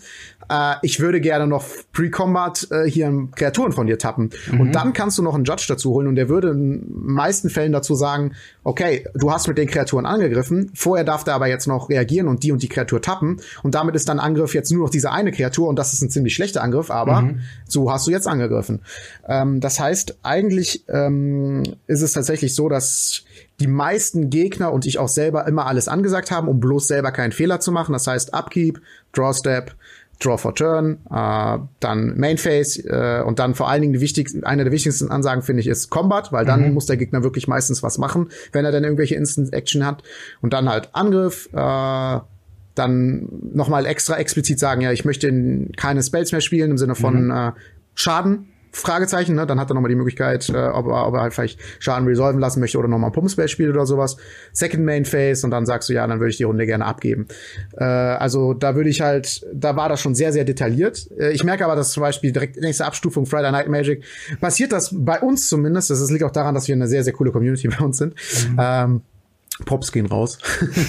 äh, 0.50 0.76
ich 0.82 1.00
würde 1.00 1.22
gerne 1.22 1.48
noch 1.48 1.66
Pre-Combat 1.94 2.68
äh, 2.72 2.90
hier 2.90 3.28
Kreaturen 3.36 3.72
von 3.72 3.88
dir 3.88 3.98
tappen. 3.98 4.32
Mhm. 4.52 4.62
Und 4.62 4.72
dann 4.74 4.94
kannst 4.94 5.18
du 5.18 5.24
noch 5.24 5.36
einen 5.36 5.46
Judge 5.46 5.66
dazu 5.68 5.92
holen 5.92 6.08
und 6.08 6.16
der 6.16 6.30
würde 6.30 6.50
in 6.50 6.82
den 6.82 6.86
meisten 6.90 7.50
Fällen 7.50 7.72
dazu 7.72 7.96
sagen, 7.96 8.34
okay, 8.64 9.06
du 9.16 9.32
hast 9.32 9.48
mit 9.48 9.58
den 9.58 9.68
Kreaturen 9.68 10.06
angegriffen, 10.06 10.72
vorher 10.74 11.06
darf 11.06 11.24
der 11.24 11.36
aber 11.36 11.48
jetzt 11.48 11.68
noch 11.68 11.90
reagieren 11.90 12.28
und 12.28 12.44
die 12.44 12.52
und 12.52 12.62
die 12.64 12.70
Kreatur 12.70 13.02
tappen 13.02 13.40
und 13.64 13.76
damit 13.76 13.96
ist 13.96 14.10
dann 14.10 14.20
Angriff 14.20 14.54
jetzt 14.54 14.72
nur 14.72 14.84
noch 14.84 14.90
diese 14.90 15.12
eine 15.12 15.32
Kreatur 15.32 15.68
und 15.68 15.78
das 15.78 15.94
ist 15.94 16.02
ein 16.02 16.10
ziemlich 16.10 16.34
schlechter 16.36 16.64
Angriff, 16.64 16.92
aber 16.92 17.22
mhm. 17.22 17.40
so 17.68 17.92
hast 17.92 18.08
du 18.08 18.12
jetzt 18.12 18.28
angegriffen. 18.28 18.82
Ähm, 19.28 19.60
das 19.60 19.80
heißt, 19.80 20.20
eigentlich 20.24 20.84
ähm, 20.88 21.64
ist 21.88 22.02
es 22.02 22.14
tatsächlich 22.14 22.56
so, 22.56 22.70
dass 22.70 23.24
die 23.60 23.68
meisten 23.68 24.30
Gegner 24.30 24.72
und 24.72 24.86
ich 24.86 25.00
auch 25.00 25.10
selber 25.10 25.46
immer 25.48 25.66
alles 25.66 25.88
angesagt 25.88 26.32
haben, 26.32 26.48
um 26.48 26.60
bloß 26.60 26.88
selber 26.88 27.12
keinen 27.12 27.32
Fehler 27.32 27.60
zu 27.60 27.72
machen. 27.72 27.92
Das 27.92 28.08
heißt 28.08 28.34
Upkeep, 28.34 28.82
Drawstep, 29.12 29.76
Draw 30.20 30.38
for 30.38 30.54
Turn, 30.54 30.98
äh, 31.10 31.58
dann 31.80 32.18
Main 32.18 32.38
Phase 32.38 32.82
äh, 32.88 33.24
und 33.24 33.40
dann 33.40 33.56
vor 33.56 33.70
allen 33.70 33.82
Dingen 33.82 33.94
die 33.94 34.02
wichtigsten, 34.02 34.44
eine 34.44 34.66
der 34.66 34.74
wichtigsten 34.74 35.10
Ansagen 35.10 35.44
finde 35.44 35.62
ich 35.62 35.68
ist 35.68 35.90
Combat, 35.90 36.32
weil 36.34 36.46
dann 36.46 36.68
mhm. 36.68 36.74
muss 36.74 36.86
der 36.86 36.98
Gegner 36.98 37.24
wirklich 37.24 37.48
meistens 37.48 37.84
was 37.84 37.98
machen, 37.98 38.30
wenn 38.52 38.66
er 38.66 38.72
dann 38.72 38.84
irgendwelche 38.84 39.16
Instant 39.16 39.54
Action 39.54 39.86
hat 39.86 40.04
und 40.42 40.52
dann 40.54 40.70
halt 40.70 40.90
Angriff, 40.94 41.50
äh, 41.54 42.20
dann 42.76 43.28
nochmal 43.54 43.86
extra 43.86 44.18
explizit 44.18 44.60
sagen, 44.60 44.82
ja, 44.82 44.92
ich 44.92 45.06
möchte 45.06 45.32
keine 45.76 46.04
Spells 46.04 46.32
mehr 46.32 46.42
spielen 46.42 46.72
im 46.72 46.78
Sinne 46.78 46.96
von 46.96 47.26
mhm. 47.26 47.32
äh, 47.32 47.52
Schaden 47.96 48.48
Fragezeichen, 48.72 49.36
ne? 49.36 49.48
Dann 49.48 49.60
hat 49.60 49.72
er 49.72 49.74
nochmal 49.74 49.90
die 49.90 49.96
Möglichkeit, 49.96 50.50
äh, 50.50 50.68
ob, 50.68 50.88
er, 50.88 51.08
ob 51.08 51.16
er 51.16 51.22
halt 51.22 51.34
vielleicht 51.34 51.60
Schaden 51.80 52.08
resolven 52.08 52.40
lassen 52.40 52.60
möchte 52.60 52.78
oder 52.78 52.88
nochmal 52.88 53.12
Pumpspell 53.12 53.48
spielt 53.48 53.70
oder 53.72 53.86
sowas. 53.86 54.18
Second 54.54 54.86
Main 54.86 55.06
Phase 55.06 55.46
und 55.46 55.52
dann 55.52 55.66
sagst 55.66 55.90
du, 55.90 55.94
ja, 55.94 56.06
dann 56.06 56.20
würde 56.20 56.30
ich 56.30 56.38
die 56.38 56.44
Runde 56.44 56.66
gerne 56.66 56.86
abgeben. 56.86 57.28
Äh, 57.78 57.84
also 57.84 58.54
da 58.54 58.76
würde 58.76 58.90
ich 58.90 59.02
halt, 59.02 59.46
da 59.54 59.76
war 59.76 59.90
das 59.90 60.02
schon 60.02 60.16
sehr, 60.16 60.32
sehr 60.32 60.46
detailliert. 60.46 61.10
Äh, 61.18 61.32
ich 61.32 61.44
merke 61.44 61.66
aber, 61.66 61.76
dass 61.76 61.92
zum 61.92 62.02
Beispiel 62.02 62.32
direkt 62.32 62.58
nächste 62.58 62.86
Abstufung 62.86 63.26
Friday 63.26 63.52
Night 63.52 63.70
Magic 63.70 64.04
passiert 64.40 64.72
das 64.72 64.94
bei 64.96 65.20
uns 65.20 65.50
zumindest. 65.50 65.90
Das 65.90 66.10
liegt 66.12 66.24
auch 66.24 66.32
daran, 66.32 66.56
dass 66.56 66.68
wir 66.68 66.76
eine 66.76 66.88
sehr, 66.88 67.04
sehr 67.04 67.14
coole 67.14 67.32
Community 67.32 67.68
bei 67.80 67.84
uns 67.84 67.98
sind. 67.98 68.14
Mhm. 68.52 68.58
Ähm, 68.60 69.02
Pops 69.66 69.92
gehen 69.92 70.06
raus. 70.06 70.38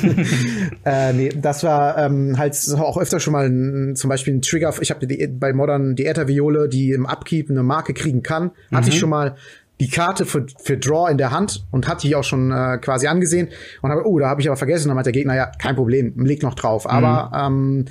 äh, 0.84 1.12
nee, 1.12 1.28
das 1.30 1.64
war 1.64 1.98
ähm, 1.98 2.38
halt 2.38 2.56
auch 2.76 2.96
öfter 2.98 3.20
schon 3.20 3.32
mal 3.32 3.46
ein, 3.46 3.96
zum 3.96 4.08
Beispiel 4.08 4.34
ein 4.34 4.42
Trigger. 4.42 4.72
Ich 4.80 4.90
habe 4.90 5.06
bei 5.28 5.52
Modern 5.52 5.96
die 5.96 6.06
Äther-Viole, 6.06 6.68
die 6.68 6.92
im 6.92 7.06
Upkeep 7.06 7.50
eine 7.50 7.62
Marke 7.62 7.94
kriegen 7.94 8.22
kann, 8.22 8.52
hatte 8.72 8.88
ich 8.88 8.94
mhm. 8.94 8.98
schon 8.98 9.10
mal 9.10 9.36
die 9.80 9.88
Karte 9.88 10.26
für, 10.26 10.46
für 10.62 10.76
Draw 10.76 11.10
in 11.10 11.16
der 11.16 11.30
Hand 11.30 11.64
und 11.70 11.88
hatte 11.88 12.06
ich 12.06 12.14
auch 12.14 12.22
schon 12.22 12.52
äh, 12.52 12.78
quasi 12.78 13.06
angesehen 13.06 13.48
und 13.80 13.90
habe, 13.90 14.06
oh, 14.06 14.18
da 14.18 14.28
habe 14.28 14.42
ich 14.42 14.46
aber 14.46 14.58
vergessen. 14.58 14.88
Dann 14.88 14.98
hat 14.98 15.06
der 15.06 15.12
Gegner, 15.12 15.34
ja, 15.34 15.46
kein 15.46 15.74
Problem, 15.74 16.12
leg 16.18 16.42
noch 16.42 16.54
drauf. 16.54 16.84
Mhm. 16.84 16.90
Aber 16.90 17.32
ähm, 17.34 17.84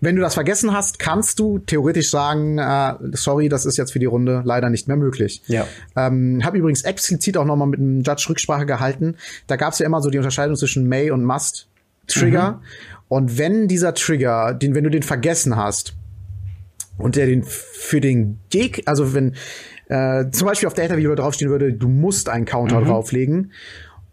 wenn 0.00 0.16
du 0.16 0.22
das 0.22 0.34
vergessen 0.34 0.72
hast, 0.72 0.98
kannst 0.98 1.38
du 1.38 1.58
theoretisch 1.58 2.10
sagen, 2.10 2.58
äh, 2.58 2.94
sorry, 3.12 3.50
das 3.50 3.66
ist 3.66 3.76
jetzt 3.76 3.92
für 3.92 3.98
die 3.98 4.06
Runde 4.06 4.42
leider 4.44 4.70
nicht 4.70 4.88
mehr 4.88 4.96
möglich. 4.96 5.42
Ja. 5.46 5.66
Ähm, 5.96 6.40
habe 6.42 6.56
übrigens 6.56 6.82
explizit 6.82 7.36
auch 7.36 7.44
noch 7.44 7.56
mal 7.56 7.66
mit 7.66 7.78
einem 7.78 8.00
Judge 8.00 8.26
Rücksprache 8.30 8.64
gehalten. 8.64 9.16
Da 9.46 9.56
gab 9.56 9.74
es 9.74 9.78
ja 9.78 9.86
immer 9.86 10.00
so 10.00 10.08
die 10.08 10.18
Unterscheidung 10.18 10.56
zwischen 10.56 10.88
May 10.88 11.10
und 11.10 11.24
Must 11.24 11.68
Trigger. 12.06 12.52
Mhm. 12.52 12.58
Und 13.08 13.38
wenn 13.38 13.68
dieser 13.68 13.92
Trigger, 13.92 14.54
den, 14.54 14.74
wenn 14.74 14.84
du 14.84 14.90
den 14.90 15.02
vergessen 15.02 15.56
hast, 15.56 15.94
und 16.96 17.16
der 17.16 17.26
den 17.26 17.42
für 17.42 18.00
den 18.00 18.38
Gegner, 18.50 18.84
also 18.86 19.14
wenn 19.14 19.34
äh, 19.88 20.30
zum 20.30 20.48
Beispiel 20.48 20.66
auf 20.66 20.74
der 20.74 20.84
Ether-Video 20.84 21.14
draufstehen 21.14 21.50
würde, 21.50 21.72
du 21.72 21.88
musst 21.88 22.28
einen 22.28 22.44
Counter 22.44 22.80
mhm. 22.80 22.86
drauflegen 22.86 23.52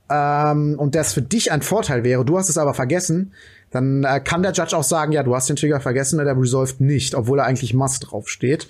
ähm, 0.10 0.76
und 0.78 0.96
das 0.96 1.14
für 1.14 1.22
dich 1.22 1.52
ein 1.52 1.62
Vorteil 1.62 2.04
wäre, 2.04 2.26
du 2.26 2.38
hast 2.38 2.50
es 2.50 2.58
aber 2.58 2.74
vergessen, 2.74 3.34
dann 3.72 4.04
äh, 4.04 4.20
kann 4.20 4.44
der 4.44 4.52
Judge 4.52 4.76
auch 4.76 4.84
sagen, 4.84 5.14
ja, 5.14 5.24
du 5.24 5.34
hast 5.34 5.48
den 5.48 5.56
Trigger 5.56 5.80
vergessen, 5.80 6.18
der 6.18 6.38
resolved 6.38 6.82
nicht, 6.82 7.16
obwohl 7.16 7.40
er 7.40 7.46
eigentlich 7.46 7.74
Must 7.74 8.12
draufsteht. 8.12 8.68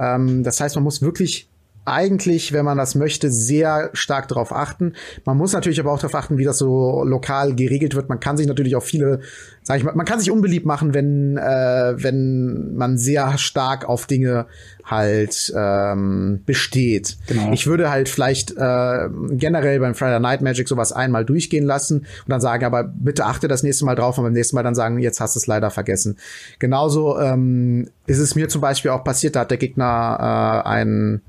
Ähm, 0.00 0.42
das 0.42 0.60
heißt, 0.60 0.74
man 0.74 0.84
muss 0.84 1.00
wirklich 1.00 1.48
eigentlich, 1.84 2.52
wenn 2.52 2.64
man 2.64 2.78
das 2.78 2.94
möchte, 2.94 3.30
sehr 3.30 3.90
stark 3.92 4.28
darauf 4.28 4.52
achten. 4.52 4.94
Man 5.24 5.36
muss 5.36 5.52
natürlich 5.52 5.80
aber 5.80 5.92
auch 5.92 5.98
darauf 5.98 6.14
achten, 6.14 6.38
wie 6.38 6.44
das 6.44 6.58
so 6.58 7.02
lokal 7.04 7.54
geregelt 7.54 7.96
wird. 7.96 8.08
Man 8.08 8.20
kann 8.20 8.36
sich 8.36 8.46
natürlich 8.46 8.76
auch 8.76 8.84
viele, 8.84 9.20
sag 9.62 9.78
ich 9.78 9.84
mal, 9.84 9.94
man 9.94 10.06
kann 10.06 10.20
sich 10.20 10.30
unbeliebt 10.30 10.64
machen, 10.64 10.94
wenn 10.94 11.36
äh, 11.36 11.94
wenn 11.96 12.74
man 12.74 12.98
sehr 12.98 13.36
stark 13.36 13.88
auf 13.88 14.06
Dinge 14.06 14.46
halt 14.84 15.52
ähm, 15.56 16.42
besteht. 16.46 17.18
Genau. 17.26 17.52
Ich 17.52 17.66
würde 17.66 17.90
halt 17.90 18.08
vielleicht 18.08 18.52
äh, 18.52 19.08
generell 19.30 19.80
beim 19.80 19.94
Friday 19.94 20.20
Night 20.20 20.40
Magic 20.40 20.68
sowas 20.68 20.92
einmal 20.92 21.24
durchgehen 21.24 21.64
lassen 21.64 22.00
und 22.00 22.28
dann 22.28 22.40
sagen, 22.40 22.64
aber 22.64 22.84
bitte 22.84 23.24
achte 23.24 23.48
das 23.48 23.62
nächste 23.64 23.84
Mal 23.84 23.96
drauf 23.96 24.18
und 24.18 24.24
beim 24.24 24.32
nächsten 24.32 24.54
Mal 24.54 24.62
dann 24.62 24.74
sagen, 24.76 24.98
jetzt 24.98 25.20
hast 25.20 25.34
du 25.34 25.38
es 25.38 25.46
leider 25.48 25.70
vergessen. 25.70 26.16
Genauso 26.60 27.18
ähm, 27.18 27.88
ist 28.06 28.18
es 28.18 28.36
mir 28.36 28.48
zum 28.48 28.60
Beispiel 28.60 28.92
auch 28.92 29.02
passiert, 29.02 29.34
da 29.34 29.40
hat 29.40 29.50
der 29.50 29.58
Gegner 29.58 30.62
äh, 30.64 30.68
einen 30.68 31.22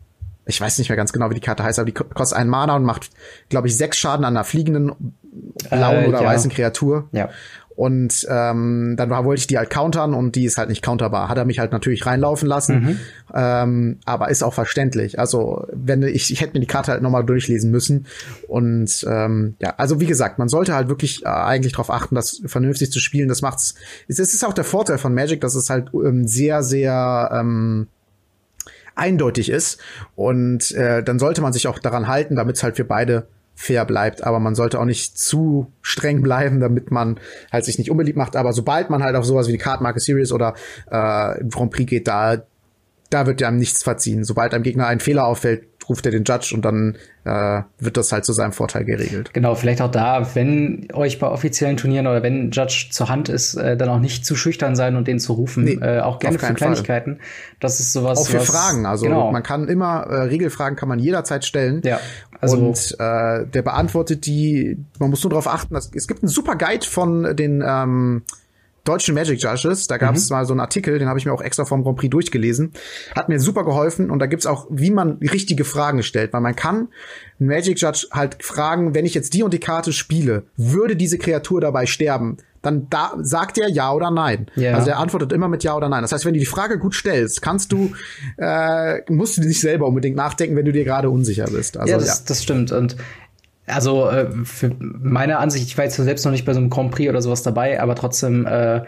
ich 0.46 0.60
weiß 0.60 0.78
nicht 0.78 0.90
mehr 0.90 0.98
ganz 0.98 1.14
genau, 1.14 1.30
wie 1.30 1.36
die 1.36 1.42
Karte 1.42 1.64
heißt, 1.64 1.80
aber 1.80 1.86
die 1.86 1.94
kostet 1.94 2.38
einen 2.38 2.50
Mana 2.50 2.76
und 2.76 2.84
macht, 2.84 3.10
glaube 3.50 3.68
ich, 3.68 3.78
sechs 3.78 3.98
Schaden 3.98 4.26
an 4.26 4.36
einer 4.36 4.44
fliegenden 4.44 5.16
blauen 5.70 6.06
äh, 6.06 6.08
oder 6.08 6.22
ja. 6.22 6.28
weißen 6.28 6.52
Kreatur. 6.52 7.08
Ja. 7.12 7.30
Und 7.76 8.28
ähm, 8.30 8.94
dann 8.98 9.10
wollte 9.10 9.40
ich 9.40 9.48
die 9.48 9.58
halt 9.58 9.72
countern 9.72 10.14
und 10.14 10.36
die 10.36 10.46
ist 10.46 10.60
halt 10.60 10.70
nicht 10.70 10.84
counterbar. 10.84 11.28
Hat 11.28 11.38
er 11.38 11.46
mich 11.46 11.58
halt 11.58 11.72
natürlich 11.72 12.06
reinlaufen 12.06 12.48
lassen, 12.48 12.80
mhm. 12.80 13.00
ähm, 13.34 14.00
aber 14.06 14.30
ist 14.30 14.44
auch 14.44 14.54
verständlich. 14.54 15.18
Also 15.18 15.66
wenn 15.74 16.04
ich, 16.04 16.32
ich 16.32 16.42
hätte 16.42 16.54
mir 16.54 16.60
die 16.60 16.68
Karte 16.68 16.92
halt 16.92 17.02
nochmal 17.02 17.26
durchlesen 17.26 17.72
müssen. 17.72 18.06
Und 18.48 19.06
ähm, 19.10 19.56
ja, 19.60 19.74
also 19.78 20.00
wie 20.00 20.06
gesagt, 20.06 20.38
man 20.38 20.50
sollte 20.50 20.76
halt 20.76 20.88
wirklich 20.88 21.24
äh, 21.24 21.30
eigentlich 21.30 21.74
darauf 21.74 21.90
achten, 21.90 22.14
das 22.14 22.42
vernünftig 22.46 22.92
zu 22.92 23.00
spielen. 23.00 23.28
Das 23.28 23.42
macht's. 23.42 23.74
Es 24.08 24.20
ist 24.20 24.46
auch 24.46 24.54
der 24.54 24.66
Vorteil 24.66 25.00
von 25.00 25.14
Magic, 25.16 25.42
dass 25.42 25.56
es 25.56 25.72
halt 25.72 25.90
ähm, 25.96 26.28
sehr, 26.28 26.62
sehr 26.62 27.32
ähm, 27.34 27.88
eindeutig 28.96 29.50
ist. 29.50 29.80
Und 30.16 30.72
äh, 30.72 31.04
dann 31.04 31.20
sollte 31.20 31.42
man 31.42 31.54
sich 31.54 31.68
auch 31.68 31.80
daran 31.80 32.08
halten, 32.08 32.36
damit 32.36 32.58
es 32.58 32.64
halt 32.64 32.76
für 32.76 32.86
beide 32.86 33.28
fair 33.56 33.86
bleibt. 33.86 34.24
Aber 34.24 34.40
man 34.40 34.56
sollte 34.56 34.80
auch 34.80 34.86
nicht 34.86 35.18
zu 35.18 35.72
streng 35.82 36.22
bleiben, 36.22 36.60
damit 36.60 36.92
man 36.92 37.20
halt 37.52 37.66
sich 37.66 37.78
nicht 37.78 37.92
unbeliebt 37.92 38.18
macht. 38.18 38.36
Aber 38.36 38.54
sobald 38.54 38.90
man 38.90 39.04
halt 39.04 39.16
auf 39.16 39.26
sowas 39.26 39.48
wie 39.48 39.54
die 39.54 39.58
Cardmarke 39.58 40.00
Series 40.00 40.32
oder 40.32 40.56
äh, 40.88 41.44
Grand 41.50 41.72
Prix 41.72 41.90
geht, 41.90 42.08
da 42.08 42.44
da 43.14 43.28
wird 43.28 43.44
einem 43.44 43.58
nichts 43.58 43.84
verziehen. 43.84 44.24
Sobald 44.24 44.54
einem 44.54 44.64
Gegner 44.64 44.88
ein 44.88 45.00
Fehler 45.00 45.28
auffällt, 45.28 45.66
ruft 45.90 46.06
er 46.06 46.12
den 46.12 46.24
Judge 46.24 46.54
und 46.56 46.64
dann 46.64 46.96
äh, 47.26 47.62
wird 47.80 47.98
das 47.98 48.12
halt 48.12 48.26
zu 48.26 48.34
seinem 48.34 48.52
Vorteil 48.52 48.86
geregelt. 48.86 49.34
Genau, 49.34 49.56
vielleicht 49.56 49.82
auch 49.82 49.92
da, 49.92 50.36
wenn 50.36 50.88
euch 50.94 51.20
bei 51.20 51.28
offiziellen 51.28 51.78
Turnieren 51.78 52.08
oder 52.08 52.24
wenn 52.24 52.48
ein 52.48 52.52
Judge 52.52 52.88
zur 52.92 53.10
Hand 53.10 53.30
ist, 53.30 53.56
äh, 53.56 53.78
dann 53.78 53.90
auch 53.90 54.00
nicht 54.00 54.26
zu 54.26 54.36
schüchtern 54.36 54.76
sein 54.76 54.96
und 54.96 55.08
den 55.08 55.20
zu 55.20 55.34
rufen. 55.34 55.64
Nee, 55.64 55.80
äh, 55.82 56.00
auch 56.00 56.20
gerne 56.20 56.40
für 56.40 56.54
Kleinigkeiten. 56.54 57.16
Fall. 57.18 57.26
Das 57.60 57.80
ist 57.80 57.94
sowas. 57.94 58.20
Auch 58.20 58.28
für 58.28 58.40
was, 58.40 58.50
Fragen. 58.50 58.86
Also 58.86 59.06
genau. 59.06 59.32
man 59.32 59.44
kann 59.44 59.68
immer, 59.68 60.06
äh, 60.08 60.22
Regelfragen 60.24 60.76
kann 60.78 60.90
man 60.90 61.00
jederzeit 61.00 61.46
stellen. 61.46 61.82
Ja. 61.84 62.00
Also, 62.40 62.58
und 62.58 62.96
äh, 63.00 63.46
der 63.46 63.62
beantwortet 63.62 64.26
die, 64.26 64.78
man 65.00 65.10
muss 65.10 65.24
nur 65.24 65.30
darauf 65.30 65.48
achten, 65.48 65.74
dass, 65.74 65.92
es 65.94 66.08
gibt 66.08 66.24
einen 66.24 66.30
super 66.30 66.56
Guide 66.56 66.86
von 66.86 67.36
den 67.36 67.64
ähm, 67.66 68.24
deutschen 68.84 69.16
Magic 69.16 69.42
Judges. 69.42 69.88
Da 69.88 69.98
gab 69.98 70.16
es 70.16 70.30
mhm. 70.30 70.36
mal 70.36 70.46
so 70.46 70.54
einen 70.54 70.60
Artikel, 70.60 71.00
den 71.00 71.08
habe 71.08 71.20
ich 71.20 71.26
mir 71.26 71.34
auch 71.34 71.42
extra 71.42 71.66
vom 71.66 71.84
Grand 71.84 71.98
Prix 71.98 72.12
durchgelesen. 72.12 72.74
Hat 73.16 73.30
mir 73.30 73.40
super 73.40 73.64
geholfen 73.64 74.10
und 74.10 74.20
da 74.20 74.26
gibt's 74.26 74.46
auch, 74.46 74.68
wie 74.70 74.92
man 74.92 75.18
richtige 75.18 75.64
Fragen 75.64 76.04
stellt. 76.04 76.34
Weil 76.34 76.42
man 76.42 76.56
kann 76.56 76.90
einen 77.40 77.50
Magic 77.50 77.80
Judge 77.80 78.08
halt 78.12 78.44
fragen, 78.44 78.94
wenn 78.94 79.06
ich 79.06 79.14
jetzt 79.14 79.34
die 79.34 79.44
und 79.44 79.54
die 79.54 79.60
Karte 79.60 79.94
spiele, 79.94 80.44
würde 80.58 80.96
diese 80.96 81.18
Kreatur 81.18 81.62
dabei 81.62 81.86
sterben? 81.86 82.38
Dann 82.62 82.88
da 82.90 83.14
sagt 83.20 83.58
er 83.58 83.70
ja 83.70 83.92
oder 83.92 84.10
nein. 84.10 84.48
Yeah. 84.56 84.78
Also 84.78 84.92
er 84.92 85.00
antwortet 85.00 85.34
immer 85.34 85.50
mit 85.50 85.66
ja 85.66 85.76
oder 85.76 85.90
nein. 85.90 86.02
Das 86.02 86.14
heißt, 86.14 86.26
wenn 86.26 86.34
du 86.34 86.40
die 86.40 86.46
Frage 86.46 86.80
gut 86.80 86.96
stellst, 86.96 87.42
kannst 87.42 87.74
du, 87.74 87.92
äh, 88.38 89.02
musst 89.12 89.36
du 89.36 89.42
nicht 89.42 89.60
selber 89.60 89.86
unbedingt 89.86 90.16
nachdenken, 90.16 90.56
wenn 90.56 90.64
du 90.64 90.72
dir 90.72 90.86
gerade 90.86 91.10
unsicher 91.10 91.46
bist. 91.52 91.76
Also, 91.76 91.92
ja, 91.92 91.98
das, 91.98 92.08
ja. 92.08 92.24
das 92.26 92.42
stimmt. 92.42 92.72
Und 92.72 92.96
also 93.68 94.10
äh, 94.10 94.30
für 94.44 94.72
meine 94.80 95.38
Ansicht, 95.38 95.66
ich 95.68 95.78
war 95.78 95.86
jetzt 95.86 95.96
selbst 95.96 96.26
noch 96.26 96.32
nicht 96.32 96.46
bei 96.46 96.54
so 96.54 96.60
einem 96.60 96.70
Grand 96.70 96.92
Prix 96.92 97.10
oder 97.10 97.22
sowas 97.22 97.44
dabei, 97.44 97.82
aber 97.82 97.96
trotzdem, 97.96 98.46
äh, 98.46 98.78
äh, 98.78 98.84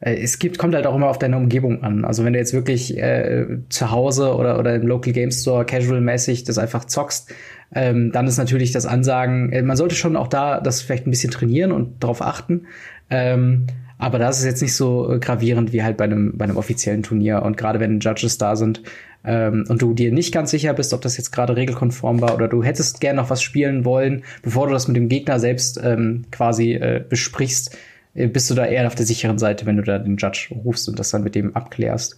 es 0.00 0.38
gibt, 0.38 0.58
kommt 0.58 0.74
halt 0.74 0.86
auch 0.86 0.94
immer 0.94 1.08
auf 1.08 1.18
deine 1.18 1.36
Umgebung 1.36 1.82
an. 1.82 2.04
Also 2.04 2.24
wenn 2.24 2.32
du 2.32 2.38
jetzt 2.38 2.52
wirklich 2.52 2.96
äh, 2.96 3.46
zu 3.68 3.90
Hause 3.90 4.34
oder, 4.34 4.58
oder 4.58 4.74
im 4.76 4.86
Local 4.86 5.12
Game 5.12 5.32
Store 5.32 5.64
casual-mäßig 5.64 6.44
das 6.44 6.58
einfach 6.58 6.84
zockst, 6.84 7.32
ähm, 7.74 8.12
dann 8.12 8.26
ist 8.26 8.38
natürlich 8.38 8.72
das 8.72 8.86
Ansagen, 8.86 9.52
äh, 9.52 9.62
man 9.62 9.76
sollte 9.76 9.94
schon 9.94 10.16
auch 10.16 10.28
da 10.28 10.60
das 10.60 10.82
vielleicht 10.82 11.06
ein 11.06 11.10
bisschen 11.10 11.30
trainieren 11.30 11.72
und 11.72 12.02
darauf 12.02 12.22
achten. 12.22 12.66
Ähm, 13.10 13.66
aber 13.98 14.18
das 14.18 14.38
ist 14.38 14.46
jetzt 14.46 14.62
nicht 14.62 14.74
so 14.74 15.18
gravierend 15.20 15.74
wie 15.74 15.82
halt 15.82 15.98
bei 15.98 16.04
einem, 16.04 16.38
bei 16.38 16.44
einem 16.44 16.56
offiziellen 16.56 17.02
Turnier. 17.02 17.42
Und 17.42 17.58
gerade 17.58 17.80
wenn 17.80 18.00
Judges 18.00 18.38
da 18.38 18.56
sind, 18.56 18.82
ähm, 19.24 19.64
und 19.68 19.82
du 19.82 19.94
dir 19.94 20.12
nicht 20.12 20.32
ganz 20.32 20.50
sicher 20.50 20.72
bist, 20.72 20.92
ob 20.94 21.00
das 21.02 21.16
jetzt 21.16 21.30
gerade 21.30 21.56
regelkonform 21.56 22.20
war 22.20 22.34
oder 22.34 22.48
du 22.48 22.62
hättest 22.62 23.00
gern 23.00 23.16
noch 23.16 23.30
was 23.30 23.42
spielen 23.42 23.84
wollen, 23.84 24.24
bevor 24.42 24.66
du 24.66 24.72
das 24.72 24.88
mit 24.88 24.96
dem 24.96 25.08
Gegner 25.08 25.38
selbst 25.38 25.80
ähm, 25.82 26.24
quasi 26.30 26.72
äh, 26.72 27.04
besprichst, 27.06 27.76
äh, 28.14 28.26
bist 28.26 28.50
du 28.50 28.54
da 28.54 28.66
eher 28.66 28.86
auf 28.86 28.94
der 28.94 29.06
sicheren 29.06 29.38
Seite, 29.38 29.66
wenn 29.66 29.76
du 29.76 29.82
da 29.82 29.98
den 29.98 30.16
Judge 30.16 30.48
rufst 30.64 30.88
und 30.88 30.98
das 30.98 31.10
dann 31.10 31.22
mit 31.22 31.34
dem 31.34 31.54
abklärst. 31.54 32.16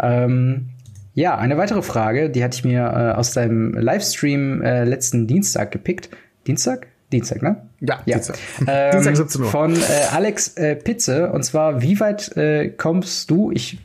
Ähm, 0.00 0.70
ja, 1.14 1.38
eine 1.38 1.56
weitere 1.56 1.80
Frage, 1.80 2.28
die 2.28 2.44
hatte 2.44 2.58
ich 2.58 2.64
mir 2.64 2.80
äh, 2.80 3.16
aus 3.16 3.32
deinem 3.32 3.72
Livestream 3.72 4.60
äh, 4.62 4.84
letzten 4.84 5.26
Dienstag 5.26 5.70
gepickt. 5.70 6.10
Dienstag? 6.46 6.88
Dienstag, 7.12 7.40
ne? 7.40 7.62
Ja, 7.80 8.00
ja. 8.04 8.16
Dienstag. 8.16 8.36
Ähm, 8.68 8.90
Dienstag 8.92 9.16
17 9.16 9.42
Uhr. 9.42 9.48
Von 9.48 9.76
äh, 9.76 9.84
Alex 10.12 10.56
äh, 10.56 10.76
Pitze. 10.76 11.30
Und 11.30 11.44
zwar, 11.44 11.80
wie 11.80 11.98
weit 12.00 12.36
äh, 12.36 12.68
kommst 12.68 13.30
du, 13.30 13.50
ich 13.50 13.78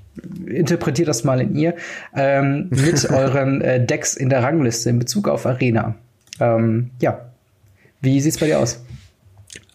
interpretiere 0.46 1.08
das 1.08 1.24
mal 1.24 1.42
in 1.42 1.56
ihr, 1.56 1.76
ähm, 2.16 2.68
mit 2.70 3.06
euren 3.10 3.62
äh, 3.62 3.86
Decks 3.86 4.16
in 4.16 4.30
der 4.30 4.44
Rangliste 4.44 4.90
in 4.90 5.00
Bezug 5.00 5.28
auf 5.28 5.46
Arena. 5.46 5.96
Ähm, 6.40 6.92
ja. 7.00 7.32
Wie 8.02 8.20
sieht's 8.20 8.40
bei 8.40 8.48
dir 8.48 8.60
aus? 8.60 8.84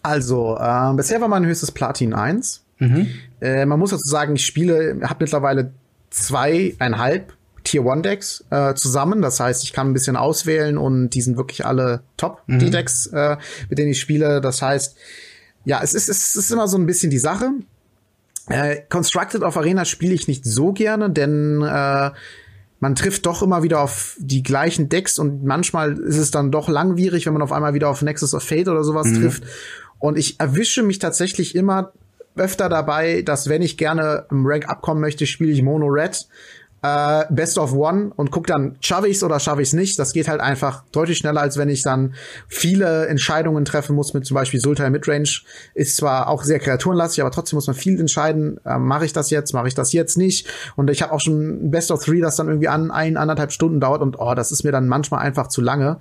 Also, 0.03 0.57
äh, 0.57 0.93
bisher 0.95 1.21
war 1.21 1.27
mein 1.27 1.45
höchstes 1.45 1.71
Platin 1.71 2.13
1. 2.13 2.63
Mhm. 2.79 3.07
Äh, 3.41 3.65
man 3.65 3.79
muss 3.79 3.91
dazu 3.91 4.07
sagen, 4.07 4.35
ich 4.35 4.45
spiele, 4.45 4.99
habe 5.03 5.23
mittlerweile 5.23 5.71
zweieinhalb 6.09 7.33
Tier 7.63 7.85
One 7.85 8.01
Decks 8.01 8.45
äh, 8.49 8.73
zusammen. 8.75 9.21
Das 9.21 9.39
heißt, 9.39 9.63
ich 9.63 9.73
kann 9.73 9.89
ein 9.89 9.93
bisschen 9.93 10.15
auswählen 10.15 10.77
und 10.77 11.09
die 11.09 11.21
sind 11.21 11.37
wirklich 11.37 11.65
alle 11.65 12.01
top, 12.15 12.43
mhm. 12.47 12.59
die 12.59 12.69
Decks, 12.69 13.07
äh, 13.07 13.37
mit 13.69 13.77
denen 13.77 13.91
ich 13.91 13.99
spiele. 13.99 14.39
Das 14.39 14.61
heißt, 14.61 14.95
ja, 15.65 15.81
es 15.83 15.93
ist, 15.93 16.07
es 16.07 16.35
ist 16.35 16.51
immer 16.51 16.67
so 16.67 16.77
ein 16.77 16.85
bisschen 16.85 17.09
die 17.09 17.17
Sache. 17.17 17.51
Äh, 18.49 18.77
Constructed 18.89 19.43
auf 19.43 19.57
Arena 19.57 19.85
spiele 19.85 20.13
ich 20.13 20.27
nicht 20.27 20.45
so 20.45 20.71
gerne, 20.73 21.09
denn 21.09 21.61
äh, 21.61 22.11
man 22.79 22.95
trifft 22.95 23.25
doch 23.25 23.41
immer 23.41 23.63
wieder 23.63 23.81
auf 23.81 24.15
die 24.19 24.43
gleichen 24.43 24.89
Decks 24.89 25.19
und 25.19 25.43
manchmal 25.43 25.97
ist 25.99 26.17
es 26.17 26.31
dann 26.31 26.51
doch 26.51 26.69
langwierig, 26.69 27.25
wenn 27.25 27.33
man 27.33 27.41
auf 27.41 27.51
einmal 27.51 27.73
wieder 27.73 27.89
auf 27.89 28.01
Nexus 28.01 28.33
of 28.33 28.43
Fate 28.43 28.67
oder 28.67 28.83
sowas 28.83 29.07
mhm. 29.07 29.21
trifft. 29.21 29.43
Und 29.99 30.17
ich 30.17 30.39
erwische 30.39 30.83
mich 30.83 30.99
tatsächlich 30.99 31.55
immer 31.55 31.91
öfter 32.35 32.69
dabei, 32.69 33.23
dass 33.23 33.49
wenn 33.49 33.63
ich 33.63 33.77
gerne 33.77 34.27
im 34.29 34.45
Rank 34.45 34.69
abkommen 34.69 35.01
möchte, 35.01 35.25
spiele 35.25 35.51
ich 35.51 35.63
Mono 35.63 35.87
Red 35.87 36.27
äh, 36.81 37.25
Best 37.29 37.57
of 37.57 37.73
One 37.73 38.11
und 38.15 38.31
guck 38.31 38.47
dann, 38.47 38.77
schaffe 38.81 39.07
ich's 39.07 39.23
oder 39.23 39.39
schaffe 39.39 39.61
ich's 39.61 39.73
nicht. 39.73 39.97
Das 39.97 40.13
geht 40.13 40.27
halt 40.27 40.41
einfach 40.41 40.83
deutlich 40.91 41.17
schneller, 41.17 41.41
als 41.41 41.57
wenn 41.57 41.69
ich 41.69 41.81
dann 41.83 42.13
viele 42.47 43.07
Entscheidungen 43.07 43.65
treffen 43.65 43.95
muss, 43.95 44.13
mit 44.13 44.25
zum 44.25 44.35
Beispiel 44.35 44.59
Sultai 44.59 44.89
Midrange. 44.89 45.41
Ist 45.73 45.97
zwar 45.97 46.27
auch 46.27 46.43
sehr 46.43 46.59
kreaturenlastig, 46.59 47.21
aber 47.21 47.31
trotzdem 47.31 47.57
muss 47.57 47.67
man 47.67 47.75
viel 47.75 47.99
entscheiden. 47.99 48.59
Äh, 48.65 48.77
mache 48.77 49.05
ich 49.05 49.13
das 49.13 49.29
jetzt, 49.29 49.53
mache 49.53 49.67
ich 49.67 49.75
das 49.75 49.93
jetzt 49.93 50.17
nicht? 50.17 50.47
Und 50.75 50.89
ich 50.89 51.01
habe 51.01 51.13
auch 51.13 51.21
schon 51.21 51.71
Best 51.71 51.91
of 51.91 52.03
Three, 52.03 52.21
das 52.21 52.35
dann 52.35 52.47
irgendwie 52.47 52.67
an 52.67 52.91
ein, 52.91 53.17
anderthalb 53.17 53.51
Stunden 53.51 53.79
dauert 53.79 54.01
und 54.01 54.19
oh, 54.19 54.35
das 54.35 54.51
ist 54.51 54.63
mir 54.63 54.71
dann 54.71 54.87
manchmal 54.87 55.21
einfach 55.21 55.47
zu 55.47 55.61
lange. 55.61 55.97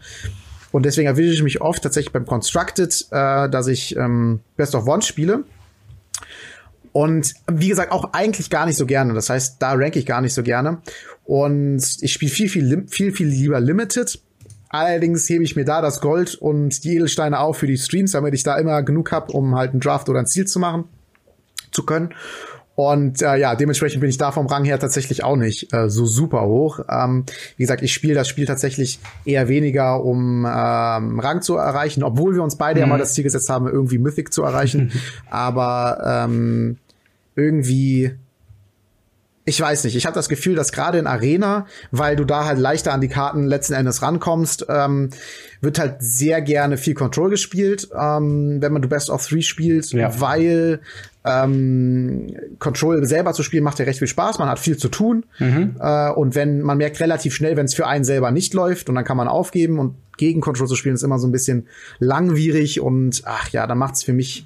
Und 0.72 0.84
deswegen 0.84 1.06
erwische 1.06 1.32
ich 1.32 1.42
mich 1.42 1.60
oft 1.62 1.82
tatsächlich 1.82 2.12
beim 2.12 2.26
Constructed, 2.26 3.06
äh, 3.10 3.48
dass 3.48 3.66
ich 3.66 3.96
ähm, 3.96 4.40
Best 4.56 4.74
of 4.74 4.86
One 4.86 5.00
spiele 5.00 5.44
und 6.96 7.34
wie 7.46 7.68
gesagt, 7.68 7.92
auch 7.92 8.14
eigentlich 8.14 8.48
gar 8.48 8.64
nicht 8.64 8.78
so 8.78 8.86
gerne. 8.86 9.12
Das 9.12 9.28
heißt, 9.28 9.56
da 9.60 9.72
ranke 9.72 9.98
ich 9.98 10.06
gar 10.06 10.22
nicht 10.22 10.32
so 10.32 10.42
gerne. 10.42 10.78
Und 11.24 11.84
ich 12.00 12.10
spiele 12.10 12.32
viel, 12.32 12.48
viel, 12.48 12.86
viel, 12.88 13.12
viel 13.12 13.26
lieber 13.26 13.60
Limited. 13.60 14.18
Allerdings 14.70 15.28
hebe 15.28 15.44
ich 15.44 15.56
mir 15.56 15.66
da 15.66 15.82
das 15.82 16.00
Gold 16.00 16.36
und 16.36 16.84
die 16.84 16.96
Edelsteine 16.96 17.38
auf 17.38 17.58
für 17.58 17.66
die 17.66 17.76
Streams, 17.76 18.12
damit 18.12 18.32
ich 18.32 18.44
da 18.44 18.56
immer 18.56 18.82
genug 18.82 19.12
habe, 19.12 19.30
um 19.32 19.56
halt 19.56 19.72
einen 19.72 19.80
Draft 19.80 20.08
oder 20.08 20.20
ein 20.20 20.26
Ziel 20.26 20.46
zu 20.46 20.58
machen 20.58 20.84
zu 21.70 21.84
können. 21.84 22.14
Und 22.76 23.20
äh, 23.20 23.36
ja, 23.36 23.54
dementsprechend 23.54 24.00
bin 24.00 24.08
ich 24.08 24.16
da 24.16 24.32
vom 24.32 24.46
Rang 24.46 24.64
her 24.64 24.78
tatsächlich 24.78 25.22
auch 25.22 25.36
nicht 25.36 25.74
äh, 25.74 25.90
so 25.90 26.06
super 26.06 26.46
hoch. 26.46 26.80
Ähm, 26.88 27.26
wie 27.58 27.64
gesagt, 27.64 27.82
ich 27.82 27.92
spiele 27.92 28.14
das 28.14 28.26
Spiel 28.26 28.46
tatsächlich 28.46 29.00
eher 29.26 29.48
weniger, 29.48 30.02
um 30.02 30.46
ähm, 30.46 31.20
Rang 31.20 31.42
zu 31.42 31.56
erreichen, 31.56 32.02
obwohl 32.02 32.34
wir 32.34 32.42
uns 32.42 32.56
beide 32.56 32.80
mhm. 32.80 32.86
ja 32.86 32.86
mal 32.86 32.98
das 32.98 33.12
Ziel 33.12 33.24
gesetzt 33.24 33.50
haben, 33.50 33.66
irgendwie 33.66 33.98
Mythic 33.98 34.32
zu 34.32 34.42
erreichen. 34.42 34.92
Aber 35.30 36.24
ähm, 36.26 36.78
irgendwie 37.36 38.16
ich 39.48 39.60
weiß 39.60 39.84
nicht, 39.84 39.94
ich 39.94 40.06
habe 40.06 40.14
das 40.14 40.28
Gefühl, 40.28 40.56
dass 40.56 40.72
gerade 40.72 40.98
in 40.98 41.06
Arena, 41.06 41.66
weil 41.92 42.16
du 42.16 42.24
da 42.24 42.46
halt 42.46 42.58
leichter 42.58 42.92
an 42.92 43.00
die 43.00 43.06
Karten 43.06 43.46
letzten 43.46 43.74
Endes 43.74 44.02
rankommst, 44.02 44.66
ähm, 44.68 45.10
wird 45.60 45.78
halt 45.78 45.98
sehr 46.00 46.42
gerne 46.42 46.76
viel 46.76 46.94
Control 46.94 47.30
gespielt, 47.30 47.88
ähm, 47.96 48.60
wenn 48.60 48.72
man 48.72 48.82
du 48.82 48.88
Best 48.88 49.08
of 49.08 49.24
Three 49.24 49.42
spielst, 49.42 49.92
ja. 49.92 50.20
weil 50.20 50.80
ähm, 51.24 52.36
Control 52.58 53.06
selber 53.06 53.34
zu 53.34 53.44
spielen 53.44 53.62
macht 53.62 53.78
ja 53.78 53.84
recht 53.84 54.00
viel 54.00 54.08
Spaß, 54.08 54.40
man 54.40 54.48
hat 54.48 54.58
viel 54.58 54.78
zu 54.78 54.88
tun 54.88 55.24
mhm. 55.38 55.76
äh, 55.78 56.10
und 56.10 56.34
wenn 56.34 56.60
man 56.60 56.78
merkt 56.78 56.98
relativ 56.98 57.32
schnell, 57.32 57.56
wenn 57.56 57.66
es 57.66 57.74
für 57.74 57.86
einen 57.86 58.04
selber 58.04 58.32
nicht 58.32 58.52
läuft 58.52 58.88
und 58.88 58.96
dann 58.96 59.04
kann 59.04 59.16
man 59.16 59.28
aufgeben 59.28 59.78
und 59.78 59.94
gegen 60.16 60.40
Control 60.40 60.66
zu 60.66 60.74
spielen 60.74 60.96
ist 60.96 61.04
immer 61.04 61.20
so 61.20 61.28
ein 61.28 61.32
bisschen 61.32 61.68
langwierig 62.00 62.80
und 62.80 63.22
ach 63.26 63.50
ja, 63.50 63.68
dann 63.68 63.78
macht 63.78 63.94
es 63.94 64.02
für 64.02 64.12
mich 64.12 64.44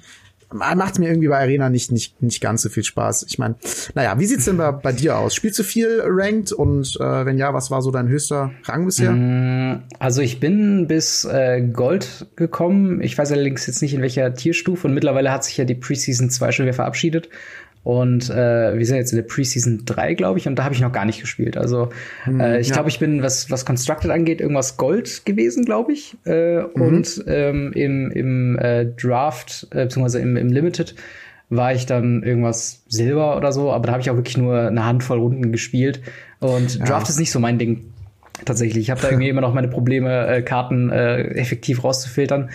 macht 0.51 0.99
mir 0.99 1.09
irgendwie 1.09 1.27
bei 1.27 1.39
Arena 1.39 1.69
nicht, 1.69 1.91
nicht, 1.91 2.21
nicht 2.21 2.41
ganz 2.41 2.61
so 2.61 2.69
viel 2.69 2.83
Spaß. 2.83 3.25
Ich 3.29 3.39
meine, 3.39 3.55
naja, 3.95 4.19
wie 4.19 4.25
sieht's 4.25 4.45
denn 4.45 4.57
bei, 4.57 4.71
bei 4.83 4.91
dir 4.91 5.17
aus? 5.17 5.35
Spielst 5.35 5.59
du 5.59 5.63
viel 5.63 6.01
Ranked 6.05 6.51
und 6.51 6.97
äh, 6.99 7.25
wenn 7.25 7.37
ja, 7.37 7.53
was 7.53 7.71
war 7.71 7.81
so 7.81 7.91
dein 7.91 8.07
höchster 8.07 8.51
Rang 8.63 8.85
bisher? 8.85 9.11
Mm, 9.11 9.83
also 9.99 10.21
ich 10.21 10.39
bin 10.39 10.87
bis 10.87 11.25
äh, 11.25 11.61
Gold 11.61 12.27
gekommen. 12.35 13.01
Ich 13.01 13.17
weiß 13.17 13.31
allerdings 13.31 13.67
jetzt 13.67 13.81
nicht 13.81 13.93
in 13.93 14.01
welcher 14.01 14.33
Tierstufe 14.33 14.87
und 14.87 14.93
mittlerweile 14.93 15.31
hat 15.31 15.43
sich 15.43 15.57
ja 15.57 15.65
die 15.65 15.75
Preseason 15.75 16.29
2 16.29 16.51
schon 16.51 16.65
wieder 16.65 16.73
verabschiedet. 16.73 17.29
Und 17.83 18.29
äh, 18.29 18.77
wir 18.77 18.85
sind 18.85 18.97
jetzt 18.97 19.11
in 19.11 19.17
der 19.17 19.23
Preseason 19.23 19.83
3, 19.85 20.13
glaube 20.13 20.37
ich, 20.37 20.47
und 20.47 20.55
da 20.55 20.63
habe 20.63 20.75
ich 20.75 20.81
noch 20.81 20.91
gar 20.91 21.05
nicht 21.05 21.19
gespielt. 21.19 21.57
Also 21.57 21.89
hm, 22.25 22.39
äh, 22.39 22.59
ich 22.59 22.67
ja. 22.67 22.75
glaube, 22.75 22.89
ich 22.89 22.99
bin, 22.99 23.23
was, 23.23 23.49
was 23.49 23.65
Constructed 23.65 24.11
angeht, 24.11 24.39
irgendwas 24.39 24.77
Gold 24.77 25.25
gewesen, 25.25 25.65
glaube 25.65 25.93
ich. 25.93 26.15
Äh, 26.25 26.61
mhm. 26.61 26.69
Und 26.75 27.23
ähm, 27.27 27.71
im, 27.73 28.11
im 28.11 28.59
äh, 28.59 28.85
Draft, 28.85 29.67
äh, 29.71 29.85
beziehungsweise 29.85 30.19
im, 30.19 30.37
im 30.37 30.49
Limited, 30.49 30.95
war 31.49 31.73
ich 31.73 31.85
dann 31.85 32.23
irgendwas 32.23 32.83
Silber 32.87 33.35
oder 33.35 33.51
so, 33.51 33.71
aber 33.71 33.87
da 33.87 33.93
habe 33.93 34.01
ich 34.01 34.09
auch 34.09 34.15
wirklich 34.15 34.37
nur 34.37 34.67
eine 34.67 34.85
Handvoll 34.85 35.17
Runden 35.17 35.51
gespielt. 35.51 36.01
Und 36.39 36.77
ja. 36.77 36.85
Draft 36.85 37.09
ist 37.09 37.19
nicht 37.19 37.31
so 37.31 37.39
mein 37.39 37.57
Ding. 37.57 37.91
Tatsächlich. 38.45 38.85
Ich 38.85 38.89
habe 38.89 39.01
da 39.01 39.09
irgendwie 39.09 39.29
immer 39.29 39.41
noch 39.41 39.53
meine 39.53 39.67
Probleme, 39.67 40.27
äh, 40.27 40.41
Karten 40.43 40.91
äh, 40.91 41.23
effektiv 41.35 41.83
rauszufiltern. 41.83 42.49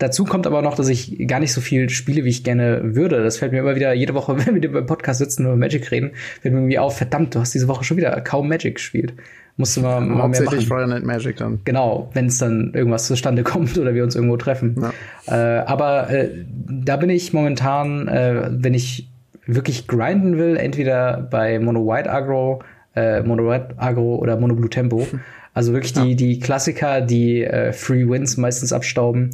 Dazu 0.00 0.24
kommt 0.24 0.46
aber 0.46 0.62
noch, 0.62 0.74
dass 0.74 0.88
ich 0.88 1.28
gar 1.28 1.38
nicht 1.38 1.52
so 1.52 1.60
viel 1.60 1.88
spiele, 1.90 2.24
wie 2.24 2.30
ich 2.30 2.42
gerne 2.42 2.80
würde. 2.96 3.22
Das 3.22 3.36
fällt 3.36 3.52
mir 3.52 3.58
immer 3.58 3.76
wieder 3.76 3.92
jede 3.92 4.14
Woche, 4.14 4.34
wenn 4.46 4.60
wir 4.60 4.72
beim 4.72 4.86
Podcast 4.86 5.20
sitzen 5.20 5.44
und 5.44 5.52
über 5.52 5.56
Magic 5.56 5.90
reden, 5.90 6.10
fällt 6.40 6.52
mir 6.54 6.60
irgendwie 6.60 6.78
auf, 6.78 6.96
verdammt, 6.96 7.34
du 7.34 7.40
hast 7.40 7.54
diese 7.54 7.68
Woche 7.68 7.84
schon 7.84 7.96
wieder 7.96 8.20
kaum 8.22 8.48
Magic 8.48 8.74
gespielt. 8.74 9.12
Musst 9.56 9.76
du 9.76 9.82
mal, 9.82 10.00
mal 10.00 10.28
mehr 10.28 10.42
machen. 10.42 10.60
Friday 10.62 10.88
Night 10.88 11.04
Magic 11.04 11.36
dann. 11.36 11.60
Genau, 11.64 12.10
wenn 12.14 12.26
es 12.26 12.38
dann 12.38 12.72
irgendwas 12.74 13.06
zustande 13.06 13.42
kommt 13.44 13.78
oder 13.78 13.94
wir 13.94 14.02
uns 14.02 14.16
irgendwo 14.16 14.36
treffen. 14.36 14.82
Ja. 15.26 15.60
Äh, 15.60 15.64
aber 15.66 16.10
äh, 16.10 16.30
da 16.46 16.96
bin 16.96 17.10
ich 17.10 17.32
momentan, 17.32 18.08
äh, 18.08 18.48
wenn 18.50 18.74
ich 18.74 19.08
wirklich 19.46 19.86
grinden 19.86 20.38
will, 20.38 20.56
entweder 20.56 21.28
bei 21.30 21.58
Mono 21.58 21.86
White 21.86 22.10
Agro 22.10 22.62
äh, 22.94 23.22
Mono 23.22 23.50
Red 23.50 23.74
Agro 23.76 24.16
oder 24.16 24.36
Mono 24.36 24.54
Blue 24.54 24.70
Tempo. 24.70 25.06
Also 25.52 25.72
wirklich 25.72 25.92
die, 25.92 26.14
die 26.14 26.38
Klassiker, 26.38 27.00
die 27.00 27.42
äh, 27.42 27.72
Free 27.72 28.08
Wins 28.08 28.36
meistens 28.36 28.72
abstauben. 28.72 29.30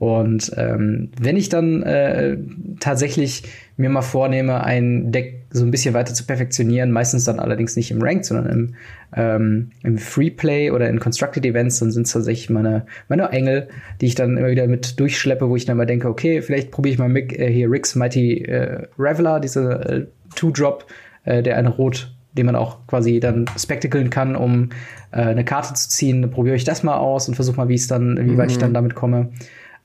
Und 0.00 0.50
ähm, 0.56 1.10
wenn 1.20 1.36
ich 1.36 1.50
dann 1.50 1.82
äh, 1.82 2.38
tatsächlich 2.80 3.42
mir 3.76 3.90
mal 3.90 4.00
vornehme, 4.00 4.64
ein 4.64 5.12
Deck 5.12 5.42
so 5.50 5.62
ein 5.62 5.70
bisschen 5.70 5.92
weiter 5.92 6.14
zu 6.14 6.24
perfektionieren, 6.24 6.90
meistens 6.90 7.24
dann 7.24 7.38
allerdings 7.38 7.76
nicht 7.76 7.90
im 7.90 8.00
Ranked, 8.00 8.24
sondern 8.24 8.46
im, 8.50 8.74
ähm, 9.14 9.70
im 9.82 9.98
Freeplay 9.98 10.70
oder 10.70 10.88
in 10.88 11.00
Constructed 11.00 11.44
Events, 11.44 11.80
dann 11.80 11.90
sind 11.90 12.06
es 12.06 12.14
tatsächlich 12.14 12.48
meine, 12.48 12.86
meine 13.08 13.28
Engel, 13.28 13.68
die 14.00 14.06
ich 14.06 14.14
dann 14.14 14.38
immer 14.38 14.48
wieder 14.48 14.66
mit 14.68 14.98
durchschleppe, 14.98 15.50
wo 15.50 15.54
ich 15.54 15.66
dann 15.66 15.76
mal 15.76 15.84
denke, 15.84 16.08
okay, 16.08 16.40
vielleicht 16.40 16.70
probiere 16.70 16.94
ich 16.94 16.98
mal 16.98 17.10
mit, 17.10 17.38
äh, 17.38 17.52
hier 17.52 17.70
Rick's 17.70 17.94
Mighty 17.94 18.38
äh, 18.44 18.86
Reveler, 18.98 19.38
diese 19.38 19.70
äh, 19.70 20.06
Two-Drop, 20.34 20.86
äh, 21.24 21.42
der 21.42 21.58
eine 21.58 21.68
Rot 21.68 22.10
den 22.32 22.46
man 22.46 22.54
auch 22.54 22.86
quasi 22.86 23.18
dann 23.18 23.46
spectaclen 23.58 24.08
kann, 24.08 24.36
um 24.36 24.68
äh, 25.10 25.20
eine 25.20 25.44
Karte 25.44 25.74
zu 25.74 25.88
ziehen. 25.88 26.30
Probiere 26.30 26.54
ich 26.54 26.62
das 26.62 26.84
mal 26.84 26.96
aus 26.96 27.28
und 27.28 27.34
versuche 27.34 27.56
mal, 27.56 27.68
wie 27.68 27.74
es 27.74 27.88
dann, 27.88 28.16
wie 28.24 28.38
weit 28.38 28.52
ich 28.52 28.58
dann 28.58 28.72
damit 28.72 28.94
komme. 28.94 29.32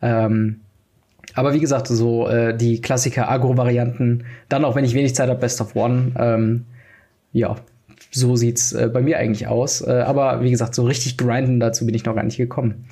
Ähm, 0.01 0.61
aber 1.33 1.53
wie 1.53 1.59
gesagt, 1.59 1.87
so 1.87 2.27
äh, 2.27 2.55
die 2.55 2.81
Klassiker 2.81 3.29
Agro-Varianten, 3.29 4.25
dann 4.47 4.63
auch 4.63 4.75
wenn 4.75 4.85
ich 4.85 4.93
wenig 4.93 5.15
Zeit 5.15 5.29
habe, 5.29 5.39
Best 5.39 5.59
of 5.61 5.75
One. 5.75 6.13
Ähm, 6.17 6.65
ja, 7.33 7.55
so 8.11 8.35
sieht's 8.35 8.71
äh, 8.71 8.89
bei 8.91 9.01
mir 9.01 9.17
eigentlich 9.17 9.47
aus. 9.47 9.81
Äh, 9.81 10.03
aber 10.05 10.41
wie 10.41 10.51
gesagt, 10.51 10.75
so 10.75 10.85
richtig 10.85 11.17
grinden 11.17 11.59
dazu 11.59 11.85
bin 11.85 11.95
ich 11.95 12.05
noch 12.05 12.15
gar 12.15 12.23
nicht 12.23 12.37
gekommen. 12.37 12.85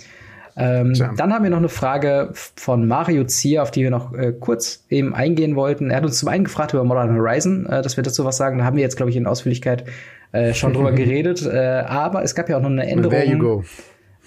Ähm, 0.56 0.94
dann 0.94 1.34
haben 1.34 1.44
wir 1.44 1.50
noch 1.50 1.58
eine 1.58 1.70
Frage 1.70 2.30
von 2.34 2.88
Mario 2.88 3.24
Zier, 3.24 3.64
auf 3.64 3.72
die 3.72 3.82
wir 3.82 3.90
noch 3.90 4.14
äh, 4.14 4.34
kurz 4.34 4.86
eben 4.90 5.16
eingehen 5.16 5.56
wollten. 5.56 5.90
Er 5.90 5.98
hat 5.98 6.04
uns 6.04 6.20
zum 6.20 6.30
einen 6.30 6.44
gefragt 6.44 6.74
über 6.74 6.84
Modern 6.84 7.16
Horizon, 7.16 7.66
äh, 7.66 7.82
dass 7.82 7.98
wir 7.98 8.04
dazu 8.04 8.24
was 8.24 8.38
sagen. 8.38 8.60
Da 8.60 8.66
haben 8.66 8.76
wir 8.76 8.84
jetzt, 8.84 8.96
glaube 8.96 9.10
ich, 9.10 9.16
in 9.16 9.26
Ausführlichkeit 9.26 9.86
äh, 10.32 10.54
schon 10.54 10.74
drüber 10.74 10.92
geredet. 10.94 11.44
Äh, 11.44 11.84
aber 11.88 12.24
es 12.24 12.36
gab 12.36 12.50
ja 12.50 12.58
auch 12.58 12.62
noch 12.62 12.70
eine 12.70 12.86
Änderung. 12.86 13.12
There 13.12 13.26
you 13.26 13.40
go. 13.40 13.64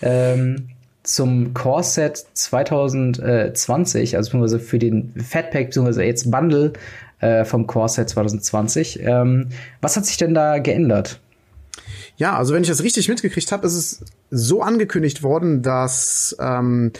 Ähm, 0.03 0.71
zum 1.07 1.55
Core 1.55 1.83
Set 1.83 2.27
2020, 2.35 4.17
also 4.17 4.29
beziehungsweise 4.29 4.61
für 4.61 4.79
den 4.79 5.15
Fatpack, 5.17 5.67
beziehungsweise 5.67 6.05
jetzt 6.05 6.31
Bundle 6.31 6.73
äh, 7.21 7.45
vom 7.45 7.67
Core 7.67 7.89
Set 7.89 8.09
2020. 8.09 9.01
Ähm, 9.01 9.49
was 9.81 9.97
hat 9.97 10.07
sich 10.07 10.17
denn 10.17 10.35
da 10.35 10.59
geändert? 10.59 11.21
Ja, 12.17 12.37
also 12.37 12.55
wenn 12.55 12.63
ich 12.63 12.69
das 12.69 12.83
richtig 12.83 13.09
mitgekriegt 13.09 13.53
habe, 13.53 13.67
ist 13.67 13.75
es 13.75 14.05
so 14.31 14.63
angekündigt 14.63 15.23
worden, 15.23 15.63
dass 15.63 16.37
ähm, 16.41 16.93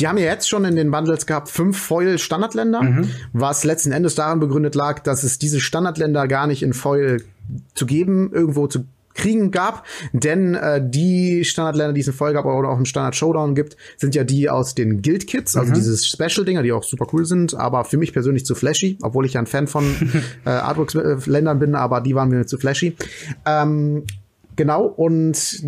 die 0.00 0.08
haben 0.08 0.18
ja 0.18 0.24
jetzt 0.24 0.48
schon 0.48 0.64
in 0.64 0.76
den 0.76 0.90
Bundles 0.90 1.26
gehabt 1.26 1.48
fünf 1.48 1.78
Foil-Standardländer, 1.78 2.82
mhm. 2.82 3.10
was 3.32 3.64
letzten 3.64 3.92
Endes 3.92 4.16
daran 4.16 4.40
begründet 4.40 4.74
lag, 4.74 5.00
dass 5.00 5.22
es 5.22 5.38
diese 5.38 5.60
Standardländer 5.60 6.26
gar 6.26 6.46
nicht 6.46 6.62
in 6.62 6.72
Foil 6.72 7.22
zu 7.74 7.86
geben, 7.86 8.32
irgendwo 8.32 8.66
zu 8.66 8.86
kriegen 9.14 9.50
gab, 9.50 9.86
denn 10.12 10.54
äh, 10.54 10.80
die 10.84 11.44
Standardländer, 11.44 11.92
die 11.92 12.00
es 12.00 12.06
in 12.06 12.12
Folge 12.12 12.34
gab 12.34 12.44
oder 12.44 12.68
auch 12.68 12.78
im 12.78 12.84
Standard 12.84 13.16
Showdown 13.16 13.54
gibt, 13.54 13.76
sind 13.96 14.14
ja 14.14 14.24
die 14.24 14.50
aus 14.50 14.74
den 14.74 15.02
Guild 15.02 15.26
Kits, 15.26 15.56
also 15.56 15.70
mhm. 15.70 15.74
diese 15.74 15.96
Special-Dinger, 15.96 16.62
die 16.62 16.72
auch 16.72 16.82
super 16.82 17.06
cool 17.12 17.24
sind, 17.24 17.54
aber 17.54 17.84
für 17.84 17.96
mich 17.96 18.12
persönlich 18.12 18.44
zu 18.44 18.54
flashy, 18.54 18.98
obwohl 19.02 19.24
ich 19.26 19.34
ja 19.34 19.40
ein 19.40 19.46
Fan 19.46 19.66
von 19.66 19.84
äh, 20.44 20.50
Artworks-Ländern 20.50 21.58
bin, 21.58 21.74
aber 21.74 22.00
die 22.00 22.14
waren 22.14 22.28
mir 22.28 22.46
zu 22.46 22.58
flashy. 22.58 22.96
Ähm, 23.46 24.04
Genau, 24.56 24.84
und 24.84 25.64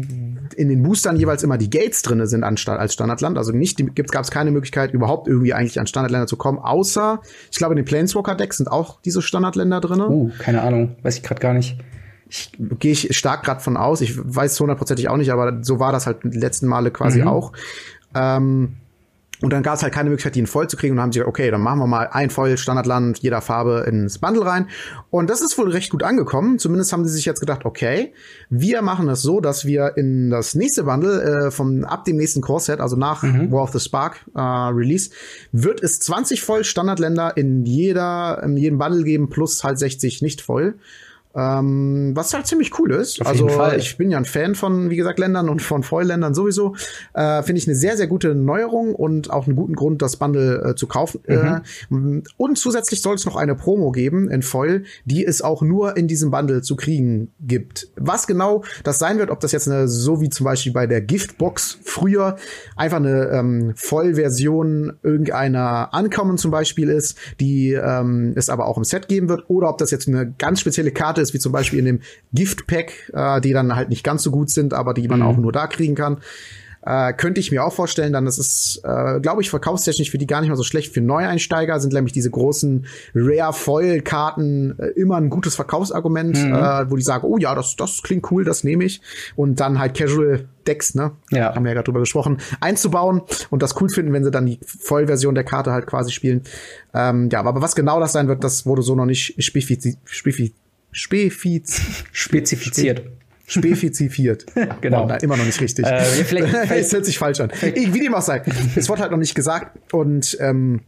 in 0.55 0.69
den 0.69 0.83
Boostern 0.85 1.17
jeweils 1.17 1.43
immer 1.43 1.59
die 1.59 1.71
Gates 1.71 2.03
drinne 2.03 2.29
sind 2.29 2.45
anstatt 2.45 2.79
als 2.79 2.95
Standardland. 2.95 3.37
Also 3.37 3.51
nicht, 3.51 3.83
gab 3.97 4.25
es 4.25 4.31
keine 4.31 4.53
Möglichkeit, 4.53 4.93
überhaupt 4.93 5.27
irgendwie 5.27 5.55
eigentlich 5.55 5.81
an 5.81 5.89
Standardländer 5.89 6.29
zu 6.29 6.37
kommen, 6.37 6.61
außer, 6.61 7.21
ich 7.51 7.59
glaube, 7.59 7.75
in 7.75 7.79
den 7.79 7.85
Planeswalker-Decks 7.85 8.59
sind 8.59 8.71
auch 8.71 9.01
diese 9.01 9.23
Standardländer 9.23 9.81
drinne. 9.81 10.09
Uh, 10.09 10.31
keine 10.39 10.63
Ahnung, 10.63 10.95
weiß 11.03 11.17
ich 11.17 11.25
gerade 11.25 11.41
gar 11.41 11.53
nicht 11.53 11.79
ich 12.29 12.53
gehe 12.59 12.93
ich 12.93 13.17
stark 13.17 13.45
gerade 13.45 13.61
von 13.61 13.77
aus. 13.77 14.01
Ich 14.01 14.17
weiß 14.17 14.59
hundertprozentig 14.61 15.09
auch 15.09 15.17
nicht, 15.17 15.33
aber 15.33 15.63
so 15.63 15.79
war 15.79 15.93
das 15.93 16.07
halt 16.07 16.19
die 16.25 16.39
letzten 16.39 16.67
Male 16.67 16.91
quasi 16.91 17.21
mhm. 17.21 17.29
auch. 17.29 17.53
Ähm, 18.15 18.77
und 19.43 19.53
dann 19.53 19.63
gab 19.63 19.75
es 19.75 19.83
halt 19.83 19.93
keine 19.93 20.09
Möglichkeit, 20.09 20.35
die 20.35 20.41
in 20.41 20.47
voll 20.47 20.69
zu 20.69 20.79
kriegen. 20.79 20.93
Und 20.93 20.97
dann 20.97 21.05
haben 21.05 21.13
sie 21.13 21.19
gesagt, 21.19 21.29
okay, 21.29 21.51
dann 21.51 21.61
machen 21.61 21.79
wir 21.79 21.87
mal 21.87 22.09
ein 22.11 22.31
voll 22.31 22.57
Standardland 22.57 23.19
jeder 23.19 23.43
Farbe 23.43 23.85
ins 23.87 24.19
Bundle 24.19 24.47
rein. 24.47 24.69
Und 25.11 25.29
das 25.29 25.43
ist 25.43 25.59
wohl 25.59 25.71
recht 25.71 25.91
gut 25.91 26.03
angekommen. 26.03 26.59
Zumindest 26.59 26.93
haben 26.93 27.05
sie 27.05 27.13
sich 27.13 27.27
jetzt 27.27 27.41
gedacht, 27.41 27.67
okay, 27.67 28.15
wir 28.49 28.81
machen 28.81 29.09
es 29.11 29.21
so, 29.21 29.41
dass 29.41 29.67
wir 29.67 29.99
in 29.99 30.31
das 30.31 30.55
nächste 30.55 30.85
Bundle 30.85 31.23
äh, 31.23 31.51
vom 31.51 31.85
ab 31.85 32.07
dem 32.07 32.17
nächsten 32.17 32.41
Core 32.41 32.61
Set, 32.61 32.81
also 32.81 32.97
nach 32.97 33.23
mhm. 33.23 33.53
War 33.53 33.65
of 33.65 33.73
the 33.73 33.81
Spark 33.81 34.25
äh, 34.35 34.41
Release, 34.41 35.11
wird 35.53 35.83
es 35.83 36.01
20 36.01 36.43
voll 36.43 36.65
Standardländer 36.65 37.37
in 37.37 37.67
jeder 37.67 38.43
in 38.43 38.57
jedem 38.57 38.79
Bundle 38.79 39.05
geben 39.05 39.29
plus 39.29 39.63
halt 39.63 39.79
60 39.79 40.23
nicht 40.23 40.41
voll. 40.41 40.77
Ähm, 41.37 42.13
was 42.15 42.33
halt 42.33 42.47
ziemlich 42.47 42.79
cool 42.79 42.93
ist. 42.93 43.21
Auf 43.21 43.27
also 43.27 43.47
ich 43.77 43.99
bin 43.99 44.11
ja 44.11 44.17
ein 44.17 44.25
Fan 44.25 44.55
von, 44.55 44.89
wie 44.89 44.97
gesagt, 44.97 45.19
Ländern 45.19 45.51
und 45.51 45.61
von 45.61 45.83
Foil-Ländern 45.83 46.33
sowieso. 46.35 46.75
Äh, 47.13 47.43
Finde 47.43 47.61
ich 47.61 47.69
eine 47.69 47.77
sehr, 47.77 47.99
sehr 47.99 48.07
gute 48.07 48.35
Neuerung 48.35 48.95
und 48.95 49.31
auch 49.31 49.47
einen 49.47 49.55
guten 49.55 49.75
Grund, 49.75 50.01
das 50.01 50.17
Bundle 50.17 50.71
äh, 50.71 50.75
zu 50.77 50.87
kaufen. 50.87 51.21
Mhm. 51.91 52.23
Äh, 52.25 52.31
und 52.39 52.57
zusätzlich 52.57 53.03
soll 53.03 53.17
es 53.17 53.27
noch 53.27 53.37
eine 53.37 53.55
Promo 53.55 53.93
geben 53.93 54.31
in 54.31 54.41
Foil, 54.41 54.85
die 55.05 55.27
es 55.27 55.43
auch 55.43 55.61
nur 55.61 55.99
in 55.99 56.09
diesem 56.09 56.31
Bundle 56.31 56.63
zu 56.63 56.75
kriegen 56.75 57.33
gibt. 57.41 57.89
Was 57.97 58.27
genau 58.27 58.65
das 58.83 58.99
sein 58.99 59.19
wird, 59.19 59.31
ob 59.31 59.41
das 59.41 59.53
jetzt 59.53 59.69
eine, 59.69 59.89
so 59.89 60.23
wie 60.23 60.31
zum 60.31 60.45
Beispiel 60.45 60.73
bei 60.73 60.87
der 60.87 61.03
Giftbox 61.03 61.81
früher, 61.85 62.37
einfach 62.77 62.97
eine 62.97 63.29
ähm, 63.29 63.73
Vollversion 63.77 64.95
irgendeiner 65.03 65.93
Ankommen 65.93 66.39
zum 66.39 66.51
Beispiel 66.51 66.89
ist, 66.89 67.19
die 67.41 67.73
ähm, 67.73 68.33
es 68.37 68.49
aber 68.49 68.67
auch 68.67 68.79
im 68.79 68.85
Set 68.85 69.09
geben 69.09 69.29
wird, 69.29 69.45
oder 69.49 69.69
ob 69.69 69.77
das 69.77 69.91
jetzt 69.91 70.09
eine 70.09 70.33
ganz 70.39 70.61
spezielle 70.61 70.93
Karte 70.93 71.26
ist, 71.27 71.35
wie 71.35 71.39
zum 71.39 71.53
Beispiel 71.53 71.79
in 71.79 71.85
dem 71.85 72.01
Gift-Pack, 72.33 73.13
äh, 73.13 73.41
die 73.41 73.53
dann 73.53 73.77
halt 73.77 73.89
nicht 73.89 74.05
ganz 74.05 74.23
so 74.23 74.31
gut 74.31 74.51
sind, 74.51 74.75
aber 74.75 74.95
die 74.95 75.09
man 75.09 75.21
mhm. 75.21 75.27
auch 75.27 75.37
nur 75.37 75.53
da 75.53 75.67
kriegen 75.67 75.95
kann. 75.95 76.19
Äh, 76.87 77.15
könnte 77.15 77.41
ich 77.41 77.51
mir 77.51 77.65
auch 77.65 77.73
vorstellen, 77.73 78.13
dann 78.13 78.27
das 78.27 78.39
ist, 78.39 78.81
äh, 78.85 79.19
glaube 79.19 79.43
ich, 79.43 79.51
verkaufstechnisch 79.51 80.09
für 80.09 80.19
die 80.19 80.27
gar 80.29 80.41
nicht 80.41 80.51
mal 80.51 80.57
so 80.57 80.63
schlecht. 80.63 80.95
Für 80.95 81.01
Neueinsteiger 81.01 81.81
sind 81.81 81.93
nämlich 81.93 82.13
diese 82.13 82.31
großen 82.31 82.87
Rare 83.13 83.53
Foil-Karten 83.53 84.79
äh, 84.79 84.87
immer 84.91 85.17
ein 85.17 85.29
gutes 85.29 85.57
Verkaufsargument, 85.57 86.37
mhm. 86.37 86.55
äh, 86.55 86.89
wo 86.89 86.95
die 86.95 87.03
sagen, 87.03 87.27
oh 87.27 87.39
ja, 87.39 87.57
das, 87.57 87.75
das 87.75 88.03
klingt 88.05 88.31
cool, 88.31 88.45
das 88.45 88.63
nehme 88.63 88.85
ich. 88.85 89.01
Und 89.35 89.59
dann 89.59 89.81
halt 89.81 89.95
Casual 89.95 90.49
Decks, 90.69 90.95
ne? 90.95 91.11
Ja. 91.33 91.57
Haben 91.57 91.65
wir 91.65 91.71
ja 91.71 91.75
gerade 91.75 91.87
drüber 91.87 92.01
gesprochen, 92.01 92.39
einzubauen 92.61 93.23
und 93.51 93.63
das 93.63 93.81
cool 93.81 93.89
finden, 93.89 94.13
wenn 94.13 94.23
sie 94.23 94.31
dann 94.31 94.47
die 94.47 94.61
Vollversion 94.65 95.35
der 95.35 95.45
Karte 95.45 95.73
halt 95.73 95.87
quasi 95.87 96.13
spielen. 96.13 96.43
Ähm, 96.95 97.29
ja, 97.33 97.41
aber 97.41 97.61
was 97.61 97.75
genau 97.75 97.99
das 97.99 98.13
sein 98.13 98.29
wird, 98.29 98.45
das 98.45 98.65
wurde 98.65 98.83
so 98.83 98.95
noch 98.95 99.07
nicht 99.07 99.43
spezifiziert. 99.43 99.99
Spefiz 100.97 101.83
spezifiziert. 102.11 103.03
Spezifiziert. 103.47 104.47
genau. 104.81 105.03
Wow, 105.03 105.09
na, 105.11 105.17
immer 105.17 105.37
noch 105.37 105.45
nicht 105.45 105.61
richtig. 105.61 105.85
Äh, 105.85 106.01
vielleicht, 106.01 106.55
es 106.71 106.91
hört 106.91 107.05
sich 107.05 107.19
falsch 107.19 107.39
an. 107.39 107.51
Wie 107.61 108.01
dem 108.01 108.15
auch 108.15 108.23
sei. 108.23 108.43
Es 108.75 108.89
wurde 108.89 109.03
halt 109.03 109.11
noch 109.11 109.19
nicht 109.19 109.35
gesagt. 109.35 109.93
Und 109.93 110.39
ähm, 110.41 110.81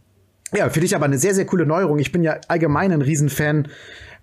ja, 0.51 0.67
finde 0.69 0.87
ich 0.87 0.95
aber 0.95 1.05
eine 1.05 1.19
sehr, 1.19 1.35
sehr 1.35 1.45
coole 1.45 1.67
Neuerung. 1.67 1.99
Ich 1.99 2.11
bin 2.11 2.23
ja 2.23 2.39
allgemein 2.47 2.91
ein 2.91 3.03
Riesenfan 3.03 3.67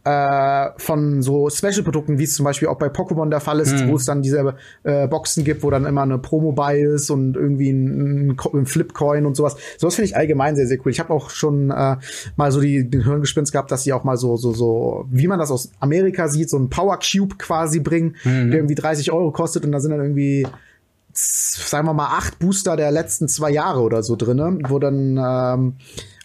äh, 0.07 0.71
von 0.77 1.21
so 1.21 1.51
Special-Produkten, 1.51 2.17
wie 2.17 2.23
es 2.23 2.35
zum 2.35 2.45
Beispiel 2.45 2.69
auch 2.69 2.79
bei 2.79 2.87
Pokémon 2.87 3.29
der 3.29 3.41
Fall 3.41 3.59
ist, 3.59 3.73
mhm. 3.73 3.89
wo 3.89 3.97
es 3.97 4.05
dann 4.05 4.23
diese 4.23 4.55
äh, 4.85 5.09
Boxen 5.09 5.43
gibt, 5.43 5.65
wo 5.65 5.71
dann 5.71 5.85
immer 5.85 6.03
eine 6.03 6.19
Promo 6.19 6.53
bei 6.53 6.79
ist 6.79 7.11
und 7.11 7.35
irgendwie 7.37 7.71
ein, 7.71 8.29
ein, 8.29 8.37
ein 8.55 8.67
Flip-Coin 8.67 9.27
und 9.27 9.35
sowas. 9.35 9.57
Sowas 9.79 9.97
finde 9.97 10.07
ich 10.07 10.17
allgemein 10.17 10.55
sehr, 10.55 10.69
sehr 10.69 10.79
cool. 10.85 10.93
Ich 10.93 11.01
habe 11.01 11.13
auch 11.13 11.31
schon 11.31 11.73
äh, 11.73 11.97
mal 12.37 12.53
so 12.53 12.61
die, 12.61 12.89
den 12.89 13.03
Hirngespinst 13.03 13.51
gehabt, 13.51 13.73
dass 13.73 13.83
sie 13.83 13.93
auch 13.93 14.05
mal 14.05 14.17
so, 14.17 14.37
so, 14.37 14.53
so, 14.53 15.07
wie 15.11 15.27
man 15.27 15.41
das 15.41 15.51
aus 15.51 15.73
Amerika 15.81 16.29
sieht, 16.29 16.51
so 16.51 16.57
ein 16.57 16.71
Power 16.71 17.01
Cube 17.01 17.35
quasi 17.37 17.81
bringen, 17.81 18.15
mhm. 18.23 18.53
der 18.53 18.61
irgendwie 18.61 18.77
30 18.77 19.11
Euro 19.11 19.33
kostet 19.33 19.65
und 19.65 19.73
da 19.73 19.81
sind 19.81 19.91
dann 19.91 20.01
irgendwie 20.01 20.47
sagen 21.19 21.89
wir 21.89 21.95
mal 21.95 22.17
acht 22.17 22.39
Booster 22.39 22.77
der 22.77 22.93
letzten 22.93 23.27
zwei 23.27 23.51
Jahre 23.51 23.81
oder 23.81 24.03
so 24.03 24.15
drinne, 24.15 24.59
wo 24.69 24.79
dann 24.79 25.17
ähm, 25.17 25.77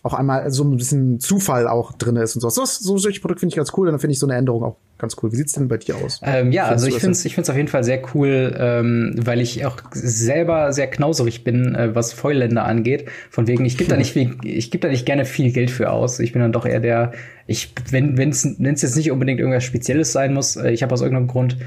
auch 0.03 0.13
einmal 0.13 0.49
so 0.49 0.63
ein 0.63 0.77
bisschen 0.77 1.19
Zufall 1.19 1.67
auch 1.67 1.93
drin 1.93 2.15
ist 2.15 2.35
und 2.35 2.41
so. 2.41 2.49
So, 2.49 2.65
so 2.65 2.97
solche 2.97 3.21
Produkte 3.21 3.41
finde 3.41 3.53
ich 3.53 3.57
ganz 3.57 3.71
cool 3.77 3.87
und 3.87 3.93
dann 3.93 3.99
finde 3.99 4.13
ich 4.13 4.19
so 4.19 4.25
eine 4.25 4.35
Änderung 4.35 4.63
auch 4.63 4.77
ganz 4.97 5.15
cool. 5.21 5.31
Wie 5.31 5.35
sieht's 5.35 5.53
denn 5.53 5.67
bei 5.67 5.77
dir 5.77 5.95
aus? 5.95 6.21
Ähm, 6.23 6.51
ja, 6.51 6.65
also 6.65 6.87
ich 6.87 6.95
finde 6.95 7.11
es 7.11 7.23
ich 7.23 7.35
find's 7.35 7.49
auf 7.49 7.55
jeden 7.55 7.67
Fall 7.67 7.83
sehr 7.83 8.01
cool, 8.13 8.55
ähm, 8.57 9.13
weil 9.17 9.41
ich 9.41 9.63
auch 9.65 9.77
selber 9.91 10.73
sehr 10.73 10.87
knauserig 10.87 11.43
bin, 11.43 11.75
äh, 11.75 11.93
was 11.93 12.13
Fäuländer 12.13 12.65
angeht. 12.65 13.05
Von 13.29 13.47
wegen, 13.47 13.63
ich 13.63 13.77
gebe 13.77 13.89
da 13.89 13.97
nicht 13.97 14.11
viel, 14.13 14.37
ich 14.43 14.71
gebe 14.71 14.81
da 14.81 14.87
nicht 14.87 15.05
gerne 15.05 15.25
viel 15.25 15.51
Geld 15.51 15.69
für 15.69 15.91
aus. 15.91 16.19
Ich 16.19 16.31
bin 16.31 16.41
dann 16.41 16.51
doch 16.51 16.65
eher 16.65 16.79
der, 16.79 17.11
ich, 17.45 17.73
wenn 17.91 18.17
es 18.17 18.43
jetzt 18.81 18.95
nicht 18.95 19.11
unbedingt 19.11 19.39
irgendwas 19.39 19.63
Spezielles 19.63 20.11
sein 20.11 20.33
muss, 20.33 20.55
äh, 20.55 20.71
ich 20.71 20.81
habe 20.81 20.93
aus 20.93 21.01
irgendeinem 21.01 21.27
Grund, 21.27 21.57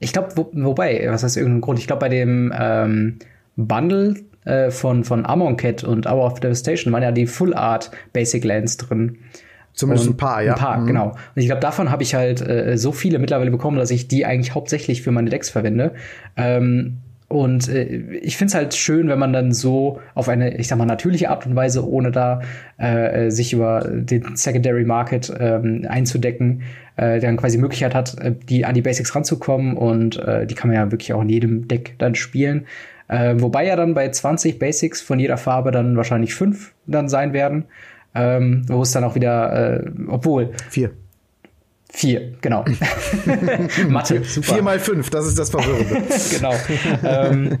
ich 0.00 0.12
glaube, 0.12 0.30
wo, 0.34 0.50
wobei, 0.52 1.06
was 1.08 1.22
heißt 1.22 1.36
irgendein 1.36 1.60
Grund? 1.60 1.78
Ich 1.78 1.86
glaube, 1.86 2.00
bei 2.00 2.08
dem 2.08 2.52
ähm, 2.58 3.18
Bundle 3.56 4.16
äh, 4.46 4.70
von, 4.70 5.04
von 5.04 5.26
Amonkhet 5.26 5.84
und 5.84 6.06
Hour 6.06 6.24
of 6.24 6.40
Devastation 6.40 6.92
waren 6.92 7.02
ja 7.02 7.12
die 7.12 7.26
Full 7.26 7.54
Art 7.54 7.90
Basic 8.12 8.44
Lands 8.44 8.78
drin. 8.78 9.18
Zumindest 9.74 10.08
und 10.08 10.14
ein 10.14 10.16
paar, 10.16 10.42
ja. 10.42 10.54
Ein 10.54 10.58
paar, 10.58 10.78
mhm. 10.78 10.86
genau. 10.86 11.08
Und 11.10 11.16
ich 11.34 11.46
glaube, 11.46 11.60
davon 11.60 11.90
habe 11.90 12.02
ich 12.02 12.14
halt 12.14 12.40
äh, 12.40 12.78
so 12.78 12.92
viele 12.92 13.18
mittlerweile 13.18 13.50
bekommen, 13.50 13.76
dass 13.76 13.90
ich 13.90 14.08
die 14.08 14.24
eigentlich 14.24 14.54
hauptsächlich 14.54 15.02
für 15.02 15.12
meine 15.12 15.28
Decks 15.28 15.50
verwende. 15.50 15.92
Ähm, 16.36 16.98
und 17.28 17.68
äh, 17.68 17.84
ich 18.22 18.36
finde 18.36 18.50
es 18.50 18.54
halt 18.54 18.74
schön, 18.74 19.08
wenn 19.08 19.18
man 19.18 19.32
dann 19.32 19.52
so 19.52 20.00
auf 20.14 20.28
eine, 20.28 20.56
ich 20.56 20.68
sag 20.68 20.78
mal, 20.78 20.86
natürliche 20.86 21.28
Art 21.28 21.44
und 21.44 21.56
Weise, 21.56 21.86
ohne 21.86 22.12
da 22.12 22.40
äh, 22.78 23.30
sich 23.30 23.52
über 23.52 23.86
den 23.86 24.36
Secondary 24.36 24.84
Market 24.84 25.32
ähm, 25.38 25.84
einzudecken, 25.88 26.62
äh, 26.96 27.18
dann 27.18 27.36
quasi 27.36 27.58
Möglichkeit 27.58 27.94
hat, 27.94 28.18
äh, 28.20 28.32
die 28.48 28.64
an 28.64 28.74
die 28.74 28.82
Basics 28.82 29.14
ranzukommen 29.14 29.76
und 29.76 30.18
äh, 30.20 30.46
die 30.46 30.54
kann 30.54 30.68
man 30.68 30.76
ja 30.76 30.90
wirklich 30.90 31.12
auch 31.12 31.22
in 31.22 31.28
jedem 31.28 31.68
Deck 31.68 31.96
dann 31.98 32.14
spielen. 32.14 32.66
Äh, 33.08 33.34
wobei 33.38 33.66
ja 33.66 33.76
dann 33.76 33.94
bei 33.94 34.08
20 34.08 34.58
Basics 34.58 35.00
von 35.00 35.18
jeder 35.18 35.36
Farbe 35.36 35.70
dann 35.70 35.96
wahrscheinlich 35.96 36.34
fünf 36.34 36.72
dann 36.86 37.08
sein 37.08 37.32
werden. 37.32 37.66
Ähm, 38.14 38.64
wo 38.68 38.82
es 38.82 38.92
dann 38.92 39.04
auch 39.04 39.14
wieder, 39.14 39.82
äh, 39.82 39.90
obwohl. 40.08 40.52
Vier. 40.70 40.92
Vier, 41.92 42.32
genau. 42.40 42.64
Mathe, 43.88 44.24
super. 44.24 44.54
Vier 44.54 44.62
mal 44.62 44.78
fünf, 44.78 45.10
das 45.10 45.26
ist 45.26 45.38
das 45.38 45.50
Verwirrende. 45.50 46.02
genau. 46.30 46.54
ähm, 47.04 47.58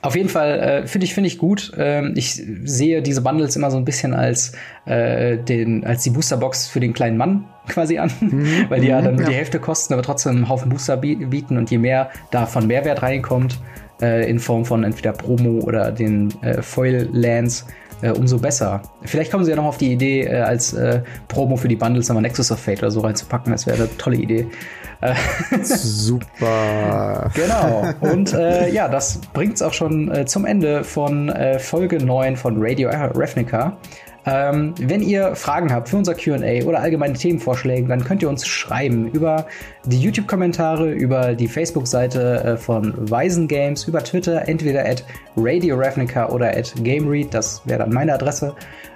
auf 0.00 0.16
jeden 0.16 0.28
Fall 0.28 0.58
äh, 0.58 0.86
finde 0.86 1.06
ich 1.06 1.14
finde 1.14 1.28
ich 1.28 1.38
gut. 1.38 1.72
Ähm, 1.76 2.12
ich 2.16 2.42
sehe 2.64 3.02
diese 3.02 3.22
Bundles 3.22 3.56
immer 3.56 3.70
so 3.70 3.76
ein 3.76 3.84
bisschen 3.84 4.14
als 4.14 4.52
äh, 4.84 5.38
den 5.38 5.84
als 5.84 6.02
die 6.02 6.10
Boosterbox 6.10 6.66
für 6.68 6.80
den 6.80 6.92
kleinen 6.92 7.16
Mann 7.16 7.46
quasi 7.68 7.98
an, 7.98 8.10
mhm. 8.20 8.66
weil 8.68 8.80
die 8.80 8.88
ja 8.88 9.00
dann 9.00 9.14
nur 9.14 9.24
ja. 9.24 9.30
die 9.30 9.36
Hälfte 9.36 9.58
kosten, 9.58 9.92
aber 9.92 10.02
trotzdem 10.02 10.36
einen 10.36 10.48
Haufen 10.48 10.70
Booster 10.70 10.96
bieten 10.96 11.56
und 11.56 11.70
je 11.70 11.78
mehr 11.78 12.10
davon 12.30 12.66
Mehrwert 12.66 13.02
reinkommt 13.02 13.58
äh, 14.00 14.28
in 14.28 14.38
Form 14.38 14.64
von 14.64 14.84
entweder 14.84 15.12
Promo 15.12 15.60
oder 15.60 15.92
den 15.92 16.32
äh, 16.42 16.62
Foil 16.62 17.08
Lands, 17.12 17.66
äh, 18.02 18.10
umso 18.10 18.38
besser. 18.38 18.82
Vielleicht 19.02 19.30
kommen 19.30 19.44
sie 19.44 19.50
ja 19.50 19.56
noch 19.56 19.64
auf 19.64 19.78
die 19.78 19.92
Idee, 19.92 20.22
äh, 20.22 20.40
als 20.40 20.72
äh, 20.72 21.02
Promo 21.28 21.56
für 21.56 21.68
die 21.68 21.76
Bundles 21.76 22.08
nochmal 22.08 22.22
Nexus 22.22 22.50
of 22.50 22.58
Fate 22.58 22.80
oder 22.80 22.90
so 22.90 23.00
reinzupacken. 23.00 23.52
Das 23.52 23.66
wäre 23.66 23.76
eine 23.76 23.96
tolle 23.96 24.16
Idee. 24.16 24.46
Äh, 25.00 25.14
Super. 25.62 27.30
genau. 27.34 27.84
Und 28.00 28.32
äh, 28.32 28.70
ja, 28.70 28.88
das 28.88 29.18
bringt 29.32 29.54
es 29.54 29.62
auch 29.62 29.72
schon 29.72 30.12
äh, 30.12 30.26
zum 30.26 30.44
Ende 30.44 30.84
von 30.84 31.32
Folge 31.58 32.04
9 32.04 32.36
von 32.36 32.56
Radio 32.58 32.90
Ravnica. 32.90 33.76
Ähm, 34.24 34.74
wenn 34.78 35.02
ihr 35.02 35.34
Fragen 35.34 35.72
habt 35.72 35.88
für 35.88 35.96
unser 35.96 36.14
QA 36.14 36.64
oder 36.64 36.80
allgemeine 36.80 37.14
Themenvorschläge, 37.14 37.88
dann 37.88 38.04
könnt 38.04 38.22
ihr 38.22 38.28
uns 38.28 38.46
schreiben 38.46 39.08
über 39.08 39.46
die 39.84 39.98
YouTube-Kommentare, 39.98 40.92
über 40.92 41.34
die 41.34 41.48
Facebook-Seite 41.48 42.44
äh, 42.44 42.56
von 42.56 43.10
Weisen 43.10 43.48
Games, 43.48 43.84
über 43.88 44.02
Twitter, 44.04 44.48
entweder 44.48 44.84
at 44.88 45.04
Radio 45.36 45.76
Ravnica 45.76 46.28
oder 46.28 46.56
at 46.56 46.72
GameRead, 46.82 47.34
das 47.34 47.62
wäre 47.64 47.80
dann 47.80 47.92
meine 47.92 48.14
Adresse 48.14 48.54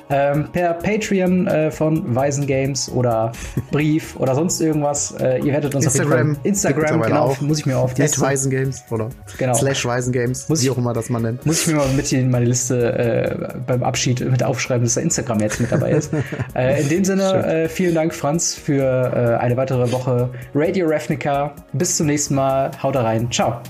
ähm, 0.09 0.49
per 0.53 0.75
Patreon 0.75 1.47
äh, 1.47 1.71
von 1.71 2.15
Weisen 2.15 2.47
Games 2.47 2.91
oder 2.91 3.33
Brief 3.71 4.17
oder 4.17 4.35
sonst 4.35 4.61
irgendwas. 4.61 5.15
Äh, 5.21 5.41
ihr 5.41 5.53
hättet 5.53 5.75
uns 5.75 5.85
Instagram, 5.85 6.13
auf 6.13 6.19
jeden 6.19 6.35
Fall 6.37 6.47
Instagram, 6.49 7.03
genau, 7.03 7.23
auch. 7.25 7.41
muss 7.41 7.59
ich 7.61 7.67
mir 7.67 7.79
auf 7.79 7.95
die 7.95 8.03
Liste. 8.03 8.21
Weisen 8.21 8.51
Games 8.51 8.85
oder 8.91 9.09
genau. 9.39 9.55
slash 9.55 9.85
Weisen 9.85 10.13
Games, 10.13 10.49
muss 10.49 10.63
wie 10.63 10.71
auch 10.71 10.79
immer 10.79 10.93
das 10.93 11.11
man 11.11 11.23
nennt. 11.23 11.45
Muss 11.47 11.63
ich 11.63 11.69
mir 11.69 11.75
mal 11.75 11.89
mit 11.89 12.13
in 12.13 12.31
meine 12.31 12.47
Liste 12.47 12.99
äh, 12.99 13.59
beim 13.67 13.83
Abschied 13.83 14.21
mit 14.21 14.43
aufschreiben, 14.43 14.85
dass 14.85 14.95
da 14.95 15.01
Instagram 15.01 15.41
jetzt 15.41 15.61
mit 15.61 15.73
dabei 15.73 15.91
ist. 15.93 16.13
äh, 16.55 16.81
in 16.81 16.89
dem 16.89 17.05
Sinne, 17.05 17.47
äh, 17.47 17.69
vielen 17.69 17.95
Dank, 17.95 18.15
Franz, 18.15 18.55
für 18.55 18.83
äh, 18.83 19.43
eine 19.43 19.57
weitere 19.57 19.91
Woche 19.93 20.31
Radio 20.55 20.87
Ravnica. 20.89 21.55
Bis 21.73 21.97
zum 21.97 22.07
nächsten 22.07 22.35
Mal. 22.35 22.71
Haut 22.83 22.97
rein. 22.97 23.31
Ciao. 23.31 23.61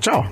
Ciao. 0.00 0.24